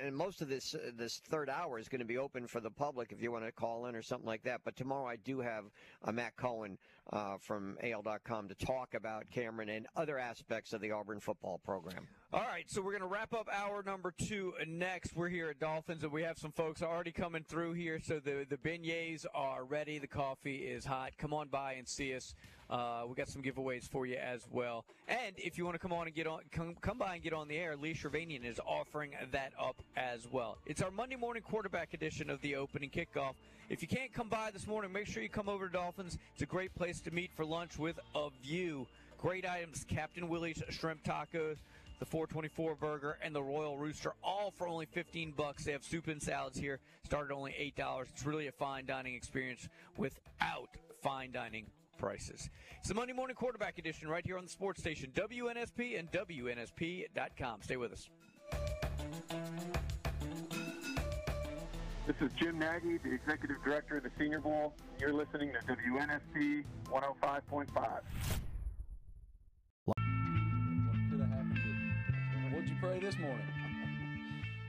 and 0.04 0.16
most 0.16 0.40
of 0.40 0.48
this 0.48 0.74
uh, 0.74 0.90
this 0.96 1.20
third 1.28 1.50
hour 1.50 1.78
is 1.78 1.88
going 1.88 2.00
to 2.00 2.04
be 2.04 2.18
open 2.18 2.46
for 2.46 2.60
the 2.60 2.70
public 2.70 3.12
if 3.12 3.22
you 3.22 3.32
want 3.32 3.44
to 3.44 3.52
call 3.52 3.86
in 3.86 3.94
or 3.94 4.02
something 4.02 4.26
like 4.26 4.42
that. 4.44 4.60
But 4.64 4.76
tomorrow 4.76 5.06
I 5.06 5.16
do 5.16 5.40
have 5.40 5.64
uh, 6.04 6.12
Matt 6.12 6.36
Cohen 6.36 6.78
uh, 7.12 7.36
from 7.38 7.76
AL.com 7.82 8.48
to 8.48 8.54
talk 8.54 8.94
about 8.94 9.30
Cameron 9.30 9.68
and 9.68 9.86
other 9.96 10.18
aspects 10.18 10.72
of 10.72 10.80
the 10.80 10.90
Auburn 10.90 11.20
football 11.20 11.58
program. 11.64 12.06
All 12.32 12.40
right, 12.40 12.64
so 12.70 12.82
we're 12.82 12.92
going 12.92 13.02
to 13.02 13.08
wrap 13.08 13.32
up 13.32 13.48
hour 13.50 13.82
number 13.82 14.12
two 14.12 14.52
next. 14.66 15.16
We're 15.16 15.30
here 15.30 15.48
at 15.48 15.58
Dauphin's, 15.58 16.02
and 16.02 16.12
we 16.12 16.22
have 16.22 16.38
some 16.38 16.52
folks 16.52 16.82
already 16.82 17.12
coming 17.12 17.44
through 17.48 17.72
here. 17.72 17.98
So 18.00 18.20
the 18.20 18.46
the 18.48 18.58
beignets 18.58 19.24
are 19.34 19.64
ready. 19.64 19.98
The 19.98 20.08
coffee 20.08 20.56
is 20.56 20.84
hot. 20.84 21.12
Come 21.16 21.32
on 21.32 21.48
by 21.48 21.74
and 21.74 21.88
see 21.88 22.14
us. 22.14 22.34
Uh, 22.70 23.04
we 23.08 23.14
got 23.14 23.28
some 23.28 23.42
giveaways 23.42 23.88
for 23.88 24.06
you 24.06 24.16
as 24.16 24.46
well. 24.50 24.84
And 25.08 25.34
if 25.38 25.56
you 25.56 25.64
want 25.64 25.74
to 25.74 25.78
come 25.78 25.92
on 25.92 26.06
and 26.06 26.14
get 26.14 26.26
on, 26.26 26.40
come, 26.52 26.76
come 26.80 26.98
by 26.98 27.14
and 27.14 27.22
get 27.22 27.32
on 27.32 27.48
the 27.48 27.56
air, 27.56 27.76
Lee 27.76 27.94
Shirvanian 27.94 28.44
is 28.44 28.60
offering 28.66 29.12
that 29.32 29.52
up 29.58 29.82
as 29.96 30.26
well. 30.30 30.58
It's 30.66 30.82
our 30.82 30.90
Monday 30.90 31.16
morning 31.16 31.42
quarterback 31.42 31.94
edition 31.94 32.28
of 32.28 32.40
the 32.42 32.56
opening 32.56 32.90
kickoff. 32.90 33.34
If 33.70 33.80
you 33.80 33.88
can't 33.88 34.12
come 34.12 34.28
by 34.28 34.50
this 34.50 34.66
morning, 34.66 34.92
make 34.92 35.06
sure 35.06 35.22
you 35.22 35.28
come 35.28 35.48
over 35.48 35.66
to 35.66 35.72
Dauphin's. 35.72 36.18
It's 36.34 36.42
a 36.42 36.46
great 36.46 36.74
place 36.74 37.00
to 37.02 37.10
meet 37.10 37.30
for 37.34 37.44
lunch 37.44 37.78
with 37.78 37.98
a 38.14 38.28
view. 38.42 38.86
Great 39.16 39.48
items, 39.48 39.84
Captain 39.88 40.28
Willie's 40.28 40.62
shrimp 40.70 41.02
tacos 41.04 41.56
the 41.98 42.06
424 42.06 42.76
burger 42.76 43.18
and 43.22 43.34
the 43.34 43.42
Royal 43.42 43.76
Rooster, 43.76 44.12
all 44.22 44.52
for 44.52 44.68
only 44.68 44.86
15 44.86 45.32
bucks. 45.32 45.64
They 45.64 45.72
have 45.72 45.82
soup 45.82 46.06
and 46.06 46.22
salads 46.22 46.56
here, 46.56 46.78
started 47.04 47.34
only 47.34 47.52
$8. 47.76 48.02
It's 48.02 48.24
really 48.24 48.46
a 48.46 48.52
fine 48.52 48.86
dining 48.86 49.14
experience 49.14 49.68
without 49.96 50.68
fine 51.02 51.32
dining 51.32 51.66
prices. 51.98 52.48
It's 52.78 52.88
the 52.88 52.94
Monday 52.94 53.12
Morning 53.12 53.36
Quarterback 53.36 53.78
Edition 53.78 54.08
right 54.08 54.24
here 54.24 54.38
on 54.38 54.44
the 54.44 54.50
sports 54.50 54.80
station, 54.80 55.10
WNSP 55.14 55.98
and 55.98 56.10
WNSP.com. 56.12 57.62
Stay 57.62 57.76
with 57.76 57.92
us. 57.92 58.08
This 62.06 62.16
is 62.22 62.30
Jim 62.38 62.58
Nagy, 62.58 62.96
the 63.04 63.12
Executive 63.12 63.62
Director 63.62 63.98
of 63.98 64.04
the 64.04 64.10
Senior 64.18 64.40
Bowl. 64.40 64.72
You're 64.98 65.12
listening 65.12 65.52
to 65.52 65.58
WNSP 65.74 66.64
105.5. 66.86 68.00
What'd 72.50 72.68
you 72.68 72.76
pray 72.80 72.98
this 72.98 73.18
morning? 73.18 73.46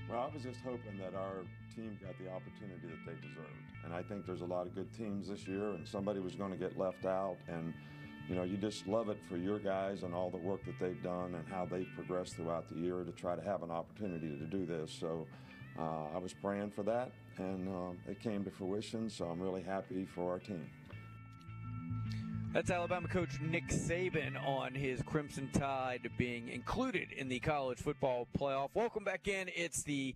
Well, 0.09 0.29
I 0.29 0.33
was 0.33 0.43
just 0.43 0.59
hoping 0.65 0.97
that 0.97 1.15
our 1.15 1.45
team 1.75 1.97
got 2.03 2.17
the 2.17 2.29
opportunity 2.29 2.87
that 2.87 3.05
they 3.05 3.27
deserved. 3.27 3.49
And 3.85 3.93
I 3.93 4.01
think 4.01 4.25
there's 4.25 4.41
a 4.41 4.45
lot 4.45 4.67
of 4.67 4.75
good 4.75 4.93
teams 4.93 5.29
this 5.29 5.47
year, 5.47 5.71
and 5.71 5.87
somebody 5.87 6.19
was 6.19 6.35
going 6.35 6.51
to 6.51 6.57
get 6.57 6.77
left 6.77 7.05
out. 7.05 7.37
And, 7.47 7.73
you 8.27 8.35
know, 8.35 8.43
you 8.43 8.57
just 8.57 8.87
love 8.87 9.09
it 9.09 9.17
for 9.27 9.37
your 9.37 9.59
guys 9.59 10.03
and 10.03 10.13
all 10.13 10.29
the 10.29 10.37
work 10.37 10.65
that 10.65 10.79
they've 10.79 11.01
done 11.01 11.35
and 11.35 11.47
how 11.47 11.65
they've 11.65 11.89
progressed 11.95 12.35
throughout 12.35 12.69
the 12.69 12.75
year 12.75 13.03
to 13.03 13.11
try 13.11 13.35
to 13.35 13.41
have 13.41 13.63
an 13.63 13.71
opportunity 13.71 14.37
to 14.37 14.45
do 14.45 14.65
this. 14.65 14.91
So 14.91 15.27
uh, 15.77 16.15
I 16.15 16.17
was 16.17 16.33
praying 16.33 16.71
for 16.71 16.83
that, 16.83 17.11
and 17.37 17.67
um, 17.69 17.97
it 18.07 18.19
came 18.19 18.43
to 18.43 18.51
fruition. 18.51 19.09
So 19.09 19.25
I'm 19.25 19.39
really 19.39 19.63
happy 19.63 20.07
for 20.13 20.31
our 20.31 20.39
team. 20.39 20.65
That's 22.51 22.71
Alabama 22.71 23.07
coach 23.07 23.39
Nick 23.41 23.67
Saban 23.67 24.35
on 24.43 24.73
his 24.73 25.03
Crimson 25.03 25.49
Tide 25.53 26.09
being 26.17 26.49
included 26.49 27.11
in 27.11 27.29
the 27.29 27.39
college 27.39 27.77
football 27.77 28.27
playoff. 28.35 28.69
Welcome 28.73 29.03
back 29.03 29.27
in. 29.27 29.51
It's 29.55 29.83
the 29.83 30.15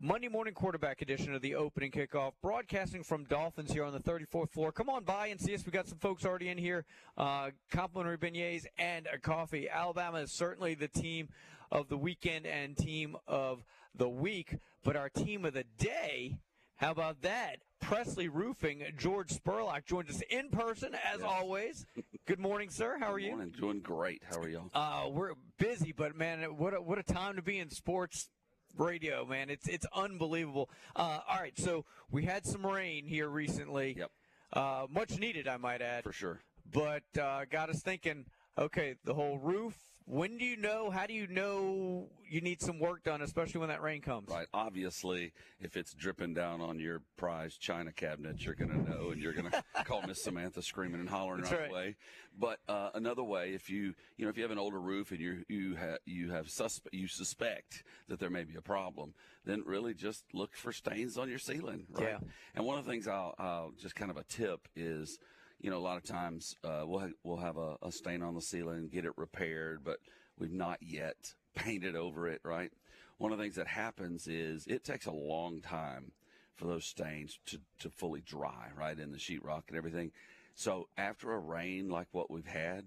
Monday 0.00 0.28
morning 0.28 0.54
quarterback 0.54 1.02
edition 1.02 1.34
of 1.34 1.42
the 1.42 1.56
opening 1.56 1.90
kickoff, 1.90 2.32
broadcasting 2.40 3.02
from 3.02 3.24
Dauphin's 3.24 3.72
here 3.72 3.82
on 3.82 3.92
the 3.92 3.98
34th 3.98 4.50
floor. 4.50 4.70
Come 4.70 4.88
on 4.88 5.02
by 5.02 5.26
and 5.26 5.40
see 5.40 5.52
us. 5.56 5.66
We 5.66 5.72
got 5.72 5.88
some 5.88 5.98
folks 5.98 6.24
already 6.24 6.50
in 6.50 6.56
here. 6.58 6.84
Uh, 7.16 7.50
complimentary 7.72 8.16
beignets 8.16 8.62
and 8.78 9.08
a 9.12 9.18
coffee. 9.18 9.68
Alabama 9.68 10.18
is 10.18 10.30
certainly 10.32 10.74
the 10.76 10.86
team 10.86 11.30
of 11.72 11.88
the 11.88 11.96
weekend 11.96 12.46
and 12.46 12.76
team 12.76 13.16
of 13.26 13.64
the 13.92 14.08
week, 14.08 14.56
but 14.84 14.94
our 14.94 15.08
team 15.08 15.44
of 15.44 15.54
the 15.54 15.64
day. 15.78 16.36
How 16.76 16.92
about 16.92 17.22
that? 17.22 17.56
Presley 17.80 18.28
Roofing, 18.28 18.84
George 18.96 19.30
Spurlock 19.30 19.84
joins 19.84 20.10
us 20.10 20.22
in 20.30 20.50
person 20.50 20.94
as 20.94 21.20
Yes. 21.20 21.28
always. 21.28 21.86
Good 22.24 22.38
morning, 22.38 22.70
sir. 22.70 22.98
How 23.00 23.12
are 23.12 23.18
you? 23.18 23.30
Morning. 23.30 23.52
Doing 23.58 23.80
great. 23.80 24.22
How 24.30 24.38
are 24.38 24.48
y'all? 24.48 24.70
Uh, 24.72 25.08
we're 25.10 25.32
busy, 25.58 25.90
but 25.90 26.14
man, 26.16 26.42
what 26.56 26.72
a, 26.74 26.80
what 26.80 26.98
a 26.98 27.02
time 27.02 27.34
to 27.34 27.42
be 27.42 27.58
in 27.58 27.68
sports 27.70 28.28
radio, 28.76 29.24
man. 29.24 29.50
It's 29.50 29.68
it's 29.68 29.86
unbelievable. 29.94 30.70
Uh, 30.94 31.20
all 31.28 31.40
right, 31.40 31.58
so 31.58 31.84
we 32.10 32.24
had 32.24 32.46
some 32.46 32.66
rain 32.66 33.04
here 33.04 33.28
recently. 33.28 33.96
Yep. 33.98 34.10
Uh, 34.52 34.86
much 34.90 35.18
needed, 35.18 35.46
I 35.46 35.56
might 35.56 35.82
add. 35.82 36.04
For 36.04 36.12
sure. 36.12 36.40
But 36.72 37.04
uh, 37.20 37.44
got 37.50 37.70
us 37.70 37.80
thinking. 37.82 38.26
Okay, 38.56 38.96
the 39.04 39.14
whole 39.14 39.38
roof. 39.38 39.74
When 40.08 40.38
do 40.38 40.44
you 40.46 40.56
know? 40.56 40.88
How 40.88 41.06
do 41.06 41.12
you 41.12 41.26
know 41.26 42.06
you 42.26 42.40
need 42.40 42.62
some 42.62 42.78
work 42.78 43.04
done, 43.04 43.20
especially 43.20 43.60
when 43.60 43.68
that 43.68 43.82
rain 43.82 44.00
comes? 44.00 44.30
Right. 44.30 44.46
Obviously, 44.54 45.34
if 45.60 45.76
it's 45.76 45.92
dripping 45.92 46.32
down 46.32 46.62
on 46.62 46.78
your 46.78 47.02
prized 47.18 47.60
china 47.60 47.92
cabinet, 47.92 48.42
you're 48.42 48.54
going 48.54 48.70
to 48.70 48.90
know, 48.90 49.10
and 49.10 49.20
you're 49.20 49.34
going 49.34 49.50
to 49.50 49.84
call 49.84 50.00
Miss 50.06 50.24
Samantha 50.24 50.62
screaming 50.62 51.00
and 51.00 51.10
hollering 51.10 51.42
That's 51.42 51.52
right, 51.52 51.60
right. 51.60 51.70
away. 51.70 51.96
But 52.38 52.58
uh, 52.68 52.90
another 52.94 53.22
way, 53.22 53.52
if 53.52 53.68
you 53.68 53.94
you 54.16 54.24
know 54.24 54.30
if 54.30 54.38
you 54.38 54.44
have 54.44 54.50
an 54.50 54.58
older 54.58 54.80
roof 54.80 55.10
and 55.10 55.20
you 55.20 55.44
you 55.46 55.74
have 55.74 55.98
you 56.06 56.30
have 56.30 56.46
suspe- 56.46 56.88
you 56.90 57.06
suspect 57.06 57.84
that 58.08 58.18
there 58.18 58.30
may 58.30 58.44
be 58.44 58.56
a 58.56 58.62
problem, 58.62 59.12
then 59.44 59.62
really 59.66 59.92
just 59.92 60.24
look 60.32 60.56
for 60.56 60.72
stains 60.72 61.18
on 61.18 61.28
your 61.28 61.38
ceiling. 61.38 61.86
Right. 61.90 62.08
Yeah. 62.08 62.18
And 62.54 62.64
one 62.64 62.78
of 62.78 62.86
the 62.86 62.90
things 62.90 63.06
I'll, 63.08 63.34
I'll 63.38 63.72
just 63.78 63.94
kind 63.94 64.10
of 64.10 64.16
a 64.16 64.24
tip 64.24 64.68
is. 64.74 65.18
You 65.60 65.70
know, 65.70 65.78
a 65.78 65.80
lot 65.80 65.96
of 65.96 66.04
times 66.04 66.54
uh, 66.64 66.84
we'll 66.86 67.00
ha- 67.00 67.18
we'll 67.24 67.38
have 67.38 67.56
a, 67.56 67.76
a 67.82 67.90
stain 67.90 68.22
on 68.22 68.34
the 68.34 68.40
ceiling, 68.40 68.88
get 68.92 69.04
it 69.04 69.12
repaired, 69.16 69.80
but 69.84 69.98
we've 70.38 70.52
not 70.52 70.78
yet 70.80 71.34
painted 71.54 71.96
over 71.96 72.28
it. 72.28 72.40
Right. 72.44 72.72
One 73.18 73.32
of 73.32 73.38
the 73.38 73.44
things 73.44 73.56
that 73.56 73.66
happens 73.66 74.28
is 74.28 74.66
it 74.66 74.84
takes 74.84 75.06
a 75.06 75.12
long 75.12 75.60
time 75.60 76.12
for 76.54 76.66
those 76.66 76.84
stains 76.84 77.38
to, 77.46 77.58
to 77.80 77.90
fully 77.90 78.20
dry, 78.20 78.68
right, 78.76 78.98
in 78.98 79.12
the 79.12 79.18
sheetrock 79.18 79.62
and 79.68 79.76
everything. 79.76 80.12
So 80.54 80.88
after 80.96 81.32
a 81.32 81.38
rain 81.38 81.88
like 81.88 82.08
what 82.12 82.30
we've 82.30 82.46
had, 82.46 82.86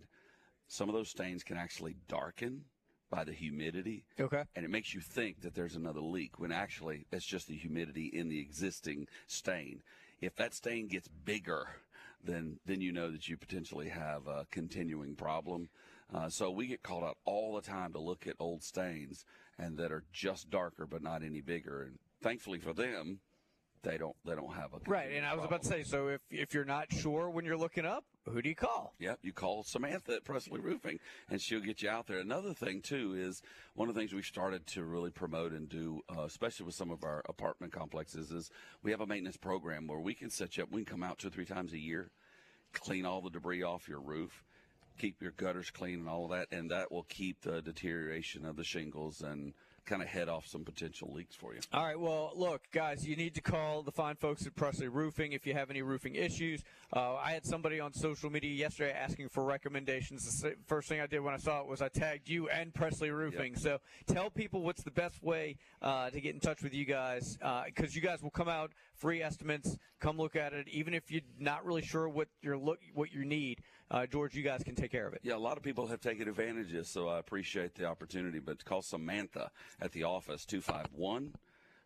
some 0.68 0.90
of 0.90 0.96
those 0.96 1.10
stains 1.10 1.44
can 1.44 1.58
actually 1.58 1.96
darken 2.08 2.66
by 3.10 3.24
the 3.24 3.34
humidity. 3.34 4.06
Okay. 4.20 4.44
And 4.56 4.66
it 4.66 4.72
makes 4.72 4.94
you 4.94 5.02
think 5.02 5.42
that 5.42 5.54
there's 5.54 5.76
another 5.76 6.00
leak 6.00 6.40
when 6.40 6.52
actually 6.52 7.06
it's 7.12 7.26
just 7.26 7.48
the 7.48 7.56
humidity 7.56 8.06
in 8.08 8.30
the 8.30 8.40
existing 8.40 9.08
stain. 9.28 9.84
If 10.22 10.36
that 10.38 10.54
stain 10.54 10.88
gets 10.88 11.08
bigger, 11.08 11.68
then 12.24 12.60
then 12.66 12.82
you 12.82 12.92
know 12.92 13.12
that 13.12 13.28
you 13.28 13.38
potentially 13.38 13.90
have 13.90 14.28
a 14.28 14.46
continuing 14.52 15.16
problem. 15.16 15.70
Uh, 16.14 16.30
so 16.30 16.52
we 16.52 16.68
get 16.68 16.84
called 16.84 17.04
out 17.04 17.18
all 17.26 17.56
the 17.56 17.62
time 17.62 17.94
to 17.94 18.00
look 18.00 18.28
at 18.28 18.36
old 18.40 18.64
stains 18.64 19.24
and 19.58 19.78
that 19.78 19.92
are 19.92 20.04
just 20.12 20.50
darker 20.50 20.86
but 20.86 21.02
not 21.02 21.24
any 21.24 21.42
bigger. 21.42 21.84
And 21.84 22.00
thankfully 22.22 22.60
for 22.60 22.74
them, 22.74 23.20
they 23.84 23.98
don't 23.98 24.16
they 24.26 24.36
don't 24.36 24.54
have 24.54 24.74
a 24.74 24.90
Right, 24.90 25.12
and 25.12 25.26
I 25.26 25.34
was 25.36 25.46
about 25.46 25.64
to 25.64 25.68
say, 25.68 25.84
so 25.84 26.08
if 26.08 26.22
if 26.30 26.54
you're 26.54 26.66
not 26.66 26.92
sure 26.92 27.30
when 27.30 27.46
you're 27.46 27.58
looking 27.58 27.86
up, 27.86 28.04
who 28.26 28.42
do 28.42 28.50
you 28.50 28.56
call? 28.56 28.94
Yep, 29.00 29.20
you 29.24 29.34
call 29.34 29.64
Samantha 29.64 30.16
at 30.16 30.24
Presley 30.24 30.60
Roofing, 30.60 31.00
and 31.30 31.42
she'll 31.42 31.62
get 31.62 31.82
you 31.82 31.90
out 31.90 32.08
there. 32.08 32.20
Another 32.20 32.54
thing 32.54 32.82
too 32.82 33.16
is 33.18 33.42
one 33.76 33.90
of 33.90 33.96
the 33.96 34.02
things 34.02 34.14
we 34.14 34.22
started 34.22 34.68
to 34.68 34.84
really 34.84 35.12
promote 35.12 35.52
and 35.52 35.68
do, 35.68 36.02
uh, 36.16 36.24
especially 36.24 36.66
with 36.66 36.76
some 36.76 36.92
of 36.92 37.04
our 37.04 37.24
apartment 37.28 37.74
complexes, 37.74 38.32
is 38.32 38.52
we 38.84 38.92
have 38.92 39.02
a 39.02 39.08
maintenance 39.08 39.38
program 39.38 39.88
where 39.88 40.00
we 40.00 40.14
can 40.14 40.30
set 40.30 40.58
you 40.58 40.64
up. 40.64 40.72
We 40.72 40.84
can 40.84 40.94
come 40.94 41.04
out 41.04 41.20
two 41.20 41.28
or 41.28 41.32
three 41.32 41.46
times 41.46 41.74
a 41.74 41.80
year, 41.80 42.12
clean 42.74 43.06
all 43.06 43.22
the 43.22 43.30
debris 43.30 43.64
off 43.64 43.88
your 43.88 44.02
roof, 44.02 44.44
keep 44.98 45.22
your 45.22 45.32
gutters 45.32 45.72
clean 45.72 46.00
and 46.00 46.10
all 46.10 46.26
of 46.26 46.32
that, 46.32 46.48
and 46.56 46.70
that 46.70 46.92
will 46.92 47.04
keep 47.04 47.42
the 47.42 47.62
deterioration 47.62 48.46
of 48.46 48.56
the 48.56 48.64
shingles 48.64 49.22
and 49.22 49.54
kind 49.86 50.02
of 50.02 50.08
head 50.08 50.30
off 50.30 50.48
some 50.48 50.64
potential 50.64 51.12
leaks 51.14 51.36
for 51.36 51.54
you. 51.54 51.60
All 51.74 51.84
right. 51.84 52.00
Well, 52.00 52.32
look, 52.36 52.62
guys, 52.72 53.06
you 53.06 53.16
need 53.16 53.36
to 53.36 53.42
call 53.42 53.82
the 53.82 53.92
fine 53.92 54.16
folks 54.16 54.46
at 54.46 54.56
Presley 54.56 54.88
Roofing 54.88 55.34
if 55.34 55.46
you 55.46 55.54
have 55.54 55.70
any 55.70 55.82
roofing 55.82 56.16
issues. 56.16 56.64
Uh, 56.94 57.16
I 57.16 57.32
had 57.32 57.46
somebody 57.46 57.80
on 57.80 57.94
social 57.94 58.30
media 58.30 58.52
yesterday 58.52 58.92
asking 58.92 59.30
for 59.30 59.44
recommendations. 59.44 60.42
The 60.42 60.56
first 60.68 60.88
thing 60.90 61.02
I 61.02 61.08
did 61.08 61.20
when 61.22 61.34
I 61.34 61.38
saw 61.38 61.62
it 61.62 61.68
was 61.68 61.82
I 61.82 61.90
tagged 61.90 62.30
you 62.30 62.50
and 62.50 62.74
Presley 62.74 63.12
Roofing. 63.12 63.54
Yep. 63.54 63.62
So 63.62 63.80
tell 64.08 64.30
people 64.30 64.62
what's 64.62 64.84
the 64.84 64.92
best 64.92 65.22
way 65.24 65.58
uh, 65.82 66.10
to 66.10 66.22
get 66.22 66.34
in 66.34 66.40
touch 66.40 66.62
with 66.62 66.74
you 66.74 66.86
guys 66.86 67.38
because 67.38 67.92
uh, 67.92 67.94
you 67.94 68.02
guys 68.02 68.22
will 68.22 68.32
come 68.32 68.48
out 68.48 68.72
free 68.96 69.22
estimates. 69.24 69.78
Come 70.00 70.18
look 70.18 70.36
at 70.36 70.54
it, 70.54 70.68
even 70.68 70.94
if 70.94 71.12
you're 71.12 71.22
not 71.40 71.66
really 71.66 71.82
sure 71.82 72.08
what 72.08 72.28
you're 72.42 72.58
look 72.58 72.80
what 72.94 73.12
you 73.12 73.26
need. 73.26 73.62
Uh, 73.92 74.06
George, 74.06 74.34
you 74.36 74.42
guys 74.42 74.64
can 74.64 74.74
take 74.74 74.90
care 74.90 75.06
of 75.06 75.14
it. 75.14 75.20
Yeah, 75.22 75.36
a 75.36 75.38
lot 75.38 75.58
of 75.58 75.64
people 75.64 75.86
have 75.88 76.00
taken 76.00 76.30
advantage 76.30 76.68
of 76.68 76.74
this, 76.74 76.90
so 76.90 77.10
I 77.10 77.20
appreciate 77.20 77.76
the 77.76 77.86
opportunity. 77.86 78.40
But 78.40 78.64
call 78.64 78.82
Samantha 78.82 79.52
at 79.82 79.92
the 79.92 80.06
office 80.06 80.46
251 80.46 81.34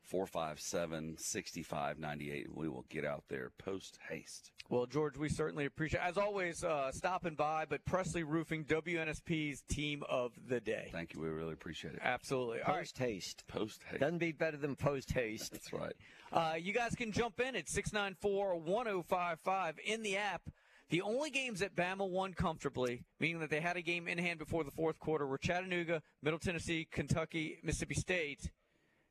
457 0.04 1.18
6598. 1.18 2.56
We 2.56 2.70
will 2.70 2.86
get 2.90 3.06
out 3.06 3.24
there 3.28 3.50
post 3.58 3.98
haste. 4.08 4.52
Well, 4.70 4.86
George, 4.86 5.18
we 5.18 5.30
certainly 5.30 5.66
appreciate 5.66 6.02
As 6.02 6.18
always, 6.18 6.64
uh, 6.64 6.92
stopping 6.92 7.34
by, 7.34 7.66
but 7.68 7.84
Presley 7.86 8.24
Roofing, 8.24 8.66
WNSP's 8.66 9.62
team 9.68 10.04
of 10.08 10.32
the 10.48 10.60
day. 10.60 10.90
Thank 10.92 11.16
you. 11.16 11.22
We 11.22 11.30
really 11.30 11.54
appreciate 11.54 11.96
it. 11.96 12.02
Absolutely. 12.04 12.60
Post 12.60 13.00
haste. 13.00 13.44
Post 13.48 13.82
haste. 13.90 14.02
Doesn't 14.02 14.20
beat 14.20 14.38
better 14.38 14.58
than 14.58 14.76
post 14.76 15.12
haste. 15.12 15.52
That's 15.52 15.74
right. 15.74 15.94
Uh, 16.32 16.54
you 16.60 16.72
guys 16.72 16.94
can 16.94 17.12
jump 17.12 17.40
in 17.40 17.56
at 17.56 17.68
694 17.68 18.60
1055 18.60 19.80
in 19.86 20.04
the 20.04 20.18
app. 20.18 20.42
The 20.90 21.02
only 21.02 21.32
games 21.32 21.62
that 21.62 21.76
Bama 21.76 22.08
won 22.08 22.34
comfortably, 22.34 23.06
meaning 23.20 23.40
that 23.40 23.50
they 23.50 23.60
had 23.60 23.76
a 23.76 23.82
game 23.82 24.08
in 24.08 24.20
hand 24.20 24.38
before 24.38 24.64
the 24.64 24.72
fourth 24.72 25.00
quarter, 25.00 25.26
were 25.26 25.40
Chattanooga, 25.40 26.02
Middle 26.22 26.40
Tennessee, 26.40 26.88
Kentucky, 26.90 27.58
Mississippi 27.64 27.96
State. 27.96 28.52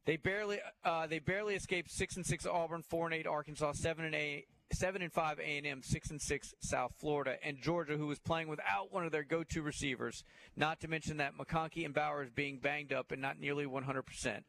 They 0.07 0.17
barely 0.17 0.61
uh, 0.85 1.07
they 1.07 1.19
barely 1.19 1.55
escaped 1.55 1.91
six 1.91 2.17
and 2.17 2.25
six 2.25 2.47
Auburn, 2.47 2.83
four 2.83 3.07
and 3.07 3.15
eight 3.15 3.27
Arkansas, 3.27 3.73
seven 3.73 4.05
and 4.05 4.15
eight. 4.15 4.47
Seven 4.73 5.03
and 5.03 5.13
five 5.13 5.39
A 5.39 5.59
and 5.59 5.67
M, 5.67 5.83
six 5.83 6.11
and 6.11 6.21
six 6.21 6.53
South 6.59 6.95
Florida, 6.99 7.37
and 7.45 7.61
Georgia, 7.61 7.97
who 7.97 8.07
was 8.07 8.19
playing 8.19 8.49
without 8.49 8.93
one 8.93 9.05
of 9.05 9.13
their 9.13 9.23
go-to 9.23 9.63
receivers. 9.63 10.25
Not 10.57 10.81
to 10.81 10.89
mention 10.89 11.19
that 11.19 11.37
McConkey 11.37 11.85
and 11.85 11.95
Bowers 11.95 12.31
being 12.35 12.59
banged 12.59 12.93
up 12.93 13.13
and 13.13 13.23
not 13.23 13.39
nearly 13.39 13.67
100 13.67 14.03
percent. 14.03 14.45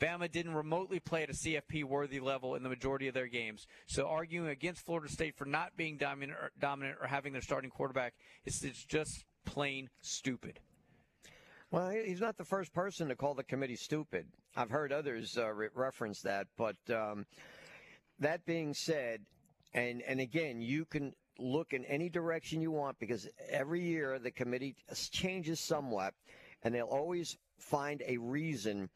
Bama 0.00 0.30
didn't 0.30 0.54
remotely 0.54 1.00
play 1.00 1.24
at 1.24 1.30
a 1.30 1.32
CFP 1.32 1.84
worthy 1.84 2.20
level 2.20 2.54
in 2.54 2.62
the 2.62 2.68
majority 2.68 3.08
of 3.08 3.14
their 3.14 3.26
games. 3.26 3.66
So 3.86 4.06
arguing 4.06 4.48
against 4.48 4.84
Florida 4.86 5.10
State 5.12 5.36
for 5.36 5.44
not 5.44 5.76
being 5.76 5.96
dominant 5.96 6.38
or, 6.38 6.50
dominant 6.60 6.98
or 7.00 7.06
having 7.06 7.32
their 7.32 7.42
starting 7.42 7.70
quarterback 7.70 8.14
is 8.44 8.60
just 8.88 9.24
plain 9.44 9.88
stupid. 10.00 10.60
Well, 11.70 11.90
he's 11.90 12.20
not 12.20 12.38
the 12.38 12.44
first 12.44 12.72
person 12.72 13.08
to 13.08 13.16
call 13.16 13.34
the 13.34 13.44
committee 13.44 13.76
stupid. 13.76 14.26
I've 14.56 14.70
heard 14.70 14.92
others 14.92 15.36
uh, 15.36 15.52
re- 15.52 15.68
reference 15.74 16.22
that, 16.22 16.46
but 16.56 16.76
um, 16.90 17.26
that 18.20 18.46
being 18.46 18.72
said, 18.72 19.20
and 19.74 20.00
and 20.02 20.18
again, 20.18 20.62
you 20.62 20.86
can 20.86 21.12
look 21.38 21.74
in 21.74 21.84
any 21.84 22.08
direction 22.08 22.62
you 22.62 22.70
want 22.70 22.98
because 22.98 23.28
every 23.50 23.82
year 23.82 24.18
the 24.18 24.30
committee 24.30 24.76
changes 25.10 25.60
somewhat, 25.60 26.14
and 26.62 26.74
they'll 26.74 26.86
always 26.86 27.36
find 27.58 28.02
a 28.06 28.16
reason 28.16 28.88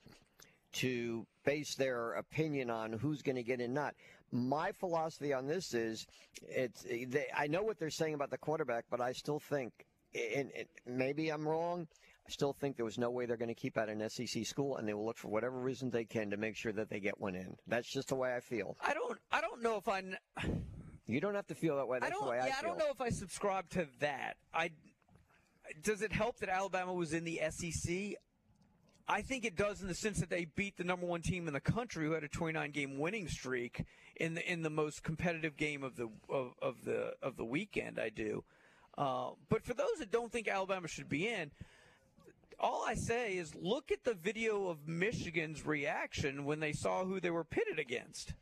to 0.75 1.27
base 1.45 1.75
their 1.75 2.13
opinion 2.13 2.71
on 2.71 2.93
who's 2.93 3.23
going 3.23 3.37
to 3.37 3.43
get 3.43 3.61
in 3.61 3.73
not. 3.73 3.95
My 4.31 4.73
philosophy 4.73 5.33
on 5.35 5.47
this 5.47 5.75
is 5.75 6.07
it's 6.43 6.83
they, 6.83 7.27
I 7.37 7.47
know 7.47 7.63
what 7.63 7.79
they're 7.79 7.91
saying 7.91 8.15
about 8.15 8.31
the 8.31 8.39
quarterback, 8.39 8.85
but 8.91 9.01
I 9.01 9.13
still 9.13 9.39
think 9.39 9.73
and, 10.15 10.51
maybe 10.87 11.31
I'm 11.31 11.47
wrong. 11.47 11.87
I 12.27 12.31
still 12.31 12.53
think 12.53 12.77
there 12.77 12.85
was 12.85 12.99
no 12.99 13.11
way 13.11 13.27
they're 13.27 13.37
going 13.37 13.49
to 13.49 13.55
keep 13.55 13.77
out 13.77 13.89
an 13.89 14.09
SEC 14.09 14.47
school, 14.47 14.77
and 14.77 14.87
they 14.87 14.95
will 14.95 15.05
look 15.05 15.19
for 15.19 15.29
whatever 15.29 15.59
reason 15.59 15.91
they 15.91 16.05
can 16.05 16.31
to 16.31 16.37
make 16.37 16.57
sure 16.57 16.73
that 16.73 16.89
they 16.89 17.01
get 17.01 17.21
one 17.21 17.35
in. 17.35 17.57
That's 17.67 17.91
just 17.91 18.09
the 18.09 18.15
way 18.15 18.35
I 18.35 18.41
feel. 18.41 18.77
I 18.81 18.95
don't. 18.95 19.19
I 19.31 19.41
don't 19.41 19.63
know 19.63 19.77
if 19.77 19.89
I. 19.89 20.03
You 21.07 21.21
don't 21.21 21.35
have 21.35 21.49
to 21.49 21.55
feel 21.55 21.77
that 21.77 21.89
way. 21.89 21.99
That's 22.01 22.19
the 22.19 22.25
way 22.25 22.39
I 22.39 22.47
yeah, 22.47 22.55
feel. 22.55 22.55
I 22.59 22.63
don't 22.63 22.79
know 22.79 22.91
if 22.93 23.01
I 23.01 23.11
subscribe 23.11 23.69
to 23.71 23.87
that. 24.01 24.37
I. 24.55 24.71
Does 25.83 26.03
it 26.03 26.13
help 26.13 26.39
that 26.39 26.49
Alabama 26.49 26.93
was 26.93 27.13
in 27.13 27.25
the 27.25 27.41
SEC? 27.51 28.15
I 29.09 29.23
think 29.23 29.45
it 29.45 29.57
does 29.57 29.83
in 29.83 29.89
the 29.89 29.95
sense 29.95 30.21
that 30.21 30.31
they 30.31 30.45
beat 30.45 30.77
the 30.77 30.85
number 30.85 31.07
one 31.07 31.23
team 31.23 31.49
in 31.49 31.55
the 31.55 31.61
country, 31.61 32.07
who 32.07 32.13
had 32.13 32.25
a 32.25 32.29
29 32.29 32.71
game 32.71 32.99
winning 32.99 33.29
streak 33.29 33.85
in 34.17 34.35
the 34.35 34.51
in 34.51 34.63
the 34.63 34.71
most 34.71 35.03
competitive 35.03 35.57
game 35.57 35.83
of 35.83 35.97
the 35.97 36.09
of, 36.29 36.53
of 36.61 36.85
the 36.85 37.15
of 37.23 37.37
the 37.37 37.45
weekend. 37.45 37.99
I 37.99 38.11
do, 38.11 38.45
uh, 38.97 39.31
but 39.49 39.65
for 39.65 39.75
those 39.75 39.99
that 39.99 40.11
don't 40.11 40.31
think 40.31 40.49
Alabama 40.49 40.89
should 40.89 41.09
be 41.09 41.29
in, 41.29 41.51
all 42.61 42.85
I 42.87 42.95
say 42.95 43.37
is 43.37 43.55
look 43.55 43.91
at 43.91 44.05
the 44.05 44.15
video 44.15 44.69
of 44.69 44.87
Michigan's 44.87 45.67
reaction 45.67 46.45
when 46.45 46.61
they 46.61 46.73
saw 46.73 47.05
who 47.05 47.21
they 47.21 47.31
were 47.31 47.45
pitted 47.45 47.79
against. 47.79 48.35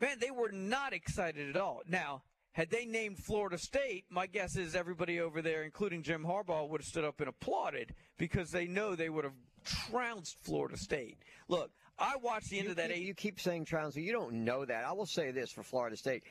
Man, 0.00 0.18
they 0.18 0.30
were 0.30 0.52
not 0.52 0.94
excited 0.94 1.50
at 1.50 1.60
all. 1.60 1.82
Now, 1.86 2.22
had 2.52 2.70
they 2.70 2.84
named 2.84 3.18
Florida 3.18 3.58
State, 3.58 4.04
my 4.10 4.26
guess 4.26 4.56
is 4.56 4.74
everybody 4.74 5.20
over 5.20 5.40
there, 5.40 5.62
including 5.62 6.02
Jim 6.02 6.24
Harbaugh, 6.24 6.68
would 6.68 6.80
have 6.80 6.88
stood 6.88 7.04
up 7.04 7.20
and 7.20 7.28
applauded 7.28 7.94
because 8.18 8.50
they 8.50 8.66
know 8.66 8.96
they 8.96 9.08
would 9.08 9.24
have 9.24 9.34
trounced 9.64 10.36
Florida 10.42 10.76
State. 10.76 11.18
Look, 11.48 11.70
I 11.98 12.16
watched 12.16 12.50
the 12.50 12.58
end 12.58 12.64
you 12.64 12.70
of 12.70 12.76
that 12.76 12.88
keep, 12.88 12.96
eight. 12.96 13.06
You 13.06 13.14
keep 13.14 13.40
saying 13.40 13.66
trounced, 13.66 13.96
you 13.96 14.12
don't 14.12 14.44
know 14.44 14.64
that. 14.64 14.84
I 14.84 14.92
will 14.92 15.06
say 15.06 15.30
this 15.30 15.50
for 15.52 15.62
Florida 15.62 15.96
State. 15.96 16.24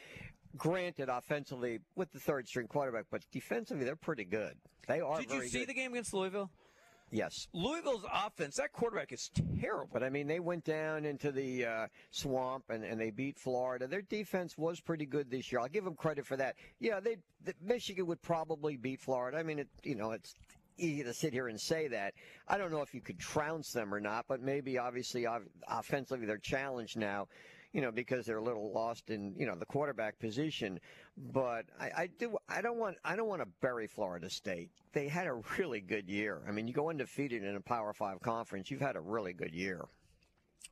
Granted, 0.57 1.09
offensively 1.09 1.79
with 1.95 2.11
the 2.11 2.19
third 2.19 2.47
string 2.47 2.67
quarterback, 2.67 3.05
but 3.11 3.21
defensively 3.31 3.85
they're 3.85 3.95
pretty 3.95 4.25
good. 4.25 4.55
They 4.87 4.99
are. 4.99 5.19
Did 5.21 5.31
you 5.31 5.47
see 5.47 5.59
good. 5.59 5.69
the 5.69 5.73
game 5.75 5.91
against 5.91 6.13
Louisville? 6.13 6.49
Yes. 7.11 7.48
Louisville's 7.53 8.06
offense, 8.14 8.57
that 8.57 8.72
quarterback 8.72 9.11
is 9.11 9.31
terrible. 9.60 9.90
But 9.91 10.03
I 10.03 10.10
mean, 10.10 10.27
they 10.27 10.40
went 10.40 10.64
down 10.64 11.06
into 11.06 11.31
the 11.31 11.65
uh, 11.65 11.88
swamp 12.11 12.65
and, 12.69 12.84
and 12.84 12.99
they 12.99 13.10
beat 13.10 13.40
Florida. 13.40 13.88
Their 13.88 14.03
defense 14.03 14.57
was 14.57 14.80
pretty 14.80 15.06
good 15.06 15.31
this 15.31 15.52
year. 15.52 15.61
I'll 15.61 15.68
give 15.68 15.86
them 15.86 15.95
credit 15.95 16.26
for 16.26 16.38
that. 16.38 16.56
Yeah, 16.80 16.99
they 16.99 17.18
the, 17.44 17.53
Michigan 17.61 18.06
would 18.07 18.22
probably 18.22 18.77
beat 18.77 19.02
Florida. 19.02 19.38
I 19.38 19.44
mean, 19.44 19.60
it, 19.60 19.68
you 19.84 19.95
know, 19.95 20.11
it's 20.11 20.36
easy 20.77 21.03
to 21.03 21.14
sit 21.14 21.34
here 21.34 21.48
and 21.48 21.60
say 21.60 21.88
that. 21.88 22.14
I 22.48 22.57
don't 22.57 22.72
know 22.72 22.81
if 22.81 22.94
you 22.94 23.02
could 23.02 23.19
trounce 23.19 23.72
them 23.72 23.94
or 23.94 23.99
not, 23.99 24.26
but 24.27 24.41
maybe 24.41 24.77
obviously 24.77 25.26
offensively 25.68 26.26
they're 26.26 26.38
challenged 26.38 26.98
now 26.98 27.27
you 27.73 27.81
know, 27.81 27.91
because 27.91 28.25
they're 28.25 28.37
a 28.37 28.43
little 28.43 28.71
lost 28.73 29.09
in, 29.09 29.35
you 29.37 29.45
know, 29.45 29.55
the 29.55 29.65
quarterback 29.65 30.19
position. 30.19 30.79
But 31.17 31.65
I, 31.79 31.91
I 31.97 32.09
do, 32.17 32.37
I 32.47 32.61
don't 32.61 32.77
want, 32.77 32.97
I 33.03 33.15
don't 33.15 33.27
want 33.27 33.41
to 33.41 33.47
bury 33.61 33.87
Florida 33.87 34.29
State. 34.29 34.69
They 34.93 35.07
had 35.07 35.27
a 35.27 35.41
really 35.57 35.81
good 35.81 36.09
year. 36.09 36.41
I 36.47 36.51
mean, 36.51 36.67
you 36.67 36.73
go 36.73 36.89
undefeated 36.89 37.43
in 37.43 37.55
a 37.55 37.61
Power 37.61 37.93
Five 37.93 38.21
conference, 38.21 38.71
you've 38.71 38.81
had 38.81 38.95
a 38.95 39.01
really 39.01 39.33
good 39.33 39.53
year. 39.53 39.85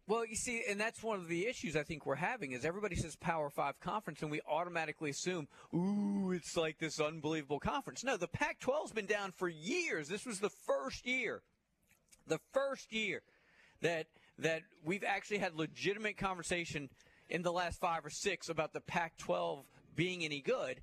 Well, 0.07 0.25
you 0.25 0.35
see, 0.35 0.63
and 0.69 0.79
that's 0.79 1.03
one 1.03 1.19
of 1.19 1.27
the 1.27 1.47
issues 1.47 1.75
I 1.75 1.83
think 1.83 2.05
we're 2.05 2.15
having 2.15 2.53
is 2.53 2.63
everybody 2.63 2.95
says 2.95 3.17
Power 3.17 3.49
Five 3.49 3.77
conference, 3.81 4.21
and 4.21 4.31
we 4.31 4.39
automatically 4.49 5.09
assume, 5.09 5.49
ooh, 5.75 6.31
it's 6.31 6.55
like 6.55 6.79
this 6.79 7.01
unbelievable 7.01 7.59
conference. 7.59 8.05
No, 8.05 8.15
the 8.15 8.29
Pac-12's 8.29 8.93
been 8.93 9.05
down 9.05 9.33
for 9.33 9.49
years. 9.49 10.07
This 10.07 10.25
was 10.25 10.39
the 10.39 10.49
first 10.65 11.05
year, 11.05 11.41
the 12.25 12.39
first 12.53 12.93
year 12.93 13.21
that 13.81 14.07
that 14.39 14.63
we've 14.83 15.03
actually 15.03 15.39
had 15.39 15.55
legitimate 15.55 16.17
conversation 16.17 16.89
in 17.29 17.41
the 17.41 17.51
last 17.51 17.79
five 17.79 18.05
or 18.05 18.09
six 18.09 18.49
about 18.49 18.73
the 18.73 18.81
Pac 18.81 19.17
12 19.17 19.65
being 19.95 20.23
any 20.23 20.41
good. 20.41 20.81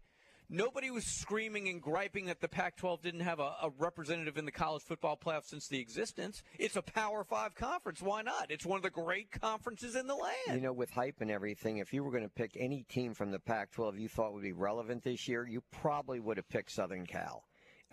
Nobody 0.50 0.90
was 0.90 1.04
screaming 1.04 1.68
and 1.68 1.80
griping 1.80 2.26
that 2.26 2.40
the 2.40 2.48
Pac 2.48 2.76
12 2.76 3.00
didn't 3.00 3.20
have 3.20 3.40
a, 3.40 3.54
a, 3.62 3.70
representative 3.78 4.36
in 4.36 4.44
the 4.44 4.52
college 4.52 4.82
football 4.82 5.16
playoff 5.16 5.46
since 5.46 5.68
the 5.68 5.80
existence. 5.80 6.42
It's 6.58 6.76
a 6.76 6.82
Power 6.82 7.24
Five 7.24 7.54
conference. 7.54 8.02
Why 8.02 8.20
not? 8.20 8.50
It's 8.50 8.66
one 8.66 8.76
of 8.76 8.82
the 8.82 8.90
great 8.90 9.30
conferences 9.30 9.96
in 9.96 10.06
the 10.06 10.14
land. 10.14 10.34
You 10.52 10.60
know, 10.60 10.72
with 10.74 10.90
hype 10.90 11.22
and 11.22 11.30
everything, 11.30 11.78
if 11.78 11.94
you 11.94 12.04
were 12.04 12.10
going 12.10 12.24
to 12.24 12.28
pick 12.28 12.58
any 12.58 12.82
team 12.82 13.14
from 13.14 13.30
the 13.30 13.38
Pac 13.38 13.72
12 13.72 13.98
you 13.98 14.08
thought 14.08 14.34
would 14.34 14.42
be 14.42 14.52
relevant 14.52 15.02
this 15.02 15.26
year, 15.26 15.46
you 15.46 15.62
probably 15.70 16.20
would 16.20 16.36
have 16.36 16.48
picked 16.48 16.72
Southern 16.72 17.06
Cal 17.06 17.44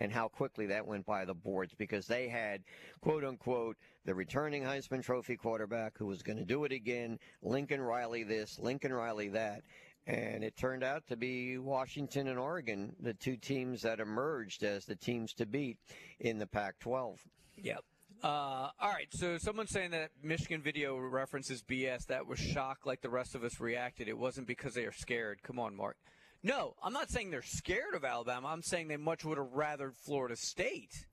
and 0.02 0.12
how 0.12 0.26
quickly 0.26 0.66
that 0.66 0.84
went 0.84 1.06
by 1.06 1.24
the 1.24 1.32
boards 1.32 1.74
because 1.78 2.08
they 2.08 2.26
had, 2.26 2.64
quote 3.00 3.24
unquote, 3.24 3.76
the 4.04 4.12
returning 4.12 4.64
Heisman 4.64 5.00
Trophy 5.00 5.36
quarterback 5.36 5.96
who 5.96 6.06
was 6.06 6.24
going 6.24 6.38
to 6.38 6.44
do 6.44 6.64
it 6.64 6.72
again, 6.72 7.20
Lincoln 7.40 7.80
Riley 7.80 8.24
this, 8.24 8.58
Lincoln 8.58 8.92
Riley 8.92 9.28
that. 9.28 9.62
And 10.08 10.42
it 10.42 10.56
turned 10.56 10.82
out 10.82 11.06
to 11.06 11.16
be 11.16 11.56
Washington 11.56 12.26
and 12.26 12.36
Oregon, 12.36 12.96
the 12.98 13.14
two 13.14 13.36
teams 13.36 13.82
that 13.82 14.00
emerged 14.00 14.64
as 14.64 14.84
the 14.84 14.96
teams 14.96 15.32
to 15.34 15.46
beat 15.46 15.78
in 16.18 16.40
the 16.40 16.48
Pac 16.48 16.80
12. 16.80 17.20
Yep. 17.58 17.84
Uh, 18.24 18.70
all 18.80 18.90
right, 18.90 19.06
so 19.10 19.38
someone's 19.38 19.70
saying 19.70 19.92
that 19.92 20.10
Michigan 20.20 20.62
video 20.62 20.96
references 20.96 21.62
BS. 21.62 22.06
That 22.06 22.26
was 22.26 22.40
shock, 22.40 22.80
like 22.84 23.02
the 23.02 23.08
rest 23.08 23.36
of 23.36 23.44
us 23.44 23.60
reacted. 23.60 24.08
It 24.08 24.18
wasn't 24.18 24.48
because 24.48 24.74
they 24.74 24.84
are 24.84 24.92
scared. 24.92 25.44
Come 25.44 25.60
on, 25.60 25.76
Mark. 25.76 25.96
No, 26.42 26.74
I'm 26.82 26.92
not 26.92 27.10
saying 27.10 27.30
they're 27.30 27.42
scared 27.42 27.94
of 27.94 28.04
Alabama. 28.04 28.48
I'm 28.48 28.62
saying 28.62 28.88
they 28.88 28.96
much 28.96 29.24
would 29.24 29.38
have 29.38 29.48
rathered 29.48 29.94
Florida 29.94 30.36
State. 30.36 31.06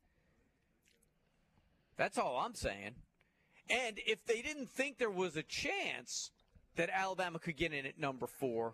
That's 1.97 2.17
all 2.17 2.37
I'm 2.37 2.55
saying. 2.55 2.95
And 3.69 3.99
if 4.07 4.25
they 4.25 4.41
didn't 4.41 4.71
think 4.71 4.97
there 4.97 5.11
was 5.11 5.37
a 5.37 5.43
chance 5.43 6.31
that 6.75 6.89
Alabama 6.91 7.37
could 7.37 7.57
get 7.57 7.73
in 7.73 7.85
at 7.85 7.99
number 7.99 8.25
four, 8.25 8.73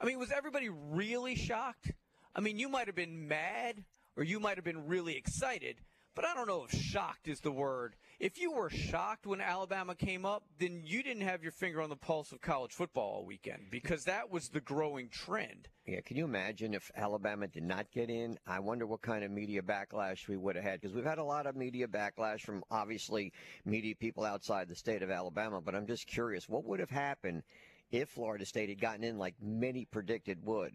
I 0.00 0.04
mean, 0.04 0.18
was 0.18 0.30
everybody 0.30 0.68
really 0.68 1.34
shocked? 1.34 1.92
I 2.36 2.40
mean, 2.40 2.58
you 2.58 2.68
might 2.68 2.86
have 2.86 2.96
been 2.96 3.26
mad 3.26 3.84
or 4.16 4.24
you 4.24 4.40
might 4.40 4.56
have 4.56 4.64
been 4.64 4.86
really 4.86 5.16
excited, 5.16 5.76
but 6.14 6.26
I 6.26 6.34
don't 6.34 6.48
know 6.48 6.66
if 6.68 6.78
shocked 6.78 7.28
is 7.28 7.40
the 7.40 7.52
word. 7.52 7.94
If 8.20 8.40
you 8.40 8.50
were 8.50 8.68
shocked 8.68 9.28
when 9.28 9.40
Alabama 9.40 9.94
came 9.94 10.26
up, 10.26 10.42
then 10.58 10.82
you 10.84 11.04
didn't 11.04 11.22
have 11.22 11.44
your 11.44 11.52
finger 11.52 11.80
on 11.80 11.88
the 11.88 11.94
pulse 11.94 12.32
of 12.32 12.40
college 12.40 12.72
football 12.72 13.18
all 13.18 13.24
weekend 13.24 13.66
because 13.70 14.02
that 14.04 14.28
was 14.28 14.48
the 14.48 14.60
growing 14.60 15.08
trend. 15.08 15.68
Yeah, 15.86 16.00
can 16.00 16.16
you 16.16 16.24
imagine 16.24 16.74
if 16.74 16.90
Alabama 16.96 17.46
did 17.46 17.62
not 17.62 17.92
get 17.92 18.10
in? 18.10 18.36
I 18.44 18.58
wonder 18.58 18.88
what 18.88 19.02
kind 19.02 19.22
of 19.22 19.30
media 19.30 19.62
backlash 19.62 20.26
we 20.26 20.36
would 20.36 20.56
have 20.56 20.64
had 20.64 20.80
because 20.80 20.96
we've 20.96 21.04
had 21.04 21.18
a 21.18 21.24
lot 21.24 21.46
of 21.46 21.54
media 21.54 21.86
backlash 21.86 22.40
from 22.40 22.64
obviously 22.72 23.32
media 23.64 23.94
people 23.94 24.24
outside 24.24 24.68
the 24.68 24.74
state 24.74 25.04
of 25.04 25.12
Alabama. 25.12 25.60
But 25.60 25.76
I'm 25.76 25.86
just 25.86 26.08
curious, 26.08 26.48
what 26.48 26.64
would 26.64 26.80
have 26.80 26.90
happened 26.90 27.44
if 27.92 28.08
Florida 28.08 28.44
State 28.44 28.68
had 28.68 28.80
gotten 28.80 29.04
in 29.04 29.16
like 29.16 29.36
many 29.40 29.84
predicted 29.84 30.44
would? 30.44 30.74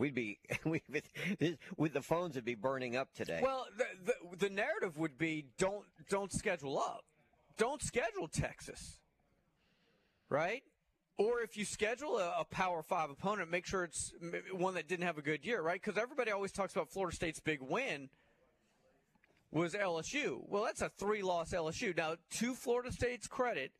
We'd 0.00 0.14
be, 0.14 0.38
we 0.64 0.82
with 1.76 1.92
the 1.92 2.00
phones 2.00 2.34
would 2.34 2.44
be 2.46 2.54
burning 2.54 2.96
up 2.96 3.12
today. 3.12 3.40
Well, 3.42 3.66
the, 3.76 3.84
the, 4.06 4.46
the 4.48 4.48
narrative 4.48 4.96
would 4.96 5.18
be 5.18 5.44
don't 5.58 5.84
don't 6.08 6.32
schedule 6.32 6.78
up, 6.78 7.04
don't 7.58 7.82
schedule 7.82 8.26
Texas, 8.26 8.98
right? 10.30 10.62
Or 11.18 11.42
if 11.42 11.58
you 11.58 11.66
schedule 11.66 12.16
a, 12.16 12.32
a 12.38 12.44
Power 12.46 12.82
Five 12.82 13.10
opponent, 13.10 13.50
make 13.50 13.66
sure 13.66 13.84
it's 13.84 14.14
one 14.52 14.72
that 14.74 14.88
didn't 14.88 15.04
have 15.04 15.18
a 15.18 15.22
good 15.22 15.44
year, 15.44 15.60
right? 15.60 15.78
Because 15.78 16.00
everybody 16.00 16.30
always 16.30 16.50
talks 16.50 16.72
about 16.72 16.88
Florida 16.88 17.14
State's 17.14 17.38
big 17.38 17.60
win 17.60 18.08
was 19.52 19.74
LSU. 19.74 20.40
Well, 20.48 20.64
that's 20.64 20.80
a 20.80 20.88
three-loss 20.88 21.52
LSU. 21.52 21.94
Now, 21.94 22.14
to 22.38 22.54
Florida 22.54 22.90
State's 22.90 23.26
credit, 23.26 23.72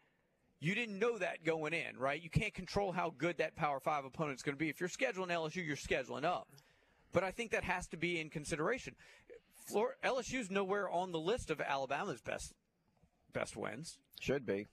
you 0.60 0.74
didn't 0.74 0.98
know 0.98 1.18
that 1.18 1.42
going 1.44 1.72
in, 1.72 1.96
right? 1.98 2.22
You 2.22 2.30
can't 2.30 2.52
control 2.52 2.92
how 2.92 3.14
good 3.16 3.38
that 3.38 3.56
Power 3.56 3.80
Five 3.80 4.04
opponent's 4.04 4.42
going 4.42 4.54
to 4.54 4.58
be. 4.58 4.68
If 4.68 4.78
you're 4.78 4.90
scheduling 4.90 5.28
LSU, 5.28 5.66
you're 5.66 5.76
scheduling 5.76 6.24
up. 6.24 6.48
But 7.12 7.24
I 7.24 7.30
think 7.30 7.50
that 7.52 7.64
has 7.64 7.86
to 7.88 7.96
be 7.96 8.20
in 8.20 8.28
consideration. 8.28 8.94
Florida, 9.70 9.96
LSU's 10.04 10.50
nowhere 10.50 10.88
on 10.88 11.12
the 11.12 11.18
list 11.18 11.50
of 11.50 11.60
Alabama's 11.60 12.20
best 12.20 12.52
best 13.32 13.56
wins. 13.56 13.98
Should 14.20 14.44
be. 14.44 14.66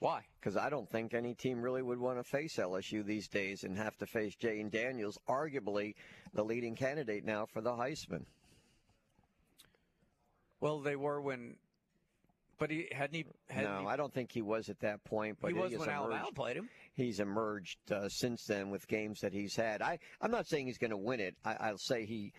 Why? 0.00 0.22
Because 0.40 0.56
I 0.56 0.68
don't 0.68 0.90
think 0.90 1.14
any 1.14 1.34
team 1.34 1.62
really 1.62 1.82
would 1.82 1.98
want 1.98 2.18
to 2.18 2.24
face 2.24 2.56
LSU 2.56 3.04
these 3.04 3.28
days 3.28 3.62
and 3.62 3.76
have 3.78 3.96
to 3.98 4.06
face 4.06 4.34
Jayden 4.36 4.70
Daniels, 4.70 5.18
arguably 5.28 5.94
the 6.34 6.44
leading 6.44 6.74
candidate 6.74 7.24
now 7.24 7.46
for 7.46 7.60
the 7.62 7.70
Heisman. 7.70 8.24
Well, 10.60 10.80
they 10.80 10.96
were 10.96 11.20
when 11.20 11.56
but 12.58 12.70
he 12.70 12.88
hadn't 12.92 13.14
he? 13.14 13.24
Hadn't 13.48 13.72
no, 13.72 13.80
he, 13.82 13.86
I 13.86 13.96
don't 13.96 14.12
think 14.12 14.32
he 14.32 14.42
was 14.42 14.68
at 14.68 14.80
that 14.80 15.04
point. 15.04 15.38
But 15.40 15.48
he 15.48 15.54
was 15.54 15.72
has 15.72 15.80
when 15.80 15.88
emerged, 15.88 16.02
Alabama 16.02 16.32
played 16.34 16.56
him. 16.56 16.68
He's 16.94 17.20
emerged 17.20 17.78
uh, 17.92 18.08
since 18.08 18.44
then 18.46 18.70
with 18.70 18.86
games 18.88 19.20
that 19.20 19.32
he's 19.32 19.56
had. 19.56 19.82
I 19.82 19.98
I'm 20.20 20.30
not 20.30 20.46
saying 20.46 20.66
he's 20.66 20.78
going 20.78 20.90
to 20.90 20.96
win 20.96 21.20
it. 21.20 21.34
I, 21.44 21.56
I'll 21.60 21.78
say 21.78 22.04
he. 22.04 22.32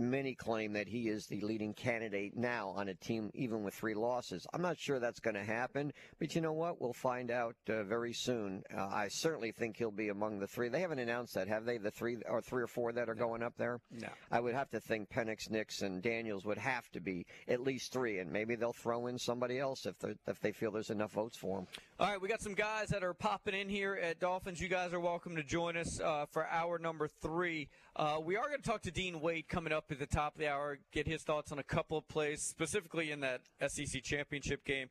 Many 0.00 0.36
claim 0.36 0.74
that 0.74 0.86
he 0.86 1.08
is 1.08 1.26
the 1.26 1.40
leading 1.40 1.74
candidate 1.74 2.36
now 2.36 2.68
on 2.68 2.88
a 2.88 2.94
team, 2.94 3.32
even 3.34 3.64
with 3.64 3.74
three 3.74 3.94
losses. 3.94 4.46
I'm 4.54 4.62
not 4.62 4.78
sure 4.78 5.00
that's 5.00 5.18
going 5.18 5.34
to 5.34 5.42
happen, 5.42 5.92
but 6.20 6.36
you 6.36 6.40
know 6.40 6.52
what? 6.52 6.80
We'll 6.80 6.92
find 6.92 7.32
out 7.32 7.56
uh, 7.68 7.82
very 7.82 8.12
soon. 8.12 8.62
Uh, 8.72 8.86
I 8.92 9.08
certainly 9.08 9.50
think 9.50 9.76
he'll 9.76 9.90
be 9.90 10.10
among 10.10 10.38
the 10.38 10.46
three. 10.46 10.68
They 10.68 10.82
haven't 10.82 11.00
announced 11.00 11.34
that, 11.34 11.48
have 11.48 11.64
they? 11.64 11.78
The 11.78 11.90
three 11.90 12.18
or 12.28 12.40
three 12.40 12.62
or 12.62 12.68
four 12.68 12.92
that 12.92 13.08
are 13.08 13.14
no. 13.16 13.26
going 13.26 13.42
up 13.42 13.54
there. 13.56 13.80
No. 13.90 14.06
I 14.30 14.38
would 14.38 14.54
have 14.54 14.70
to 14.70 14.78
think 14.78 15.10
Penix, 15.10 15.50
Nix, 15.50 15.82
and 15.82 16.00
Daniels 16.00 16.44
would 16.44 16.58
have 16.58 16.88
to 16.92 17.00
be 17.00 17.26
at 17.48 17.60
least 17.60 17.92
three, 17.92 18.20
and 18.20 18.30
maybe 18.30 18.54
they'll 18.54 18.72
throw 18.72 19.08
in 19.08 19.18
somebody 19.18 19.58
else 19.58 19.84
if 19.84 19.96
if 20.28 20.38
they 20.40 20.52
feel 20.52 20.70
there's 20.70 20.90
enough 20.90 21.10
votes 21.10 21.36
for 21.36 21.56
them. 21.58 21.66
All 21.98 22.08
right, 22.08 22.22
we 22.22 22.28
got 22.28 22.40
some 22.40 22.54
guys 22.54 22.90
that 22.90 23.02
are 23.02 23.14
popping 23.14 23.54
in 23.54 23.68
here 23.68 23.98
at 24.00 24.20
Dauphin's. 24.20 24.60
You 24.60 24.68
guys 24.68 24.92
are 24.92 25.00
welcome 25.00 25.34
to 25.34 25.42
join 25.42 25.76
us 25.76 26.00
uh, 26.00 26.26
for 26.30 26.46
hour 26.46 26.78
number 26.78 27.08
three. 27.08 27.68
Uh, 27.96 28.20
we 28.22 28.36
are 28.36 28.46
going 28.46 28.62
to 28.62 28.68
talk 28.68 28.82
to 28.82 28.92
Dean 28.92 29.20
Wade 29.20 29.48
coming 29.48 29.72
up 29.72 29.87
at 29.90 29.98
the 29.98 30.06
top 30.06 30.34
of 30.34 30.40
the 30.40 30.48
hour, 30.48 30.78
get 30.92 31.06
his 31.06 31.22
thoughts 31.22 31.52
on 31.52 31.58
a 31.58 31.62
couple 31.62 31.96
of 31.98 32.06
plays, 32.08 32.42
specifically 32.42 33.10
in 33.10 33.20
that 33.20 33.40
SEC 33.66 34.02
championship 34.02 34.64
game. 34.64 34.88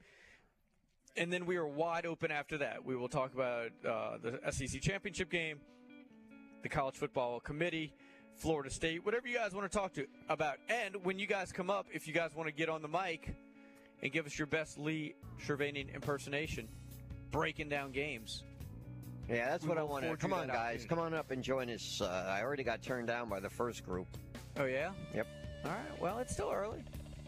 And 1.15 1.31
then 1.33 1.45
we 1.45 1.57
are 1.57 1.67
wide 1.67 2.05
open 2.05 2.31
after 2.31 2.57
that. 2.59 2.85
We 2.85 2.95
will 2.95 3.09
talk 3.09 3.33
about 3.33 3.71
uh, 3.87 4.17
the 4.21 4.51
SEC 4.51 4.81
championship 4.81 5.29
game, 5.31 5.59
the 6.61 6.69
college 6.69 6.95
football 6.95 7.39
committee, 7.39 7.93
Florida 8.35 8.69
State, 8.69 9.03
whatever 9.03 9.27
you 9.27 9.35
guys 9.35 9.53
want 9.53 9.69
to 9.71 9.75
talk 9.75 9.93
to 9.93 10.05
about. 10.29 10.57
And 10.69 11.03
when 11.03 11.17
you 11.17 11.25
guys 11.25 11.51
come 11.51 11.69
up, 11.69 11.87
if 11.91 12.07
you 12.07 12.13
guys 12.13 12.35
want 12.35 12.47
to 12.47 12.53
get 12.53 12.69
on 12.69 12.81
the 12.81 12.87
mic 12.87 13.35
and 14.03 14.11
give 14.11 14.27
us 14.27 14.37
your 14.37 14.45
best 14.45 14.77
Lee 14.77 15.15
Shirvanian 15.43 15.93
impersonation, 15.93 16.67
breaking 17.31 17.69
down 17.69 17.91
games. 17.91 18.43
Yeah, 19.27 19.49
that's 19.49 19.63
We 19.63 19.69
what 19.69 19.77
I 19.77 19.83
want 19.83 20.05
to. 20.05 20.15
Come 20.15 20.33
on, 20.33 20.47
guys, 20.47 20.85
come 20.87 20.99
on 20.99 21.13
up 21.13 21.31
and 21.31 21.43
join 21.43 21.69
us. 21.69 21.99
Uh, 21.99 22.27
I 22.29 22.43
already 22.43 22.63
got 22.63 22.81
turned 22.81 23.07
down 23.07 23.27
by 23.27 23.39
the 23.39 23.49
first 23.49 23.83
group. 23.83 24.07
Oh 24.59 24.65
yeah. 24.65 24.91
Yep. 25.13 25.27
All 25.65 25.71
right. 25.71 26.01
Well, 26.01 26.19
it's 26.19 26.33
still 26.33 26.51
early. 26.51 26.79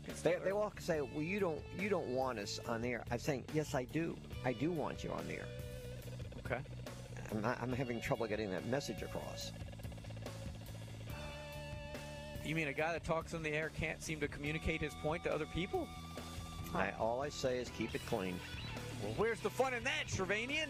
It's 0.08 0.22
They, 0.22 0.32
still 0.32 0.42
they 0.44 0.50
early. 0.50 0.54
walk 0.54 0.76
and 0.78 0.86
say, 0.86 1.02
"Well, 1.02 1.22
you 1.22 1.40
don't 1.40 1.62
you 1.78 1.90
don't 1.90 2.08
want 2.08 2.40
us 2.40 2.60
on 2.68 2.82
the 2.82 2.90
air." 2.90 3.04
I'm 3.12 3.20
saying, 3.20 3.44
"Yes, 3.54 3.76
I 3.76 3.84
do. 3.86 4.16
I 4.46 4.54
do 4.54 4.72
want 4.72 5.04
you 5.04 5.12
on 5.12 5.28
the 5.28 5.36
air." 5.36 5.46
Okay. 6.46 6.60
I'm, 7.32 7.42
not, 7.42 7.60
I'm 7.62 7.72
having 7.72 8.02
trouble 8.02 8.26
getting 8.26 8.50
that 8.52 8.66
message 8.68 9.04
across. 9.04 9.52
You 12.44 12.56
mean 12.56 12.70
a 12.70 12.74
guy 12.74 12.94
that 12.94 13.04
talks 13.04 13.36
on 13.36 13.44
the 13.44 13.52
air 13.52 13.70
can't 13.80 14.02
seem 14.02 14.20
to 14.22 14.28
communicate 14.28 14.82
his 14.82 14.94
point 15.04 15.24
to 15.26 15.32
other 15.34 15.46
people? 15.54 15.88
I, 16.74 16.92
all 17.00 17.22
I 17.22 17.30
say 17.30 17.60
is 17.60 17.70
keep 17.78 17.94
it 17.94 18.02
clean. 18.08 18.40
Well, 19.04 19.14
where's 19.18 19.40
the 19.42 19.50
fun 19.52 19.76
in 19.76 19.84
that, 19.84 20.08
Shirvanian? 20.08 20.70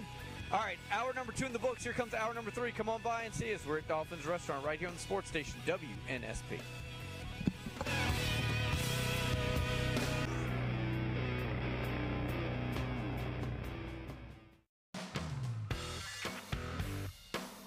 All 0.51 0.59
right, 0.59 0.79
hour 0.91 1.13
number 1.13 1.31
two 1.31 1.45
in 1.45 1.53
the 1.53 1.59
books. 1.59 1.83
Here 1.83 1.93
comes 1.93 2.15
hour 2.15 2.33
number 2.33 2.49
three. 2.49 2.71
Come 2.71 2.89
on 2.89 3.01
by 3.03 3.23
and 3.23 3.33
see 3.33 3.53
us. 3.53 3.61
We're 3.67 3.77
at 3.77 3.87
Dauphin's 3.87 4.25
Restaurant 4.25 4.65
right 4.65 4.79
here 4.79 4.87
on 4.87 4.95
the 4.95 4.99
sports 4.99 5.29
station, 5.29 5.53
WNSP. 5.67 6.59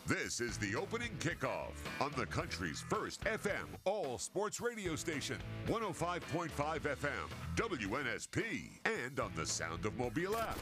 This 0.05 0.41
is 0.41 0.59
the 0.59 0.75
opening 0.75 1.13
kickoff 1.21 1.73
on 2.01 2.11
the 2.17 2.27
country's 2.27 2.81
first 2.89 3.23
FM 3.23 3.77
all 3.85 4.19
sports 4.19 4.61
radio 4.61 4.97
station, 4.97 5.39
105.5 5.69 6.51
FM, 6.51 7.09
WNSP, 7.55 8.71
and 8.85 9.21
on 9.21 9.31
the 9.37 9.47
Sound 9.47 9.87
of 9.87 9.97
Mobile 9.97 10.37
app. 10.37 10.59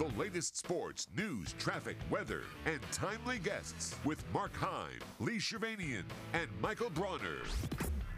The 0.00 0.18
latest 0.18 0.56
sports, 0.56 1.08
news, 1.14 1.54
traffic, 1.58 1.98
weather, 2.08 2.44
and 2.64 2.80
timely 2.90 3.38
guests 3.38 3.94
with 4.02 4.24
Mark 4.32 4.56
Heim, 4.56 4.98
Lee 5.18 5.36
Shirvanian, 5.36 6.04
and 6.32 6.48
Michael 6.62 6.88
Bronner. 6.88 7.36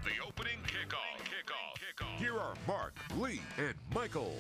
The 0.04 0.24
opening 0.24 0.60
kickoff. 0.64 1.18
Kickoff. 1.24 2.04
Kickoff. 2.04 2.18
Here 2.18 2.38
are 2.38 2.54
Mark, 2.68 2.94
Lee, 3.16 3.40
and 3.58 3.74
Michael. 3.92 4.36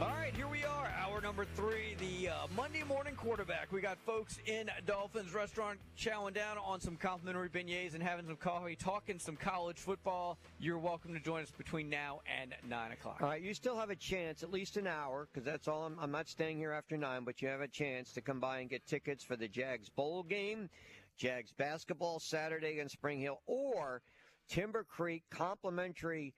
All 0.00 0.06
right, 0.08 0.34
here 0.34 0.48
we 0.48 0.64
are, 0.64 0.90
hour 0.98 1.20
number 1.20 1.44
three, 1.44 1.94
the 1.98 2.30
uh, 2.30 2.34
Monday 2.56 2.82
morning 2.82 3.14
quarterback. 3.14 3.70
We 3.70 3.82
got 3.82 3.98
folks 4.06 4.38
in 4.46 4.70
Dauphin's 4.86 5.34
restaurant 5.34 5.78
chowing 5.98 6.32
down 6.32 6.56
on 6.56 6.80
some 6.80 6.96
complimentary 6.96 7.50
beignets 7.50 7.92
and 7.92 8.02
having 8.02 8.24
some 8.24 8.36
coffee, 8.36 8.76
talking 8.76 9.18
some 9.18 9.36
college 9.36 9.76
football. 9.76 10.38
You're 10.58 10.78
welcome 10.78 11.12
to 11.12 11.20
join 11.20 11.42
us 11.42 11.50
between 11.50 11.90
now 11.90 12.22
and 12.40 12.54
nine 12.66 12.92
o'clock. 12.92 13.18
All 13.20 13.28
right, 13.28 13.42
you 13.42 13.52
still 13.52 13.76
have 13.76 13.90
a 13.90 13.96
chance, 13.96 14.42
at 14.42 14.50
least 14.50 14.78
an 14.78 14.86
hour, 14.86 15.28
because 15.30 15.44
that's 15.44 15.68
all. 15.68 15.84
I'm, 15.84 15.98
I'm 16.00 16.10
not 16.10 16.30
staying 16.30 16.56
here 16.56 16.72
after 16.72 16.96
nine, 16.96 17.24
but 17.24 17.42
you 17.42 17.48
have 17.48 17.60
a 17.60 17.68
chance 17.68 18.10
to 18.14 18.22
come 18.22 18.40
by 18.40 18.60
and 18.60 18.70
get 18.70 18.86
tickets 18.86 19.22
for 19.22 19.36
the 19.36 19.48
Jags 19.48 19.90
bowl 19.90 20.22
game, 20.22 20.70
Jags 21.18 21.52
basketball 21.52 22.20
Saturday 22.20 22.78
in 22.78 22.88
Spring 22.88 23.20
Hill, 23.20 23.42
or 23.44 24.00
Timber 24.48 24.82
Creek 24.82 25.24
complimentary 25.30 26.32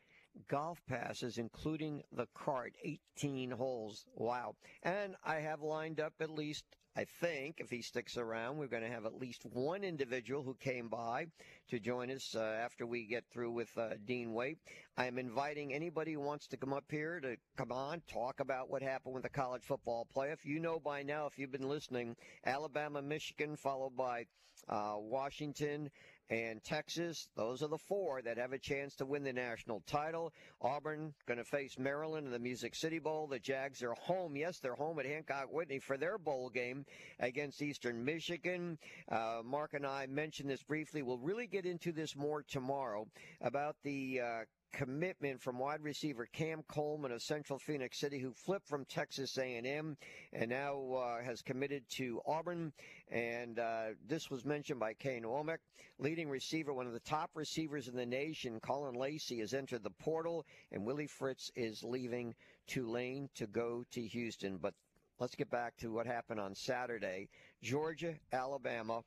golf 0.48 0.80
passes, 0.88 1.38
including 1.38 2.02
the 2.12 2.26
cart, 2.34 2.74
18 2.84 3.50
holes. 3.52 4.04
Wow. 4.14 4.56
And 4.82 5.16
I 5.24 5.36
have 5.36 5.62
lined 5.62 6.00
up 6.00 6.14
at 6.20 6.30
least, 6.30 6.64
I 6.94 7.04
think, 7.04 7.56
if 7.58 7.70
he 7.70 7.80
sticks 7.80 8.18
around, 8.18 8.58
we're 8.58 8.66
going 8.66 8.82
to 8.82 8.88
have 8.90 9.06
at 9.06 9.18
least 9.18 9.46
one 9.46 9.82
individual 9.82 10.42
who 10.42 10.54
came 10.54 10.88
by 10.88 11.26
to 11.70 11.78
join 11.78 12.10
us 12.10 12.34
uh, 12.36 12.42
after 12.42 12.86
we 12.86 13.06
get 13.06 13.24
through 13.32 13.52
with 13.52 13.70
uh, 13.78 13.94
Dean 14.04 14.34
Wade. 14.34 14.58
I'm 14.98 15.18
inviting 15.18 15.72
anybody 15.72 16.12
who 16.12 16.20
wants 16.20 16.48
to 16.48 16.58
come 16.58 16.74
up 16.74 16.84
here 16.90 17.18
to 17.20 17.36
come 17.56 17.72
on, 17.72 18.02
talk 18.12 18.40
about 18.40 18.68
what 18.68 18.82
happened 18.82 19.14
with 19.14 19.22
the 19.22 19.30
college 19.30 19.62
football 19.62 20.06
playoff. 20.14 20.44
You 20.44 20.60
know 20.60 20.78
by 20.78 21.02
now, 21.02 21.26
if 21.26 21.38
you've 21.38 21.52
been 21.52 21.68
listening, 21.68 22.14
Alabama, 22.44 23.00
Michigan, 23.00 23.56
followed 23.56 23.96
by 23.96 24.26
uh, 24.68 24.96
Washington 24.98 25.90
and 26.30 26.64
Texas. 26.64 27.28
Those 27.36 27.62
are 27.62 27.68
the 27.68 27.78
four 27.78 28.22
that 28.22 28.38
have 28.38 28.52
a 28.52 28.58
chance 28.58 28.94
to 28.96 29.04
win 29.04 29.22
the 29.22 29.32
national 29.32 29.82
title. 29.86 30.32
Auburn 30.62 31.12
going 31.26 31.38
to 31.38 31.44
face 31.44 31.78
Maryland 31.78 32.26
in 32.26 32.32
the 32.32 32.38
Music 32.38 32.74
City 32.74 32.98
Bowl. 32.98 33.26
The 33.26 33.38
Jags 33.38 33.82
are 33.82 33.92
home. 33.94 34.36
Yes, 34.36 34.58
they're 34.58 34.74
home 34.74 34.98
at 34.98 35.06
Hancock 35.06 35.52
Whitney 35.52 35.78
for 35.78 35.98
their 35.98 36.16
bowl 36.16 36.48
game 36.48 36.81
against 37.20 37.62
Eastern 37.62 38.04
Michigan. 38.04 38.78
Uh, 39.10 39.40
Mark 39.44 39.74
and 39.74 39.86
I 39.86 40.06
mentioned 40.06 40.48
this 40.48 40.62
briefly. 40.62 41.02
We'll 41.02 41.18
really 41.18 41.46
get 41.46 41.66
into 41.66 41.92
this 41.92 42.16
more 42.16 42.42
tomorrow 42.42 43.06
about 43.40 43.76
the 43.82 44.20
uh, 44.20 44.44
commitment 44.72 45.40
from 45.40 45.58
wide 45.58 45.82
receiver 45.82 46.26
Cam 46.32 46.62
Coleman 46.66 47.12
of 47.12 47.22
Central 47.22 47.58
Phoenix 47.58 47.98
City, 47.98 48.18
who 48.18 48.32
flipped 48.32 48.66
from 48.66 48.84
Texas 48.86 49.36
A&M 49.38 49.96
and 50.32 50.50
now 50.50 50.94
uh, 50.94 51.22
has 51.22 51.42
committed 51.42 51.88
to 51.90 52.20
Auburn. 52.26 52.72
And 53.10 53.58
uh, 53.58 53.88
this 54.08 54.30
was 54.30 54.44
mentioned 54.44 54.80
by 54.80 54.94
Kane 54.94 55.24
Wommack, 55.24 55.58
leading 55.98 56.28
receiver, 56.28 56.72
one 56.72 56.86
of 56.86 56.94
the 56.94 57.00
top 57.00 57.30
receivers 57.34 57.88
in 57.88 57.94
the 57.94 58.06
nation. 58.06 58.60
Colin 58.60 58.94
Lacey 58.94 59.40
has 59.40 59.52
entered 59.52 59.82
the 59.82 59.90
portal, 59.90 60.46
and 60.72 60.84
Willie 60.84 61.06
Fritz 61.06 61.50
is 61.54 61.84
leaving 61.84 62.34
Tulane 62.66 63.28
to 63.34 63.46
go 63.46 63.84
to 63.90 64.00
Houston. 64.00 64.56
But 64.56 64.74
let's 65.18 65.34
get 65.34 65.50
back 65.50 65.76
to 65.78 65.92
what 65.92 66.06
happened 66.06 66.40
on 66.40 66.54
Saturday. 66.54 67.28
Georgia, 67.62 68.14
Alabama, 68.32 69.02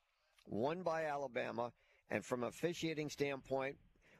won 0.47 0.81
by 0.81 1.05
Alabama. 1.05 1.71
And 2.09 2.23
from 2.23 2.43
officiating 2.43 3.09
standpoint, 3.09 3.77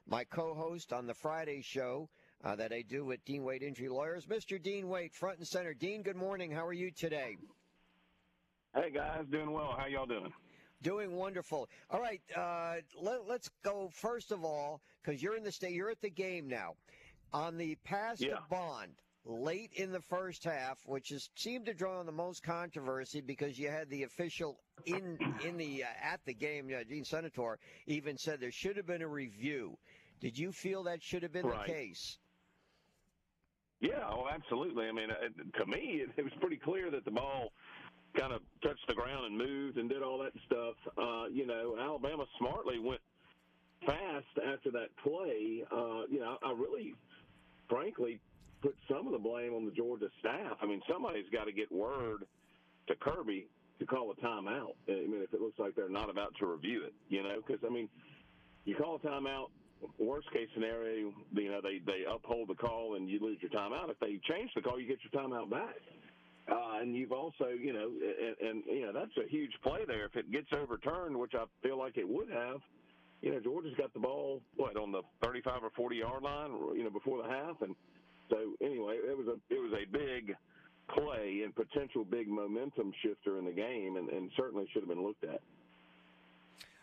my 0.08 0.24
co-host 0.24 0.94
on 0.94 1.08
the 1.08 1.14
Friday 1.14 1.62
show 1.62 2.10
uh, 2.44 2.56
that 2.56 2.74
I 2.74 2.82
do 2.82 3.06
with 3.06 3.24
Dean 3.26 3.44
Wade 3.44 3.64
Injury 3.64 3.90
Lawyers, 3.90 4.26
Mr. 4.26 4.62
Dean 4.62 4.88
Wade, 4.88 5.14
front 5.14 5.38
and 5.38 5.48
center. 5.48 5.74
Dean, 5.74 6.04
good 6.04 6.16
morning. 6.16 6.52
How 6.52 6.66
are 6.66 6.74
you 6.74 6.92
today? 6.92 7.38
Hey 8.76 8.92
guys, 8.92 9.26
doing 9.32 9.52
well. 9.52 9.74
How 9.78 9.86
y'all 9.86 10.06
doing? 10.06 10.34
Doing 10.82 11.14
wonderful. 11.14 11.70
All 11.90 12.02
right, 12.02 12.22
uh, 12.36 12.76
let, 13.02 13.22
us 13.30 13.50
go 13.64 13.90
first 13.92 14.32
of 14.32 14.44
all 14.44 14.82
because 15.02 15.24
you're 15.24 15.38
in 15.38 15.44
the 15.44 15.52
state. 15.52 15.72
You're 15.72 15.90
at 15.90 16.02
the 16.02 16.10
game 16.10 16.48
now. 16.48 16.74
On 17.34 17.58
the 17.58 17.76
pass 17.84 18.20
yeah. 18.20 18.36
to 18.36 18.40
Bond, 18.50 18.92
late 19.26 19.72
in 19.74 19.92
the 19.92 20.02
first 20.02 20.44
half, 20.44 20.78
which 20.86 21.10
has 21.10 21.30
seemed 21.36 21.66
to 21.66 21.74
draw 21.74 22.00
on 22.00 22.06
the 22.06 22.12
most 22.12 22.44
controversy 22.44 23.22
because 23.22 23.58
you 23.58 23.70
had 23.70 23.90
the 23.90 24.04
official 24.04 24.60
in 24.86 25.18
in 25.44 25.58
the 25.58 25.84
uh, 25.84 25.88
at 26.14 26.20
the 26.26 26.34
game, 26.34 26.72
uh, 26.76 26.84
Gene 26.84 27.04
Steratore, 27.04 27.56
even 27.88 28.18
said 28.18 28.40
there 28.40 28.52
should 28.52 28.78
have 28.78 28.86
been 28.86 29.02
a 29.02 29.08
review. 29.08 29.78
Did 30.22 30.38
you 30.38 30.52
feel 30.52 30.84
that 30.84 31.04
should 31.04 31.24
have 31.24 31.34
been 31.34 31.46
right. 31.46 31.66
the 31.66 31.74
case? 31.74 32.18
Yeah, 33.82 34.10
oh, 34.10 34.28
absolutely. 34.34 34.86
I 34.86 34.92
mean, 34.92 35.10
uh, 35.12 35.60
to 35.60 35.66
me, 35.66 36.02
it, 36.02 36.10
it 36.18 36.24
was 36.24 36.34
pretty 36.40 36.58
clear 36.58 36.90
that 36.92 37.04
the 37.04 37.12
ball 37.12 37.52
kind 38.18 38.32
of 38.32 38.42
touched 38.64 38.88
the 38.88 38.94
ground 38.94 39.26
and 39.26 39.38
moved 39.38 39.78
and 39.78 39.90
did 39.90 40.02
all 40.02 40.18
that 40.20 40.32
stuff. 40.46 40.76
Uh, 40.98 41.26
you 41.32 41.46
know, 41.46 41.76
Alabama 41.80 42.26
smartly 42.40 42.80
went 42.80 43.02
fast 43.86 44.26
after 44.54 44.72
that 44.72 44.96
play. 45.04 45.64
Uh, 45.72 46.04
you 46.10 46.20
know, 46.20 46.38
I 46.44 46.52
really, 46.54 46.96
frankly, 47.70 48.20
put 48.66 48.76
some 48.90 49.06
of 49.06 49.14
the 49.14 49.20
blame 49.20 49.54
on 49.54 49.66
the 49.66 49.72
Georgia 49.72 50.10
staff. 50.20 50.58
I 50.60 50.66
mean, 50.66 50.82
somebody's 50.92 51.30
got 51.32 51.46
to 51.46 51.52
get 51.52 51.72
word 51.72 52.26
to 52.88 52.96
Kirby 52.96 53.48
to 53.80 53.86
call 53.86 54.12
a 54.12 54.16
timeout. 54.16 54.74
I 54.90 55.06
mean, 55.06 55.22
if 55.22 55.34
it 55.34 55.42
looks 55.42 55.60
like 55.60 55.76
they're 55.76 55.90
not 55.90 56.10
about 56.10 56.34
to 56.40 56.48
review 56.48 56.84
it, 56.86 56.94
you 57.10 57.22
know, 57.22 57.42
because 57.46 57.64
I 57.66 57.72
mean, 57.72 57.88
you 58.66 58.76
call 58.76 58.96
a 58.96 59.00
timeout. 59.00 59.48
Worst 60.00 60.32
case 60.32 60.48
scenario, 60.56 61.14
you 61.34 61.52
know, 61.52 61.60
they 61.62 61.80
they 61.86 62.06
uphold 62.10 62.48
the 62.48 62.56
call 62.56 62.96
and 62.96 63.08
you 63.08 63.20
lose 63.20 63.38
your 63.42 63.52
timeout. 63.52 63.92
If 63.92 64.00
they 64.00 64.20
change 64.28 64.50
the 64.56 64.62
call, 64.62 64.80
you 64.80 64.88
get 64.88 64.98
your 65.04 65.22
timeout 65.22 65.52
back. 65.52 65.76
Uh, 66.50 66.80
and 66.80 66.96
you've 66.96 67.12
also, 67.12 67.50
you 67.50 67.74
know, 67.74 67.90
and, 67.90 68.50
and 68.50 68.64
you 68.68 68.86
know 68.86 68.94
that's 68.94 69.16
a 69.18 69.30
huge 69.30 69.52
play 69.64 69.82
there. 69.86 70.06
If 70.06 70.16
it 70.16 70.32
gets 70.32 70.48
overturned, 70.54 71.16
which 71.18 71.34
I 71.36 71.44
feel 71.62 71.78
like 71.78 71.98
it 71.98 72.08
would 72.08 72.30
have, 72.30 72.62
you 73.22 73.32
know, 73.32 73.40
Georgia's 73.42 73.76
got 73.78 73.94
the 73.94 74.00
ball 74.00 74.42
what 74.56 74.78
on 74.78 74.92
the 74.92 75.02
35 75.24 75.64
or 75.64 75.70
40 75.76 75.98
yard 75.98 76.24
line, 76.24 76.52
you 76.76 76.84
know, 76.84 76.90
before 76.90 77.22
the 77.22 77.30
half, 77.30 77.62
and 77.62 77.76
so 78.30 78.38
anyway, 78.62 78.96
it 78.96 79.18
was 79.18 79.28
a 79.28 79.54
it 79.54 79.60
was 79.60 79.74
a 79.74 79.86
big 79.92 80.36
play 80.96 81.42
and 81.44 81.56
potential 81.56 82.06
big 82.06 82.28
momentum 82.28 82.92
shifter 83.02 83.38
in 83.38 83.46
the 83.46 83.52
game, 83.52 83.98
and, 83.98 84.10
and 84.10 84.32
certainly 84.38 84.68
should 84.72 84.82
have 84.82 84.90
been 84.90 85.04
looked 85.04 85.24
at. 85.24 85.42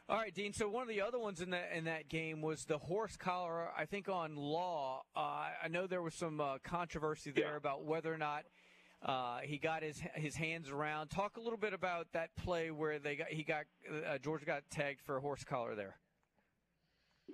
All 0.08 0.18
right, 0.18 0.34
Dean. 0.34 0.52
So 0.52 0.68
one 0.68 0.82
of 0.82 0.88
the 0.88 1.00
other 1.00 1.18
ones 1.18 1.40
in 1.40 1.50
that 1.50 1.70
in 1.74 1.84
that 1.84 2.08
game 2.08 2.42
was 2.42 2.64
the 2.64 2.78
horse 2.78 3.16
collar. 3.16 3.68
I 3.76 3.86
think 3.86 4.08
on 4.08 4.36
law. 4.36 5.02
Uh, 5.16 5.48
I 5.62 5.68
know 5.70 5.86
there 5.86 6.02
was 6.02 6.14
some 6.14 6.40
uh, 6.40 6.58
controversy 6.62 7.30
there 7.30 7.52
yeah. 7.52 7.56
about 7.56 7.84
whether 7.84 8.12
or 8.12 8.18
not 8.18 8.44
uh, 9.04 9.38
he 9.42 9.58
got 9.58 9.82
his 9.82 10.02
his 10.14 10.34
hands 10.34 10.70
around. 10.70 11.08
Talk 11.08 11.36
a 11.36 11.40
little 11.40 11.58
bit 11.58 11.72
about 11.72 12.08
that 12.12 12.34
play 12.36 12.70
where 12.70 12.98
they 12.98 13.16
got 13.16 13.28
he 13.28 13.42
got 13.42 13.64
uh, 14.06 14.18
Georgia 14.18 14.44
got 14.44 14.62
tagged 14.70 15.00
for 15.00 15.16
a 15.16 15.20
horse 15.20 15.44
collar 15.44 15.74
there. 15.74 15.96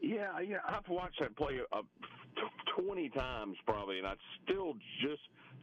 Yeah, 0.00 0.38
yeah, 0.40 0.58
I've 0.66 0.88
watched 0.88 1.18
that 1.20 1.36
play 1.36 1.58
uh, 2.42 2.82
20 2.82 3.08
times 3.10 3.56
probably, 3.66 3.98
and 3.98 4.06
I 4.06 4.14
still 4.44 4.74
just 5.00 5.22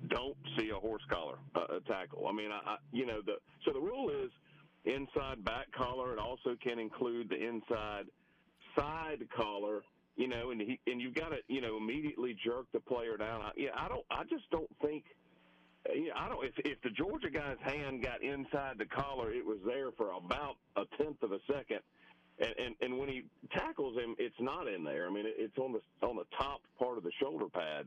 don't 0.09 0.37
see 0.57 0.69
a 0.69 0.79
horse 0.79 1.03
collar 1.09 1.37
uh, 1.55 1.79
tackle. 1.87 2.27
I 2.27 2.33
mean, 2.33 2.51
I, 2.51 2.71
I, 2.71 2.77
you 2.91 3.05
know, 3.05 3.21
the 3.25 3.35
so 3.65 3.73
the 3.73 3.79
rule 3.79 4.09
is 4.09 4.31
inside 4.85 5.43
back 5.43 5.71
collar. 5.71 6.13
It 6.13 6.19
also 6.19 6.55
can 6.61 6.79
include 6.79 7.29
the 7.29 7.37
inside 7.37 8.05
side 8.77 9.27
collar. 9.35 9.83
You 10.15 10.29
know, 10.29 10.51
and 10.51 10.61
he 10.61 10.79
and 10.87 11.01
you've 11.01 11.15
got 11.15 11.29
to 11.29 11.37
you 11.47 11.61
know 11.61 11.77
immediately 11.77 12.37
jerk 12.45 12.71
the 12.71 12.79
player 12.79 13.17
down. 13.17 13.41
I, 13.41 13.51
yeah, 13.57 13.69
I 13.75 13.87
don't. 13.89 14.05
I 14.09 14.23
just 14.23 14.49
don't 14.49 14.69
think. 14.81 15.03
Yeah, 15.93 16.13
I 16.15 16.29
don't. 16.29 16.45
If 16.45 16.53
if 16.59 16.81
the 16.81 16.89
Georgia 16.91 17.29
guy's 17.29 17.57
hand 17.61 18.01
got 18.01 18.23
inside 18.23 18.77
the 18.77 18.85
collar, 18.85 19.31
it 19.33 19.45
was 19.45 19.59
there 19.65 19.91
for 19.91 20.11
about 20.11 20.55
a 20.77 20.83
tenth 20.97 21.21
of 21.21 21.31
a 21.31 21.39
second 21.51 21.79
and, 22.39 22.53
and 22.57 22.75
and 22.81 22.99
when 22.99 23.09
he 23.09 23.23
tackles 23.51 23.97
him, 23.97 24.15
it's 24.17 24.35
not 24.39 24.67
in 24.67 24.83
there. 24.83 25.07
I 25.07 25.09
mean, 25.11 25.25
it's 25.25 25.57
on 25.57 25.71
the 25.73 26.05
on 26.05 26.15
the 26.15 26.25
top 26.37 26.61
part 26.77 26.97
of 26.97 27.03
the 27.03 27.11
shoulder 27.21 27.45
pad, 27.47 27.85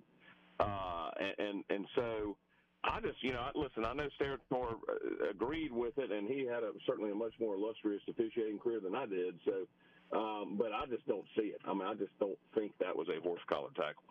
uh, 0.61 1.11
and, 1.19 1.49
and 1.49 1.65
and 1.70 1.87
so 1.95 2.37
I 2.85 3.01
just 3.01 3.23
you 3.23 3.33
know 3.33 3.47
listen. 3.55 3.85
I 3.85 3.93
know 3.93 4.09
Steratore 4.20 4.73
uh, 4.73 5.31
agreed 5.31 5.73
with 5.73 5.99
it, 5.99 6.11
and 6.11 6.29
he 6.29 6.47
had 6.47 6.62
a 6.62 6.73
certainly 6.87 7.11
a 7.11 7.15
much 7.15 7.35
more 7.41 7.55
illustrious 7.55 8.03
officiating 8.09 8.59
career 8.59 8.81
than 8.81 8.95
I 8.95 9.07
did. 9.07 9.35
So, 9.45 10.19
um, 10.19 10.57
but 10.57 10.73
I 10.73 10.87
just 10.87 11.07
don't 11.07 11.27
see 11.37 11.49
it. 11.49 11.61
I 11.66 11.75
mean, 11.75 11.87
I 11.87 11.95
just 11.95 12.19
don't 12.19 12.39
think 12.55 12.73
that 12.79 12.97
was 12.97 13.09
a 13.09 13.20
horse 13.20 13.43
collar 13.49 13.70
tackle. 13.77 14.03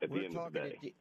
At 0.00 0.10
We're 0.10 0.20
the 0.20 0.24
end 0.26 0.36
of 0.36 0.52
the 0.52 0.58
day. 0.60 0.94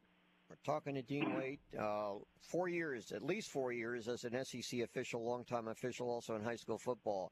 We're 0.50 0.56
talking 0.66 0.96
to 0.96 1.02
Dean 1.02 1.36
Wade. 1.38 1.60
Uh, 1.78 2.16
four 2.42 2.68
years, 2.68 3.12
at 3.12 3.24
least 3.24 3.50
four 3.52 3.72
years, 3.72 4.08
as 4.08 4.24
an 4.24 4.44
SEC 4.44 4.80
official, 4.82 5.24
longtime 5.24 5.68
official, 5.68 6.10
also 6.10 6.36
in 6.36 6.44
high 6.44 6.56
school 6.56 6.78
football. 6.78 7.32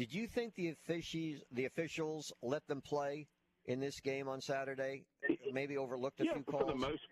Did 0.00 0.14
you 0.14 0.26
think 0.26 0.54
the 0.54 0.70
officials 0.70 1.42
the 1.52 1.66
officials 1.66 2.32
let 2.40 2.66
them 2.66 2.80
play 2.80 3.26
in 3.66 3.80
this 3.80 4.00
game 4.00 4.28
on 4.28 4.40
Saturday? 4.40 5.04
Maybe 5.52 5.76
overlooked 5.76 6.20
a 6.20 6.24
yeah, 6.24 6.32
few 6.32 6.42
for 6.44 6.52
calls. 6.52 6.70
the 6.72 6.74
most, 6.74 7.02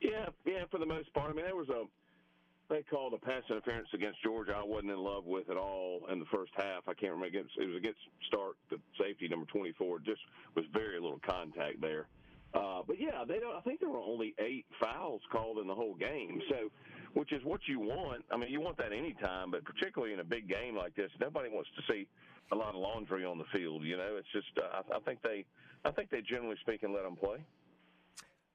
yeah, 0.00 0.26
yeah, 0.46 0.62
for 0.70 0.78
the 0.78 0.86
most 0.86 1.12
part. 1.14 1.32
I 1.32 1.34
mean, 1.34 1.44
there 1.44 1.56
was 1.56 1.68
a 1.68 1.82
they 2.72 2.84
called 2.84 3.12
a 3.14 3.18
pass 3.18 3.42
interference 3.50 3.88
against 3.92 4.22
Georgia. 4.22 4.54
I 4.56 4.62
wasn't 4.62 4.92
in 4.92 4.98
love 4.98 5.24
with 5.24 5.50
at 5.50 5.56
all 5.56 6.02
in 6.12 6.20
the 6.20 6.24
first 6.26 6.52
half. 6.54 6.86
I 6.86 6.94
can't 6.94 7.10
remember 7.10 7.26
against 7.26 7.58
it 7.58 7.66
was 7.66 7.76
against 7.76 7.98
Stark, 8.28 8.54
the 8.70 8.78
safety 9.00 9.26
number 9.26 9.46
twenty 9.46 9.72
four. 9.72 9.98
Just 9.98 10.20
was 10.54 10.64
very 10.72 11.00
little 11.00 11.20
contact 11.26 11.80
there. 11.80 12.06
Uh, 12.54 12.82
but 12.86 13.00
yeah, 13.00 13.24
they 13.26 13.38
don't. 13.38 13.56
I 13.56 13.60
think 13.60 13.80
there 13.80 13.88
were 13.88 14.02
only 14.02 14.34
eight 14.38 14.66
fouls 14.80 15.22
called 15.30 15.58
in 15.58 15.66
the 15.66 15.74
whole 15.74 15.94
game. 15.94 16.40
So 16.50 16.70
which 17.14 17.32
is 17.32 17.42
what 17.44 17.60
you 17.66 17.78
want. 17.78 18.24
I 18.30 18.36
mean, 18.36 18.50
you 18.50 18.60
want 18.60 18.76
that 18.78 18.92
anytime, 18.92 19.50
but 19.50 19.64
particularly 19.64 20.14
in 20.14 20.20
a 20.20 20.24
big 20.24 20.48
game 20.48 20.76
like 20.76 20.94
this, 20.94 21.10
nobody 21.20 21.48
wants 21.50 21.70
to 21.76 21.92
see 21.92 22.06
a 22.50 22.56
lot 22.56 22.70
of 22.70 22.76
laundry 22.76 23.24
on 23.24 23.38
the 23.38 23.44
field. 23.52 23.84
You 23.84 23.96
know, 23.96 24.16
it's 24.18 24.28
just 24.32 24.46
uh, 24.58 24.82
I, 24.90 24.96
I 24.96 25.00
think 25.00 25.20
they, 25.22 25.44
I 25.84 25.90
think 25.90 26.10
they 26.10 26.20
generally 26.22 26.56
speaking 26.60 26.92
let 26.92 27.02
them 27.02 27.16
play. 27.16 27.38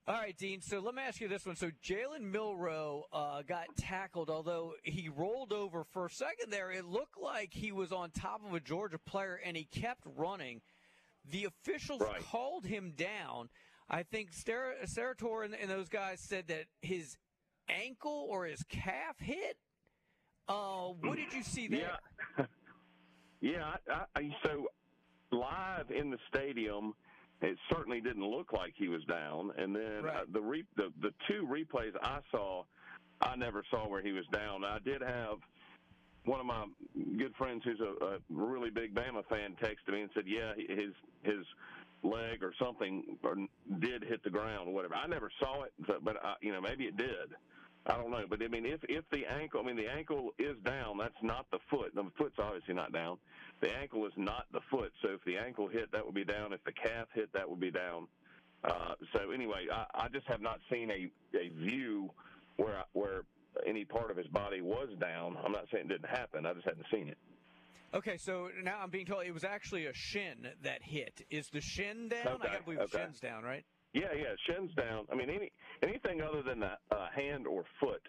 All 0.07 0.15
right, 0.15 0.35
Dean. 0.37 0.61
So 0.61 0.79
let 0.79 0.95
me 0.95 1.03
ask 1.03 1.19
you 1.19 1.27
this 1.27 1.45
one. 1.45 1.57
So 1.57 1.69
Jalen 1.83 2.21
Milroe 2.31 3.03
uh, 3.11 3.41
got 3.41 3.65
tackled, 3.75 4.29
although 4.29 4.73
he 4.83 5.09
rolled 5.09 5.51
over 5.51 5.83
for 5.83 6.05
a 6.05 6.09
second 6.09 6.49
there. 6.49 6.71
It 6.71 6.85
looked 6.85 7.19
like 7.21 7.53
he 7.53 7.73
was 7.73 7.91
on 7.91 8.11
top 8.11 8.41
of 8.47 8.53
a 8.53 8.61
Georgia 8.61 8.99
player, 8.99 9.39
and 9.43 9.57
he 9.57 9.65
kept 9.65 10.01
running. 10.15 10.61
The 11.29 11.43
officials 11.43 11.99
right. 11.99 12.23
called 12.23 12.65
him 12.65 12.93
down. 12.95 13.49
I 13.89 14.03
think 14.03 14.31
Steratore 14.31 15.45
and, 15.45 15.55
and 15.55 15.69
those 15.69 15.89
guys 15.89 16.19
said 16.19 16.47
that 16.47 16.65
his 16.81 17.17
ankle 17.69 18.27
or 18.29 18.45
his 18.45 18.63
calf 18.63 19.17
hit. 19.19 19.57
Uh, 20.47 20.89
what 21.01 21.17
did 21.17 21.33
you 21.33 21.43
see 21.43 21.67
there? 21.67 21.97
Yeah, 22.37 22.45
yeah. 23.41 23.75
I, 23.89 24.19
I, 24.19 24.35
so 24.45 24.67
live 25.31 25.91
in 25.91 26.09
the 26.09 26.17
stadium, 26.33 26.93
it 27.41 27.57
certainly 27.71 28.01
didn't 28.01 28.25
look 28.25 28.53
like 28.53 28.73
he 28.75 28.87
was 28.87 29.03
down. 29.05 29.51
And 29.57 29.75
then 29.75 30.03
right. 30.03 30.17
uh, 30.17 30.25
the, 30.31 30.41
re, 30.41 30.63
the 30.75 30.91
the 31.01 31.11
two 31.27 31.45
replays 31.45 31.91
I 32.01 32.19
saw, 32.31 32.63
I 33.21 33.35
never 33.35 33.63
saw 33.69 33.87
where 33.87 34.01
he 34.01 34.11
was 34.11 34.25
down. 34.31 34.63
I 34.63 34.79
did 34.83 35.01
have 35.01 35.37
one 36.25 36.39
of 36.39 36.45
my 36.45 36.65
good 37.17 37.33
friends 37.37 37.63
who's 37.63 37.79
a, 37.79 38.05
a 38.05 38.17
really 38.29 38.69
big 38.69 38.93
Bama 38.93 39.25
fan 39.29 39.55
texted 39.61 39.93
me 39.93 40.01
and 40.01 40.09
said, 40.13 40.23
"Yeah, 40.27 40.53
his 40.57 40.93
his 41.23 41.45
leg 42.07 42.43
or 42.43 42.53
something 42.59 43.17
or 43.23 43.35
did 43.79 44.03
hit 44.03 44.23
the 44.23 44.29
ground 44.29 44.69
or 44.69 44.73
whatever." 44.73 44.95
I 44.95 45.07
never 45.07 45.31
saw 45.39 45.63
it, 45.63 45.73
but 46.03 46.17
I, 46.23 46.35
you 46.41 46.51
know 46.51 46.61
maybe 46.61 46.85
it 46.85 46.97
did. 46.97 47.35
I 47.85 47.95
don't 47.95 48.11
know, 48.11 48.25
but 48.29 48.43
I 48.43 48.47
mean, 48.49 48.65
if 48.65 48.81
if 48.89 49.05
the 49.11 49.25
ankle, 49.25 49.61
I 49.61 49.63
mean, 49.63 49.77
the 49.77 49.89
ankle 49.89 50.31
is 50.37 50.57
down, 50.65 50.97
that's 50.97 51.21
not 51.21 51.45
the 51.51 51.59
foot. 51.69 51.95
The 51.95 52.03
foot's 52.17 52.35
obviously 52.37 52.73
not 52.73 52.91
down. 52.91 53.17
The 53.61 53.71
ankle 53.71 54.05
is 54.05 54.13
not 54.17 54.45
the 54.51 54.59
foot. 54.69 54.91
So 55.01 55.09
if 55.09 55.23
the 55.25 55.37
ankle 55.37 55.69
hit, 55.69 55.91
that 55.93 56.05
would 56.05 56.13
be 56.15 56.25
down. 56.25 56.51
If 56.51 56.63
the 56.65 56.73
calf 56.73 57.07
hit, 57.13 57.31
that 57.33 57.49
would 57.49 57.61
be 57.61 57.71
down. 57.71 58.07
Uh, 58.63 58.95
so 59.13 59.31
anyway, 59.31 59.67
I, 59.71 59.85
I 59.93 60.07
just 60.09 60.27
have 60.27 60.41
not 60.41 60.59
seen 60.69 60.91
a, 60.91 61.09
a 61.37 61.49
view 61.49 62.11
where 62.57 62.83
where 62.93 63.21
any 63.65 63.85
part 63.85 64.11
of 64.11 64.17
his 64.17 64.27
body 64.27 64.61
was 64.61 64.89
down. 64.99 65.37
I'm 65.43 65.51
not 65.51 65.65
saying 65.71 65.85
it 65.85 65.89
didn't 65.89 66.09
happen. 66.09 66.45
I 66.45 66.53
just 66.53 66.65
hadn't 66.65 66.85
seen 66.91 67.07
it. 67.07 67.17
Okay, 67.93 68.17
so 68.17 68.49
now 68.63 68.79
I'm 68.81 68.89
being 68.89 69.05
told 69.05 69.25
it 69.25 69.33
was 69.33 69.43
actually 69.43 69.85
a 69.85 69.93
shin 69.93 70.47
that 70.63 70.83
hit. 70.83 71.25
Is 71.29 71.47
the 71.49 71.61
shin 71.61 72.09
down? 72.09 72.27
Okay, 72.27 72.47
I 72.49 72.51
gotta 72.53 72.63
believe 72.63 72.79
okay. 72.81 72.89
the 72.91 72.97
shin's 73.05 73.19
down, 73.19 73.43
right? 73.43 73.63
Yeah, 73.93 74.13
yeah, 74.15 74.35
shin's 74.45 74.73
down. 74.75 75.05
I 75.11 75.15
mean, 75.15 75.29
any 75.29 75.51
anything 75.81 76.21
other 76.21 76.43
than 76.43 76.59
the 76.59 76.71
uh, 76.91 77.07
hand 77.15 77.47
or 77.47 77.63
foot 77.79 78.01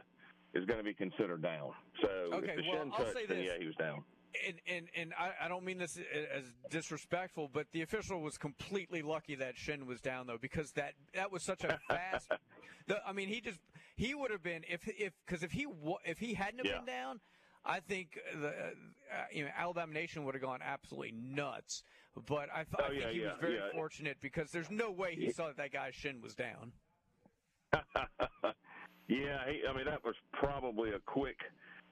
is 0.54 0.64
going 0.64 0.78
to 0.78 0.84
be 0.84 0.94
considered 0.94 1.42
down. 1.42 1.70
So 2.02 2.08
Okay, 2.34 2.50
if 2.50 2.56
the 2.56 2.62
well, 2.70 2.80
shin 2.82 2.92
I'll 2.92 2.98
touched, 3.04 3.14
say 3.18 3.26
then 3.26 3.38
this. 3.38 3.46
yeah, 3.46 3.58
he 3.60 3.66
was 3.66 3.76
down. 3.76 4.02
And 4.46 4.60
and 4.66 4.88
and 4.94 5.14
I, 5.18 5.32
I 5.44 5.48
don't 5.48 5.64
mean 5.64 5.78
this 5.78 5.96
as 5.96 6.44
disrespectful, 6.70 7.48
but 7.52 7.66
the 7.72 7.82
official 7.82 8.20
was 8.20 8.36
completely 8.36 9.00
lucky 9.00 9.36
that 9.36 9.56
Shin 9.56 9.86
was 9.86 10.00
down 10.00 10.26
though, 10.26 10.36
because 10.38 10.72
that 10.72 10.94
that 11.14 11.32
was 11.32 11.42
such 11.42 11.64
a 11.64 11.78
fast. 11.88 12.28
the, 12.86 13.00
I 13.06 13.12
mean, 13.12 13.28
he 13.28 13.40
just 13.40 13.58
he 13.96 14.14
would 14.14 14.30
have 14.30 14.42
been 14.42 14.64
if 14.68 14.86
if 14.86 15.14
because 15.24 15.42
if 15.42 15.52
he 15.52 15.66
if 16.04 16.18
he 16.18 16.34
hadn't 16.34 16.58
have 16.58 16.66
Yeah. 16.66 16.76
been 16.78 16.86
down, 16.86 17.20
I 17.68 17.80
think 17.80 18.18
the 18.34 18.48
uh, 18.48 19.24
you 19.30 19.44
know 19.44 19.50
Alabama 19.56 19.92
Nation 19.92 20.24
would 20.24 20.34
have 20.34 20.42
gone 20.42 20.60
absolutely 20.62 21.12
nuts. 21.12 21.82
But 22.26 22.48
I, 22.52 22.64
th- 22.64 22.74
I 22.78 22.88
Oh, 22.88 22.90
think 22.90 23.02
yeah, 23.02 23.10
he 23.12 23.20
was 23.20 23.32
yeah, 23.32 23.40
very 23.40 23.54
yeah. 23.54 23.72
fortunate 23.72 24.16
because 24.20 24.50
there's 24.50 24.70
no 24.70 24.90
way 24.90 25.14
he 25.14 25.30
saw 25.30 25.48
that 25.48 25.56
that 25.58 25.72
guy's 25.72 25.94
shin 25.94 26.20
was 26.20 26.34
down. 26.34 26.72
yeah, 29.08 29.38
he, 29.46 29.62
I 29.68 29.76
mean 29.76 29.84
that 29.84 30.02
was 30.04 30.14
probably 30.32 30.90
a 30.90 30.98
quick 31.06 31.36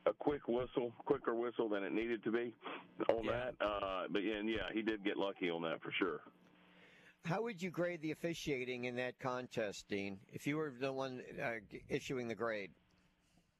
a 0.06 0.12
quick 0.12 0.48
whistle, 0.48 0.92
quicker 1.04 1.34
whistle 1.34 1.68
than 1.68 1.82
it 1.84 1.92
needed 1.92 2.24
to 2.24 2.32
be 2.32 2.54
on 3.08 3.26
that. 3.26 3.54
Uh, 3.60 4.04
but 4.10 4.20
yeah, 4.20 4.36
and 4.36 4.48
yeah, 4.48 4.68
he 4.72 4.82
did 4.82 5.04
get 5.04 5.16
lucky 5.16 5.50
on 5.50 5.62
that 5.62 5.82
for 5.82 5.92
sure. 5.98 6.20
How 7.24 7.42
would 7.42 7.60
you 7.60 7.70
grade 7.70 8.00
the 8.02 8.12
officiating 8.12 8.84
in 8.84 8.94
that 8.96 9.18
contest, 9.18 9.86
Dean? 9.88 10.18
If 10.32 10.46
you 10.46 10.56
were 10.56 10.72
the 10.78 10.92
one 10.92 11.22
uh, 11.42 11.54
issuing 11.88 12.28
the 12.28 12.36
grade, 12.36 12.70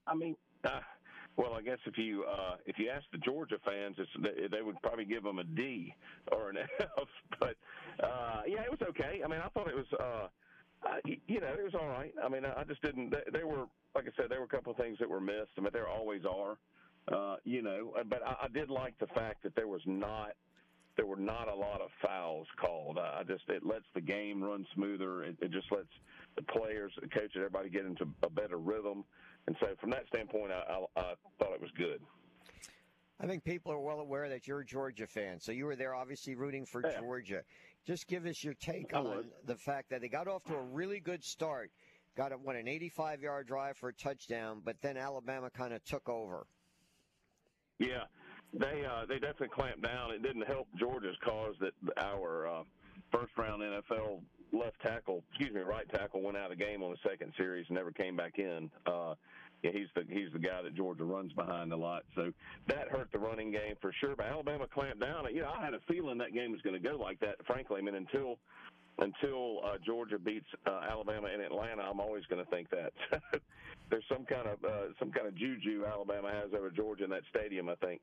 I 0.07 0.15
mean, 0.15 0.35
uh, 0.63 0.79
well, 1.37 1.53
I 1.53 1.61
guess 1.61 1.77
if 1.85 1.97
you 1.97 2.23
uh, 2.25 2.57
if 2.65 2.77
you 2.79 2.89
ask 2.89 3.05
the 3.11 3.19
Georgia 3.19 3.57
fans, 3.63 3.95
it's, 3.99 4.51
they, 4.51 4.61
would 4.61 4.81
probably 4.81 5.05
give 5.05 5.23
them 5.23 5.39
a 5.39 5.43
D 5.43 5.93
or 6.31 6.49
an 6.49 6.57
F. 6.79 7.07
But 7.39 7.55
uh, 8.03 8.41
yeah, 8.47 8.63
it 8.63 8.71
was 8.71 8.79
okay. 8.89 9.21
I 9.23 9.27
mean, 9.27 9.39
I 9.39 9.47
thought 9.49 9.67
it 9.67 9.75
was. 9.75 9.85
Uh, 9.99 10.27
y- 11.05 11.21
you 11.27 11.39
know, 11.39 11.53
it 11.53 11.63
was 11.63 11.75
all 11.75 11.87
right. 11.87 12.13
I 12.23 12.27
mean, 12.27 12.43
I 12.43 12.61
I 12.61 12.63
just 12.63 12.81
didn't. 12.81 13.13
They, 13.31 13.43
were, 13.43 13.67
like 13.95 14.05
I 14.05 14.11
said, 14.17 14.29
there 14.29 14.39
were 14.39 14.45
a 14.45 14.49
couple 14.49 14.71
of 14.71 14.77
things 14.77 14.97
that 14.99 15.09
were 15.09 15.21
missed. 15.21 15.51
I 15.57 15.61
mean, 15.61 15.69
there 15.73 15.87
always 15.87 16.23
are. 16.25 16.57
Uh, 17.11 17.37
you 17.45 17.61
know, 17.61 17.93
uh, 17.97 18.03
but 18.03 18.21
I, 18.25 18.35
I 18.43 18.47
did 18.49 18.69
like 18.69 18.97
the 18.99 19.07
fact 19.07 19.43
that 19.43 19.55
there 19.55 19.67
was 19.67 19.81
not 19.85 20.35
there 20.97 21.05
were 21.05 21.15
not 21.15 21.47
a 21.47 21.55
lot 21.55 21.81
of 21.81 21.89
fouls 22.03 22.47
called. 22.59 22.97
I 22.97 23.19
I 23.19 23.23
just 23.23 23.43
it 23.47 23.65
lets 23.65 23.85
the 23.93 24.01
game 24.01 24.43
run 24.43 24.65
smoother. 24.73 25.23
It, 25.23 25.37
it 25.41 25.51
just 25.51 25.71
lets 25.71 25.87
the 26.35 26.41
players, 26.43 26.91
the 27.01 27.07
coaches, 27.07 27.33
everybody 27.37 27.69
get 27.69 27.85
into 27.85 28.07
a 28.23 28.29
better 28.29 28.57
rhythm. 28.57 29.05
And 29.47 29.55
so, 29.61 29.67
from 29.79 29.89
that 29.91 30.03
standpoint, 30.07 30.51
I, 30.51 30.55
I, 30.73 30.99
I 31.01 31.13
thought 31.39 31.53
it 31.53 31.61
was 31.61 31.71
good. 31.77 32.01
I 33.19 33.25
think 33.25 33.43
people 33.43 33.71
are 33.71 33.79
well 33.79 33.99
aware 34.01 34.29
that 34.29 34.45
you're 34.47 34.59
a 34.59 34.65
Georgia 34.65 35.07
fan, 35.07 35.39
so 35.39 35.51
you 35.51 35.65
were 35.65 35.75
there 35.75 35.95
obviously 35.95 36.35
rooting 36.35 36.65
for 36.65 36.81
Yeah. 36.85 36.99
Georgia. 36.99 37.41
Just 37.85 38.07
give 38.07 38.25
us 38.25 38.43
your 38.43 38.53
take 38.55 38.93
I 38.93 38.99
on 38.99 39.05
was. 39.05 39.25
the 39.45 39.55
fact 39.55 39.89
that 39.89 40.01
they 40.01 40.09
got 40.09 40.27
off 40.27 40.43
to 40.45 40.55
a 40.55 40.61
really 40.61 40.99
good 40.99 41.23
start, 41.23 41.71
got 42.15 42.31
a, 42.33 42.35
what 42.35 42.55
an 42.57 42.67
85 42.67 43.21
yard 43.21 43.47
drive 43.47 43.77
for 43.77 43.89
a 43.89 43.93
touchdown, 43.93 44.61
but 44.63 44.75
then 44.81 44.97
Alabama 44.97 45.49
kind 45.49 45.73
of 45.73 45.83
took 45.85 46.07
over. 46.09 46.45
Yeah, 47.79 48.03
they 48.53 48.83
uh, 48.85 49.05
they 49.07 49.15
definitely 49.19 49.49
clamped 49.49 49.81
down. 49.83 50.11
It 50.11 50.21
didn't 50.21 50.45
help 50.45 50.67
Georgia's 50.77 51.15
cause 51.23 51.55
that 51.61 51.73
our 51.97 52.47
uh, 52.47 52.63
first 53.11 53.31
round 53.37 53.61
NFL 53.61 54.19
left 54.51 54.79
tackle, 54.81 55.23
excuse 55.29 55.53
me, 55.53 55.61
right 55.61 55.87
tackle 55.89 56.21
went 56.21 56.37
out 56.37 56.51
of 56.51 56.57
the 56.57 56.63
game 56.63 56.83
on 56.83 56.91
the 56.91 57.09
second 57.09 57.33
series 57.37 57.65
and 57.69 57.77
never 57.77 57.91
came 57.91 58.15
back 58.15 58.39
in. 58.39 58.69
Uh, 58.85 59.15
yeah, 59.63 59.71
he's 59.71 59.87
the 59.95 60.03
he's 60.09 60.31
the 60.33 60.39
guy 60.39 60.61
that 60.61 60.75
Georgia 60.75 61.03
runs 61.03 61.33
behind 61.33 61.73
a 61.73 61.77
lot, 61.77 62.03
so 62.15 62.31
that 62.67 62.89
hurt 62.89 63.09
the 63.11 63.17
running 63.17 63.51
game 63.51 63.75
for 63.81 63.91
sure. 63.91 64.15
But 64.15 64.27
Alabama 64.27 64.67
clamped 64.67 65.01
down. 65.01 65.25
You 65.33 65.41
know, 65.41 65.49
I 65.49 65.63
had 65.63 65.73
a 65.73 65.79
feeling 65.87 66.19
that 66.19 66.33
game 66.33 66.51
was 66.51 66.61
going 66.61 66.81
to 66.81 66.89
go 66.89 66.95
like 66.95 67.19
that. 67.21 67.37
Frankly, 67.47 67.79
I 67.79 67.83
mean, 67.83 67.95
until 67.95 68.37
until 68.99 69.59
uh, 69.65 69.77
Georgia 69.83 70.19
beats 70.19 70.45
uh, 70.67 70.81
Alabama 70.89 71.29
in 71.33 71.41
Atlanta, 71.41 71.83
I'm 71.83 71.99
always 71.99 72.23
going 72.25 72.43
to 72.43 72.49
think 72.51 72.69
that 72.69 72.93
there's 73.89 74.05
some 74.11 74.25
kind 74.25 74.47
of 74.47 74.63
uh, 74.63 74.93
some 74.99 75.11
kind 75.11 75.27
of 75.27 75.35
juju 75.35 75.85
Alabama 75.85 76.29
has 76.31 76.53
over 76.53 76.69
Georgia 76.69 77.05
in 77.05 77.09
that 77.09 77.23
stadium. 77.29 77.67
I 77.67 77.75
think. 77.75 78.01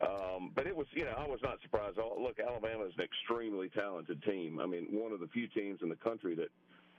Um, 0.00 0.52
but 0.54 0.66
it 0.66 0.76
was, 0.76 0.86
you 0.92 1.04
know, 1.04 1.14
I 1.16 1.26
was 1.26 1.40
not 1.42 1.58
surprised. 1.62 1.98
Oh, 1.98 2.18
Look, 2.20 2.38
Alabama 2.38 2.84
is 2.84 2.92
an 2.98 3.04
extremely 3.04 3.70
talented 3.70 4.22
team. 4.24 4.60
I 4.60 4.66
mean, 4.66 4.88
one 4.90 5.12
of 5.12 5.20
the 5.20 5.28
few 5.28 5.48
teams 5.48 5.80
in 5.82 5.88
the 5.88 5.96
country 5.96 6.34
that 6.34 6.48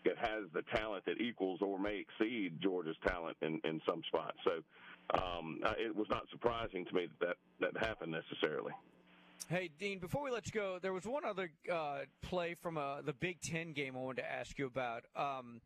that 0.06 0.18
has 0.18 0.46
the 0.54 0.62
talent 0.74 1.04
that 1.06 1.20
equals 1.20 1.60
or 1.62 1.78
may 1.78 1.98
exceed 1.98 2.62
Georgia's 2.62 2.96
talent 3.06 3.36
in, 3.42 3.60
in 3.66 3.82
some 3.86 4.02
spots. 4.08 4.38
So 4.44 4.64
um, 5.20 5.60
uh, 5.66 5.74
it 5.78 5.94
was 5.94 6.08
not 6.10 6.24
surprising 6.32 6.86
to 6.86 6.94
me 6.94 7.08
that 7.20 7.36
that, 7.60 7.74
that 7.74 7.86
happened 7.86 8.14
necessarily. 8.14 8.72
Hey, 9.50 9.70
Dean, 9.80 10.00
before 10.00 10.24
we 10.24 10.32
let 10.32 10.46
you 10.46 10.52
go, 10.52 10.80
there 10.82 10.94
was 10.94 11.06
one 11.06 11.24
other 11.24 11.52
uh, 11.72 12.00
play 12.22 12.56
from 12.56 12.78
uh, 12.78 13.02
the 13.02 13.14
Big 13.14 13.40
Ten 13.42 13.74
game 13.74 13.96
I 13.96 14.00
wanted 14.00 14.22
to 14.24 14.32
ask 14.32 14.58
you 14.58 14.66
about. 14.66 15.04
Um, 15.16 15.62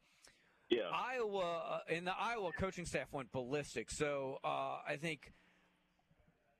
yeah. 0.70 0.90
Iowa, 0.94 1.82
uh, 1.90 1.94
in 1.94 2.06
the 2.06 2.14
Iowa 2.18 2.52
coaching 2.58 2.86
staff 2.86 3.08
went 3.12 3.32
ballistic. 3.32 3.90
So 3.90 4.40
uh, 4.44 4.78
I 4.88 4.98
think 5.02 5.34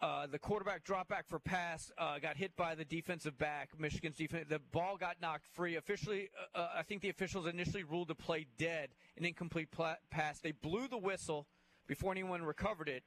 uh, 0.02 0.26
the 0.28 0.40
quarterback 0.40 0.84
drop 0.84 1.08
back 1.08 1.28
for 1.28 1.40
pass, 1.40 1.92
uh, 1.98 2.18
got 2.20 2.36
hit 2.36 2.56
by 2.56 2.74
the 2.76 2.84
defensive 2.86 3.38
back. 3.38 3.70
Michigan's 3.78 4.16
defense. 4.16 4.48
The 4.50 4.60
ball 4.72 4.98
got 4.98 5.22
knocked 5.22 5.46
free. 5.54 5.76
Officially, 5.76 6.30
uh, 6.56 6.60
uh, 6.60 6.70
I 6.78 6.84
think 6.84 7.02
the 7.02 7.10
officials 7.10 7.46
initially 7.48 7.84
ruled 7.84 8.08
the 8.08 8.16
play 8.16 8.48
dead, 8.58 8.90
an 9.18 9.26
incomplete 9.26 9.70
pla- 9.72 9.96
pass. 10.10 10.40
They 10.40 10.52
blew 10.54 10.88
the 10.88 10.98
whistle 10.98 11.48
before 11.88 12.12
anyone 12.12 12.42
recovered 12.44 12.90
it. 12.90 13.04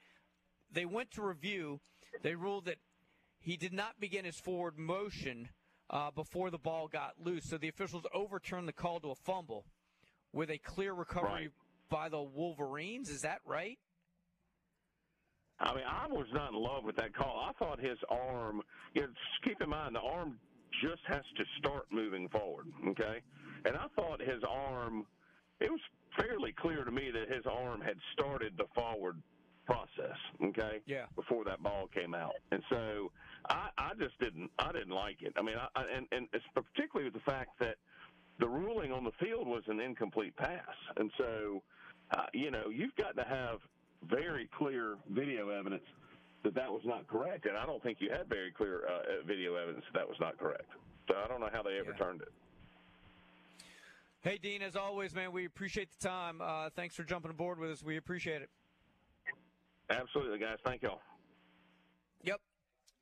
They 0.70 0.84
went 0.84 1.10
to 1.12 1.22
review. 1.22 1.80
They 2.22 2.34
ruled 2.36 2.66
that 2.66 2.78
he 3.40 3.56
did 3.56 3.72
not 3.72 3.98
begin 4.00 4.24
his 4.24 4.38
forward 4.38 4.78
motion 4.78 5.48
uh, 5.90 6.10
before 6.12 6.50
the 6.50 6.58
ball 6.58 6.86
got 6.88 7.14
loose. 7.22 7.44
So 7.44 7.58
the 7.58 7.68
officials 7.68 8.04
overturned 8.14 8.68
the 8.68 8.72
call 8.72 9.00
to 9.00 9.10
a 9.10 9.14
fumble 9.14 9.66
with 10.32 10.48
a 10.50 10.58
clear 10.58 10.92
recovery 10.94 11.28
Right. 11.30 11.50
by 11.90 12.08
the 12.08 12.22
Wolverines. 12.22 13.10
Is 13.10 13.22
that 13.22 13.40
right? 13.44 13.78
I 15.58 15.74
mean, 15.74 15.84
I 15.84 16.06
was 16.08 16.26
not 16.32 16.50
in 16.52 16.56
love 16.56 16.84
with 16.84 16.96
that 16.96 17.14
call. 17.14 17.38
I 17.40 17.52
thought 17.58 17.78
his 17.78 17.98
arm, 18.08 18.62
you 18.94 19.02
know, 19.02 19.08
just 19.08 19.42
keep 19.44 19.60
in 19.60 19.70
mind, 19.70 19.94
the 19.94 20.00
arm 20.00 20.40
just 20.82 21.02
has 21.06 21.24
to 21.36 21.44
start 21.58 21.92
moving 21.92 22.28
forward, 22.28 22.66
okay? 22.88 23.22
And 23.64 23.76
I 23.76 23.86
thought 23.94 24.20
his 24.20 24.42
arm, 24.48 25.06
it 25.60 25.70
was 25.70 25.80
fairly 26.18 26.52
clear 26.52 26.84
to 26.84 26.90
me 26.90 27.10
that 27.12 27.28
his 27.28 27.46
arm 27.46 27.80
had 27.80 27.98
started 28.12 28.56
the 28.56 28.66
forward 28.74 29.22
process, 29.64 30.18
okay? 30.42 30.82
Yeah. 30.86 31.06
Before 31.14 31.44
that 31.44 31.62
ball 31.62 31.88
came 31.88 32.14
out. 32.14 32.34
And 32.50 32.62
so 32.68 33.12
I, 33.48 33.70
I 33.78 33.94
just 33.94 34.18
didn't, 34.18 34.50
I 34.58 34.72
didn't 34.72 34.90
like 34.90 35.22
it. 35.22 35.34
I 35.36 35.42
mean, 35.42 35.56
I, 35.56 35.68
I- 35.74 35.88
and, 35.88 36.08
and 36.10 36.28
it's 36.32 36.44
particularly 36.54 37.10
with 37.10 37.14
the 37.14 37.30
fact 37.30 37.60
that 37.60 37.78
the 38.38 38.48
ruling 38.48 38.90
on 38.92 39.04
the 39.04 39.12
field 39.20 39.46
was 39.46 39.62
an 39.68 39.80
incomplete 39.80 40.36
pass. 40.36 40.74
And 40.96 41.12
so, 41.16 41.62
uh, 42.10 42.26
you 42.34 42.50
know, 42.50 42.68
you've 42.68 42.96
got 42.96 43.12
to 43.16 43.24
have 43.24 43.60
very 44.08 44.48
clear 44.56 44.96
video 45.10 45.50
evidence 45.50 45.84
that 46.42 46.54
that 46.54 46.70
was 46.70 46.82
not 46.84 47.06
correct. 47.08 47.46
And 47.46 47.56
I 47.56 47.66
don't 47.66 47.82
think 47.82 47.98
you 48.00 48.10
had 48.10 48.28
very 48.28 48.52
clear 48.52 48.82
uh, 48.86 49.26
video 49.26 49.56
evidence 49.56 49.84
that 49.92 49.98
that 50.00 50.08
was 50.08 50.18
not 50.20 50.38
correct. 50.38 50.68
So 51.08 51.14
I 51.22 51.28
don't 51.28 51.40
know 51.40 51.50
how 51.52 51.62
they 51.62 51.78
overturned 51.80 52.22
it. 52.22 52.32
Hey, 54.22 54.38
Dean, 54.38 54.62
as 54.62 54.74
always, 54.74 55.14
man, 55.14 55.32
we 55.32 55.44
appreciate 55.44 55.88
the 55.98 56.08
time. 56.08 56.40
Uh, 56.40 56.70
thanks 56.74 56.94
for 56.94 57.04
jumping 57.04 57.30
aboard 57.30 57.58
with 57.58 57.70
us. 57.70 57.82
We 57.82 57.98
appreciate 57.98 58.40
it. 58.40 58.48
Absolutely, 59.90 60.38
guys. 60.38 60.58
Thank 60.64 60.82
y'all. 60.82 61.00
Yep. 62.22 62.40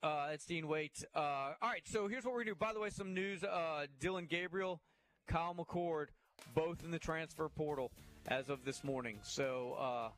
Uh, 0.03 0.31
it's 0.33 0.45
Dean 0.45 0.66
Wade. 0.66 0.91
Uh, 1.15 1.53
all 1.62 1.69
right, 1.69 1.87
so 1.87 2.09
here's 2.09 2.24
what 2.24 2.33
we're 2.33 2.43
going 2.43 2.47
to 2.47 2.53
do. 2.55 2.57
By 2.57 2.73
the 2.73 2.81
way, 2.81 2.91
some 2.91 3.15
news 3.15 3.45
uh, 3.45 3.87
Dillon 4.01 4.27
Gabriel, 4.27 4.81
Kyle 5.29 5.55
McCord, 5.55 6.07
both 6.55 6.83
in 6.85 6.91
the 6.91 6.99
transfer 6.99 7.49
portal 7.49 7.93
as 8.27 8.49
of 8.49 8.65
this 8.65 8.83
morning. 8.83 9.19
So 9.23 9.77
uh, 9.79 10.09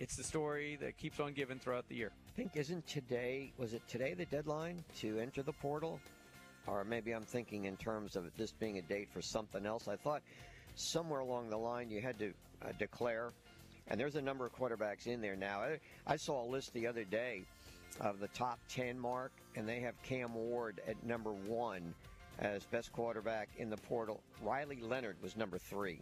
it's 0.00 0.16
the 0.16 0.24
story 0.24 0.78
that 0.80 0.96
keeps 0.96 1.20
on 1.20 1.34
giving 1.34 1.58
throughout 1.58 1.86
the 1.88 1.94
year. 1.94 2.10
I 2.26 2.32
think 2.34 2.56
isn't 2.56 2.86
today 2.88 3.52
was 3.58 3.74
it 3.74 3.86
today 3.86 4.14
the 4.14 4.24
deadline 4.24 4.82
to 5.00 5.18
enter 5.18 5.42
the 5.42 5.52
portal, 5.52 6.00
or 6.66 6.84
maybe 6.84 7.12
I'm 7.12 7.22
thinking 7.22 7.66
in 7.66 7.76
terms 7.76 8.16
of 8.16 8.24
this 8.38 8.50
being 8.50 8.78
a 8.78 8.82
date 8.82 9.08
for 9.12 9.20
something 9.20 9.66
else. 9.66 9.88
I 9.88 9.96
thought 9.96 10.22
somewhere 10.74 11.20
along 11.20 11.50
the 11.50 11.58
line 11.58 11.90
you 11.90 12.00
had 12.00 12.18
to 12.18 12.32
uh, 12.62 12.72
declare, 12.78 13.32
and 13.88 14.00
there's 14.00 14.16
a 14.16 14.22
number 14.22 14.46
of 14.46 14.56
quarterbacks 14.56 15.06
in 15.06 15.20
there 15.20 15.36
now. 15.36 15.60
I, 15.60 15.78
I 16.06 16.16
saw 16.16 16.42
a 16.42 16.48
list 16.48 16.72
the 16.72 16.86
other 16.86 17.04
day 17.04 17.42
of 18.00 18.20
the 18.20 18.28
top 18.28 18.58
ten 18.70 18.98
mark, 18.98 19.32
and 19.54 19.68
they 19.68 19.80
have 19.80 20.02
Cam 20.02 20.34
Ward 20.34 20.80
at 20.88 21.04
number 21.04 21.32
one 21.32 21.94
as 22.38 22.64
best 22.64 22.90
quarterback 22.92 23.50
in 23.58 23.68
the 23.68 23.76
portal. 23.76 24.22
Riley 24.42 24.80
Leonard 24.80 25.16
was 25.22 25.36
number 25.36 25.58
three. 25.58 26.00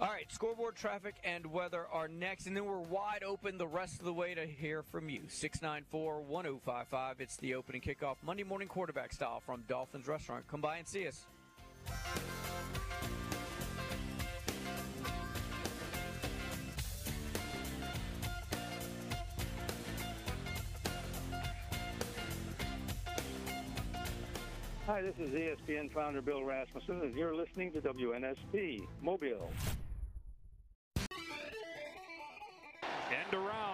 All 0.00 0.08
right, 0.08 0.30
scoreboard 0.32 0.74
traffic 0.74 1.14
and 1.22 1.46
weather 1.46 1.86
are 1.92 2.08
next, 2.08 2.46
and 2.46 2.56
then 2.56 2.64
we're 2.64 2.80
wide 2.80 3.22
open 3.24 3.56
the 3.56 3.66
rest 3.66 4.00
of 4.00 4.04
the 4.04 4.12
way 4.12 4.34
to 4.34 4.44
hear 4.44 4.82
from 4.82 5.08
you. 5.08 5.20
694 5.28 6.20
1055. 6.20 7.20
It's 7.20 7.36
the 7.36 7.54
opening 7.54 7.80
kickoff 7.80 8.16
Monday 8.24 8.42
morning 8.42 8.66
quarterback 8.66 9.12
style 9.12 9.38
from 9.38 9.62
Dauphin's 9.68 10.08
Restaurant. 10.08 10.48
Come 10.48 10.60
by 10.60 10.78
and 10.78 10.88
see 10.88 11.06
us. 11.06 11.26
Hi, 24.86 25.02
this 25.02 25.14
is 25.20 25.30
ESPN 25.30 25.92
founder 25.92 26.20
Bill 26.20 26.42
Rasmussen, 26.42 27.00
and 27.00 27.16
you're 27.16 27.34
listening 27.34 27.70
to 27.72 27.80
WNSP 27.80 28.82
Mobile. 29.00 29.50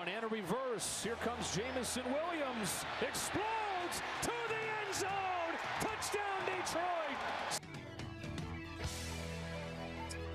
Around 0.01 0.09
and 0.09 0.25
a 0.25 0.29
reverse. 0.29 1.03
Here 1.03 1.17
comes 1.17 1.55
Jameson 1.55 2.05
Williams. 2.05 2.85
Explodes 3.03 4.01
to 4.23 4.31
the 4.49 4.55
end 4.55 4.95
zone. 4.95 5.11
Touchdown, 5.81 6.23
Detroit. 6.47 7.61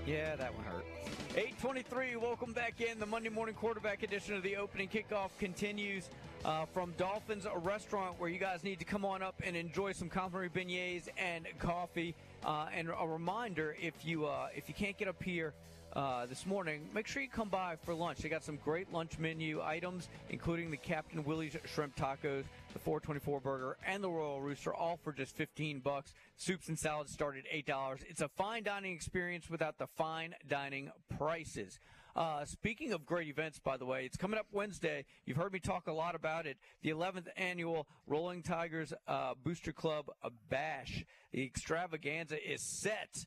Yeah, 0.05 0.35
that 0.35 0.53
one 0.53 0.65
hurt. 0.65 0.85
823, 1.29 2.15
welcome 2.17 2.53
back 2.53 2.79
in. 2.79 2.99
The 2.99 3.05
Monday 3.05 3.29
morning 3.29 3.55
quarterback 3.55 4.03
edition 4.03 4.35
of 4.35 4.43
the 4.43 4.55
opening 4.55 4.87
kickoff 4.87 5.29
continues 5.39 6.09
uh, 6.43 6.65
from 6.65 6.93
Dauphin's 6.97 7.47
restaurant 7.63 8.19
where 8.19 8.29
you 8.29 8.39
guys 8.39 8.63
need 8.63 8.77
to 8.79 8.85
come 8.85 9.03
on 9.03 9.23
up 9.23 9.41
and 9.43 9.55
enjoy 9.55 9.93
some 9.93 10.09
complimentary 10.09 10.63
beignets 10.63 11.07
and 11.17 11.47
coffee. 11.57 12.13
Uh, 12.45 12.67
and 12.75 12.89
a 12.89 13.07
reminder, 13.07 13.75
if 13.81 14.05
you 14.05 14.25
uh, 14.27 14.47
if 14.55 14.69
you 14.69 14.75
can't 14.75 14.97
get 14.97 15.07
up 15.07 15.23
here 15.23 15.53
uh, 15.95 16.25
this 16.25 16.45
morning, 16.45 16.89
make 16.93 17.07
sure 17.07 17.21
you 17.21 17.29
come 17.29 17.47
by 17.47 17.77
for 17.83 17.93
lunch. 17.93 18.19
They 18.19 18.27
got 18.27 18.43
some 18.43 18.57
great 18.57 18.91
lunch 18.91 19.17
menu 19.17 19.61
items, 19.61 20.09
including 20.29 20.69
the 20.69 20.77
Captain 20.77 21.23
Willie's 21.23 21.55
shrimp 21.63 21.95
tacos, 21.95 22.43
the 22.73 22.79
424 22.79 23.39
burger, 23.39 23.77
and 23.87 24.03
the 24.03 24.09
Royal 24.09 24.41
Rooster, 24.41 24.73
all 24.73 24.99
for 25.01 25.13
just 25.13 25.35
15 25.37 25.79
bucks. 25.79 26.13
Soups 26.35 26.67
and 26.67 26.77
salads 26.77 27.13
start 27.13 27.37
at 27.37 27.45
eight 27.49 27.65
dollars. 27.65 28.01
It's 28.09 28.21
a 28.21 28.27
fine 28.27 28.63
dining 28.63 28.93
experience 28.93 29.49
without 29.49 29.77
the 29.77 29.87
fine 29.87 30.35
dining 30.49 30.91
prices. 31.17 31.79
Uh, 32.13 32.45
speaking 32.45 32.93
of 32.93 33.05
great 33.05 33.27
events, 33.27 33.59
by 33.59 33.75
the 33.77 33.85
way, 33.85 34.05
it's 34.05 34.17
coming 34.17 34.39
up 34.39 34.47
Wednesday. 34.51 35.05
You've 35.25 35.37
heard 35.37 35.51
me 35.51 35.59
talk 35.59 35.87
a 35.87 35.91
lot 35.93 36.15
about 36.15 36.45
it. 36.45 36.57
The 36.81 36.89
11th 36.89 37.27
annual 37.35 37.87
Rolling 38.07 38.41
Tigers 38.41 38.93
uh, 39.07 39.33
Booster 39.43 39.73
Club 39.73 40.09
Bash. 40.49 41.03
The 41.31 41.43
extravaganza 41.43 42.37
is 42.53 42.61
set 42.61 43.25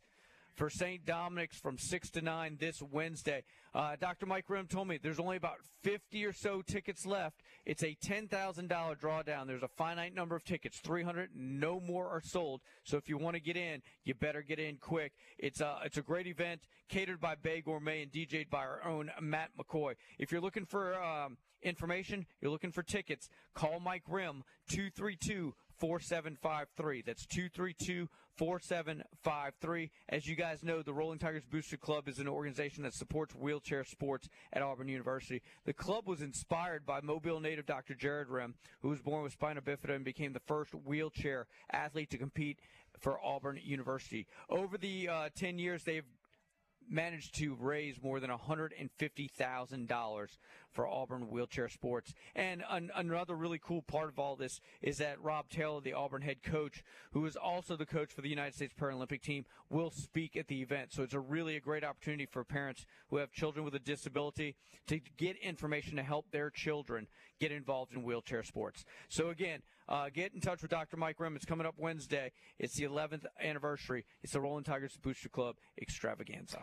for 0.59 0.69
St. 0.69 1.07
Dominic's 1.07 1.57
from 1.57 1.79
6 1.79 2.11
to 2.11 2.21
9 2.21 2.57
this 2.59 2.83
Wednesday. 2.83 3.45
Uh, 3.73 3.95
Dr. 3.99 4.27
Mike 4.27 4.51
Rim 4.51 4.67
told 4.67 4.89
me 4.89 4.99
there's 5.01 5.21
only 5.21 5.37
about 5.37 5.59
50 5.85 6.27
or 6.27 6.33
so 6.33 6.63
tickets 6.63 7.07
left. 7.07 7.43
It's 7.65 7.85
a 7.85 7.97
$10,000 8.05 8.69
drawdown. 8.69 9.47
There's 9.47 9.63
a 9.63 9.69
finite 9.69 10.15
number 10.15 10.35
of 10.35 10.43
tickets, 10.43 10.81
300, 10.81 11.31
no 11.35 11.79
more 11.79 12.09
are 12.09 12.21
sold. 12.21 12.61
So 12.83 12.97
if 12.97 13.09
you 13.09 13.17
want 13.19 13.37
to 13.37 13.41
get 13.41 13.57
in, 13.57 13.83
you 14.05 14.15
better 14.15 14.43
get 14.43 14.59
in 14.59 14.79
quick. 14.79 15.13
It's 15.39 15.61
a, 15.61 15.79
it's 15.85 15.97
a 15.97 16.03
great 16.03 16.27
event 16.27 16.63
catered 16.89 17.21
by 17.21 17.37
Bay 17.37 17.61
Gourmet 17.61 18.03
and 18.03 18.11
DJ'd 18.11 18.51
by 18.51 18.59
our 18.59 18.85
own 18.85 19.13
Matt 19.21 19.51
McCoy. 19.57 19.95
If 20.19 20.33
you're 20.33 20.41
looking 20.41 20.65
for 20.65 21.01
um, 21.01 21.37
information, 21.63 22.27
you're 22.41 22.51
looking 22.51 22.73
for 22.73 22.83
tickets, 22.83 23.29
call 23.55 23.79
Mike 23.79 24.05
Rim 24.09 24.43
232 24.71 25.55
4753. 25.79 27.03
That's 27.07 27.27
232 27.27 28.09
4753. 28.39 29.91
As 30.09 30.27
you 30.27 30.37
guys 30.37 30.63
know, 30.63 30.81
the 30.81 30.95
Rolling 30.95 31.19
Tigers 31.19 31.45
Booster 31.45 31.77
Club 31.77 32.09
is 32.09 32.21
an 32.21 32.29
organization 32.29 32.85
that 32.85 32.95
supports 32.95 33.35
wheelchair 33.35 33.85
sports 33.85 34.29
at 34.53 34.63
Auburn 34.63 34.89
University. 34.89 35.43
The 35.65 35.73
club 35.73 36.07
was 36.07 36.23
inspired 36.23 36.87
by 36.87 37.01
Mobile 37.03 37.41
native 37.41 37.67
Dr. 37.67 37.95
Jared 37.95 38.29
Rim, 38.29 38.55
who 38.81 38.89
was 38.91 39.03
born 39.03 39.25
with 39.25 39.33
spina 39.33 39.61
bifida 39.61 39.97
and 39.97 40.05
became 40.05 40.33
the 40.33 40.41
first 40.41 40.73
wheelchair 40.73 41.49
athlete 41.73 42.11
to 42.11 42.19
compete 42.19 42.61
for 43.01 43.19
Auburn 43.23 43.59
University. 43.63 44.27
Over 44.49 44.79
the 44.79 45.09
uh, 45.09 45.29
10 45.35 45.59
years, 45.59 45.83
they've 45.83 46.05
managed 46.89 47.35
to 47.35 47.55
raise 47.61 48.03
more 48.03 48.21
than 48.21 48.31
$150,000 48.31 50.29
for 50.73 50.87
Auburn 50.87 51.31
wheelchair 51.31 51.69
sports. 51.69 52.15
And 52.35 52.63
an, 52.69 52.91
another 52.95 53.35
really 53.35 53.61
cool 53.63 53.83
part 53.83 54.09
of 54.09 54.19
all 54.19 54.37
this 54.37 54.61
is 54.83 54.99
that 54.99 55.23
Rob 55.23 55.49
Taylor, 55.49 55.81
the 55.81 55.93
Auburn 55.93 56.23
head 56.23 56.43
coach, 56.43 56.83
who 57.13 57.25
is 57.27 57.37
also 57.37 57.77
the 57.77 57.87
coach 57.87 58.13
for 58.13 58.21
the 58.21 58.29
United 58.29 58.55
States 58.55 58.75
Paralympic 58.79 59.23
team, 59.23 59.45
will 59.71 59.91
speak 59.91 60.37
at 60.37 60.49
the 60.49 60.63
event. 60.63 60.93
So 60.93 61.03
it's 61.03 61.15
a 61.15 61.21
really 61.21 61.57
a 61.57 61.61
great 61.61 61.85
opportunity 61.85 62.27
for 62.27 62.45
parents 62.45 62.87
who 63.09 63.17
have 63.17 63.33
children 63.33 63.65
with 63.65 63.75
a 63.75 63.81
disability 63.81 64.57
to 64.87 65.01
get 65.17 65.37
information 65.37 65.97
to 65.97 66.03
help 66.03 66.31
their 66.31 66.51
children 66.51 67.07
get 67.41 67.53
involved 67.53 67.93
in 67.95 68.03
wheelchair 68.03 68.43
sports. 68.43 68.85
So 69.09 69.29
again, 69.29 69.63
uh, 69.89 70.11
get 70.13 70.35
in 70.35 70.41
touch 70.41 70.63
with 70.63 70.71
Dr. 70.71 70.97
Mike 70.97 71.19
Rim. 71.19 71.37
It's 71.37 71.45
coming 71.45 71.67
up 71.67 71.75
Wednesday. 71.79 72.33
It's 72.59 72.75
the 72.75 72.85
11th 72.85 73.25
anniversary. 73.43 74.05
It's 74.23 74.33
the 74.33 74.41
Rolling 74.41 74.65
Tigers 74.65 74.99
Booster 75.01 75.29
Club 75.29 75.57
extravaganza. 75.81 76.63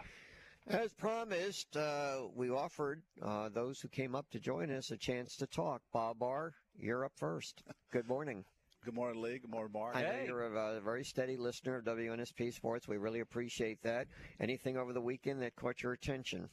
As 0.67 0.93
promised, 0.93 1.77
uh, 1.77 2.21
we 2.33 2.49
offered 2.49 3.03
uh, 3.21 3.49
those 3.49 3.79
who 3.79 3.87
came 3.87 4.15
up 4.15 4.27
to 4.31 4.39
join 4.39 4.71
us 4.71 4.89
a 4.89 4.97
chance 4.97 5.35
to 5.37 5.45
talk. 5.45 5.83
Bob 5.93 6.17
Barr, 6.17 6.53
you're 6.75 7.05
up 7.05 7.11
first. 7.15 7.61
Good 7.91 8.07
morning. 8.07 8.43
Good 8.83 8.95
morning, 8.95 9.21
Lee. 9.21 9.37
Good 9.37 9.51
morning, 9.51 9.71
Mark. 9.71 9.95
I 9.95 10.01
know 10.01 10.23
you're 10.25 10.55
a, 10.55 10.77
a 10.77 10.81
very 10.81 11.03
steady 11.03 11.37
listener 11.37 11.75
of 11.75 11.85
WNSP 11.85 12.51
Sports. 12.51 12.87
We 12.87 12.97
really 12.97 13.19
appreciate 13.19 13.83
that. 13.83 14.07
Anything 14.39 14.75
over 14.75 14.91
the 14.91 15.01
weekend 15.01 15.39
that 15.43 15.55
caught 15.55 15.83
your 15.83 15.93
attention? 15.93 16.49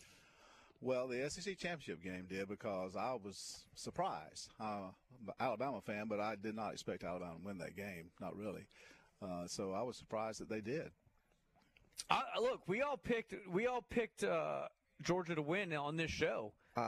Well, 0.82 1.08
the 1.08 1.30
SEC 1.30 1.56
championship 1.56 2.02
game 2.02 2.26
did 2.28 2.48
because 2.48 2.96
I 2.96 3.14
was 3.14 3.64
surprised. 3.74 4.50
Uh, 4.60 4.64
I'm 4.64 5.28
an 5.28 5.34
Alabama 5.40 5.80
fan, 5.80 6.04
but 6.06 6.20
I 6.20 6.36
did 6.36 6.54
not 6.54 6.74
expect 6.74 7.02
Alabama 7.02 7.36
to 7.38 7.46
win 7.46 7.58
that 7.58 7.76
game. 7.76 8.10
Not 8.20 8.36
really. 8.36 8.66
Uh, 9.22 9.46
so 9.46 9.72
I 9.72 9.82
was 9.82 9.96
surprised 9.96 10.40
that 10.40 10.50
they 10.50 10.60
did. 10.60 10.90
I, 12.10 12.22
look, 12.40 12.60
we 12.66 12.82
all 12.82 12.96
picked 12.96 13.34
we 13.50 13.66
all 13.66 13.82
picked 13.82 14.24
uh, 14.24 14.68
Georgia 15.02 15.34
to 15.34 15.42
win 15.42 15.72
on 15.74 15.96
this 15.96 16.10
show. 16.10 16.52
Uh, 16.76 16.80
it 16.80 16.82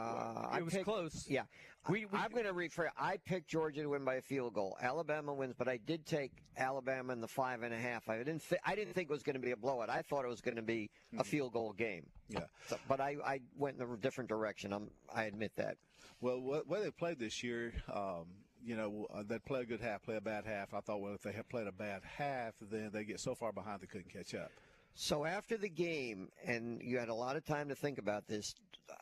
I 0.56 0.62
was 0.62 0.72
picked- 0.74 0.84
close. 0.84 1.26
Yeah. 1.28 1.42
We, 1.90 2.06
we 2.06 2.18
I'm 2.18 2.30
going 2.30 2.44
to 2.46 2.54
rephrase. 2.54 2.88
I 2.96 3.18
picked 3.18 3.46
Georgia 3.50 3.82
to 3.82 3.90
win 3.90 4.06
by 4.06 4.14
a 4.14 4.22
field 4.22 4.54
goal. 4.54 4.74
Alabama 4.80 5.34
wins, 5.34 5.52
but 5.58 5.68
I 5.68 5.76
did 5.76 6.06
take 6.06 6.32
Alabama 6.56 7.12
in 7.12 7.20
the 7.20 7.28
five 7.28 7.62
and 7.62 7.74
a 7.74 7.78
half. 7.78 8.08
I 8.08 8.16
didn't. 8.16 8.48
Th- 8.48 8.58
I 8.64 8.74
didn't 8.74 8.94
think 8.94 9.10
it 9.10 9.12
was 9.12 9.22
going 9.22 9.34
to 9.34 9.40
be 9.40 9.50
a 9.50 9.56
blowout. 9.56 9.90
I 9.90 10.00
thought 10.00 10.24
it 10.24 10.28
was 10.28 10.40
going 10.40 10.56
to 10.56 10.62
be 10.62 10.90
a 11.18 11.24
field 11.24 11.52
goal 11.52 11.74
game. 11.74 12.06
Yeah. 12.30 12.44
So, 12.68 12.78
but 12.88 13.02
I, 13.02 13.16
I 13.22 13.40
went 13.58 13.78
in 13.78 13.82
a 13.86 13.96
different 13.98 14.30
direction. 14.30 14.72
I'm, 14.72 14.88
I 15.14 15.24
admit 15.24 15.52
that. 15.56 15.76
Well, 16.22 16.40
what, 16.40 16.66
what 16.66 16.82
they 16.82 16.90
played 16.90 17.18
this 17.18 17.42
year, 17.42 17.74
um, 17.94 18.28
you 18.64 18.76
know, 18.76 19.06
uh, 19.12 19.22
they'd 19.26 19.44
play 19.44 19.60
a 19.60 19.66
good 19.66 19.82
half, 19.82 20.02
play 20.04 20.16
a 20.16 20.22
bad 20.22 20.46
half. 20.46 20.72
I 20.72 20.80
thought, 20.80 21.02
well, 21.02 21.12
if 21.12 21.20
they 21.22 21.32
had 21.32 21.50
played 21.50 21.66
a 21.66 21.72
bad 21.72 22.00
half, 22.16 22.54
then 22.62 22.88
they 22.94 23.04
get 23.04 23.20
so 23.20 23.34
far 23.34 23.52
behind 23.52 23.82
they 23.82 23.86
couldn't 23.86 24.10
catch 24.10 24.34
up. 24.34 24.50
So 24.94 25.24
after 25.24 25.56
the 25.56 25.68
game, 25.68 26.28
and 26.46 26.80
you 26.82 26.98
had 26.98 27.08
a 27.08 27.14
lot 27.14 27.36
of 27.36 27.44
time 27.44 27.68
to 27.68 27.74
think 27.74 27.98
about 27.98 28.28
this, 28.28 28.54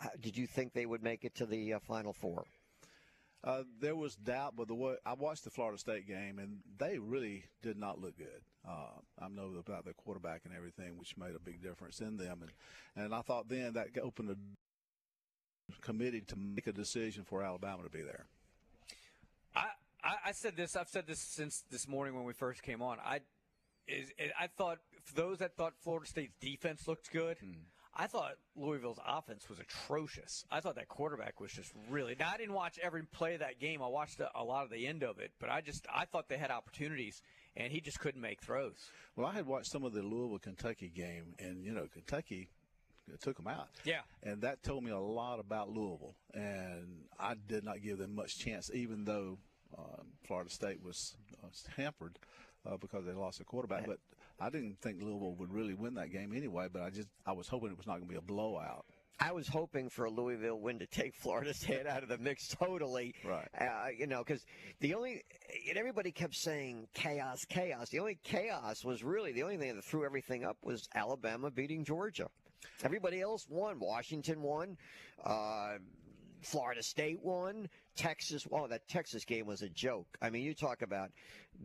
uh, 0.03 0.09
did 0.21 0.37
you 0.37 0.47
think 0.47 0.73
they 0.73 0.87
would 0.87 1.03
make 1.03 1.25
it 1.25 1.35
to 1.37 1.47
the 1.47 1.75
uh, 1.75 1.79
Final 1.81 2.15
Four? 2.15 2.45
Uh, 3.45 3.65
there 3.81 3.97
was 3.97 4.15
doubt, 4.17 4.55
but 4.57 4.69
the 4.69 4.75
way 4.75 4.95
I 5.05 5.15
watched 5.15 5.45
the 5.45 5.51
Florida 5.51 5.77
State 5.77 6.07
game, 6.07 6.39
and 6.39 6.61
they 6.79 6.99
really 6.99 7.45
did 7.61 7.77
not 7.77 8.01
look 8.01 8.17
good. 8.17 8.41
Uh, 8.67 9.01
I 9.21 9.29
know 9.29 9.53
about 9.59 9.85
their 9.85 9.95
quarterback 9.95 10.43
and 10.45 10.55
everything, 10.55 10.97
which 10.97 11.17
made 11.17 11.35
a 11.35 11.41
big 11.41 11.61
difference 11.63 12.01
in 12.01 12.17
them, 12.17 12.43
and 12.43 13.05
and 13.05 13.15
I 13.15 13.21
thought 13.21 13.49
then 13.49 13.75
that 13.75 13.89
opened 14.01 14.31
a 14.31 14.37
committee 15.83 16.21
to 16.21 16.37
make 16.37 16.69
a 16.69 16.73
decision 16.73 17.25
for 17.25 17.43
Alabama 17.43 17.83
to 17.83 17.91
be 17.91 18.03
there. 18.03 18.27
I, 19.57 19.67
I, 20.05 20.15
I 20.27 20.33
said 20.33 20.57
this. 20.57 20.77
I've 20.77 20.89
said 20.89 21.07
this 21.07 21.19
since 21.19 21.65
this 21.71 21.89
morning 21.89 22.15
when 22.15 22.25
we 22.25 22.33
first 22.33 22.63
came 22.63 22.81
on. 22.81 22.99
I 23.05 23.21
is 23.89 24.13
I 24.39 24.47
thought 24.47 24.79
for 24.92 24.92
those 25.15 25.39
that 25.39 25.57
thought 25.57 25.75
Florida 25.83 26.07
State's 26.07 26.35
defense 26.41 26.87
looked 26.87 27.11
good. 27.13 27.39
I 27.95 28.07
thought 28.07 28.33
Louisville's 28.57 29.01
offense 29.07 29.51
was 29.51 29.59
atrocious. 29.59 30.45
I 30.51 30.61
thought 30.61 30.77
that 30.77 30.89
quarterback 30.89 31.41
was 31.41 31.53
just 31.53 31.73
really. 31.91 32.17
Now 32.19 32.31
I 32.33 32.39
didn't 32.39 32.55
watch 32.55 32.79
every 32.83 33.03
play 33.03 33.35
of 33.35 33.41
that 33.41 33.61
game. 33.61 33.83
I 33.83 33.89
watched 33.89 34.21
a, 34.21 34.31
a 34.35 34.43
lot 34.43 34.65
of 34.65 34.71
the 34.71 34.87
end 34.87 35.03
of 35.03 35.19
it, 35.19 35.33
but 35.39 35.51
I 35.51 35.61
just 35.61 35.87
I 35.95 36.07
thought 36.07 36.29
they 36.29 36.39
had 36.39 36.51
opportunities, 36.51 37.21
and 37.55 37.71
he 37.71 37.81
just 37.81 38.01
couldn't 38.01 38.21
make 38.21 38.41
throws. 38.41 38.77
Well, 39.15 39.27
I 39.27 39.33
had 39.35 39.47
watched 39.47 39.71
some 39.71 39.85
of 39.85 39.93
the 39.93 40.03
Louisville 40.03 40.39
Kentucky 40.39 40.89
game, 40.89 41.35
and 41.39 41.65
you 41.65 41.73
know 41.73 41.87
Kentucky 41.93 42.49
took 43.21 43.37
them 43.37 43.49
out. 43.49 43.69
Yeah. 43.85 44.01
And 44.23 44.43
that 44.43 44.63
told 44.63 44.85
me 44.85 44.91
a 44.91 44.99
lot 44.99 45.39
about 45.39 45.69
Louisville, 45.69 46.15
and 46.33 47.05
I 47.19 47.35
did 47.35 47.65
not 47.65 47.83
give 47.83 47.99
them 47.99 48.15
much 48.15 48.39
chance, 48.39 48.71
even 48.73 49.05
though 49.05 49.39
uh, 49.77 50.03
Florida 50.27 50.51
State 50.51 50.83
was 50.83 51.15
uh, 51.43 51.49
hampered 51.77 52.19
uh, 52.67 52.77
because 52.77 53.05
they 53.05 53.13
lost 53.13 53.41
a 53.41 53.45
quarterback. 53.45 53.87
But 53.87 53.99
I 54.43 54.51
didn't 54.51 54.81
think 54.81 55.01
Louisville 55.01 55.37
would 55.39 55.53
really 55.53 55.75
win 55.75 55.95
that 55.95 56.11
game 56.11 56.33
anyway. 56.35 56.67
But 56.73 56.83
I 56.83 56.91
just 56.91 57.09
I 57.27 57.33
was 57.33 57.49
hoping 57.49 57.71
it 57.71 57.77
was 57.77 57.87
not 57.87 57.95
going 57.95 58.07
to 58.07 58.13
be 58.13 58.19
a 58.19 58.23
blowout. 58.23 58.85
I 59.21 59.31
was 59.31 59.47
hoping 59.47 59.89
for 59.89 60.07
a 60.07 60.11
Louisville 60.11 60.59
win 60.59 60.81
to 60.81 60.87
take 60.87 61.15
Florida 61.15 61.55
State 61.55 61.87
out 61.87 62.03
of 62.03 62.09
the 62.09 62.19
mix 62.19 62.49
totally. 62.49 63.15
Right. 63.25 63.47
Uh, 63.57 63.89
you 63.97 64.09
know, 64.09 64.25
because 64.25 64.45
the 64.81 64.95
only, 64.95 65.23
and 65.69 65.79
everybody 65.79 66.11
kept 66.11 66.35
saying 66.35 66.89
chaos, 66.93 67.39
chaos. 67.49 67.91
The 67.91 68.01
only 68.01 68.19
chaos 68.25 68.85
was 68.85 69.05
really, 69.05 69.31
the 69.33 69.45
only 69.45 69.59
thing 69.59 69.77
that 69.77 69.85
threw 69.85 70.05
everything 70.05 70.45
up 70.45 70.57
was 70.63 70.89
Alabama 70.95 71.53
beating 71.53 71.85
Georgia. 71.85 72.27
Everybody 72.83 73.21
else 73.21 73.47
won. 73.49 73.79
Washington 73.79 74.43
won. 74.43 74.77
Uh, 75.25 75.75
Florida 76.43 76.83
State 76.83 77.21
won. 77.23 77.69
Texas. 77.97 78.47
Oh, 78.51 78.67
that 78.69 78.89
Texas 78.89 79.25
game 79.25 79.47
was 79.47 79.63
a 79.63 79.69
joke. 79.69 80.07
I 80.21 80.31
mean, 80.31 80.43
you 80.43 80.55
talk 80.55 80.83
about 80.83 81.11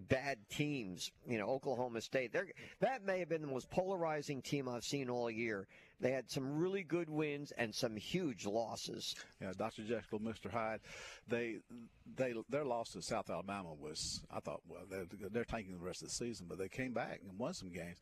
bad 0.10 0.38
teams. 0.50 1.12
You 1.28 1.38
know, 1.38 1.48
Oklahoma 1.48 2.02
State. 2.02 2.34
They're, 2.34 2.48
that 2.82 3.06
may 3.06 3.20
have 3.20 3.30
been 3.30 3.42
the 3.42 3.48
most 3.48 3.70
polarizing 3.70 4.42
team 4.42 4.68
I've 4.68 4.84
seen 4.84 5.10
all 5.10 5.32
year. 5.32 5.68
They 6.00 6.12
had 6.12 6.30
some 6.30 6.60
really 6.60 6.84
good 6.84 7.10
wins 7.10 7.52
and 7.58 7.74
some 7.74 7.96
huge 7.96 8.46
losses. 8.46 9.16
Yeah, 9.42 9.54
Dr. 9.58 9.84
Jekyll, 9.84 10.20
Mr. 10.20 10.52
Hyde, 10.52 10.82
they 11.28 11.58
they 12.16 12.34
their 12.50 12.66
loss 12.66 12.92
to 12.92 13.02
South 13.02 13.30
Alabama 13.30 13.74
was 13.74 14.22
I 14.32 14.40
thought 14.40 14.62
well 14.68 14.84
they're, 14.90 15.06
they're 15.32 15.44
tanking 15.44 15.78
the 15.78 15.84
rest 15.84 16.04
of 16.04 16.10
the 16.10 16.14
season, 16.14 16.46
but 16.48 16.60
they 16.60 16.70
came 16.70 16.94
back 16.94 17.22
and 17.28 17.38
won 17.40 17.54
some 17.54 17.70
games. 17.72 17.98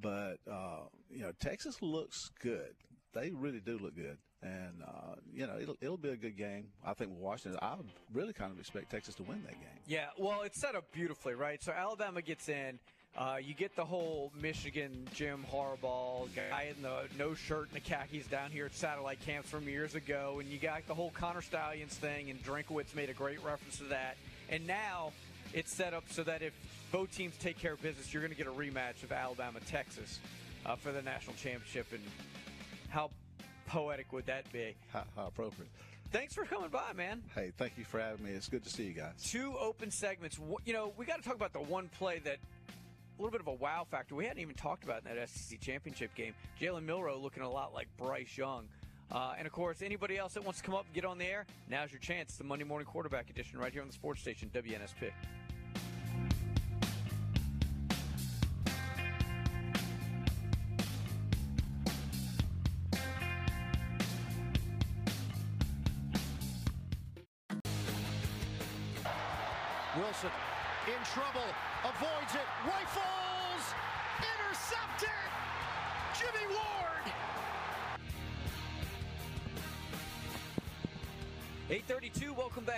But 0.00 0.36
uh, 0.50 0.84
you 1.10 1.20
know 1.20 1.32
Texas 1.38 1.82
looks 1.82 2.30
good. 2.40 2.74
They 3.12 3.30
really 3.30 3.60
do 3.60 3.78
look 3.78 3.96
good, 3.96 4.18
and 4.42 4.82
uh, 4.86 5.14
you 5.32 5.46
know 5.46 5.58
it'll 5.60 5.76
it'll 5.80 5.96
be 5.96 6.10
a 6.10 6.16
good 6.16 6.36
game. 6.36 6.68
I 6.84 6.94
think 6.94 7.10
Washington, 7.18 7.58
I 7.62 7.74
really 8.12 8.32
kind 8.32 8.52
of 8.52 8.58
expect 8.58 8.90
Texas 8.90 9.14
to 9.16 9.22
win 9.22 9.42
that 9.44 9.54
game. 9.54 9.78
Yeah, 9.86 10.06
well, 10.18 10.42
it's 10.42 10.60
set 10.60 10.74
up 10.74 10.90
beautifully, 10.92 11.34
right? 11.34 11.62
So 11.62 11.72
Alabama 11.72 12.22
gets 12.22 12.48
in. 12.48 12.78
Uh, 13.16 13.36
you 13.42 13.52
get 13.52 13.74
the 13.74 13.84
whole 13.84 14.30
Michigan 14.40 15.08
Jim 15.12 15.44
Harbaugh 15.52 16.28
guy 16.36 16.72
in 16.76 16.80
the 16.82 17.02
no 17.18 17.34
shirt 17.34 17.68
and 17.72 17.72
the 17.72 17.80
khakis 17.80 18.28
down 18.28 18.50
here 18.50 18.66
at 18.66 18.74
satellite 18.74 19.18
camps 19.24 19.48
from 19.48 19.68
years 19.68 19.96
ago, 19.96 20.36
and 20.38 20.48
you 20.48 20.58
got 20.58 20.86
the 20.86 20.94
whole 20.94 21.10
Connor 21.10 21.42
Stalions 21.42 21.94
thing, 21.94 22.30
and 22.30 22.40
Drinkwitz 22.44 22.94
made 22.94 23.10
a 23.10 23.14
great 23.14 23.42
reference 23.42 23.78
to 23.78 23.84
that. 23.84 24.16
And 24.50 24.66
now 24.66 25.12
it's 25.52 25.72
set 25.72 25.94
up 25.94 26.04
so 26.10 26.22
that 26.24 26.42
if 26.42 26.52
both 26.92 27.10
teams 27.14 27.36
take 27.38 27.58
care 27.58 27.72
of 27.72 27.82
business, 27.82 28.12
you're 28.12 28.22
going 28.22 28.32
to 28.32 28.38
get 28.38 28.46
a 28.46 28.50
rematch 28.50 29.02
of 29.02 29.10
Alabama 29.10 29.58
Texas 29.66 30.20
uh, 30.64 30.76
for 30.76 30.92
the 30.92 31.02
national 31.02 31.34
championship. 31.36 31.86
And 31.92 32.02
how 32.88 33.10
poetic 33.68 34.12
would 34.12 34.26
that 34.26 34.50
be? 34.52 34.74
How, 34.92 35.04
how 35.16 35.26
appropriate. 35.26 35.70
Thanks 36.10 36.34
for 36.34 36.44
coming 36.44 36.70
by, 36.70 36.92
man. 36.96 37.22
Hey, 37.34 37.52
thank 37.58 37.76
you 37.76 37.84
for 37.84 38.00
having 38.00 38.24
me. 38.24 38.32
It's 38.32 38.48
good 38.48 38.64
to 38.64 38.70
see 38.70 38.84
you 38.84 38.94
guys. 38.94 39.12
Two 39.22 39.54
open 39.58 39.90
segments. 39.90 40.38
You 40.64 40.72
know, 40.72 40.92
we 40.96 41.04
got 41.04 41.18
to 41.18 41.22
talk 41.22 41.34
about 41.34 41.52
the 41.52 41.60
one 41.60 41.90
play 41.98 42.18
that 42.20 42.38
a 42.38 43.22
little 43.22 43.30
bit 43.30 43.42
of 43.42 43.46
a 43.48 43.52
wow 43.52 43.86
factor. 43.90 44.14
We 44.14 44.24
hadn't 44.24 44.40
even 44.40 44.54
talked 44.54 44.84
about 44.84 45.02
in 45.04 45.14
that 45.14 45.28
SEC 45.28 45.60
championship 45.60 46.14
game. 46.14 46.32
Jalen 46.60 46.84
Milroe 46.84 47.18
looking 47.18 47.42
a 47.42 47.50
lot 47.50 47.74
like 47.74 47.88
Bryce 47.98 48.38
Young. 48.38 48.68
Uh, 49.10 49.34
and 49.36 49.46
of 49.46 49.52
course, 49.52 49.82
anybody 49.82 50.16
else 50.16 50.34
that 50.34 50.44
wants 50.44 50.60
to 50.60 50.64
come 50.64 50.74
up 50.74 50.84
and 50.86 50.94
get 50.94 51.04
on 51.04 51.18
the 51.18 51.26
air, 51.26 51.44
now's 51.68 51.90
your 51.92 52.00
chance. 52.00 52.36
The 52.36 52.44
Monday 52.44 52.64
Morning 52.64 52.86
Quarterback 52.86 53.28
Edition 53.28 53.58
right 53.58 53.72
here 53.72 53.82
on 53.82 53.88
the 53.88 53.94
sports 53.94 54.20
station, 54.20 54.50
WNSP. 54.54 55.10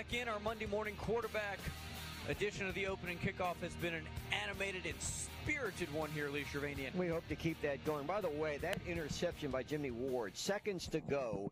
Back 0.01 0.19
in. 0.19 0.27
Our 0.27 0.39
Monday 0.39 0.65
morning 0.65 0.95
quarterback 0.95 1.59
edition 2.27 2.67
of 2.67 2.73
the 2.73 2.87
opening 2.87 3.19
kickoff 3.19 3.57
has 3.61 3.75
been 3.75 3.93
an 3.93 4.07
animated 4.43 4.87
and 4.87 4.99
spirited 4.99 5.93
one 5.93 6.09
here, 6.09 6.27
Lee 6.29 6.43
Shirvanian. 6.51 6.95
We 6.95 7.07
hope 7.07 7.27
to 7.27 7.35
keep 7.35 7.61
that 7.61 7.85
going. 7.85 8.07
By 8.07 8.19
the 8.19 8.29
way, 8.29 8.57
that 8.63 8.79
interception 8.87 9.51
by 9.51 9.61
Jimmy 9.61 9.91
Ward, 9.91 10.35
seconds 10.35 10.87
to 10.87 11.01
go, 11.01 11.51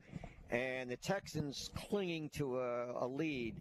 and 0.49 0.89
the 0.89 0.95
Texans 0.95 1.69
clinging 1.75 2.29
to 2.37 2.57
a, 2.57 3.05
a 3.05 3.07
lead. 3.07 3.55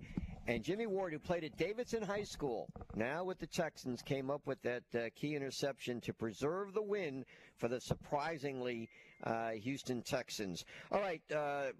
And 0.46 0.64
Jimmy 0.64 0.86
Ward, 0.86 1.12
who 1.12 1.18
played 1.18 1.44
at 1.44 1.58
Davidson 1.58 2.02
High 2.02 2.24
School, 2.24 2.70
now 2.96 3.24
with 3.24 3.38
the 3.38 3.46
Texans, 3.46 4.00
came 4.00 4.30
up 4.30 4.40
with 4.46 4.62
that 4.62 4.84
uh, 4.94 5.10
key 5.14 5.34
interception 5.34 6.00
to 6.00 6.14
preserve 6.14 6.72
the 6.72 6.80
win 6.80 7.26
for 7.58 7.68
the 7.68 7.78
surprisingly 7.78 8.88
uh, 9.24 9.50
Houston 9.50 10.00
Texans. 10.00 10.64
All 10.90 11.00
right, 11.00 11.20
uh, 11.30 11.72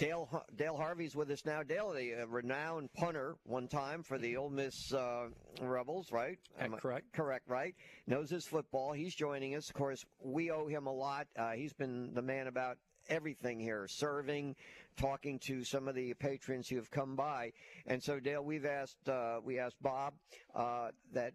Dale 0.00 0.46
Dale 0.56 0.76
Harvey's 0.78 1.14
with 1.14 1.30
us 1.30 1.44
now. 1.44 1.62
Dale, 1.62 1.92
the 1.92 2.22
uh, 2.22 2.26
renowned 2.26 2.90
punter, 2.94 3.36
one 3.44 3.68
time 3.68 4.02
for 4.02 4.16
the 4.16 4.34
Ole 4.38 4.48
Miss 4.48 4.94
uh, 4.94 5.26
Rebels, 5.60 6.10
right? 6.10 6.38
Am 6.58 6.74
I- 6.74 6.78
correct. 6.78 7.12
Correct, 7.12 7.46
right? 7.46 7.74
Knows 8.06 8.30
his 8.30 8.46
football. 8.46 8.94
He's 8.94 9.14
joining 9.14 9.54
us. 9.56 9.68
Of 9.68 9.74
course, 9.74 10.02
we 10.24 10.50
owe 10.50 10.66
him 10.66 10.86
a 10.86 10.92
lot. 10.92 11.26
Uh, 11.36 11.50
he's 11.50 11.74
been 11.74 12.14
the 12.14 12.22
man 12.22 12.46
about 12.46 12.78
everything 13.10 13.60
here, 13.60 13.86
serving, 13.88 14.56
talking 14.96 15.38
to 15.40 15.64
some 15.64 15.86
of 15.86 15.94
the 15.94 16.14
patrons 16.14 16.66
who 16.68 16.76
have 16.76 16.90
come 16.90 17.14
by. 17.14 17.52
And 17.86 18.02
so, 18.02 18.18
Dale, 18.18 18.42
we've 18.42 18.64
asked 18.64 19.06
uh, 19.06 19.40
we 19.44 19.58
asked 19.58 19.82
Bob 19.82 20.14
uh, 20.54 20.92
that 21.12 21.34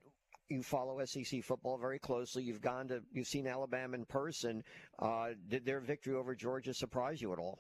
you 0.50 0.64
follow 0.64 1.00
SEC 1.06 1.44
football 1.44 1.78
very 1.78 2.00
closely. 2.00 2.42
You've 2.42 2.62
gone 2.62 2.88
to 2.88 3.04
you've 3.14 3.28
seen 3.28 3.46
Alabama 3.46 3.96
in 3.96 4.06
person. 4.06 4.64
Uh, 4.98 5.30
did 5.50 5.68
their 5.68 5.82
victory 5.82 6.16
over 6.16 6.34
Georgia 6.34 6.74
surprise 6.74 7.22
you 7.22 7.32
at 7.32 7.38
all? 7.38 7.60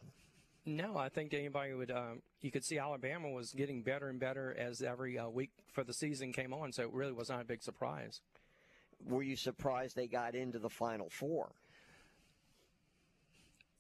No, 0.65 0.97
I 0.97 1.09
think 1.09 1.33
anybody 1.33 1.73
would. 1.73 1.91
Um, 1.91 2.21
you 2.41 2.49
could 2.49 2.65
see 2.65 2.79
Alabama 2.79 3.29
was 3.29 3.53
getting 3.53 3.83
better 3.83 4.09
and 4.09 4.19
better 4.19 4.55
as 4.57 4.81
every 4.81 5.17
uh, 5.19 5.29
week 5.29 5.51
for 5.71 5.83
the 5.83 5.93
season 5.93 6.33
came 6.33 6.53
on, 6.53 6.71
so 6.71 6.83
it 6.83 6.91
really 6.91 7.13
was 7.13 7.29
not 7.29 7.41
a 7.41 7.45
big 7.45 7.61
surprise. 7.61 8.21
Were 9.05 9.21
you 9.21 9.35
surprised 9.35 9.95
they 9.95 10.07
got 10.07 10.33
into 10.33 10.57
the 10.57 10.69
Final 10.69 11.09
Four? 11.09 11.51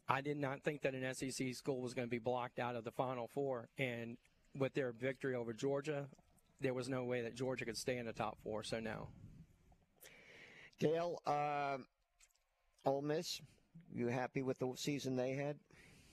I 0.07 0.21
did 0.21 0.37
not 0.37 0.61
think 0.61 0.83
that 0.83 0.93
an 0.93 1.11
SEC 1.15 1.55
school 1.55 1.81
was 1.81 1.95
going 1.95 2.07
to 2.07 2.11
be 2.11 2.19
blocked 2.19 2.59
out 2.59 2.75
of 2.75 2.83
the 2.83 2.91
Final 2.91 3.27
Four, 3.27 3.67
and 3.79 4.17
with 4.55 4.75
their 4.75 4.91
victory 4.91 5.33
over 5.33 5.53
Georgia, 5.53 6.05
there 6.61 6.75
was 6.75 6.87
no 6.87 7.03
way 7.03 7.21
that 7.21 7.35
Georgia 7.35 7.65
could 7.65 7.77
stay 7.77 7.97
in 7.97 8.05
the 8.05 8.13
top 8.13 8.37
four. 8.43 8.63
So 8.63 8.79
no. 8.79 9.07
Dale, 10.79 11.19
uh, 11.25 11.77
Ole 12.85 13.01
Miss, 13.01 13.41
you 13.93 14.07
happy 14.07 14.43
with 14.43 14.59
the 14.59 14.73
season 14.75 15.15
they 15.15 15.33
had? 15.33 15.57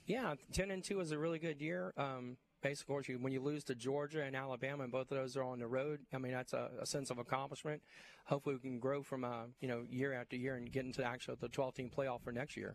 Yeah, 0.07 0.35
ten 0.53 0.71
and 0.71 0.83
two 0.83 1.01
is 1.01 1.13
a 1.13 1.19
really 1.19 1.39
good 1.39 1.61
year. 1.61 1.93
Um, 1.97 2.37
basically, 2.63 2.93
of 2.93 2.97
course, 2.97 3.09
you, 3.09 3.19
when 3.19 3.33
you 3.33 3.41
lose 3.41 3.65
to 3.65 3.75
Georgia 3.75 4.23
and 4.23 4.35
Alabama, 4.35 4.83
and 4.83 4.93
both 4.93 5.11
of 5.11 5.17
those 5.17 5.37
are 5.37 5.45
on 5.45 5.59
the 5.59 5.67
road, 5.67 6.01
I 6.13 6.19
mean 6.19 6.33
that's 6.33 6.53
a, 6.53 6.71
a 6.81 6.87
sense 6.87 7.11
of 7.11 7.19
accomplishment. 7.19 7.83
Hopefully, 8.25 8.57
we 8.57 8.69
can 8.69 8.79
grow 8.79 9.03
from 9.03 9.25
uh, 9.25 9.45
you 9.61 9.69
know 9.69 9.85
year 9.89 10.13
after 10.13 10.37
year 10.37 10.57
and 10.57 10.71
get 10.71 10.85
into 10.85 11.05
actually 11.05 11.37
the 11.41 11.49
12 11.49 11.75
team 11.75 11.91
playoff 11.97 12.23
for 12.23 12.33
next 12.33 12.57
year. 12.57 12.75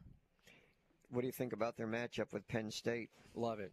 What 1.10 1.22
do 1.22 1.28
you 1.28 1.34
think 1.34 1.54
about 1.54 1.78
their 1.78 1.88
matchup 1.88 2.34
with 2.34 2.48
Penn 2.48 2.70
State? 2.70 3.10
Love 3.34 3.60
it. 3.60 3.72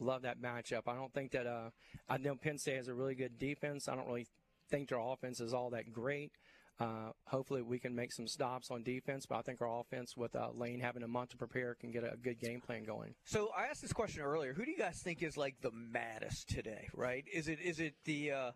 Love 0.00 0.22
that 0.22 0.40
matchup. 0.40 0.82
I 0.86 0.94
don't 0.94 1.12
think 1.12 1.32
that 1.32 1.46
uh, 1.46 1.70
I 2.08 2.18
know 2.18 2.36
Penn 2.36 2.58
State 2.58 2.76
has 2.76 2.88
a 2.88 2.94
really 2.94 3.14
good 3.14 3.38
defense. 3.38 3.88
I 3.88 3.96
don't 3.96 4.06
really 4.06 4.26
think 4.70 4.90
their 4.90 5.00
offense 5.00 5.40
is 5.40 5.54
all 5.54 5.70
that 5.70 5.92
great. 5.92 6.32
Uh, 6.80 7.10
hopefully, 7.26 7.62
we 7.62 7.78
can 7.78 7.94
make 7.94 8.12
some 8.12 8.28
stops 8.28 8.70
on 8.70 8.82
defense, 8.84 9.26
but 9.26 9.36
I 9.36 9.42
think 9.42 9.60
our 9.60 9.80
offense, 9.80 10.16
with 10.16 10.36
uh, 10.36 10.50
Lane 10.54 10.78
having 10.78 11.02
a 11.02 11.08
month 11.08 11.30
to 11.30 11.36
prepare, 11.36 11.74
can 11.74 11.90
get 11.90 12.04
a 12.04 12.16
good 12.16 12.38
game 12.38 12.60
plan 12.60 12.84
going. 12.84 13.14
So 13.24 13.50
I 13.56 13.64
asked 13.64 13.82
this 13.82 13.92
question 13.92 14.22
earlier. 14.22 14.52
Who 14.52 14.64
do 14.64 14.70
you 14.70 14.78
guys 14.78 15.00
think 15.00 15.22
is 15.22 15.36
like 15.36 15.60
the 15.60 15.72
maddest 15.72 16.48
today? 16.48 16.88
Right? 16.94 17.24
Is 17.32 17.48
it 17.48 17.58
is 17.60 17.80
it 17.80 17.94
the 18.04 18.30
uh, 18.30 18.50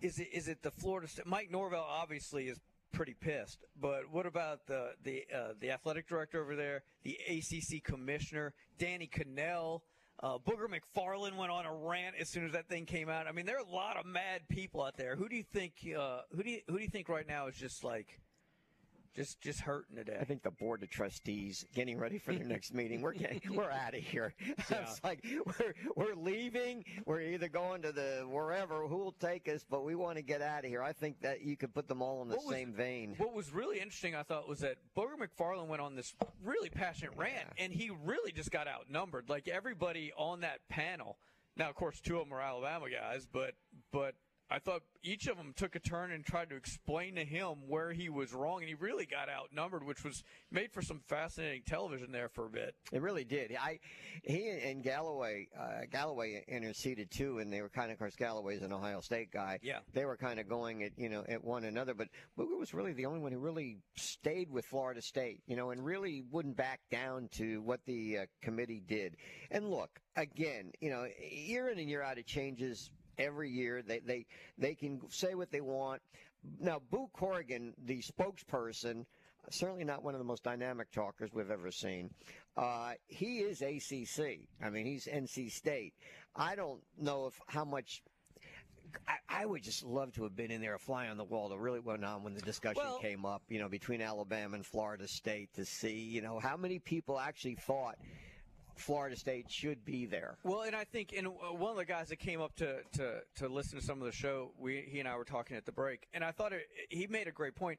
is 0.00 0.18
it 0.18 0.28
is 0.32 0.48
it 0.48 0.62
the 0.62 0.72
Florida 0.72 1.06
State? 1.06 1.26
Mike 1.26 1.50
Norvell 1.50 1.86
obviously 1.88 2.48
is 2.48 2.58
pretty 2.92 3.14
pissed. 3.14 3.64
But 3.80 4.10
what 4.10 4.26
about 4.26 4.66
the 4.66 4.92
the 5.04 5.24
uh, 5.34 5.52
the 5.60 5.70
athletic 5.70 6.08
director 6.08 6.42
over 6.42 6.56
there, 6.56 6.82
the 7.04 7.18
ACC 7.28 7.84
commissioner, 7.84 8.54
Danny 8.78 9.08
Kanell? 9.08 9.82
Uh, 10.22 10.36
Booger 10.38 10.66
McFarland 10.68 11.36
went 11.36 11.50
on 11.50 11.64
a 11.64 11.74
rant 11.74 12.14
as 12.20 12.28
soon 12.28 12.44
as 12.44 12.52
that 12.52 12.68
thing 12.68 12.84
came 12.84 13.08
out. 13.08 13.26
I 13.26 13.32
mean, 13.32 13.46
there 13.46 13.56
are 13.56 13.64
a 13.66 13.74
lot 13.74 13.96
of 13.96 14.04
mad 14.04 14.42
people 14.50 14.82
out 14.82 14.96
there. 14.98 15.16
Who 15.16 15.28
do 15.28 15.36
you 15.36 15.44
think? 15.44 15.72
Uh, 15.98 16.20
who 16.34 16.42
do 16.42 16.50
you 16.50 16.60
who 16.68 16.76
do 16.76 16.82
you 16.82 16.90
think 16.90 17.08
right 17.08 17.26
now 17.26 17.46
is 17.46 17.54
just 17.56 17.84
like, 17.84 18.20
just 19.14 19.40
just 19.40 19.60
hurting 19.60 19.96
today? 19.96 20.16
I 20.20 20.24
think 20.24 20.42
the 20.42 20.50
board 20.50 20.82
of 20.82 20.90
trustees 20.90 21.64
getting 21.74 21.98
ready 21.98 22.18
for 22.18 22.32
their 22.32 22.44
next 22.44 22.72
meeting. 22.74 23.00
We're 23.02 23.12
getting, 23.14 23.40
we're 23.54 23.70
out 23.70 23.94
of 23.94 24.00
here. 24.02 24.34
It's 24.70 25.00
like 25.02 25.24
we're 25.46 25.74
we're 25.96 26.14
leaving. 26.14 26.84
We're 27.06 27.20
either 27.20 27.48
going 27.48 27.82
to 27.82 27.92
the 27.92 28.26
wherever 28.30 28.86
who 28.86 28.96
will 28.98 29.12
take 29.20 29.48
us, 29.48 29.64
but 29.68 29.84
we 29.84 29.94
want 29.94 30.16
to 30.16 30.22
get 30.22 30.42
out 30.42 30.64
of 30.64 30.70
here. 30.70 30.82
I 30.82 30.92
think 30.92 31.20
that 31.22 31.42
you 31.42 31.56
could 31.56 31.74
put 31.74 31.88
them 31.88 32.02
all 32.02 32.22
in 32.22 32.28
the 32.28 32.36
What 32.36 32.46
was- 32.46 32.54
same 32.54 32.72
vein. 32.72 33.14
What 33.18 33.34
was 33.34 33.52
really 33.52 33.78
interesting, 33.80 34.14
I 34.14 34.22
thought, 34.22 34.48
was 34.48 34.60
that 34.60 34.76
Booger 34.96 35.16
McFarland 35.18 35.66
went 35.66 35.82
on 35.82 35.96
this 35.96 36.14
really 36.44 36.68
passionate 36.70 37.16
rant, 37.16 37.48
and 37.58 37.72
he 37.72 37.90
really 38.04 38.32
just 38.32 38.50
got 38.50 38.68
outnumbered. 38.68 39.28
Like 39.28 39.48
everybody 39.48 40.12
on 40.16 40.40
that 40.40 40.60
panel. 40.68 41.18
Now, 41.56 41.68
of 41.68 41.74
course, 41.74 42.00
two 42.00 42.18
of 42.18 42.28
them 42.28 42.32
are 42.32 42.40
Alabama 42.40 42.86
guys, 42.90 43.26
but 43.30 43.54
but 43.92 44.14
I 44.50 44.58
thought 44.58 44.82
each 45.02 45.28
of 45.28 45.36
them 45.36 45.52
took 45.56 45.76
a 45.76 45.78
turn 45.78 46.10
and 46.10 46.24
tried 46.24 46.50
to 46.50 46.56
explain 46.56 47.14
to 47.14 47.24
him 47.24 47.68
where 47.68 47.92
he 47.92 48.08
was 48.08 48.32
wrong, 48.32 48.58
and 48.60 48.68
he 48.68 48.74
really 48.74 49.06
got 49.06 49.28
outnumbered, 49.28 49.84
which 49.84 50.02
was 50.02 50.24
made 50.50 50.72
for 50.72 50.82
some 50.82 51.00
fascinating 51.06 51.62
television 51.64 52.10
there 52.10 52.28
for 52.28 52.46
a 52.46 52.50
bit. 52.50 52.74
It 52.92 53.00
really 53.00 53.24
did. 53.24 53.56
I, 53.58 53.78
he 54.24 54.48
and 54.48 54.82
Galloway, 54.82 55.48
uh, 55.58 55.86
Galloway 55.90 56.44
interceded 56.48 57.10
too, 57.10 57.38
and 57.38 57.52
they 57.52 57.62
were 57.62 57.68
kind 57.68 57.90
of, 57.90 57.94
of 57.94 57.98
course, 58.00 58.16
Galloway's 58.16 58.62
an 58.62 58.72
Ohio 58.72 59.00
State 59.00 59.30
guy. 59.30 59.60
Yeah. 59.62 59.78
They 59.92 60.04
were 60.04 60.16
kind 60.16 60.40
of 60.40 60.48
going 60.48 60.82
at 60.82 60.92
you 60.96 61.08
know 61.08 61.24
at 61.28 61.44
one 61.44 61.64
another, 61.64 61.94
but 61.94 62.08
Booger 62.36 62.58
was 62.58 62.74
really 62.74 62.92
the 62.92 63.06
only 63.06 63.20
one 63.20 63.32
who 63.32 63.38
really 63.38 63.78
stayed 63.96 64.50
with 64.50 64.64
Florida 64.66 65.00
State, 65.00 65.42
you 65.46 65.56
know, 65.56 65.70
and 65.70 65.84
really 65.84 66.24
wouldn't 66.30 66.56
back 66.56 66.80
down 66.90 67.28
to 67.32 67.62
what 67.62 67.80
the 67.86 68.18
uh, 68.18 68.26
committee 68.42 68.82
did. 68.84 69.16
And 69.50 69.70
look, 69.70 70.00
again, 70.16 70.72
you 70.80 70.90
know, 70.90 71.06
year 71.30 71.68
in 71.68 71.78
and 71.78 71.88
year 71.88 72.02
out, 72.02 72.18
it 72.18 72.26
changes 72.26 72.90
every 73.20 73.50
year. 73.50 73.82
They 73.82 74.00
they 74.00 74.26
they 74.58 74.74
can 74.74 75.00
say 75.08 75.34
what 75.34 75.50
they 75.50 75.60
want. 75.60 76.02
Now, 76.58 76.80
Boo 76.90 77.08
Corrigan, 77.12 77.74
the 77.84 78.00
spokesperson, 78.02 79.04
certainly 79.50 79.84
not 79.84 80.02
one 80.02 80.14
of 80.14 80.18
the 80.18 80.24
most 80.24 80.42
dynamic 80.42 80.90
talkers 80.90 81.30
we've 81.32 81.50
ever 81.50 81.70
seen. 81.70 82.10
Uh, 82.56 82.92
he 83.08 83.38
is 83.38 83.62
ACC. 83.62 84.40
I 84.62 84.70
mean, 84.70 84.86
he's 84.86 85.06
NC 85.06 85.50
State. 85.50 85.94
I 86.34 86.54
don't 86.56 86.80
know 86.98 87.26
if 87.26 87.40
how 87.46 87.64
much. 87.64 88.02
I, 89.06 89.42
I 89.42 89.46
would 89.46 89.62
just 89.62 89.84
love 89.84 90.12
to 90.14 90.24
have 90.24 90.34
been 90.34 90.50
in 90.50 90.60
there, 90.60 90.74
a 90.74 90.78
fly 90.78 91.06
on 91.06 91.16
the 91.16 91.22
wall, 91.22 91.48
to 91.50 91.56
really 91.56 91.78
went 91.78 92.04
on 92.04 92.24
when 92.24 92.34
the 92.34 92.40
discussion 92.40 92.82
Well- 92.82 92.98
came 92.98 93.24
up, 93.24 93.42
you 93.48 93.60
know, 93.60 93.68
between 93.68 94.00
Alabama 94.00 94.56
and 94.56 94.66
Florida 94.66 95.06
State 95.06 95.54
to 95.54 95.64
see, 95.64 95.94
you 95.94 96.22
know, 96.22 96.40
how 96.40 96.56
many 96.56 96.80
people 96.80 97.16
actually 97.18 97.54
thought 97.54 97.96
Florida 98.80 99.16
State 99.16 99.50
should 99.50 99.84
be 99.84 100.06
there. 100.06 100.36
Well, 100.42 100.62
and 100.62 100.74
I 100.74 100.84
think, 100.84 101.14
and 101.16 101.26
uh, 101.26 101.30
one 101.52 101.70
of 101.70 101.76
the 101.76 101.84
guys 101.84 102.08
that 102.08 102.18
came 102.18 102.40
up 102.40 102.54
to, 102.56 102.78
to, 102.94 103.20
to 103.36 103.48
listen 103.48 103.78
to 103.78 103.84
some 103.84 104.00
of 104.00 104.06
the 104.06 104.12
show, 104.12 104.52
we, 104.58 104.84
he 104.88 105.00
and 105.00 105.08
I 105.08 105.16
were 105.16 105.24
talking 105.24 105.56
at 105.56 105.66
the 105.66 105.72
break, 105.72 106.06
and 106.12 106.24
I 106.24 106.32
thought 106.32 106.52
it, 106.52 106.66
he 106.88 107.06
made 107.06 107.28
a 107.28 107.32
great 107.32 107.54
point. 107.54 107.78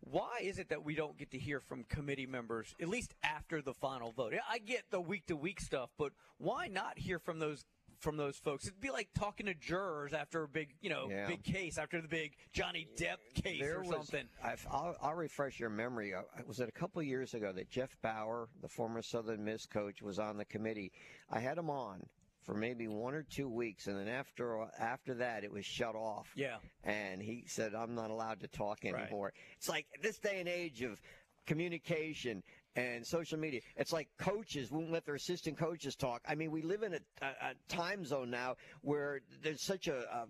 Why 0.00 0.40
is 0.42 0.58
it 0.58 0.68
that 0.68 0.84
we 0.84 0.94
don't 0.94 1.16
get 1.16 1.30
to 1.30 1.38
hear 1.38 1.60
from 1.60 1.84
committee 1.84 2.26
members, 2.26 2.74
at 2.80 2.88
least 2.88 3.14
after 3.22 3.62
the 3.62 3.72
final 3.72 4.12
vote? 4.12 4.34
I 4.50 4.58
get 4.58 4.82
the 4.90 5.00
week 5.00 5.26
to 5.26 5.36
week 5.36 5.60
stuff, 5.60 5.90
but 5.96 6.12
why 6.36 6.66
not 6.68 6.98
hear 6.98 7.18
from 7.18 7.38
those 7.38 7.64
from 8.00 8.16
those 8.16 8.36
folks? 8.36 8.66
It'd 8.66 8.80
be 8.80 8.90
like 8.90 9.08
talking 9.14 9.46
to 9.46 9.54
jurors 9.54 10.12
after 10.12 10.42
a 10.42 10.48
big, 10.48 10.74
you 10.80 10.90
know, 10.90 11.08
Yeah. 11.10 11.26
big 11.26 11.42
case, 11.44 11.78
after 11.78 12.00
the 12.00 12.08
big 12.08 12.32
Johnny 12.52 12.86
Depp 12.96 13.18
case 13.34 13.60
There 13.60 13.78
or 13.78 13.82
was- 13.82 13.90
something. 14.08 14.28
I'll, 14.70 14.96
I'll 15.00 15.14
refresh 15.14 15.58
your 15.60 15.70
memory. 15.70 16.14
Uh, 16.14 16.22
Was 16.46 16.60
it 16.60 16.68
a 16.68 16.72
couple 16.72 17.00
of 17.00 17.06
years 17.06 17.34
ago 17.34 17.52
that 17.52 17.70
Jeff 17.70 17.96
Bower, 18.02 18.48
the 18.60 18.68
former 18.68 19.02
Southern 19.02 19.44
Miss 19.44 19.66
coach, 19.66 20.02
was 20.02 20.18
on 20.18 20.36
the 20.36 20.44
committee? 20.44 20.92
I 21.30 21.40
had 21.40 21.58
him 21.58 21.70
on 21.70 22.06
for 22.42 22.54
maybe 22.54 22.88
one 22.88 23.14
or 23.14 23.22
two 23.22 23.48
weeks, 23.48 23.86
and 23.86 23.98
then 23.98 24.08
after 24.08 24.68
after 24.78 25.14
that, 25.14 25.44
it 25.44 25.50
was 25.50 25.64
shut 25.64 25.94
off. 25.94 26.30
Yeah. 26.36 26.58
And 26.82 27.22
he 27.22 27.44
said, 27.46 27.74
"I'm 27.74 27.94
not 27.94 28.10
allowed 28.10 28.40
to 28.40 28.48
talk 28.48 28.84
anymore." 28.84 29.32
It's 29.56 29.68
like 29.68 29.86
this 30.02 30.18
day 30.18 30.40
and 30.40 30.48
age 30.48 30.82
of 30.82 31.00
communication 31.46 32.42
and 32.76 33.06
social 33.06 33.38
media. 33.38 33.60
It's 33.76 33.92
like 33.92 34.08
coaches 34.18 34.70
won't 34.70 34.90
let 34.90 35.04
their 35.04 35.14
assistant 35.14 35.56
coaches 35.58 35.94
talk. 35.94 36.22
I 36.28 36.34
mean, 36.34 36.50
we 36.50 36.62
live 36.62 36.82
in 36.82 36.94
a, 36.94 37.00
a, 37.22 37.26
a 37.26 37.54
time 37.68 38.04
zone 38.04 38.30
now 38.30 38.56
where 38.82 39.20
there's 39.42 39.62
such 39.62 39.88
a, 39.88 39.96
a, 39.96 40.26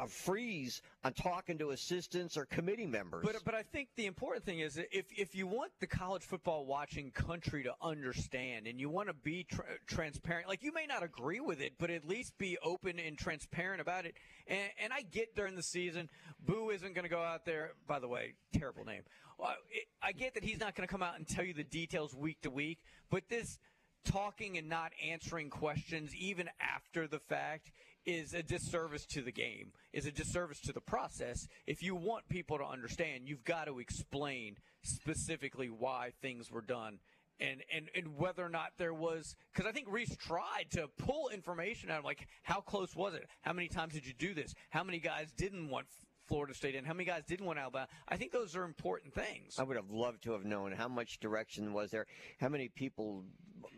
a 0.00 0.06
freeze 0.06 0.82
on 1.04 1.12
talking 1.12 1.58
to 1.58 1.70
assistants 1.70 2.36
or 2.36 2.46
committee 2.46 2.86
members. 2.86 3.24
But 3.24 3.36
but 3.44 3.54
I 3.54 3.62
think 3.62 3.88
the 3.96 4.06
important 4.06 4.44
thing 4.44 4.60
is 4.60 4.78
if 4.90 5.06
if 5.16 5.34
you 5.34 5.46
want 5.46 5.72
the 5.80 5.86
college 5.86 6.22
football 6.22 6.66
watching 6.66 7.10
country 7.10 7.62
to 7.64 7.74
understand 7.82 8.66
and 8.66 8.80
you 8.80 8.88
want 8.88 9.08
to 9.08 9.14
be 9.14 9.44
tra- 9.44 9.64
transparent, 9.86 10.48
like 10.48 10.62
you 10.62 10.72
may 10.72 10.86
not 10.86 11.02
agree 11.02 11.40
with 11.40 11.60
it, 11.60 11.74
but 11.78 11.90
at 11.90 12.06
least 12.06 12.36
be 12.38 12.56
open 12.62 12.98
and 12.98 13.18
transparent 13.18 13.80
about 13.80 14.06
it. 14.06 14.14
And 14.46 14.70
and 14.82 14.92
I 14.92 15.02
get 15.02 15.34
during 15.34 15.56
the 15.56 15.62
season, 15.62 16.08
Boo 16.44 16.70
isn't 16.70 16.94
going 16.94 17.04
to 17.04 17.10
go 17.10 17.22
out 17.22 17.44
there. 17.44 17.72
By 17.86 17.98
the 17.98 18.08
way, 18.08 18.34
terrible 18.52 18.84
name. 18.84 19.02
Uh, 19.38 19.52
it, 19.70 19.84
I 20.02 20.12
get 20.12 20.34
that 20.34 20.44
he's 20.44 20.60
not 20.60 20.74
going 20.74 20.88
to 20.88 20.92
come 20.92 21.02
out 21.02 21.16
and 21.18 21.28
tell 21.28 21.44
you 21.44 21.52
the 21.52 21.64
details 21.64 22.14
week 22.14 22.40
to 22.42 22.50
week, 22.50 22.78
but 23.10 23.28
this 23.28 23.58
talking 24.06 24.56
and 24.56 24.68
not 24.68 24.92
answering 25.04 25.50
questions 25.50 26.14
even 26.14 26.48
after 26.60 27.06
the 27.06 27.18
fact 27.18 27.72
is 28.06 28.32
a 28.34 28.42
disservice 28.42 29.04
to 29.06 29.20
the 29.20 29.32
game, 29.32 29.72
is 29.92 30.06
a 30.06 30.12
disservice 30.12 30.60
to 30.60 30.72
the 30.72 30.80
process. 30.80 31.48
If 31.66 31.82
you 31.82 31.94
want 31.94 32.28
people 32.28 32.58
to 32.58 32.64
understand, 32.64 33.28
you've 33.28 33.44
got 33.44 33.66
to 33.66 33.80
explain 33.80 34.56
specifically 34.82 35.68
why 35.68 36.12
things 36.22 36.50
were 36.50 36.62
done. 36.62 37.00
And, 37.38 37.62
and, 37.70 37.90
and 37.94 38.16
whether 38.16 38.42
or 38.42 38.48
not 38.48 38.70
there 38.78 38.94
was, 38.94 39.36
because 39.52 39.68
I 39.68 39.72
think 39.72 39.88
Rece 39.88 40.16
tried 40.16 40.70
to 40.70 40.88
pull 40.96 41.28
information 41.28 41.90
out 41.90 42.02
like, 42.02 42.26
how 42.42 42.62
close 42.62 42.96
was 42.96 43.12
it? 43.12 43.26
How 43.42 43.52
many 43.52 43.68
times 43.68 43.92
did 43.92 44.06
you 44.06 44.14
do 44.14 44.32
this? 44.32 44.54
How 44.70 44.82
many 44.82 45.00
guys 45.00 45.32
didn't 45.36 45.68
want 45.68 45.86
Florida 46.28 46.54
State 46.54 46.74
in? 46.74 46.84
How 46.86 46.94
many 46.94 47.04
guys 47.04 47.24
didn't 47.28 47.44
want 47.44 47.58
Alabama? 47.58 47.88
I 48.08 48.16
think 48.16 48.32
those 48.32 48.56
are 48.56 48.64
important 48.64 49.12
things. 49.12 49.58
I 49.58 49.64
would 49.64 49.76
have 49.76 49.90
loved 49.90 50.22
to 50.22 50.32
have 50.32 50.46
known 50.46 50.72
how 50.72 50.88
much 50.88 51.20
direction 51.20 51.74
was 51.74 51.90
there, 51.90 52.06
how 52.40 52.48
many 52.48 52.68
people 52.68 53.24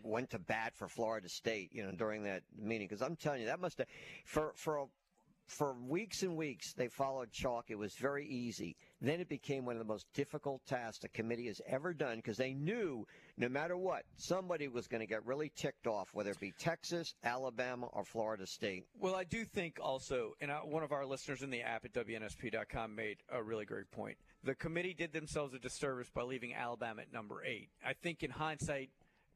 went 0.03 0.31
to 0.31 0.39
bat 0.39 0.75
for 0.75 0.89
Florida 0.89 1.29
State, 1.29 1.71
you 1.73 1.85
know, 1.85 1.93
during 1.93 2.25
that 2.25 2.43
meeting. 2.57 2.87
Because 2.89 3.03
I'm 3.03 3.17
telling 3.17 3.41
you, 3.41 3.47
that 3.47 3.61
must 3.61 3.79
have 3.79 3.87
for 4.25 4.53
for 4.57 4.79
a, 4.79 4.85
for 5.49 5.75
weeks 5.89 6.23
and 6.23 6.37
weeks 6.37 6.75
they 6.75 6.89
followed 6.89 7.33
chalk. 7.33 7.67
It 7.69 7.79
was 7.79 7.95
very 7.95 8.27
easy. 8.27 8.77
Then 9.01 9.21
it 9.21 9.29
became 9.29 9.65
one 9.65 9.77
of 9.77 9.81
the 9.81 9.91
most 9.93 10.07
difficult 10.13 10.65
tasks 10.67 10.99
the 10.99 11.09
committee 11.09 11.47
has 11.47 11.61
ever 11.67 11.95
done 11.95 12.17
because 12.17 12.37
they 12.37 12.53
knew 12.53 13.07
no 13.37 13.49
matter 13.49 13.77
what, 13.77 14.03
somebody 14.17 14.69
was 14.69 14.87
going 14.87 15.01
to 15.01 15.07
get 15.07 15.25
really 15.25 15.51
ticked 15.57 15.87
off, 15.87 16.11
whether 16.13 16.31
it 16.31 16.41
be 16.41 16.53
Texas, 16.59 17.15
Alabama, 17.25 17.87
or 17.93 18.05
Florida 18.05 18.47
State. 18.47 18.85
Well, 19.01 19.15
I 19.15 19.25
do 19.25 19.45
think 19.45 19.79
also, 19.81 20.35
and 20.41 20.51
uh, 20.51 20.61
one 20.61 20.83
of 20.83 20.93
our 20.93 21.07
listeners 21.07 21.43
in 21.43 21.51
the 21.51 21.63
app 21.63 21.85
at 21.85 21.93
WNSP.com 21.93 22.95
made 22.95 23.19
a 23.31 23.43
really 23.43 23.65
great 23.65 23.91
point. 23.91 24.19
The 24.45 24.55
committee 24.55 24.95
did 24.95 25.13
themselves 25.13 25.55
a 25.55 25.59
disservice 25.59 26.11
by 26.11 26.23
leaving 26.23 26.55
Alabama 26.55 27.03
at 27.03 27.13
number 27.13 27.43
eight. 27.45 27.71
I 27.85 27.95
think 27.95 28.23
in 28.23 28.31
hindsight, 28.31 28.91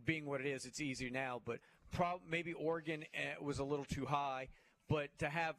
being 0.04 0.26
what 0.26 0.40
it 0.40 0.46
is, 0.46 0.64
it's 0.64 0.80
easier 0.80 1.10
now, 1.10 1.40
but 1.44 1.58
prob- 1.90 2.20
maybe 2.28 2.52
Oregon 2.52 3.04
uh, 3.14 3.42
was 3.42 3.58
a 3.58 3.64
little 3.64 3.84
too 3.84 4.06
high. 4.06 4.48
But 4.88 5.16
to 5.18 5.28
have 5.28 5.56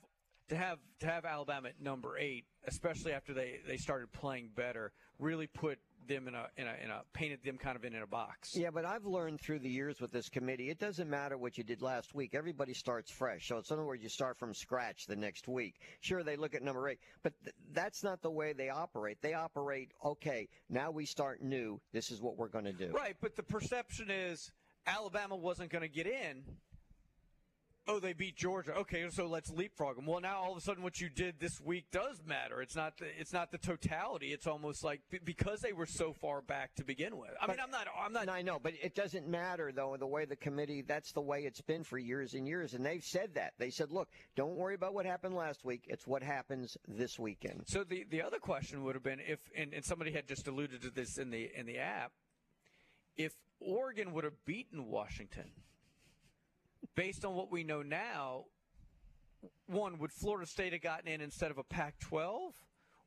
to 0.49 0.55
have 0.55 0.79
to 0.99 1.07
have 1.07 1.25
Alabama 1.25 1.69
at 1.69 1.81
number 1.81 2.17
eight, 2.17 2.45
especially 2.67 3.13
after 3.13 3.33
they, 3.33 3.59
they 3.67 3.77
started 3.77 4.11
playing 4.11 4.49
better, 4.55 4.91
really 5.19 5.47
put 5.47 5.79
them 6.07 6.27
in 6.27 6.35
a, 6.35 6.47
in 6.57 6.67
a 6.67 6.75
in 6.83 6.89
a 6.89 7.01
painted 7.13 7.43
them 7.43 7.57
kind 7.57 7.75
of 7.75 7.83
in, 7.85 7.93
in 7.93 8.01
a 8.01 8.07
box. 8.07 8.55
Yeah, 8.55 8.69
but 8.71 8.85
I've 8.85 9.05
learned 9.05 9.41
through 9.41 9.59
the 9.59 9.69
years 9.69 9.99
with 9.99 10.11
this 10.11 10.29
committee, 10.29 10.69
it 10.69 10.79
doesn't 10.79 11.09
matter 11.09 11.37
what 11.37 11.57
you 11.57 11.63
did 11.63 11.81
last 11.81 12.13
week. 12.13 12.35
Everybody 12.35 12.73
starts 12.73 13.11
fresh. 13.11 13.47
So 13.47 13.57
it's 13.57 13.69
in 13.69 13.75
other 13.75 13.85
words, 13.85 14.03
you 14.03 14.09
start 14.09 14.37
from 14.37 14.53
scratch 14.53 15.07
the 15.07 15.15
next 15.15 15.47
week. 15.47 15.75
Sure, 16.01 16.23
they 16.23 16.35
look 16.35 16.55
at 16.55 16.63
number 16.63 16.89
eight, 16.89 16.99
but 17.21 17.33
th- 17.43 17.55
that's 17.73 18.03
not 18.03 18.21
the 18.21 18.31
way 18.31 18.53
they 18.53 18.69
operate. 18.69 19.17
They 19.21 19.33
operate, 19.33 19.91
okay, 20.03 20.47
now 20.69 20.91
we 20.91 21.05
start 21.05 21.41
new. 21.41 21.79
This 21.91 22.11
is 22.11 22.21
what 22.21 22.37
we're 22.37 22.47
going 22.47 22.65
to 22.65 22.73
do. 22.73 22.91
Right, 22.91 23.15
but 23.21 23.35
the 23.35 23.43
perception 23.43 24.09
is 24.09 24.51
Alabama 24.85 25.35
wasn't 25.35 25.69
going 25.69 25.81
to 25.81 25.87
get 25.87 26.07
in. 26.07 26.43
Oh, 27.85 27.99
they 27.99 28.13
beat 28.13 28.37
Georgia. 28.37 28.73
Okay, 28.75 29.05
so 29.09 29.27
let's 29.27 29.51
leapfrog 29.51 29.97
them. 29.97 30.05
Well, 30.05 30.21
now 30.21 30.37
all 30.37 30.53
of 30.53 30.57
a 30.57 30.61
sudden, 30.61 30.83
what 30.83 31.01
you 31.01 31.09
did 31.09 31.39
this 31.41 31.59
week 31.59 31.85
does 31.91 32.21
matter. 32.25 32.61
It's 32.61 32.77
not 32.77 32.97
the, 32.97 33.07
it's 33.19 33.33
not 33.33 33.51
the 33.51 33.57
totality. 33.57 34.27
It's 34.27 34.47
almost 34.47 34.85
like 34.85 35.01
because 35.25 35.59
they 35.59 35.73
were 35.73 35.85
so 35.85 36.13
far 36.13 36.41
back 36.41 36.75
to 36.75 36.85
begin 36.85 37.17
with. 37.17 37.31
I 37.41 37.47
mean, 37.47 37.57
I'm 37.61 37.71
not. 37.71 37.87
I'm 37.99 38.13
not. 38.13 38.29
I 38.29 38.41
know, 38.41 38.57
but 38.57 38.73
it 38.81 38.95
doesn't 38.95 39.27
matter 39.27 39.73
though. 39.73 39.97
The 39.99 40.07
way 40.07 40.23
the 40.23 40.37
committee, 40.37 40.81
that's 40.81 41.11
the 41.11 41.21
way 41.21 41.41
it's 41.41 41.59
been 41.59 41.83
for 41.83 41.97
years 41.97 42.35
and 42.35 42.47
years, 42.47 42.73
and 42.73 42.85
they've 42.85 43.03
said 43.03 43.35
that. 43.35 43.53
They 43.59 43.69
said, 43.69 43.91
look, 43.91 44.07
don't 44.37 44.55
worry 44.55 44.75
about 44.75 44.93
what 44.93 45.05
happened 45.05 45.35
last 45.35 45.65
week. 45.65 45.83
It's 45.87 46.07
what 46.07 46.23
happens 46.23 46.77
this 46.87 47.19
weekend. 47.19 47.63
So 47.67 47.83
the 47.83 48.05
the 48.09 48.21
other 48.21 48.39
question 48.39 48.85
would 48.85 48.95
have 48.95 49.03
been 49.03 49.19
if, 49.19 49.39
and, 49.57 49.73
and 49.73 49.83
somebody 49.83 50.11
had 50.13 50.25
just 50.25 50.47
alluded 50.47 50.83
to 50.83 50.89
this 50.89 51.17
in 51.17 51.31
the 51.31 51.51
in 51.53 51.65
the 51.65 51.79
app, 51.79 52.13
if 53.17 53.33
Oregon 53.59 54.13
would 54.13 54.23
have 54.23 54.45
beaten 54.45 54.87
Washington, 54.87 55.51
based 56.95 57.25
on 57.25 57.35
what 57.35 57.51
we 57.51 57.63
know 57.63 57.81
now, 57.81 58.45
one 59.67 59.99
would 59.99 60.11
Florida 60.11 60.45
State 60.45 60.73
have 60.73 60.81
gotten 60.81 61.07
in 61.07 61.21
instead 61.21 61.51
of 61.51 61.57
a 61.57 61.63
Pac-12, 61.63 62.53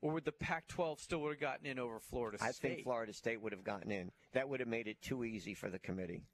or 0.03 0.13
would 0.13 0.25
the 0.25 0.33
Pac-12 0.33 1.01
still 1.01 1.21
would 1.23 1.31
have 1.33 1.41
gotten 1.41 1.67
in 1.67 1.79
over 1.79 1.99
Florida 1.99 2.39
State? 2.39 2.49
I 2.49 2.53
think 2.53 2.83
Florida 2.85 3.13
State 3.13 3.41
would 3.41 3.53
have 3.53 3.65
gotten 3.65 3.91
in. 3.91 4.11
That 4.33 4.49
would 4.49 4.61
have 4.61 4.69
made 4.69 4.87
it 4.89 5.01
too 5.01 5.25
easy 5.25 5.55
for 5.55 5.71
the 5.71 5.79
committee. 5.79 6.25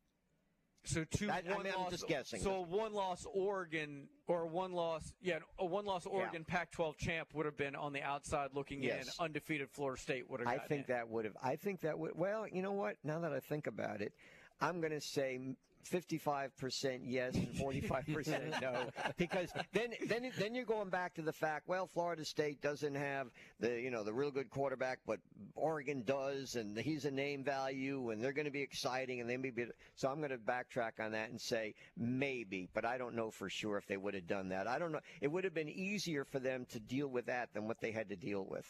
So 0.85 1.05
two 1.05 1.31
I- 1.31 1.45
I 1.49 1.55
one 1.55 1.63
mean, 1.63 1.73
I'm 1.73 1.83
loss. 1.83 1.91
just 1.93 2.09
guessing. 2.09 2.41
So 2.41 2.55
a 2.57 2.61
one 2.63 2.93
loss 2.93 3.25
Oregon 3.33 4.09
or 4.27 4.43
a 4.43 4.47
one 4.49 4.73
loss, 4.73 5.13
yeah, 5.21 5.39
a 5.61 5.65
one 5.65 5.85
loss 5.85 6.07
Oregon 6.07 6.45
Pac-12 6.45 6.97
champ 6.97 7.33
would 7.35 7.47
have 7.47 7.57
been 7.57 7.77
on 7.77 7.93
the 7.93 8.03
outside 8.03 8.51
looking 8.53 8.83
Yes. 8.83 9.07
in. 9.17 9.25
Undefeated 9.27 9.71
Florida 9.71 10.01
State 10.03 10.29
would 10.29 10.41
have. 10.41 10.49
I 10.49 10.59
think 10.59 10.89
in. 10.89 10.95
that 10.95 11.09
would 11.09 11.25
have. 11.25 11.37
I 11.41 11.55
think 11.55 11.83
that 11.83 11.97
would. 12.01 12.17
Well, 12.17 12.49
you 12.49 12.63
know 12.63 12.73
what? 12.73 12.97
Now 13.05 13.21
that 13.21 13.33
I 13.33 13.39
think 13.39 13.69
about 13.69 14.01
it, 14.03 14.13
I'm 14.61 14.81
going 14.81 14.91
to 14.93 15.01
say 15.01 15.55
55% 15.91 17.01
yes 17.05 17.35
and 17.35 17.49
45% 17.55 18.61
no 18.61 18.87
because 19.17 19.51
then 19.73 19.91
then 20.09 20.31
then 20.39 20.55
you're 20.55 20.65
going 20.65 20.89
back 20.91 21.15
to 21.15 21.23
the 21.23 21.33
fact 21.33 21.69
well 21.69 21.87
Florida 21.87 22.25
State 22.25 22.61
doesn't 22.61 22.95
have 22.95 23.29
the 23.61 23.81
you 23.81 23.91
know 23.91 24.05
the 24.05 24.13
real 24.13 24.31
good 24.31 24.51
quarterback 24.51 25.01
but 25.07 25.19
Oregon 25.55 26.03
does 26.05 26.55
and 26.55 26.79
he's 26.79 27.05
a 27.05 27.11
name 27.11 27.45
value 27.45 28.11
and 28.11 28.23
they're 28.23 28.33
going 28.33 28.47
to 28.47 28.53
be 28.53 28.63
exciting 28.63 29.21
and 29.21 29.29
they 29.29 29.37
may 29.37 29.51
be 29.51 29.67
so 29.95 30.09
I'm 30.09 30.19
going 30.19 30.31
to 30.31 30.39
backtrack 30.39 31.01
on 31.01 31.13
that 31.13 31.31
and 31.31 31.41
say 31.41 31.75
maybe 31.97 32.69
but 32.75 32.85
I 32.85 32.99
don't 32.99 33.15
know 33.15 33.31
for 33.31 33.49
sure 33.49 33.77
if 33.77 33.87
they 33.87 33.97
would 33.97 34.15
have 34.15 34.27
done 34.27 34.49
that. 34.51 34.67
I 34.67 34.79
don't 34.79 34.93
know 34.93 35.01
it 35.21 35.29
would 35.29 35.45
have 35.45 35.55
been 35.55 35.69
easier 35.69 36.25
for 36.25 36.39
them 36.39 36.67
to 36.71 36.81
deal 36.81 37.09
with 37.09 37.27
that 37.27 37.53
than 37.55 37.67
what 37.67 37.81
they 37.81 37.93
had 37.93 38.09
to 38.11 38.17
deal 38.17 38.47
with 38.49 38.67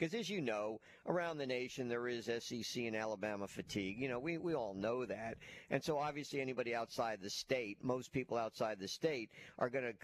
because 0.00 0.14
as 0.14 0.30
you 0.30 0.40
know, 0.40 0.80
around 1.06 1.36
the 1.36 1.46
nation 1.46 1.86
there 1.86 2.08
is 2.08 2.24
SEC 2.24 2.84
and 2.84 2.96
Alabama 2.96 3.46
fatigue. 3.46 3.98
You 3.98 4.08
know, 4.08 4.18
we, 4.18 4.38
we 4.38 4.54
all 4.54 4.72
know 4.72 5.04
that. 5.04 5.36
And 5.68 5.84
so 5.84 5.98
obviously 5.98 6.40
anybody 6.40 6.74
outside 6.74 7.18
the 7.20 7.28
state, 7.28 7.76
most 7.82 8.10
people 8.10 8.38
outside 8.38 8.78
the 8.80 8.88
state 8.88 9.30
are 9.58 9.68
going 9.68 9.84
to, 9.84 9.94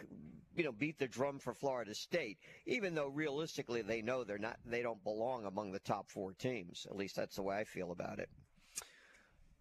you 0.55 0.65
know, 0.65 0.73
beat 0.73 0.99
the 0.99 1.09
drum 1.09 1.39
for 1.39 1.55
Florida 1.55 1.95
State, 1.95 2.37
even 2.67 2.95
though 2.95 3.09
realistically 3.09 3.81
they 3.81 4.03
know 4.03 4.23
they're 4.23 4.37
not, 4.37 4.59
they 4.67 4.83
don't 4.83 5.03
belong 5.03 5.47
among 5.47 5.73
the 5.73 5.79
top 5.79 6.11
four 6.11 6.33
teams. 6.35 6.87
At 6.91 6.97
least 6.97 7.17
that's 7.17 7.37
the 7.37 7.43
way 7.43 7.57
I 7.57 7.65
feel 7.65 7.91
about 7.91 8.19
it. 8.19 8.29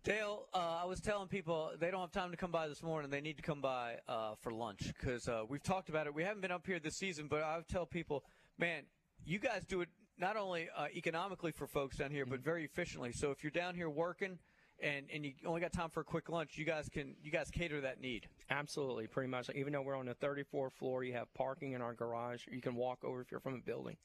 Dale, 0.03 0.47
uh, 0.53 0.79
I 0.83 0.85
was 0.85 0.99
telling 0.99 1.29
people 1.29 1.71
they 1.79 1.89
don't 1.91 2.01
have 2.01 2.11
time 2.11 2.31
to 2.31 2.37
come 2.37 2.51
by 2.51 2.67
this 2.67 2.83
morning. 2.83 3.09
They 3.09 3.21
need 3.21 3.37
to 3.37 3.43
come 3.43 3.61
by 3.61 3.95
uh, 4.07 4.35
for 4.41 4.51
lunch 4.51 4.93
because 4.99 5.29
uh, 5.29 5.43
we've 5.47 5.63
talked 5.63 5.87
about 5.87 6.07
it. 6.07 6.13
We 6.13 6.23
haven't 6.23 6.41
been 6.41 6.51
up 6.51 6.67
here 6.67 6.79
this 6.79 6.97
season, 6.97 7.27
but 7.27 7.41
I 7.41 7.59
tell 7.71 7.85
people, 7.85 8.23
man, 8.59 8.83
you 9.25 9.39
guys 9.39 9.63
do 9.65 9.81
it 9.81 9.89
not 10.17 10.37
only 10.37 10.69
uh, 10.75 10.87
economically 10.93 11.51
for 11.51 11.67
folks 11.67 11.97
down 11.97 12.11
here, 12.11 12.25
but 12.25 12.39
very 12.39 12.63
efficiently. 12.63 13.11
So 13.11 13.31
if 13.31 13.43
you're 13.43 13.51
down 13.51 13.75
here 13.75 13.89
working 13.89 14.39
and, 14.81 15.05
and 15.13 15.25
you 15.25 15.33
only 15.45 15.61
got 15.61 15.73
time 15.73 15.89
for 15.89 16.01
a 16.01 16.03
quick 16.03 16.29
lunch, 16.29 16.57
you 16.57 16.65
guys 16.65 16.89
can 16.89 17.15
you 17.21 17.31
guys 17.31 17.49
cater 17.49 17.81
that 17.81 18.01
need. 18.01 18.27
Absolutely, 18.49 19.07
pretty 19.07 19.29
much. 19.29 19.49
Even 19.55 19.73
though 19.73 19.81
we're 19.81 19.97
on 19.97 20.05
the 20.05 20.15
34th 20.15 20.73
floor, 20.73 21.03
you 21.03 21.13
have 21.13 21.33
parking 21.33 21.73
in 21.73 21.81
our 21.81 21.93
garage. 21.93 22.43
You 22.49 22.61
can 22.61 22.75
walk 22.75 23.03
over 23.03 23.21
if 23.21 23.31
you're 23.31 23.39
from 23.39 23.55
a 23.55 23.59
building. 23.59 23.97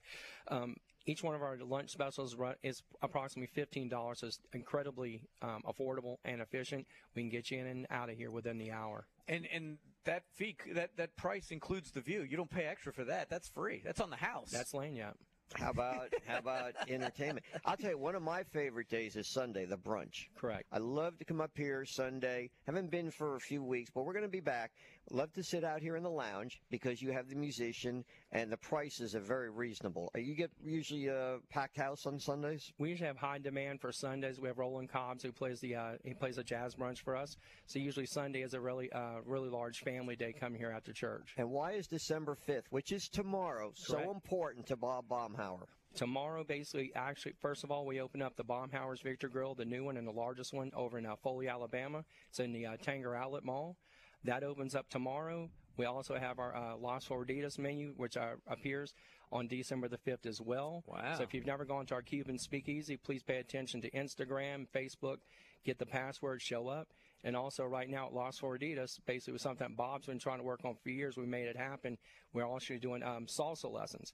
Um, 0.48 0.76
each 1.06 1.22
one 1.22 1.34
of 1.34 1.42
our 1.42 1.56
lunch 1.56 1.90
specials 1.90 2.34
run, 2.34 2.54
is 2.62 2.82
approximately 3.02 3.48
fifteen 3.52 3.88
dollars. 3.88 4.20
So 4.20 4.26
it's 4.26 4.38
incredibly 4.52 5.22
um, 5.42 5.62
affordable 5.66 6.16
and 6.24 6.40
efficient. 6.40 6.86
We 7.14 7.22
can 7.22 7.30
get 7.30 7.50
you 7.50 7.58
in 7.58 7.66
and 7.66 7.86
out 7.90 8.10
of 8.10 8.16
here 8.16 8.30
within 8.30 8.58
the 8.58 8.70
hour. 8.70 9.06
And 9.26 9.46
and 9.52 9.78
that 10.04 10.24
fee 10.34 10.56
that 10.74 10.96
that 10.96 11.16
price 11.16 11.50
includes 11.50 11.90
the 11.90 12.00
view. 12.00 12.22
You 12.22 12.36
don't 12.36 12.50
pay 12.50 12.64
extra 12.64 12.92
for 12.92 13.04
that. 13.04 13.30
That's 13.30 13.48
free. 13.48 13.82
That's 13.84 14.00
on 14.00 14.10
the 14.10 14.16
house. 14.16 14.50
That's 14.50 14.72
Lagniappe. 14.72 15.14
How 15.54 15.70
about 15.70 16.12
how 16.26 16.38
about 16.38 16.72
entertainment? 16.88 17.44
I'll 17.64 17.76
tell 17.76 17.90
you, 17.90 17.98
one 17.98 18.14
of 18.14 18.22
my 18.22 18.42
favorite 18.44 18.88
days 18.88 19.16
is 19.16 19.26
Sunday, 19.26 19.64
the 19.66 19.76
brunch. 19.76 20.26
Correct. 20.36 20.64
I 20.72 20.78
love 20.78 21.18
to 21.18 21.24
come 21.24 21.40
up 21.40 21.50
here 21.56 21.84
Sunday. 21.84 22.50
Haven't 22.66 22.90
been 22.90 23.10
for 23.10 23.36
a 23.36 23.40
few 23.40 23.62
weeks, 23.62 23.90
but 23.92 24.04
we're 24.04 24.12
going 24.12 24.24
to 24.24 24.28
be 24.28 24.40
back. 24.40 24.70
Love 25.12 25.32
to 25.32 25.42
sit 25.42 25.64
out 25.64 25.82
here 25.82 25.96
in 25.96 26.04
the 26.04 26.10
lounge 26.10 26.60
because 26.70 27.02
you 27.02 27.10
have 27.10 27.28
the 27.28 27.34
musician 27.34 28.04
and 28.30 28.50
the 28.50 28.56
prices 28.56 29.16
are 29.16 29.20
very 29.20 29.50
reasonable. 29.50 30.10
Uh, 30.14 30.20
You 30.20 30.34
get 30.36 30.52
usually 30.64 31.08
a 31.08 31.38
packed 31.48 31.76
house 31.76 32.06
on 32.06 32.20
Sundays. 32.20 32.72
We 32.78 32.90
usually 32.90 33.08
have 33.08 33.16
high 33.16 33.38
demand 33.38 33.80
for 33.80 33.90
Sundays. 33.90 34.38
We 34.40 34.46
have 34.46 34.58
Roland 34.58 34.88
Cobbs 34.88 35.24
who 35.24 35.32
plays 35.32 35.60
the 35.60 35.74
uh, 35.74 35.92
he 36.04 36.14
plays 36.14 36.38
a 36.38 36.44
jazz 36.44 36.76
brunch 36.76 36.98
for 36.98 37.16
us. 37.16 37.36
So 37.66 37.80
usually 37.80 38.06
Sunday 38.06 38.42
is 38.42 38.54
a 38.54 38.60
really 38.60 38.90
uh, 38.92 39.20
really 39.24 39.48
large 39.48 39.80
family 39.80 40.14
day 40.14 40.32
coming 40.32 40.60
here 40.60 40.70
after 40.70 40.92
church. 40.92 41.34
And 41.36 41.50
why 41.50 41.72
is 41.72 41.88
December 41.88 42.36
fifth, 42.36 42.66
which 42.70 42.92
is 42.92 43.08
tomorrow, 43.08 43.72
so 43.74 43.94
Correct. 43.94 44.10
important 44.10 44.66
to 44.68 44.76
Bob 44.76 45.08
Baumhower? 45.08 45.66
Tomorrow, 45.92 46.44
basically, 46.44 46.92
actually, 46.94 47.32
first 47.40 47.64
of 47.64 47.72
all, 47.72 47.84
we 47.84 48.00
open 48.00 48.22
up 48.22 48.36
the 48.36 48.44
Baumhower's 48.44 49.00
Victor 49.00 49.28
Grill, 49.28 49.56
the 49.56 49.64
new 49.64 49.82
one 49.82 49.96
and 49.96 50.06
the 50.06 50.12
largest 50.12 50.54
one 50.54 50.70
over 50.76 50.98
in 50.98 51.04
uh, 51.04 51.16
Foley, 51.16 51.48
Alabama. 51.48 52.04
It's 52.28 52.38
in 52.38 52.52
the 52.52 52.64
uh, 52.66 52.76
Tanger 52.76 53.16
Outlet 53.18 53.44
Mall. 53.44 53.76
That 54.24 54.42
opens 54.42 54.74
up 54.74 54.88
tomorrow. 54.88 55.48
We 55.76 55.86
also 55.86 56.16
have 56.18 56.38
our 56.38 56.54
uh, 56.54 56.76
Las 56.76 57.06
Floriditas 57.06 57.58
menu, 57.58 57.94
which 57.96 58.16
uh, 58.16 58.34
appears 58.46 58.92
on 59.32 59.48
December 59.48 59.88
the 59.88 59.98
5th 59.98 60.26
as 60.26 60.40
well. 60.40 60.82
Wow. 60.86 61.14
So 61.16 61.22
if 61.22 61.32
you've 61.32 61.46
never 61.46 61.64
gone 61.64 61.86
to 61.86 61.94
our 61.94 62.02
Cuban 62.02 62.38
Speakeasy, 62.38 62.96
please 62.96 63.22
pay 63.22 63.36
attention 63.38 63.80
to 63.82 63.90
Instagram, 63.92 64.66
Facebook, 64.74 65.18
get 65.64 65.78
the 65.78 65.86
password, 65.86 66.42
show 66.42 66.68
up. 66.68 66.88
And 67.22 67.36
also 67.36 67.64
right 67.64 67.88
now 67.88 68.06
at 68.06 68.14
Las 68.14 68.38
Floriditas, 68.38 68.98
basically 69.06 69.34
was 69.34 69.42
something 69.42 69.66
that 69.66 69.76
Bob's 69.76 70.06
been 70.06 70.18
trying 70.18 70.38
to 70.38 70.44
work 70.44 70.60
on 70.64 70.74
for 70.82 70.90
years. 70.90 71.16
We 71.16 71.26
made 71.26 71.46
it 71.46 71.56
happen. 71.56 71.96
We're 72.32 72.46
also 72.46 72.76
doing 72.76 73.02
um, 73.02 73.26
salsa 73.26 73.70
lessons. 73.70 74.12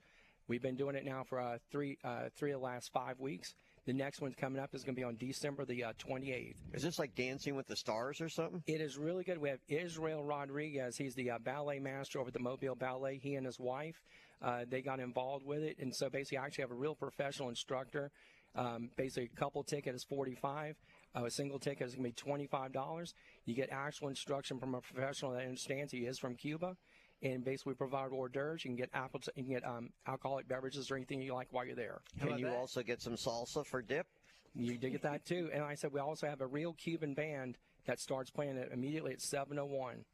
We've 0.48 0.62
been 0.62 0.76
doing 0.76 0.94
it 0.94 1.04
now 1.04 1.24
for 1.24 1.40
uh, 1.40 1.58
three 1.70 1.98
uh, 2.04 2.28
three 2.36 2.52
of 2.52 2.60
the 2.60 2.64
last 2.64 2.92
five 2.92 3.18
weeks. 3.18 3.54
The 3.86 3.92
next 3.92 4.20
one's 4.20 4.34
coming 4.34 4.60
up 4.60 4.74
is 4.74 4.82
going 4.82 4.96
to 4.96 5.00
be 5.00 5.04
on 5.04 5.16
December 5.16 5.64
the 5.64 5.84
uh, 5.84 5.92
28th. 5.92 6.56
Is 6.74 6.82
this 6.82 6.98
like 6.98 7.14
Dancing 7.14 7.54
with 7.54 7.68
the 7.68 7.76
Stars 7.76 8.20
or 8.20 8.28
something? 8.28 8.60
It 8.66 8.80
is 8.80 8.98
really 8.98 9.22
good. 9.22 9.38
We 9.38 9.48
have 9.48 9.60
Israel 9.68 10.24
Rodriguez. 10.24 10.96
He's 10.96 11.14
the 11.14 11.30
uh, 11.30 11.38
ballet 11.38 11.78
master 11.78 12.18
over 12.18 12.28
at 12.28 12.34
the 12.34 12.40
Mobile 12.40 12.74
Ballet. 12.74 13.20
He 13.22 13.36
and 13.36 13.46
his 13.46 13.60
wife, 13.60 14.02
uh, 14.42 14.64
they 14.68 14.82
got 14.82 14.98
involved 14.98 15.46
with 15.46 15.62
it, 15.62 15.78
and 15.78 15.94
so 15.94 16.10
basically, 16.10 16.38
I 16.38 16.46
actually 16.46 16.62
have 16.62 16.72
a 16.72 16.74
real 16.74 16.96
professional 16.96 17.48
instructor. 17.48 18.10
Um, 18.56 18.90
basically, 18.96 19.30
a 19.32 19.38
couple 19.38 19.62
ticket 19.62 19.94
is 19.94 20.02
45. 20.02 20.76
Uh, 21.14 21.24
a 21.24 21.30
single 21.30 21.60
ticket 21.60 21.86
is 21.86 21.94
going 21.94 22.12
to 22.12 22.26
be 22.26 22.48
$25. 22.48 23.12
You 23.44 23.54
get 23.54 23.68
actual 23.70 24.08
instruction 24.08 24.58
from 24.58 24.74
a 24.74 24.80
professional 24.80 25.32
that 25.32 25.42
understands 25.42 25.92
he 25.92 26.06
is 26.06 26.18
from 26.18 26.34
Cuba. 26.34 26.76
And 27.22 27.44
basically, 27.44 27.74
provide 27.74 28.12
hors 28.12 28.28
d'oeuvres. 28.28 28.64
You 28.64 28.70
can 28.70 28.76
get 28.76 28.90
apple, 28.92 29.20
you 29.34 29.44
can 29.44 29.52
get 29.52 29.66
um, 29.66 29.90
alcoholic 30.06 30.48
beverages 30.48 30.90
or 30.90 30.96
anything 30.96 31.22
you 31.22 31.34
like 31.34 31.48
while 31.50 31.64
you're 31.64 31.74
there. 31.74 32.00
Can 32.20 32.38
you 32.38 32.48
also 32.48 32.82
get 32.82 33.00
some 33.00 33.14
salsa 33.14 33.64
for 33.64 33.80
dip? 33.80 34.06
You 34.54 34.78
did 34.78 34.92
get 34.92 35.02
that 35.02 35.24
too. 35.24 35.50
And 35.52 35.62
like 35.62 35.72
I 35.72 35.74
said 35.74 35.92
we 35.92 36.00
also 36.00 36.26
have 36.26 36.40
a 36.40 36.46
real 36.46 36.72
Cuban 36.74 37.14
band 37.14 37.58
that 37.86 38.00
starts 38.00 38.30
playing 38.30 38.56
it 38.56 38.70
immediately 38.72 39.12
at 39.12 39.20
7:01, 39.20 40.04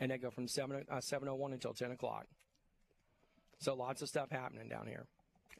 and 0.00 0.10
they 0.10 0.18
go 0.18 0.30
from 0.30 0.48
7 0.48 0.84
uh, 0.88 0.96
7:01 0.96 1.52
until 1.52 1.74
10 1.74 1.92
o'clock. 1.92 2.26
So 3.58 3.74
lots 3.74 4.02
of 4.02 4.08
stuff 4.08 4.30
happening 4.30 4.68
down 4.68 4.86
here. 4.86 5.06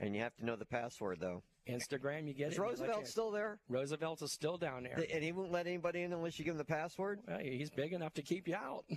And 0.00 0.14
you 0.14 0.22
have 0.22 0.36
to 0.36 0.46
know 0.46 0.56
the 0.56 0.64
password 0.64 1.18
though. 1.20 1.42
Instagram, 1.68 2.26
you 2.26 2.34
get 2.34 2.52
Is 2.52 2.59
it. 2.59 2.60
Let 2.60 2.68
Roosevelt 2.70 3.06
still 3.06 3.30
there? 3.30 3.59
Roosevelt's 3.68 4.22
is 4.22 4.32
still 4.32 4.56
down 4.56 4.84
there. 4.84 5.05
And 5.12 5.22
he 5.22 5.32
won't 5.32 5.52
let 5.52 5.66
anybody 5.66 6.02
in 6.02 6.12
unless 6.12 6.38
you 6.38 6.44
give 6.44 6.55
him 6.55 6.59
the 6.59 6.64
password? 6.64 7.20
Well, 7.26 7.40
he's 7.40 7.70
big 7.70 7.92
enough 7.92 8.14
to 8.14 8.22
keep 8.22 8.48
you 8.48 8.55
out. 8.55 8.84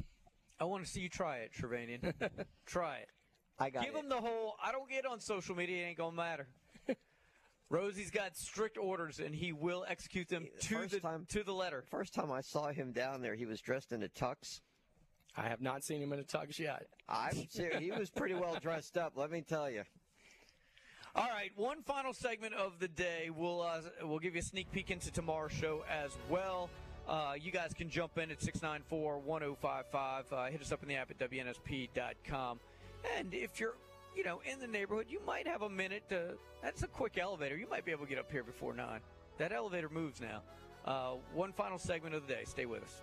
I 0.61 0.65
want 0.65 0.85
to 0.85 0.89
see 0.89 1.01
you 1.01 1.09
try 1.09 1.38
it, 1.38 1.51
Shirvanian. 1.59 2.13
try 2.67 2.97
it. 2.97 3.09
I 3.57 3.71
got 3.71 3.83
Give 3.83 3.95
it. 3.95 3.99
him 3.99 4.09
the 4.09 4.21
whole. 4.21 4.55
I 4.63 4.71
don't 4.71 4.88
get 4.88 5.07
on 5.07 5.19
social 5.19 5.55
media. 5.55 5.83
It 5.85 5.89
ain't 5.89 5.97
gonna 5.97 6.15
matter. 6.15 6.47
Rosie's 7.69 8.11
got 8.11 8.38
strict 8.38 8.77
orders, 8.77 9.19
and 9.19 9.33
he 9.33 9.53
will 9.53 9.83
execute 9.88 10.29
them 10.29 10.45
to 10.59 10.75
first 10.75 10.91
the 10.91 10.99
time- 10.99 11.25
to 11.29 11.43
the 11.43 11.51
letter. 11.53 11.83
First 11.89 12.13
time 12.13 12.31
I 12.31 12.41
saw 12.41 12.67
him 12.67 12.91
down 12.91 13.21
there, 13.21 13.33
he 13.33 13.47
was 13.47 13.59
dressed 13.59 13.91
in 13.91 14.03
a 14.03 14.07
tux. 14.07 14.61
I 15.35 15.43
have 15.47 15.61
not 15.61 15.83
seen 15.83 15.99
him 15.99 16.13
in 16.13 16.19
a 16.19 16.23
tux 16.23 16.59
yet. 16.59 16.85
I'm 17.09 17.47
serious. 17.49 17.79
He 17.79 17.91
was 17.91 18.11
pretty 18.11 18.35
well 18.35 18.55
dressed 18.61 18.97
up, 18.97 19.13
let 19.15 19.31
me 19.31 19.41
tell 19.41 19.67
you. 19.69 19.81
All 21.15 21.27
right, 21.27 21.51
one 21.55 21.81
final 21.81 22.13
segment 22.13 22.53
of 22.53 22.79
the 22.79 22.88
day. 22.88 23.31
We'll 23.35 23.61
uh, 23.61 23.81
we'll 24.03 24.19
give 24.19 24.35
you 24.35 24.39
a 24.39 24.43
sneak 24.43 24.71
peek 24.71 24.91
into 24.91 25.11
tomorrow's 25.11 25.51
show 25.53 25.83
as 25.89 26.11
well. 26.29 26.69
Uh, 27.07 27.33
you 27.39 27.51
guys 27.51 27.73
can 27.73 27.89
jump 27.89 28.17
in 28.17 28.31
at 28.31 28.39
694-1055. 28.39 30.23
Uh, 30.31 30.45
hit 30.45 30.61
us 30.61 30.71
up 30.71 30.81
in 30.83 30.89
the 30.89 30.95
app 30.95 31.11
at 31.11 31.19
wnsp.com. 31.19 32.59
And 33.17 33.33
if 33.33 33.59
you're, 33.59 33.75
you 34.15 34.23
know, 34.23 34.41
in 34.49 34.59
the 34.59 34.67
neighborhood, 34.67 35.07
you 35.09 35.19
might 35.25 35.47
have 35.47 35.61
a 35.63 35.69
minute 35.69 36.03
to. 36.09 36.35
That's 36.61 36.83
a 36.83 36.87
quick 36.87 37.17
elevator. 37.17 37.57
You 37.57 37.67
might 37.69 37.85
be 37.85 37.91
able 37.91 38.05
to 38.05 38.09
get 38.09 38.19
up 38.19 38.31
here 38.31 38.43
before 38.43 38.73
nine. 38.73 38.99
That 39.37 39.51
elevator 39.51 39.89
moves 39.89 40.21
now. 40.21 40.41
Uh, 40.85 41.15
one 41.33 41.51
final 41.53 41.77
segment 41.77 42.15
of 42.15 42.27
the 42.27 42.33
day. 42.33 42.43
Stay 42.45 42.65
with 42.65 42.83
us. 42.83 43.01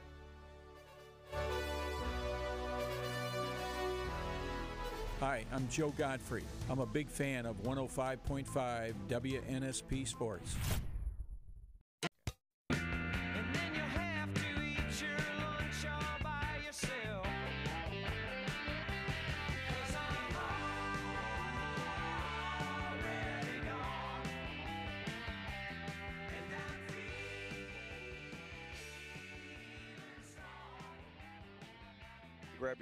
Hi, 5.21 5.45
I'm 5.53 5.69
Joe 5.69 5.93
Godfrey. 5.99 6.45
I'm 6.71 6.79
a 6.79 6.87
big 6.87 7.09
fan 7.09 7.45
of 7.45 7.61
105.5 7.65 8.95
WNSP 9.09 10.07
Sports. 10.07 10.55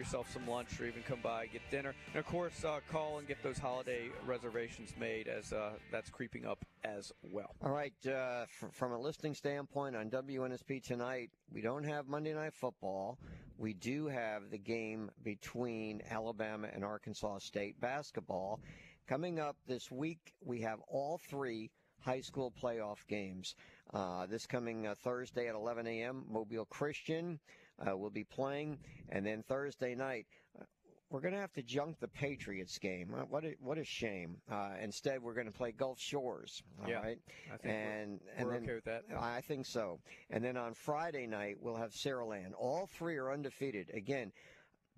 Yourself 0.07 0.33
some 0.33 0.47
lunch 0.47 0.81
or 0.81 0.87
even 0.87 1.03
come 1.03 1.19
by 1.21 1.47
get 1.47 1.61
dinner 1.69 1.93
and 2.13 2.21
of 2.21 2.27
course 2.27 2.65
uh, 2.65 2.79
call 2.89 3.19
and 3.19 3.27
get 3.27 3.43
those 3.43 3.59
holiday 3.59 4.09
reservations 4.25 4.95
made 5.01 5.27
as 5.27 5.53
uh, 5.53 5.71
that's 5.91 6.11
creeping 6.11 6.47
up 6.47 6.65
as 6.85 7.13
well 7.33 7.57
All 7.61 7.73
right, 7.73 7.93
uh, 8.07 8.45
f- 8.45 8.71
from 8.71 8.93
a 8.93 8.99
listing 8.99 9.35
standpoint 9.35 9.97
on 9.97 10.09
WNSP 10.09 10.81
tonight, 10.85 11.31
we 11.53 11.61
don't 11.61 11.83
have 11.83 12.07
Monday 12.07 12.33
Night 12.35 12.55
Football. 12.55 13.19
We 13.59 13.73
do 13.73 14.07
have 14.07 14.51
the 14.51 14.59
game 14.59 15.11
between 15.25 16.03
Alabama 16.09 16.69
and 16.73 16.85
Arkansas 16.85 17.39
State 17.39 17.81
basketball. 17.81 18.61
Coming 19.09 19.41
up 19.41 19.57
this 19.67 19.91
week, 19.91 20.35
we 20.45 20.61
have 20.61 20.79
all 20.89 21.19
three 21.29 21.73
high 22.01 22.21
school 22.21 22.53
playoff 22.63 22.99
games. 23.09 23.57
Uh, 23.93 24.27
this 24.27 24.47
coming 24.47 24.87
uh, 24.87 24.95
Thursday 25.03 25.49
at 25.49 25.55
11 25.57 25.87
a.m., 25.89 26.25
Mobile 26.31 26.67
Christian 26.67 27.41
uh, 27.85 27.97
will 27.97 28.11
be 28.11 28.25
playing, 28.25 28.79
and 29.09 29.25
then 29.27 29.43
Thursday 29.43 29.95
night. 29.95 30.27
uh, 30.61 30.65
We're 31.11 31.21
going 31.21 31.35
to 31.35 31.41
have 31.41 31.53
to 31.55 31.63
junk 31.63 31.99
the 32.01 32.09
Patriots 32.09 32.79
game. 32.79 33.15
Uh, 33.15 33.23
What 33.25 33.45
a, 33.45 33.55
what 33.61 33.79
a 33.79 33.85
shame. 33.85 34.37
Uh, 34.51 34.71
instead, 34.81 35.23
we're 35.23 35.35
going 35.35 35.47
to 35.47 35.53
play 35.53 35.73
Gulf 35.73 36.01
Shores. 36.01 36.63
all 36.83 36.89
Yeah, 36.89 37.01
right? 37.01 37.19
I 37.53 37.57
think 37.57 37.63
we're- 37.65 38.03
and 38.03 38.21
and 38.37 38.47
we're 38.47 38.53
then, 38.55 38.63
okay 38.65 38.75
with 38.75 38.85
that. 38.85 39.05
I 39.19 39.41
think 39.41 39.67
so. 39.67 40.01
And 40.31 40.43
then 40.43 40.57
on 40.57 40.75
Friday 40.75 41.27
night, 41.27 41.57
we'll 41.61 41.77
have 41.77 41.93
Saraland. 41.93 42.53
All 42.59 42.87
three 42.87 43.17
are 43.17 43.31
undefeated. 43.33 43.91
Again, 43.95 44.33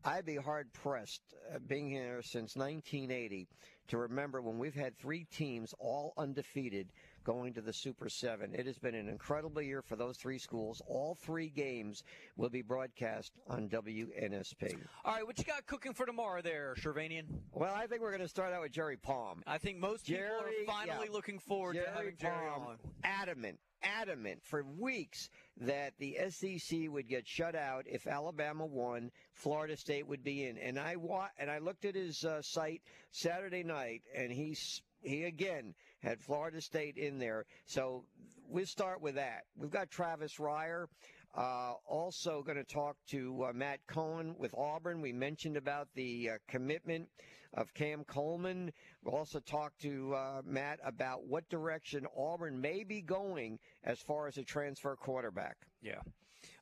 I'd 0.04 0.24
be 0.24 0.36
hard 0.36 0.72
pressed, 0.72 1.22
uh, 1.52 1.58
being 1.66 1.90
here 1.90 2.22
since 2.22 2.54
1980, 2.56 3.48
to 3.88 3.98
remember 3.98 4.40
when 4.40 4.56
we've 4.58 4.74
had 4.74 4.96
three 4.96 5.24
teams 5.24 5.74
all 5.80 6.12
undefeated 6.16 6.92
going 7.28 7.52
to 7.52 7.60
the 7.60 7.74
Super 7.74 8.08
Seven. 8.08 8.54
It 8.54 8.64
has 8.64 8.78
been 8.78 8.94
an 8.94 9.06
incredible 9.06 9.60
year 9.60 9.82
for 9.82 9.96
those 9.96 10.16
three 10.16 10.38
schools. 10.38 10.80
All 10.86 11.14
three 11.14 11.50
games 11.50 12.02
will 12.38 12.48
be 12.48 12.62
broadcast 12.62 13.32
on 13.46 13.68
WNSP. 13.68 14.78
All 15.04 15.12
right, 15.12 15.26
what 15.26 15.36
you 15.36 15.44
got 15.44 15.66
cooking 15.66 15.92
for 15.92 16.06
tomorrow 16.06 16.40
there, 16.40 16.74
Shirvanian? 16.80 17.26
Well, 17.52 17.74
I 17.74 17.86
think 17.86 18.00
we're 18.00 18.12
going 18.12 18.22
to 18.22 18.28
start 18.28 18.54
out 18.54 18.62
with 18.62 18.72
Jerry 18.72 18.96
Palm. 18.96 19.42
I 19.46 19.58
think 19.58 19.76
most 19.76 20.06
people 20.06 20.24
are 20.24 20.64
finally 20.66 21.08
yeah. 21.08 21.12
looking 21.12 21.38
forward 21.38 21.74
Jerry 21.74 21.84
to 21.84 21.92
having 21.92 22.16
Jerry 22.18 22.48
Palm, 22.48 22.62
on. 22.62 22.76
adamant, 23.04 23.58
adamant 23.82 24.40
for 24.42 24.64
weeks 24.64 25.28
that 25.58 25.92
the 25.98 26.16
SEC 26.30 26.78
would 26.88 27.10
get 27.10 27.28
shut 27.28 27.54
out 27.54 27.84
if 27.86 28.06
Alabama 28.06 28.64
won. 28.64 29.10
Florida 29.34 29.76
State 29.76 30.08
would 30.08 30.24
be 30.24 30.46
in, 30.46 30.56
and 30.56 30.78
I 30.78 30.96
wa- 30.96 31.28
and 31.38 31.50
I 31.50 31.58
looked 31.58 31.84
at 31.84 31.94
his 31.94 32.24
uh, 32.24 32.40
site 32.40 32.80
Saturday 33.10 33.64
night, 33.64 34.00
and 34.16 34.32
he's 34.32 34.80
he 35.02 35.24
again 35.24 35.74
had 36.00 36.20
Florida 36.20 36.60
State 36.60 36.96
in 36.96 37.18
there. 37.18 37.46
So 37.66 38.04
we'll 38.48 38.66
start 38.66 39.00
with 39.00 39.14
that. 39.16 39.42
We've 39.56 39.70
got 39.70 39.90
Travis 39.90 40.38
Ryer. 40.38 40.88
Uh, 41.36 41.74
also 41.86 42.42
going 42.42 42.56
to 42.56 42.64
talk 42.64 42.96
to 43.10 43.44
uh, 43.44 43.52
Matt 43.52 43.80
Cohen 43.86 44.34
with 44.38 44.54
Auburn. 44.56 45.00
We 45.00 45.12
mentioned 45.12 45.56
about 45.56 45.88
the 45.94 46.30
uh, 46.30 46.38
commitment 46.48 47.08
of 47.54 47.72
Cam 47.74 48.04
Coleman. 48.04 48.72
We'll 49.02 49.14
also 49.14 49.40
talk 49.40 49.72
to 49.82 50.14
uh, 50.14 50.42
Matt 50.44 50.80
about 50.84 51.26
what 51.26 51.48
direction 51.48 52.06
Auburn 52.16 52.60
may 52.60 52.82
be 52.82 53.02
going 53.02 53.58
as 53.84 54.00
far 54.00 54.26
as 54.26 54.38
a 54.38 54.42
transfer 54.42 54.96
quarterback. 54.96 55.56
Yeah. 55.82 56.00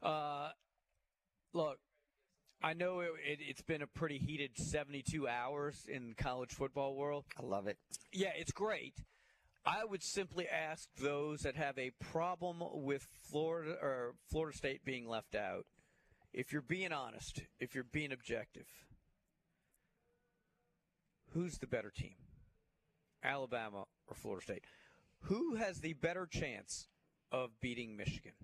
Uh, 0.02 0.50
look, 1.52 1.78
I 2.62 2.74
know 2.74 3.00
it, 3.00 3.10
it, 3.24 3.38
it's 3.40 3.62
been 3.62 3.82
a 3.82 3.86
pretty 3.86 4.18
heated 4.18 4.50
72 4.56 5.28
hours 5.28 5.86
in 5.88 6.14
college 6.16 6.52
football 6.52 6.94
world. 6.96 7.24
I 7.38 7.44
love 7.44 7.66
it. 7.66 7.78
Yeah, 8.12 8.32
it's 8.36 8.52
great. 8.52 8.94
I 9.66 9.84
would 9.84 10.05
simply 10.05 10.47
ask 10.48 10.88
those 10.97 11.40
that 11.40 11.56
have 11.56 11.76
a 11.76 11.90
problem 12.12 12.62
with 12.72 13.05
Florida 13.28 13.76
or 13.82 14.14
Florida 14.30 14.56
State 14.56 14.84
being 14.84 15.09
left 15.09 15.34
out, 15.34 15.66
if 16.32 16.52
you're 16.52 16.62
being 16.62 16.93
honest, 16.93 17.43
if 17.59 17.74
you're 17.74 17.82
being 17.82 18.12
objective, 18.12 18.66
who's 21.32 21.59
the 21.59 21.66
better 21.66 21.90
team? 21.90 22.14
Alabama 23.24 23.86
or 24.06 24.14
Florida 24.14 24.44
State? 24.44 24.64
Who 25.22 25.56
has 25.56 25.80
the 25.80 25.94
better 25.94 26.26
chance 26.26 26.86
of 27.32 27.51
beating 27.60 27.97
Michigan? 27.97 28.34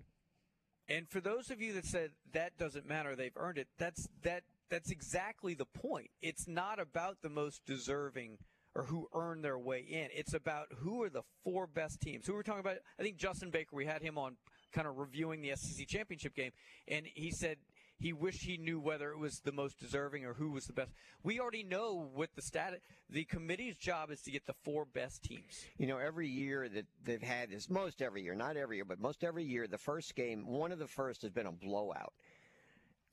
And 0.89 1.07
for 1.07 1.21
those 1.21 1.49
of 1.49 1.61
you 1.61 1.71
that 1.73 1.85
said 1.85 2.11
that 2.33 2.57
doesn't 2.57 2.85
matter, 2.85 3.15
they've 3.15 3.37
earned 3.37 3.57
it. 3.57 3.67
That's 3.77 4.09
that 4.23 4.43
that's 4.69 4.91
exactly 4.91 5.53
the 5.53 5.65
point. 5.65 6.09
It's 6.21 6.47
not 6.47 6.79
about 6.79 7.21
the 7.21 7.29
most 7.29 7.61
deserving 7.65 8.39
or 8.75 8.83
who 8.83 9.07
earned 9.13 9.43
their 9.43 9.57
way 9.57 9.79
in. 9.81 10.07
It's 10.13 10.33
about 10.33 10.67
who 10.77 11.03
are 11.03 11.09
the 11.09 11.23
four 11.43 11.67
best 11.67 12.01
teams. 12.01 12.25
Who 12.25 12.33
we're 12.33 12.43
talking 12.43 12.61
about? 12.61 12.77
I 12.99 13.03
think 13.03 13.17
Justin 13.17 13.49
Baker. 13.49 13.75
We 13.75 13.85
had 13.85 14.01
him 14.01 14.17
on, 14.17 14.35
kind 14.71 14.87
of 14.87 14.97
reviewing 14.97 15.41
the 15.41 15.55
SEC 15.55 15.87
championship 15.87 16.35
game, 16.35 16.51
and 16.87 17.05
he 17.05 17.31
said 17.31 17.57
he 17.99 18.11
wished 18.11 18.43
he 18.43 18.57
knew 18.57 18.79
whether 18.79 19.11
it 19.11 19.17
was 19.17 19.39
the 19.39 19.51
most 19.51 19.79
deserving 19.79 20.25
or 20.25 20.33
who 20.33 20.51
was 20.51 20.65
the 20.65 20.73
best. 20.73 20.91
We 21.23 21.39
already 21.39 21.63
know 21.63 22.09
what 22.13 22.31
the 22.35 22.41
stat. 22.41 22.81
The 23.09 23.23
committee's 23.23 23.77
job 23.77 24.11
is 24.11 24.21
to 24.23 24.31
get 24.31 24.45
the 24.45 24.55
four 24.63 24.85
best 24.85 25.23
teams. 25.23 25.65
You 25.77 25.87
know, 25.87 25.97
every 25.97 26.27
year 26.27 26.67
that 26.67 26.85
they've 27.03 27.21
had 27.21 27.51
this, 27.51 27.69
most 27.69 28.01
every 28.01 28.21
year, 28.23 28.35
not 28.35 28.57
every 28.57 28.77
year, 28.77 28.85
but 28.85 28.99
most 28.99 29.23
every 29.23 29.45
year, 29.45 29.67
the 29.67 29.77
first 29.77 30.15
game, 30.15 30.45
one 30.47 30.71
of 30.71 30.79
the 30.79 30.87
first 30.87 31.21
has 31.21 31.31
been 31.31 31.45
a 31.45 31.51
blowout. 31.51 32.13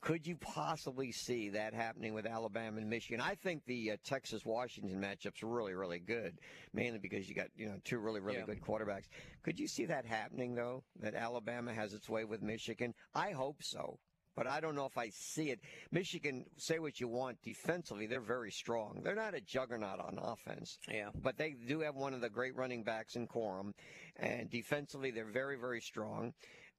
Could 0.01 0.27
you 0.27 0.37
possibly 0.37 1.13
see 1.13 1.51
that 1.51 1.75
happening 1.75 2.15
with 2.15 2.25
Alabama 2.27 2.79
and 2.79 2.89
Michigan? 2.89 3.21
I 3.21 3.35
think 3.35 3.65
the 3.67 3.93
uh, 3.93 3.97
Texas 4.03 4.45
Washington 4.47 5.01
matchup's 5.01 5.43
really, 5.43 5.75
really 5.75 5.99
good, 5.99 6.39
mainly 6.73 6.99
because 6.99 7.29
you 7.29 7.35
got 7.35 7.49
you 7.55 7.67
know 7.67 7.77
two 7.85 7.99
really, 7.99 8.21
really 8.21 8.39
Yeah. 8.39 8.47
good 8.47 8.63
quarterbacks. 8.63 9.09
Could 9.43 9.59
you 9.59 9.69
see 9.69 9.85
that 9.87 10.07
happening 10.07 10.55
though? 10.55 10.85
That 11.01 11.15
Alabama 11.15 11.75
has 11.75 11.93
its 11.93 12.09
way 12.09 12.25
with 12.25 12.41
Michigan? 12.43 12.95
I 13.15 13.33
hope 13.33 13.63
so. 13.63 13.99
But 14.37 14.47
I 14.47 14.61
don't 14.61 14.77
know 14.77 14.87
if 14.87 14.97
I 14.97 15.11
see 15.11 15.51
it. 15.51 15.61
Michigan, 15.91 16.47
say 16.57 16.79
what 16.79 17.01
you 17.01 17.09
want, 17.09 17.43
defensively, 17.43 18.07
they're 18.07 18.21
very 18.21 18.53
strong. 18.53 19.01
They're 19.03 19.17
not 19.17 19.35
a 19.35 19.41
juggernaut 19.41 19.99
on 19.99 20.19
offense. 20.23 20.79
Yeah. 20.89 21.11
But 21.21 21.37
they 21.37 21.57
do 21.67 21.81
have 21.81 21.97
one 21.97 22.15
of 22.15 22.21
the 22.21 22.31
great 22.31 22.55
running 22.55 22.85
backs 22.85 23.17
in 23.17 23.27
Corum. 23.27 23.73
And 24.17 24.49
defensively, 24.49 25.11
they're 25.11 25.25
very, 25.31 25.57
very 25.59 25.81
strong. 25.81 26.33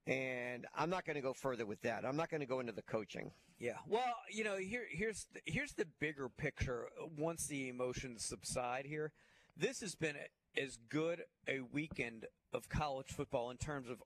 And 0.08 0.66
I'm 0.76 0.90
not 0.90 1.06
going 1.06 1.16
to 1.16 1.22
go 1.22 1.34
further 1.34 1.66
with 1.66 1.82
that. 1.82 2.06
I'm 2.06 2.16
not 2.16 2.30
going 2.30 2.42
to 2.42 2.48
go 2.48 2.60
into 2.60 2.72
the 2.72 2.82
coaching. 2.82 3.32
Yeah. 3.60 3.78
Well, 3.88 4.16
you 4.32 4.44
know, 4.44 4.58
here 4.58 4.86
here's 4.90 5.28
the, 5.34 5.42
here's 5.46 5.74
the 5.74 5.86
bigger 6.00 6.28
picture. 6.30 6.88
Uh, 7.00 7.06
once 7.18 7.46
the 7.46 7.70
emotions 7.70 8.26
subside, 8.26 8.86
here, 8.86 9.12
this 9.56 9.82
has 9.82 9.94
been 9.94 10.16
as 10.58 10.78
good 10.90 11.22
a 11.48 11.62
weekend 11.72 12.26
of 12.54 12.68
college 12.70 13.10
football 13.10 13.52
in 13.52 13.58
terms 13.58 13.90
of 13.90 14.02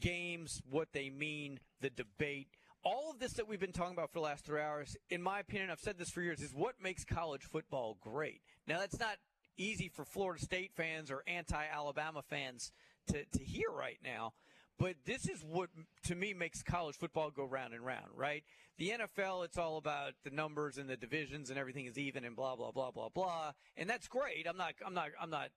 games, 0.00 0.62
what 0.68 0.88
they 0.92 1.10
mean, 1.10 1.60
the 1.80 1.90
debate. 1.90 2.48
All 2.82 3.10
of 3.10 3.20
this 3.20 3.34
that 3.34 3.46
we've 3.46 3.60
been 3.60 3.72
talking 3.72 3.92
about 3.92 4.10
for 4.10 4.18
the 4.18 4.24
last 4.24 4.44
three 4.44 4.60
hours, 4.60 4.96
in 5.10 5.22
my 5.22 5.38
opinion, 5.38 5.70
I've 5.70 5.78
said 5.78 5.98
this 5.98 6.10
for 6.10 6.22
years, 6.22 6.40
is 6.40 6.52
what 6.52 6.74
makes 6.82 7.04
college 7.04 7.42
football 7.42 7.98
great. 8.00 8.40
Now, 8.66 8.80
that's 8.80 8.98
not 8.98 9.18
easy 9.56 9.88
for 9.88 10.04
Florida 10.04 10.42
State 10.42 10.72
fans 10.74 11.10
or 11.10 11.22
anti 11.26 11.64
Alabama 11.72 12.22
fans 12.22 12.72
to, 13.08 13.24
to 13.24 13.44
hear 13.44 13.68
right 13.70 13.98
now. 14.02 14.32
But 14.82 14.96
this 15.04 15.28
is 15.28 15.44
what, 15.48 15.70
to 16.06 16.16
me, 16.16 16.34
makes 16.34 16.60
college 16.60 16.96
football 16.96 17.30
go 17.30 17.44
round 17.44 17.72
and 17.72 17.86
round, 17.86 18.08
right? 18.16 18.42
The 18.78 18.90
NFL, 18.90 19.44
it's 19.44 19.56
all 19.56 19.76
about 19.76 20.14
the 20.24 20.30
numbers 20.30 20.76
and 20.76 20.90
the 20.90 20.96
divisions 20.96 21.50
and 21.50 21.58
everything 21.58 21.86
is 21.86 21.96
even 21.96 22.24
and 22.24 22.34
blah 22.34 22.56
blah 22.56 22.72
blah 22.72 22.90
blah 22.90 23.08
blah, 23.08 23.52
and 23.76 23.88
that's 23.88 24.08
great. 24.08 24.44
I'm 24.48 24.56
not, 24.56 24.72
I'm 24.84 24.92
not, 24.92 25.10
I'm 25.20 25.30
not 25.30 25.50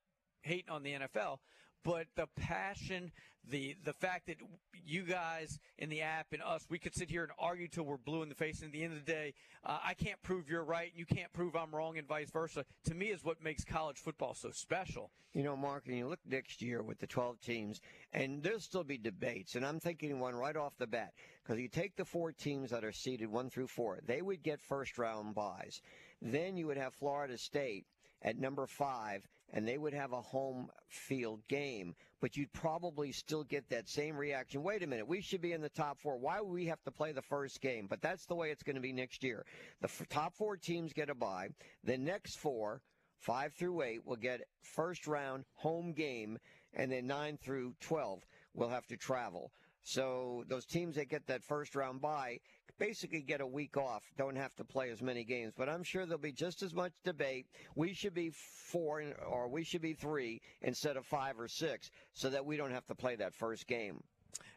hating 0.44 0.70
on 0.70 0.84
the 0.84 0.92
NFL, 0.92 1.40
but 1.86 2.08
the 2.16 2.28
passion, 2.36 3.12
the 3.48 3.76
the 3.86 3.94
fact 3.94 4.26
that 4.26 4.38
you 4.86 5.04
guys 5.04 5.60
in 5.78 5.90
the 5.90 6.02
app 6.02 6.34
and 6.34 6.42
us, 6.42 6.66
we 6.70 6.80
could 6.80 6.96
sit 6.96 7.10
here 7.10 7.24
and 7.24 7.32
argue 7.40 7.68
till 7.68 7.84
we're 7.84 7.98
blue 7.98 8.24
in 8.24 8.30
the 8.30 8.36
face. 8.36 8.60
And 8.60 8.68
at 8.68 8.74
the 8.74 8.84
end 8.84 8.94
of 8.94 9.06
the 9.06 9.12
day, 9.12 9.34
uh, 9.64 9.78
I 9.84 9.94
can't 9.94 10.22
prove 10.24 10.50
you're 10.50 10.64
right, 10.64 10.90
and 10.90 11.00
you 11.00 11.06
can't 11.06 11.32
prove 11.32 11.56
I'm 11.56 11.74
wrong, 11.74 11.98
and 11.98 12.08
vice 12.08 12.32
versa. 12.32 12.66
To 12.86 12.96
me, 12.96 13.08
is 13.08 13.24
what 13.24 13.44
makes 13.44 13.64
college 13.64 13.98
football 13.98 14.34
so 14.34 14.50
special. 14.52 15.12
You 15.34 15.44
know, 15.44 15.56
Mark, 15.56 15.84
and 15.88 15.98
you 15.98 16.08
look 16.08 16.20
next 16.28 16.62
year 16.62 16.82
with 16.82 16.98
the 16.98 17.08
12 17.08 17.40
teams, 17.42 17.82
and 18.14 18.42
there'll 18.42 18.60
still 18.60 18.84
be 18.84 18.98
debates. 18.98 19.56
And 19.56 19.66
I'm 19.66 19.80
thinking 19.80 20.20
one 20.20 20.34
right 20.34 20.56
off 20.56 20.78
the 20.78 20.88
bat, 20.88 21.14
because 21.44 21.60
you 21.60 21.68
take 21.68 21.96
the 21.96 22.06
four 22.06 22.32
teams 22.32 22.72
that 22.72 22.84
are 22.84 22.92
seeded 22.92 23.30
one 23.30 23.50
through 23.50 23.68
four, 23.68 24.00
they 24.06 24.22
would 24.22 24.42
get 24.42 24.62
first 24.62 24.98
round 24.98 25.36
buys. 25.36 25.82
Then 26.22 26.58
you 26.58 26.68
would 26.68 26.78
have 26.78 26.94
Florida 26.96 27.38
State 27.38 27.86
at 28.22 28.40
number 28.40 28.66
five, 28.66 29.28
and 29.54 29.68
they 29.68 29.78
would 29.78 29.94
have 29.94 30.12
a 30.12 30.22
home 30.22 30.70
field 30.88 31.42
game. 31.48 31.96
But 32.22 32.36
you'd 32.36 32.54
probably 32.54 33.12
still 33.12 33.44
get 33.44 33.70
that 33.70 33.88
same 33.88 34.18
reaction. 34.18 34.64
Wait 34.64 34.84
a 34.84 34.88
minute, 34.88 35.08
we 35.08 35.22
should 35.22 35.42
be 35.42 35.54
in 35.54 35.62
the 35.62 35.70
top 35.70 36.00
four. 36.00 36.18
Why 36.18 36.42
would 36.42 36.52
we 36.52 36.66
have 36.66 36.84
to 36.84 36.92
play 36.92 37.12
the 37.12 37.22
first 37.22 37.62
game? 37.62 37.88
But 37.88 38.02
that's 38.02 38.26
the 38.26 38.36
way 38.36 38.52
it's 38.52 38.64
going 38.64 38.76
to 38.76 38.82
be 38.82 38.94
next 38.94 39.24
year. 39.24 39.46
The 39.82 39.88
f- 39.88 40.08
top 40.10 40.36
four 40.36 40.58
teams 40.58 40.94
get 40.94 41.10
a 41.10 41.16
bye. 41.16 41.50
The 41.84 41.98
next 41.98 42.38
four, 42.38 42.82
five 43.20 43.54
through 43.54 43.84
eight, 43.84 44.06
will 44.06 44.16
get 44.16 44.42
first 44.62 45.08
round 45.08 45.46
home 45.54 45.94
game, 45.94 46.40
and 46.74 46.92
then 46.92 47.08
nine 47.08 47.38
through 47.38 47.76
12 47.82 48.24
will 48.54 48.70
have 48.70 48.88
to 48.88 48.98
travel. 48.98 49.52
So 49.84 50.44
those 50.48 50.66
teams 50.66 50.96
that 50.96 51.10
get 51.10 51.28
that 51.28 51.44
first 51.44 51.76
round 51.76 52.02
bye 52.02 52.40
basically 52.78 53.22
get 53.22 53.42
a 53.42 53.48
week 53.48 53.78
off, 53.78 54.04
don't 54.18 54.36
have 54.36 54.56
to 54.56 54.64
play 54.64 54.90
as 54.90 55.02
many 55.02 55.24
games. 55.24 55.54
But 55.56 55.70
I'm 55.70 55.84
sure 55.84 56.06
there'll 56.06 56.20
be 56.20 56.32
just 56.32 56.62
as 56.62 56.74
much 56.74 56.92
debate. 57.04 57.48
We 57.76 57.94
should 57.94 58.14
be 58.14 58.32
four 58.32 59.04
or 59.28 59.48
we 59.48 59.64
should 59.64 59.82
be 59.82 59.94
three 59.94 60.42
instead 60.62 60.98
of 60.98 61.06
five 61.06 61.40
or 61.40 61.48
six 61.48 61.92
so 62.14 62.30
that 62.30 62.46
we 62.46 62.58
don't 62.58 62.72
have 62.72 62.86
to 62.88 62.96
play 62.96 63.16
that 63.16 63.34
first 63.34 63.68
game. 63.68 64.04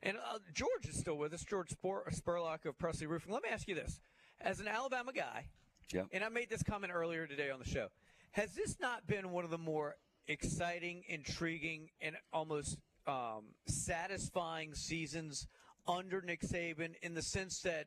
And 0.03 0.17
uh, 0.17 0.39
George 0.55 0.87
is 0.89 0.99
still 0.99 1.17
with 1.17 1.33
us, 1.35 1.45
George 1.45 1.71
Spor- 1.71 2.05
Spurlock 2.11 2.65
of 2.67 2.77
Presley 2.79 3.07
Roofing. 3.07 3.33
Let 3.33 3.43
me 3.43 3.49
ask 3.51 3.69
you 3.69 3.75
this: 3.75 4.01
as 4.41 4.59
an 4.61 4.69
Alabama 4.69 5.13
guy, 5.13 5.47
Yeah. 5.93 6.03
and 6.13 6.25
I 6.25 6.29
made 6.29 6.51
this 6.51 6.63
comment 6.63 6.93
earlier 6.93 7.27
today 7.27 7.51
on 7.51 7.59
the 7.61 7.69
show, 7.69 7.89
has 8.33 8.53
this 8.55 8.77
not 8.81 9.07
been 9.07 9.31
one 9.31 9.45
of 9.45 9.51
the 9.51 9.59
more 9.59 9.95
exciting, 10.27 11.05
intriguing, 11.09 11.91
and 12.01 12.17
almost 12.33 12.77
um, 13.07 13.45
satisfying 13.67 14.75
seasons 14.75 15.47
under 15.89 16.21
Nick 16.21 16.43
Saban 16.43 16.95
in 17.03 17.15
the 17.15 17.23
sense 17.23 17.61
that 17.63 17.87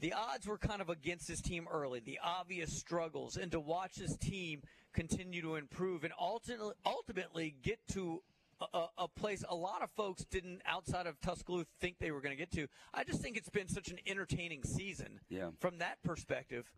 the 0.00 0.12
odds 0.12 0.46
were 0.46 0.58
kind 0.58 0.80
of 0.80 0.88
against 0.88 1.28
this 1.28 1.40
team 1.40 1.66
early, 1.70 2.00
the 2.00 2.18
obvious 2.22 2.72
struggles, 2.72 3.36
and 3.36 3.50
to 3.52 3.60
watch 3.60 3.94
this 3.96 4.16
team 4.16 4.62
continue 4.92 5.42
to 5.42 5.56
improve 5.56 6.04
and 6.04 6.12
ultimately, 6.20 6.74
ultimately 6.86 7.54
get 7.62 7.78
to 7.92 8.22
a, 8.72 8.86
a 8.98 9.08
place 9.08 9.44
a 9.48 9.54
lot 9.54 9.82
of 9.82 9.90
folks 9.90 10.24
didn't 10.24 10.62
outside 10.66 11.06
of 11.06 11.20
Tuscaloosa 11.20 11.66
think 11.80 11.96
they 11.98 12.12
were 12.12 12.20
going 12.20 12.30
to 12.30 12.36
get 12.36 12.52
to. 12.52 12.68
I 12.92 13.02
just 13.04 13.20
think 13.20 13.36
it's 13.36 13.48
been 13.50 13.68
such 13.68 13.88
an 13.88 13.98
entertaining 14.06 14.62
season 14.62 15.20
Yeah. 15.28 15.50
from 15.58 15.78
that 15.78 15.98
perspective, 16.04 16.70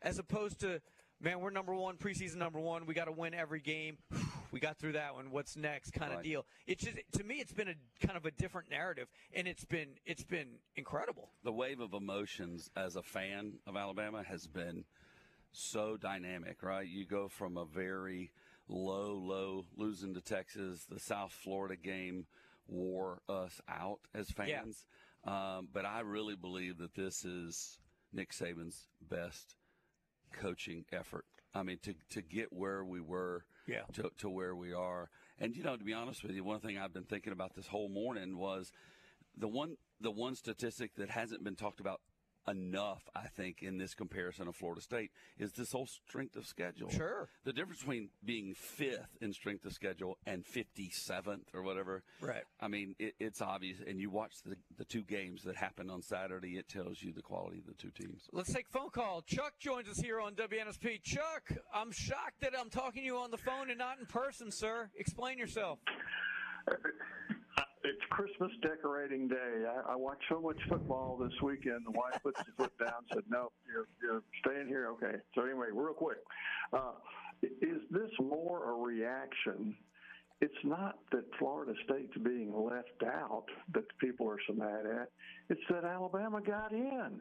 as 0.00 0.18
opposed 0.18 0.60
to 0.60 0.80
man, 1.22 1.40
we're 1.40 1.50
number 1.50 1.74
one 1.74 1.96
preseason 1.96 2.36
number 2.36 2.60
one. 2.60 2.84
We 2.86 2.94
got 2.94 3.06
to 3.06 3.12
win 3.12 3.34
every 3.34 3.60
game. 3.60 3.98
We 4.52 4.60
got 4.60 4.76
through 4.76 4.92
that 4.92 5.14
one. 5.14 5.30
What's 5.30 5.56
next? 5.56 5.92
Kind 5.92 6.10
of 6.12 6.16
Right. 6.18 6.24
deal. 6.24 6.44
It's 6.66 6.84
just 6.84 6.98
to 7.12 7.24
me, 7.24 7.36
it's 7.36 7.54
been 7.54 7.68
a 7.68 8.06
kind 8.06 8.18
of 8.18 8.26
a 8.26 8.30
different 8.32 8.68
narrative, 8.68 9.08
and 9.32 9.48
it's 9.48 9.64
been 9.64 9.88
it's 10.04 10.24
been 10.24 10.58
incredible. 10.76 11.30
the 11.42 11.52
wave 11.54 11.80
of 11.80 11.94
emotions 11.94 12.68
as 12.76 12.96
a 12.96 13.02
fan 13.02 13.54
of 13.66 13.78
Alabama 13.78 14.22
has 14.22 14.46
been 14.46 14.84
so 15.52 15.96
dynamic, 15.96 16.62
right? 16.62 16.86
You 16.86 17.06
go 17.06 17.28
from 17.28 17.56
a 17.56 17.64
very 17.64 18.30
low, 18.68 19.14
low 19.14 19.64
losing 19.74 20.12
to 20.12 20.20
Texas, 20.20 20.84
the 20.84 21.00
South 21.00 21.32
Florida 21.32 21.76
game 21.76 22.26
wore 22.68 23.22
us 23.30 23.58
out 23.68 24.00
as 24.12 24.28
Yeah. 24.36 24.60
fans. 24.64 24.84
Um, 25.24 25.68
but 25.72 25.86
I 25.86 26.00
really 26.00 26.36
believe 26.36 26.76
that 26.76 26.92
this 26.94 27.24
is 27.24 27.78
Nick 28.12 28.32
Saban's 28.32 28.86
best 29.00 29.54
coaching 30.32 30.84
effort. 30.92 31.24
I 31.54 31.62
mean, 31.62 31.78
to, 31.82 31.94
to 32.10 32.22
get 32.22 32.52
where 32.52 32.84
we 32.84 33.00
were 33.00 33.44
Yeah. 33.66 33.82
to, 33.92 34.10
to 34.18 34.30
where 34.30 34.54
we 34.56 34.72
are. 34.72 35.10
And, 35.38 35.54
you 35.56 35.62
know, 35.62 35.76
to 35.76 35.84
be 35.84 35.92
honest 35.92 36.22
with 36.22 36.32
you, 36.32 36.44
one 36.44 36.60
thing 36.60 36.78
I've 36.78 36.94
been 36.94 37.04
thinking 37.04 37.32
about 37.32 37.54
this 37.54 37.66
whole 37.66 37.88
morning 37.88 38.38
was 38.38 38.72
the 39.36 39.48
one 39.48 39.76
the 40.00 40.10
one 40.10 40.34
statistic 40.34 40.94
that 40.96 41.10
hasn't 41.10 41.44
been 41.44 41.54
talked 41.56 41.80
about 41.80 42.00
enough, 42.48 43.08
I 43.14 43.26
think, 43.26 43.62
in 43.62 43.78
this 43.78 43.94
comparison 43.94 44.48
of 44.48 44.56
Florida 44.56 44.80
State 44.80 45.10
is 45.38 45.52
this 45.52 45.72
whole 45.72 45.86
strength 45.86 46.36
of 46.36 46.46
schedule. 46.46 46.90
Sure. 46.90 47.28
The 47.44 47.52
difference 47.52 47.80
between 47.80 48.10
being 48.24 48.54
fifth 48.54 49.16
in 49.20 49.32
strength 49.32 49.64
of 49.64 49.72
schedule 49.72 50.18
and 50.26 50.44
57th 50.44 51.54
or 51.54 51.62
whatever. 51.62 52.02
Right. 52.20 52.44
I 52.60 52.68
mean, 52.68 52.94
it, 52.98 53.14
it's 53.18 53.40
obvious. 53.40 53.78
And 53.86 54.00
you 54.00 54.10
watch 54.10 54.34
the, 54.44 54.56
the 54.76 54.84
two 54.84 55.02
games 55.02 55.42
that 55.44 55.56
happened 55.56 55.90
on 55.90 56.02
Saturday, 56.02 56.58
it 56.58 56.68
tells 56.68 57.02
you 57.02 57.12
the 57.12 57.22
quality 57.22 57.58
of 57.58 57.66
the 57.66 57.74
two 57.74 57.90
teams. 57.90 58.22
Let's 58.32 58.52
take 58.52 58.66
a 58.68 58.78
phone 58.78 58.90
call. 58.90 59.22
Chuck 59.22 59.54
joins 59.58 59.88
us 59.88 59.98
here 59.98 60.20
on 60.20 60.34
WNSP. 60.34 61.02
Chuck, 61.02 61.52
I'm 61.74 61.92
shocked 61.92 62.40
that 62.40 62.52
I'm 62.58 62.70
talking 62.70 63.02
to 63.02 63.06
you 63.06 63.18
on 63.18 63.30
the 63.30 63.38
phone 63.38 63.70
and 63.70 63.78
not 63.78 63.98
in 63.98 64.06
person, 64.06 64.50
sir. 64.50 64.90
Explain 64.96 65.38
yourself. 65.38 65.78
It's 67.84 68.02
Christmas 68.10 68.52
decorating 68.62 69.26
day. 69.26 69.64
I, 69.66 69.92
I 69.92 69.96
watched 69.96 70.22
so 70.28 70.40
much 70.40 70.58
football 70.68 71.18
this 71.20 71.32
weekend. 71.42 71.80
The 71.84 71.90
wife 71.90 72.20
puts 72.22 72.38
the 72.38 72.52
foot 72.56 72.72
down, 72.78 73.02
said, 73.12 73.24
"No, 73.28 73.50
you're 73.66 73.86
you're 74.00 74.22
staying 74.44 74.68
here." 74.68 74.88
Okay. 74.90 75.18
So 75.34 75.44
anyway, 75.44 75.66
real 75.72 75.92
quick, 75.92 76.18
uh, 76.72 76.92
is 77.42 77.80
this 77.90 78.10
more 78.20 78.70
a 78.70 78.74
reaction? 78.74 79.74
It's 80.40 80.64
not 80.64 80.98
that 81.12 81.24
Florida 81.38 81.72
State's 81.84 82.16
being 82.24 82.52
left 82.52 83.02
out 83.04 83.46
that 83.74 83.84
the 83.86 84.06
people 84.06 84.28
are 84.28 84.38
so 84.46 84.54
mad 84.54 84.86
at. 84.86 85.08
It's 85.48 85.60
that 85.70 85.84
Alabama 85.84 86.40
got 86.40 86.72
in. 86.72 87.20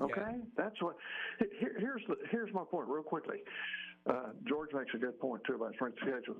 Okay, 0.00 0.36
that's 0.56 0.80
what. 0.82 0.96
Here, 1.58 1.74
here's 1.78 2.02
the 2.08 2.16
here's 2.30 2.52
my 2.52 2.64
point, 2.70 2.88
real 2.88 3.02
quickly. 3.02 3.38
Uh, 4.08 4.30
George 4.48 4.70
makes 4.72 4.92
a 4.94 4.98
good 4.98 5.18
point 5.20 5.42
too 5.46 5.54
about 5.54 5.74
strength 5.74 5.98
schedule. 5.98 6.36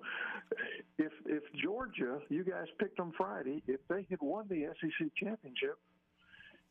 If 0.99 1.13
if 1.27 1.43
Georgia, 1.63 2.19
you 2.29 2.43
guys 2.45 2.67
picked 2.79 2.97
them 2.97 3.13
Friday, 3.17 3.63
if 3.67 3.81
they 3.89 4.07
had 4.09 4.19
won 4.23 4.47
the 4.49 4.67
SEC 4.81 5.09
championship, 5.17 5.79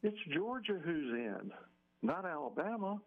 it's 0.01 0.17
Georgia 0.33 0.79
who's 0.83 1.13
in, 1.13 1.51
not 2.01 2.25
Alabama. 2.25 2.99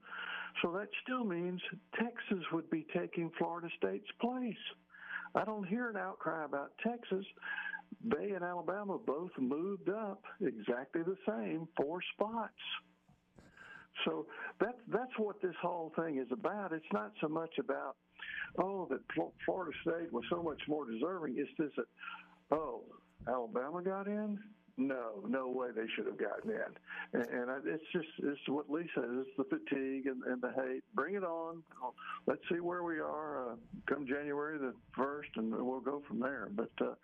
So 0.60 0.70
that 0.72 0.88
still 1.02 1.24
means 1.24 1.60
Texas 1.98 2.44
would 2.52 2.68
be 2.70 2.86
taking 2.94 3.30
Florida 3.38 3.68
State's 3.78 4.10
place. 4.20 4.54
I 5.34 5.44
don't 5.44 5.66
hear 5.66 5.88
an 5.88 5.96
outcry 5.96 6.44
about 6.44 6.72
Texas. 6.86 7.24
They 8.04 8.30
and 8.32 8.44
Alabama 8.44 8.98
both 8.98 9.30
moved 9.38 9.88
up 9.88 10.22
exactly 10.40 11.02
the 11.02 11.16
same, 11.26 11.68
four 11.76 12.00
spots. 12.14 12.52
So 14.04 14.26
that's 14.60 14.78
that's 14.88 15.12
what 15.18 15.40
this 15.42 15.54
whole 15.60 15.92
thing 15.96 16.18
is 16.18 16.28
about. 16.32 16.72
It's 16.72 16.92
not 16.92 17.12
so 17.20 17.28
much 17.28 17.58
about 17.58 17.96
oh 18.58 18.86
that 18.90 19.00
Florida 19.44 19.72
State 19.82 20.12
was 20.12 20.24
so 20.30 20.42
much 20.42 20.60
more 20.68 20.90
deserving. 20.90 21.34
It's 21.36 21.50
just 21.56 21.76
that 21.76 21.86
oh 22.50 22.82
Alabama 23.28 23.82
got 23.82 24.06
in. 24.06 24.38
No, 24.78 25.22
no 25.28 25.48
way 25.48 25.68
they 25.76 25.86
should 25.94 26.06
have 26.06 26.16
gotten 26.16 26.50
in. 26.50 27.20
And, 27.20 27.50
and 27.50 27.66
it's 27.66 27.84
just 27.92 28.08
it's 28.18 28.40
what 28.48 28.70
Lee 28.70 28.88
says. 28.94 29.04
It's 29.10 29.36
the 29.36 29.44
fatigue 29.44 30.06
and, 30.06 30.22
and 30.24 30.40
the 30.40 30.50
hate. 30.56 30.82
Bring 30.94 31.14
it 31.14 31.24
on. 31.24 31.62
Let's 32.26 32.40
see 32.50 32.58
where 32.58 32.82
we 32.82 32.98
are 32.98 33.50
uh, 33.50 33.54
come 33.86 34.06
January 34.06 34.58
the 34.58 34.72
first, 34.96 35.28
and 35.36 35.52
we'll 35.52 35.80
go 35.80 36.02
from 36.08 36.20
there. 36.20 36.48
But 36.50 36.70
uh, 36.80 36.94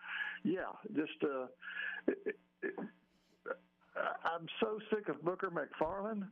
yeah, 0.44 0.72
just. 0.96 1.22
Uh, 1.22 1.46
it, 2.06 2.36
it, 2.62 2.74
I'm 4.24 4.46
so 4.60 4.78
sick 4.90 5.08
of 5.08 5.16
Booger 5.22 5.50
McFarland. 5.50 6.22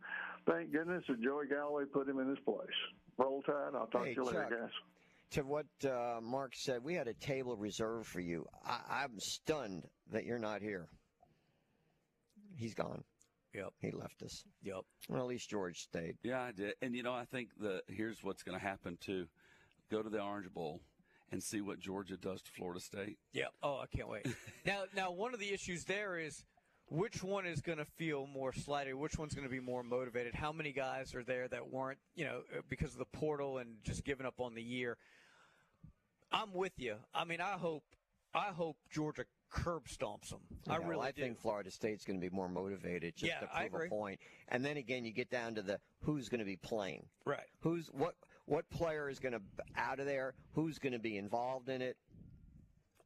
Thank 0.49 0.73
goodness 0.73 1.03
that 1.09 1.21
Joey 1.23 1.47
Galloway 1.49 1.85
put 1.93 2.09
him 2.09 2.19
in 2.21 2.29
his 2.29 2.39
place. 2.45 2.59
Roll 3.19 3.43
Tide. 3.43 3.71
I'll 3.75 3.87
talk 3.89 4.05
Hey, 4.07 4.15
to 4.15 4.21
you 4.21 4.25
later, 4.27 4.43
Chuck. 4.49 4.51
guys. 4.61 4.71
To 5.33 5.43
what 5.43 5.67
uh, 5.85 6.21
Mark 6.23 6.53
said, 6.55 6.85
we 6.85 6.95
had 6.95 7.09
a 7.09 7.15
table 7.15 7.57
reserved 7.57 8.07
for 8.07 8.21
you. 8.21 8.47
I, 8.65 9.03
I'm 9.03 9.19
stunned 9.19 9.83
that 10.13 10.25
you're 10.25 10.39
not 10.39 10.63
here. 10.63 10.87
He's 12.57 12.75
gone. 12.75 13.03
Yep. 13.55 13.73
He 13.81 13.91
left 13.91 14.23
us. 14.23 14.45
Yep. 14.63 14.83
Well, 15.09 15.23
at 15.23 15.27
least 15.27 15.51
George 15.51 15.77
stayed. 15.79 16.17
Yeah, 16.23 16.43
I 16.43 16.53
did. 16.53 16.75
And 16.83 16.95
you 16.95 17.03
know, 17.03 17.13
I 17.15 17.25
think 17.25 17.49
the 17.59 17.81
here's 17.89 18.23
what's 18.23 18.43
going 18.43 18.59
to 18.59 18.65
happen 18.65 18.99
too. 19.01 19.27
Go 19.91 20.03
to 20.03 20.09
the 20.11 20.21
Orange 20.23 20.53
Bowl 20.53 20.81
and 21.33 21.43
see 21.43 21.61
what 21.61 21.81
Georgia 21.81 22.17
does 22.17 22.41
to 22.43 22.51
Florida 22.53 22.81
State. 22.81 23.19
Yep. 23.33 23.49
Oh, 23.63 23.81
I 23.83 23.87
can't 23.97 24.09
wait. 24.09 24.27
now, 24.65 24.83
now 24.95 25.11
one 25.11 25.35
of 25.35 25.41
the 25.41 25.53
issues 25.53 25.85
there 25.85 26.19
is 26.19 26.45
which 26.89 27.23
one 27.23 27.47
is 27.47 27.61
going 27.61 27.79
to 27.79 27.85
feel 27.85 28.27
more 28.27 28.53
slighted? 28.53 28.95
Which 28.95 29.19
one's 29.19 29.35
going 29.35 29.47
to 29.47 29.51
be 29.51 29.61
more 29.61 29.83
motivated? 29.83 30.35
How 30.35 30.53
many 30.53 30.73
guys 30.73 31.15
are 31.15 31.25
there 31.25 31.49
that 31.49 31.71
weren't, 31.71 31.99
you 32.15 32.25
know, 32.25 32.43
uh, 32.57 32.61
because 32.69 32.93
of 32.93 32.99
the 32.99 33.05
portal 33.07 33.59
and 33.59 33.77
just 33.83 34.05
giving 34.05 34.27
up 34.27 34.41
on 34.41 34.55
the 34.55 34.63
year? 34.63 34.97
I'm 36.33 36.53
with 36.53 36.73
you. 36.79 36.97
I 37.15 37.25
mean, 37.25 37.41
I 37.41 37.53
hope, 37.53 37.85
I 38.35 38.47
hope 38.53 38.77
Georgia 38.91 39.25
curb 39.51 39.87
stomps 39.89 40.31
them. 40.31 40.41
I 40.69 40.79
Yeah, 40.79 40.87
really 40.89 41.07
I 41.09 41.13
do. 41.13 41.23
think 41.23 41.41
Florida 41.41 41.71
State's 41.71 42.05
going 42.05 42.21
to 42.21 42.31
be 42.31 42.35
more 42.35 42.49
motivated 42.49 43.15
just 43.17 43.31
Yeah, 43.33 43.41
to 43.41 43.49
I 43.55 43.63
prove 43.69 43.75
agree. 43.75 43.87
a 43.87 43.91
point. 43.91 44.21
And 44.49 44.65
then 44.65 44.77
again, 44.77 45.05
you 45.05 45.13
get 45.13 45.31
down 45.31 45.55
to 45.55 45.63
the 45.63 45.79
who's 46.03 46.29
going 46.29 46.41
to 46.41 46.45
be 46.45 46.57
playing. 46.57 47.07
Right. 47.25 47.47
Who's 47.61 47.89
what? 47.93 48.15
What 48.45 48.69
player 48.71 49.09
is 49.09 49.19
going 49.19 49.33
to 49.33 49.41
out 49.77 49.99
of 49.99 50.07
there? 50.07 50.35
Who's 50.53 50.79
going 50.79 50.93
to 50.93 51.01
be 51.01 51.17
involved 51.17 51.69
in 51.69 51.83
it? 51.83 51.97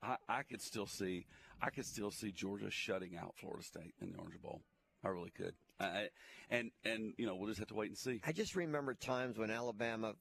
I, 0.02 0.16
I 0.28 0.42
could 0.42 0.60
still 0.60 0.86
see, 0.86 1.26
I 1.62 1.70
could 1.70 1.86
still 1.86 2.10
see 2.10 2.32
Georgia 2.32 2.70
shutting 2.70 3.16
out 3.16 3.34
Florida 3.36 3.62
State 3.62 3.94
in 4.00 4.12
the 4.12 4.18
Orange 4.18 4.40
Bowl. 4.40 4.62
I 5.04 5.08
really 5.08 5.30
could. 5.30 5.54
I, 5.78 6.08
and 6.50 6.70
and 6.84 7.14
you 7.16 7.26
know 7.26 7.34
we'll 7.34 7.48
just 7.48 7.58
have 7.58 7.68
to 7.68 7.74
wait 7.74 7.88
and 7.88 7.96
see. 7.98 8.20
I 8.24 8.32
just 8.32 8.54
remember 8.54 8.94
times 8.94 9.38
when 9.38 9.50
Alabama 9.50 10.14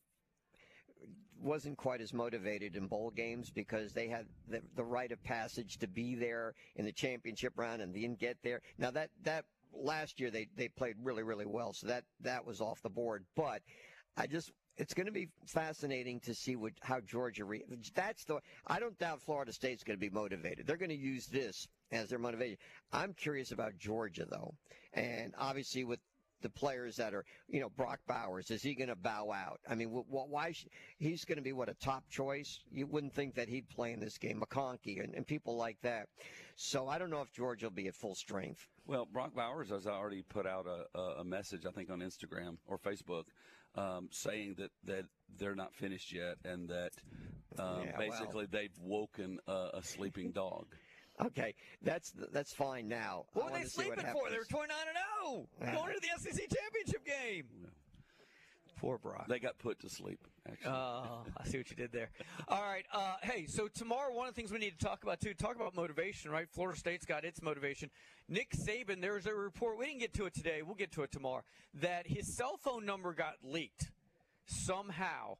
wasn't 1.41 1.77
quite 1.77 2.01
as 2.01 2.13
motivated 2.13 2.75
in 2.75 2.87
bowl 2.87 3.11
games 3.11 3.49
because 3.49 3.93
they 3.93 4.07
had 4.07 4.25
the, 4.49 4.61
the 4.75 4.83
rite 4.83 5.11
of 5.11 5.23
passage 5.23 5.77
to 5.77 5.87
be 5.87 6.15
there 6.15 6.53
in 6.75 6.85
the 6.85 6.91
championship 6.91 7.53
round 7.55 7.81
and 7.81 7.93
didn't 7.93 8.19
get 8.19 8.37
there. 8.43 8.61
Now 8.77 8.91
that 8.91 9.09
that 9.23 9.45
last 9.73 10.19
year 10.19 10.31
they 10.31 10.47
they 10.55 10.67
played 10.67 10.95
really 11.03 11.23
really 11.23 11.45
well, 11.45 11.73
so 11.73 11.87
that 11.87 12.03
that 12.21 12.45
was 12.45 12.61
off 12.61 12.81
the 12.81 12.89
board. 12.89 13.25
But 13.35 13.61
I 14.17 14.27
just 14.27 14.51
it's 14.80 14.93
going 14.93 15.06
to 15.06 15.11
be 15.11 15.27
fascinating 15.45 16.19
to 16.22 16.34
see 16.34 16.56
what 16.56 16.73
how 16.81 16.99
Georgia 17.01 17.45
re- 17.45 17.64
that's 17.93 18.23
the 18.23 18.39
I 18.65 18.80
don't 18.80 18.97
doubt 18.97 19.22
Florida 19.22 19.51
State's 19.51 19.84
going 19.84 19.99
to 19.99 20.01
be 20.01 20.10
motivated. 20.10 20.65
They're 20.65 20.77
going 20.77 20.89
to 20.89 20.95
use 20.95 21.27
this 21.27 21.68
as 21.91 22.10
their 22.10 22.19
motivation. 22.19 22.57
I'm 22.91 23.14
curious 23.14 23.51
about 23.51 23.77
Georgia 23.77 24.26
though, 24.30 24.53
and 24.93 25.34
obviously 25.38 25.84
with 25.84 25.99
the 26.41 26.49
players 26.49 26.95
that 26.95 27.14
are, 27.14 27.26
you 27.49 27.60
know, 27.60 27.69
Brock 27.69 27.99
Bowers, 28.07 28.49
is 28.49 28.61
he 28.61 28.73
going 28.73 28.88
to 28.89 28.95
bow 28.95 29.31
out? 29.31 29.60
I 29.69 29.76
mean, 29.76 29.89
wh- 29.89 30.10
wh- 30.10 30.30
why? 30.30 30.51
Sh- 30.53 30.68
he's 30.97 31.26
going 31.26 31.38
to 31.38 31.41
be 31.41 31.51
what 31.51 31.68
a 31.68 31.73
top 31.73 32.07
choice. 32.10 32.61
You 32.72 32.88
wouldn't 32.88 33.14
think 33.14 33.35
that 33.35 33.49
he'd 33.49 33.68
play 33.69 33.91
in 33.91 33.99
this 33.99 34.18
game, 34.18 34.41
McConkey 34.41 35.03
and, 35.03 35.14
and 35.14 35.27
people 35.27 35.57
like 35.57 35.77
that. 35.81 36.07
So 36.56 36.88
I 36.88 36.97
don't 36.97 37.10
know 37.10 37.22
if 37.22 37.31
Georgia 37.34 37.65
will 37.65 37.72
be 37.72 37.88
at 37.88 37.95
full 37.95 38.15
strength. 38.15 38.68
Well, 38.85 39.06
Brock 39.06 39.35
Bowers 39.35 39.69
has 39.69 39.85
already 39.85 40.23
put 40.23 40.47
out 40.47 40.65
a, 40.65 40.97
a, 40.97 41.03
a 41.19 41.23
message, 41.23 41.65
I 41.65 41.72
think, 41.72 41.89
on 41.89 41.99
Instagram 41.99 42.57
or 42.68 42.77
Facebook, 42.77 43.26
um, 43.75 44.09
saying 44.11 44.55
that, 44.57 44.71
that 44.85 45.05
they're 45.37 45.55
not 45.55 45.73
finished 45.73 46.13
yet 46.13 46.37
and 46.43 46.69
that 46.69 46.91
um, 47.57 47.83
Yeah, 47.85 47.91
well. 47.97 48.09
basically 48.09 48.45
they've 48.45 48.77
woken 48.81 49.39
a, 49.47 49.69
a 49.75 49.83
sleeping 49.83 50.31
dog. 50.31 50.65
Okay, 51.21 51.53
that's 51.81 52.13
that's 52.31 52.53
fine 52.53 52.87
now. 52.87 53.25
I 53.35 53.39
What 53.39 53.51
were 53.51 53.57
they 53.59 53.65
see 53.65 53.89
what 53.89 53.99
sleeping 53.99 54.13
for? 54.13 54.29
They 54.29 54.37
were 54.37 54.45
29 54.45 54.77
and 54.87 54.97
0, 55.67 55.75
going 55.75 55.93
into 55.93 55.99
the 55.99 56.17
SEC 56.17 56.47
championship 56.49 57.05
game. 57.05 57.43
Poor 58.80 58.97
Brock. 58.97 59.27
They 59.27 59.39
got 59.39 59.57
put 59.60 59.80
to 59.81 59.89
sleep. 59.89 60.19
Actually. 60.47 60.72
Oh, 60.72 61.22
I 61.38 61.45
see 61.45 61.57
what 61.57 61.69
you 61.69 61.76
did 61.76 61.91
there. 61.91 62.10
All 62.47 62.61
right. 62.61 62.85
Uh, 62.93 63.15
hey, 63.22 63.45
so 63.45 63.68
tomorrow, 63.68 64.14
one 64.14 64.27
of 64.27 64.34
the 64.34 64.39
things 64.39 64.51
we 64.53 64.57
need 64.60 64.80
to 64.80 64.85
talk 64.85 65.03
about, 65.03 65.19
too, 65.19 65.34
talk 65.34 65.56
about 65.56 65.76
motivation, 65.76 66.31
right? 66.31 66.47
Florida 66.49 66.80
State's 66.80 67.06
got 67.06 67.26
its 67.26 67.41
motivation. 67.41 67.89
Nick 68.30 68.51
Saban, 68.51 69.01
there's 69.01 69.26
a 69.26 69.34
report, 69.34 69.77
we 69.77 69.85
didn't 69.85 69.99
get 69.99 70.14
to 70.14 70.26
it 70.26 70.34
today, 70.34 70.61
we'll 70.61 70.76
get 70.76 70.91
to 70.93 71.03
it 71.03 71.11
tomorrow, 71.11 71.43
that 71.81 72.07
his 72.07 72.35
cell 72.35 72.57
phone 72.64 72.85
number 72.85 73.14
got 73.14 73.35
leaked 73.43 73.91
somehow. 74.45 75.35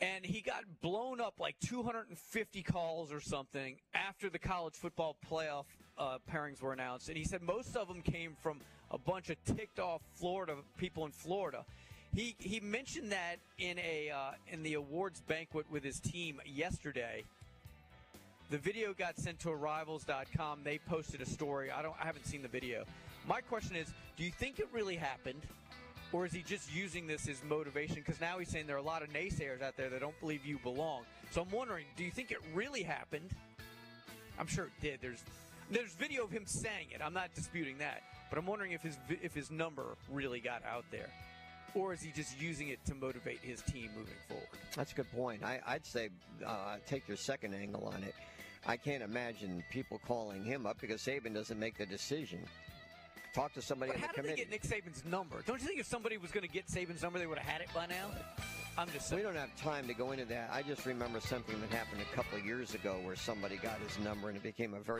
and 0.00 0.24
he 0.26 0.40
got 0.40 0.64
blown 0.82 1.20
up 1.20 1.34
like 1.38 1.56
250 1.60 2.62
calls 2.62 3.12
or 3.12 3.20
something 3.20 3.76
after 3.94 4.28
the 4.28 4.38
college 4.38 4.74
football 4.74 5.16
playoff 5.30 5.64
uh, 5.96 6.18
pairings 6.30 6.60
were 6.60 6.72
announced. 6.72 7.08
And 7.08 7.16
he 7.16 7.24
said 7.24 7.42
most 7.42 7.76
of 7.76 7.86
them 7.86 8.02
came 8.02 8.34
from 8.42 8.60
a 8.90 8.98
bunch 8.98 9.30
of 9.30 9.36
ticked 9.44 9.78
off 9.78 10.02
Florida 10.16 10.56
people 10.76 11.04
in 11.06 11.12
Florida. 11.12 11.64
He 12.14 12.36
he 12.38 12.60
mentioned 12.60 13.10
that 13.10 13.36
in 13.58 13.78
a 13.78 14.10
uh, 14.10 14.32
in 14.48 14.62
the 14.62 14.74
awards 14.74 15.20
banquet 15.22 15.66
with 15.70 15.82
his 15.82 15.98
team 15.98 16.40
yesterday. 16.46 17.24
The 18.50 18.58
video 18.58 18.92
got 18.92 19.18
sent 19.18 19.40
to 19.40 19.54
Rivals.com. 19.54 20.60
They 20.62 20.78
posted 20.78 21.22
a 21.22 21.26
story. 21.26 21.72
I 21.72 21.82
don't. 21.82 21.94
I 22.00 22.04
haven't 22.04 22.26
seen 22.26 22.42
the 22.42 22.48
video. 22.48 22.84
My 23.26 23.40
question 23.40 23.74
is, 23.74 23.92
do 24.16 24.22
you 24.22 24.30
think 24.30 24.60
it 24.60 24.68
really 24.72 24.94
happened, 24.94 25.42
or 26.12 26.24
is 26.24 26.32
he 26.32 26.42
just 26.42 26.72
using 26.72 27.08
this 27.08 27.28
as 27.28 27.42
motivation? 27.42 27.96
Because 27.96 28.20
now 28.20 28.38
he's 28.38 28.48
saying 28.48 28.68
there 28.68 28.76
are 28.76 28.80
a 28.80 28.82
lot 28.82 29.02
of 29.02 29.08
naysayers 29.08 29.60
out 29.60 29.76
there 29.76 29.90
that 29.90 30.00
don't 30.00 30.18
believe 30.20 30.46
you 30.46 30.58
belong. 30.58 31.02
So 31.32 31.42
I'm 31.42 31.50
wondering, 31.50 31.86
do 31.96 32.04
you 32.04 32.12
think 32.12 32.30
it 32.30 32.38
really 32.54 32.84
happened? 32.84 33.30
I'm 34.38 34.46
sure 34.46 34.66
it 34.66 34.72
did. 34.80 35.00
There's 35.00 35.24
there's 35.68 35.94
video 35.94 36.22
of 36.22 36.30
him 36.30 36.46
saying 36.46 36.88
it. 36.94 37.00
I'm 37.02 37.14
not 37.14 37.34
disputing 37.34 37.78
that, 37.78 38.02
but 38.30 38.38
I'm 38.38 38.46
wondering 38.46 38.70
if 38.70 38.82
his 38.82 38.98
if 39.08 39.34
his 39.34 39.50
number 39.50 39.96
really 40.08 40.38
got 40.38 40.62
out 40.64 40.84
there, 40.92 41.10
or 41.74 41.92
is 41.92 42.02
he 42.02 42.10
just 42.12 42.40
using 42.40 42.68
it 42.68 42.84
to 42.86 42.94
motivate 42.94 43.40
his 43.42 43.62
team 43.62 43.90
moving 43.96 44.14
forward? 44.28 44.46
That's 44.76 44.92
a 44.92 44.94
good 44.94 45.12
point. 45.12 45.42
I, 45.42 45.60
I'd 45.66 45.86
say 45.86 46.10
uh, 46.46 46.76
take 46.86 47.06
your 47.08 47.16
second 47.16 47.54
angle 47.54 47.90
on 47.94 48.02
it. 48.02 48.14
I 48.66 48.76
can't 48.76 49.02
imagine 49.02 49.62
people 49.70 50.00
calling 50.06 50.44
him 50.44 50.66
up 50.66 50.80
because 50.80 51.02
Saban 51.02 51.34
doesn't 51.34 51.58
make 51.58 51.76
the 51.76 51.86
decision. 51.86 52.40
Talk 53.34 53.52
to 53.54 53.62
somebody 53.62 53.90
But 53.90 53.96
on 53.96 54.02
how 54.02 54.12
the 54.14 54.22
did 54.22 54.30
they 54.30 54.36
get 54.36 54.50
Nick 54.50 54.62
Saban's 54.62 55.04
number? 55.04 55.42
Don't 55.44 55.60
you 55.60 55.66
think 55.66 55.80
if 55.80 55.86
somebody 55.86 56.16
was 56.16 56.30
going 56.30 56.46
to 56.46 56.52
get 56.52 56.68
Saban's 56.68 57.02
number, 57.02 57.18
they 57.18 57.26
would 57.26 57.38
have 57.38 57.46
had 57.46 57.60
it 57.60 57.68
by 57.74 57.86
now? 57.86 58.10
I'm 58.78 58.88
just 58.90 59.08
saying. 59.08 59.20
We 59.20 59.26
don't 59.26 59.36
have 59.36 59.54
time 59.56 59.86
to 59.88 59.94
go 59.94 60.12
into 60.12 60.24
that. 60.26 60.50
I 60.52 60.62
just 60.62 60.86
remember 60.86 61.20
something 61.20 61.60
that 61.60 61.70
happened 61.70 62.00
a 62.00 62.16
couple 62.16 62.38
of 62.38 62.44
years 62.44 62.74
ago 62.74 62.96
where 63.04 63.16
somebody 63.16 63.56
got 63.56 63.78
his 63.80 63.98
number 64.04 64.28
and 64.28 64.36
it 64.36 64.42
became 64.42 64.74
a 64.74 64.80
very 64.80 64.92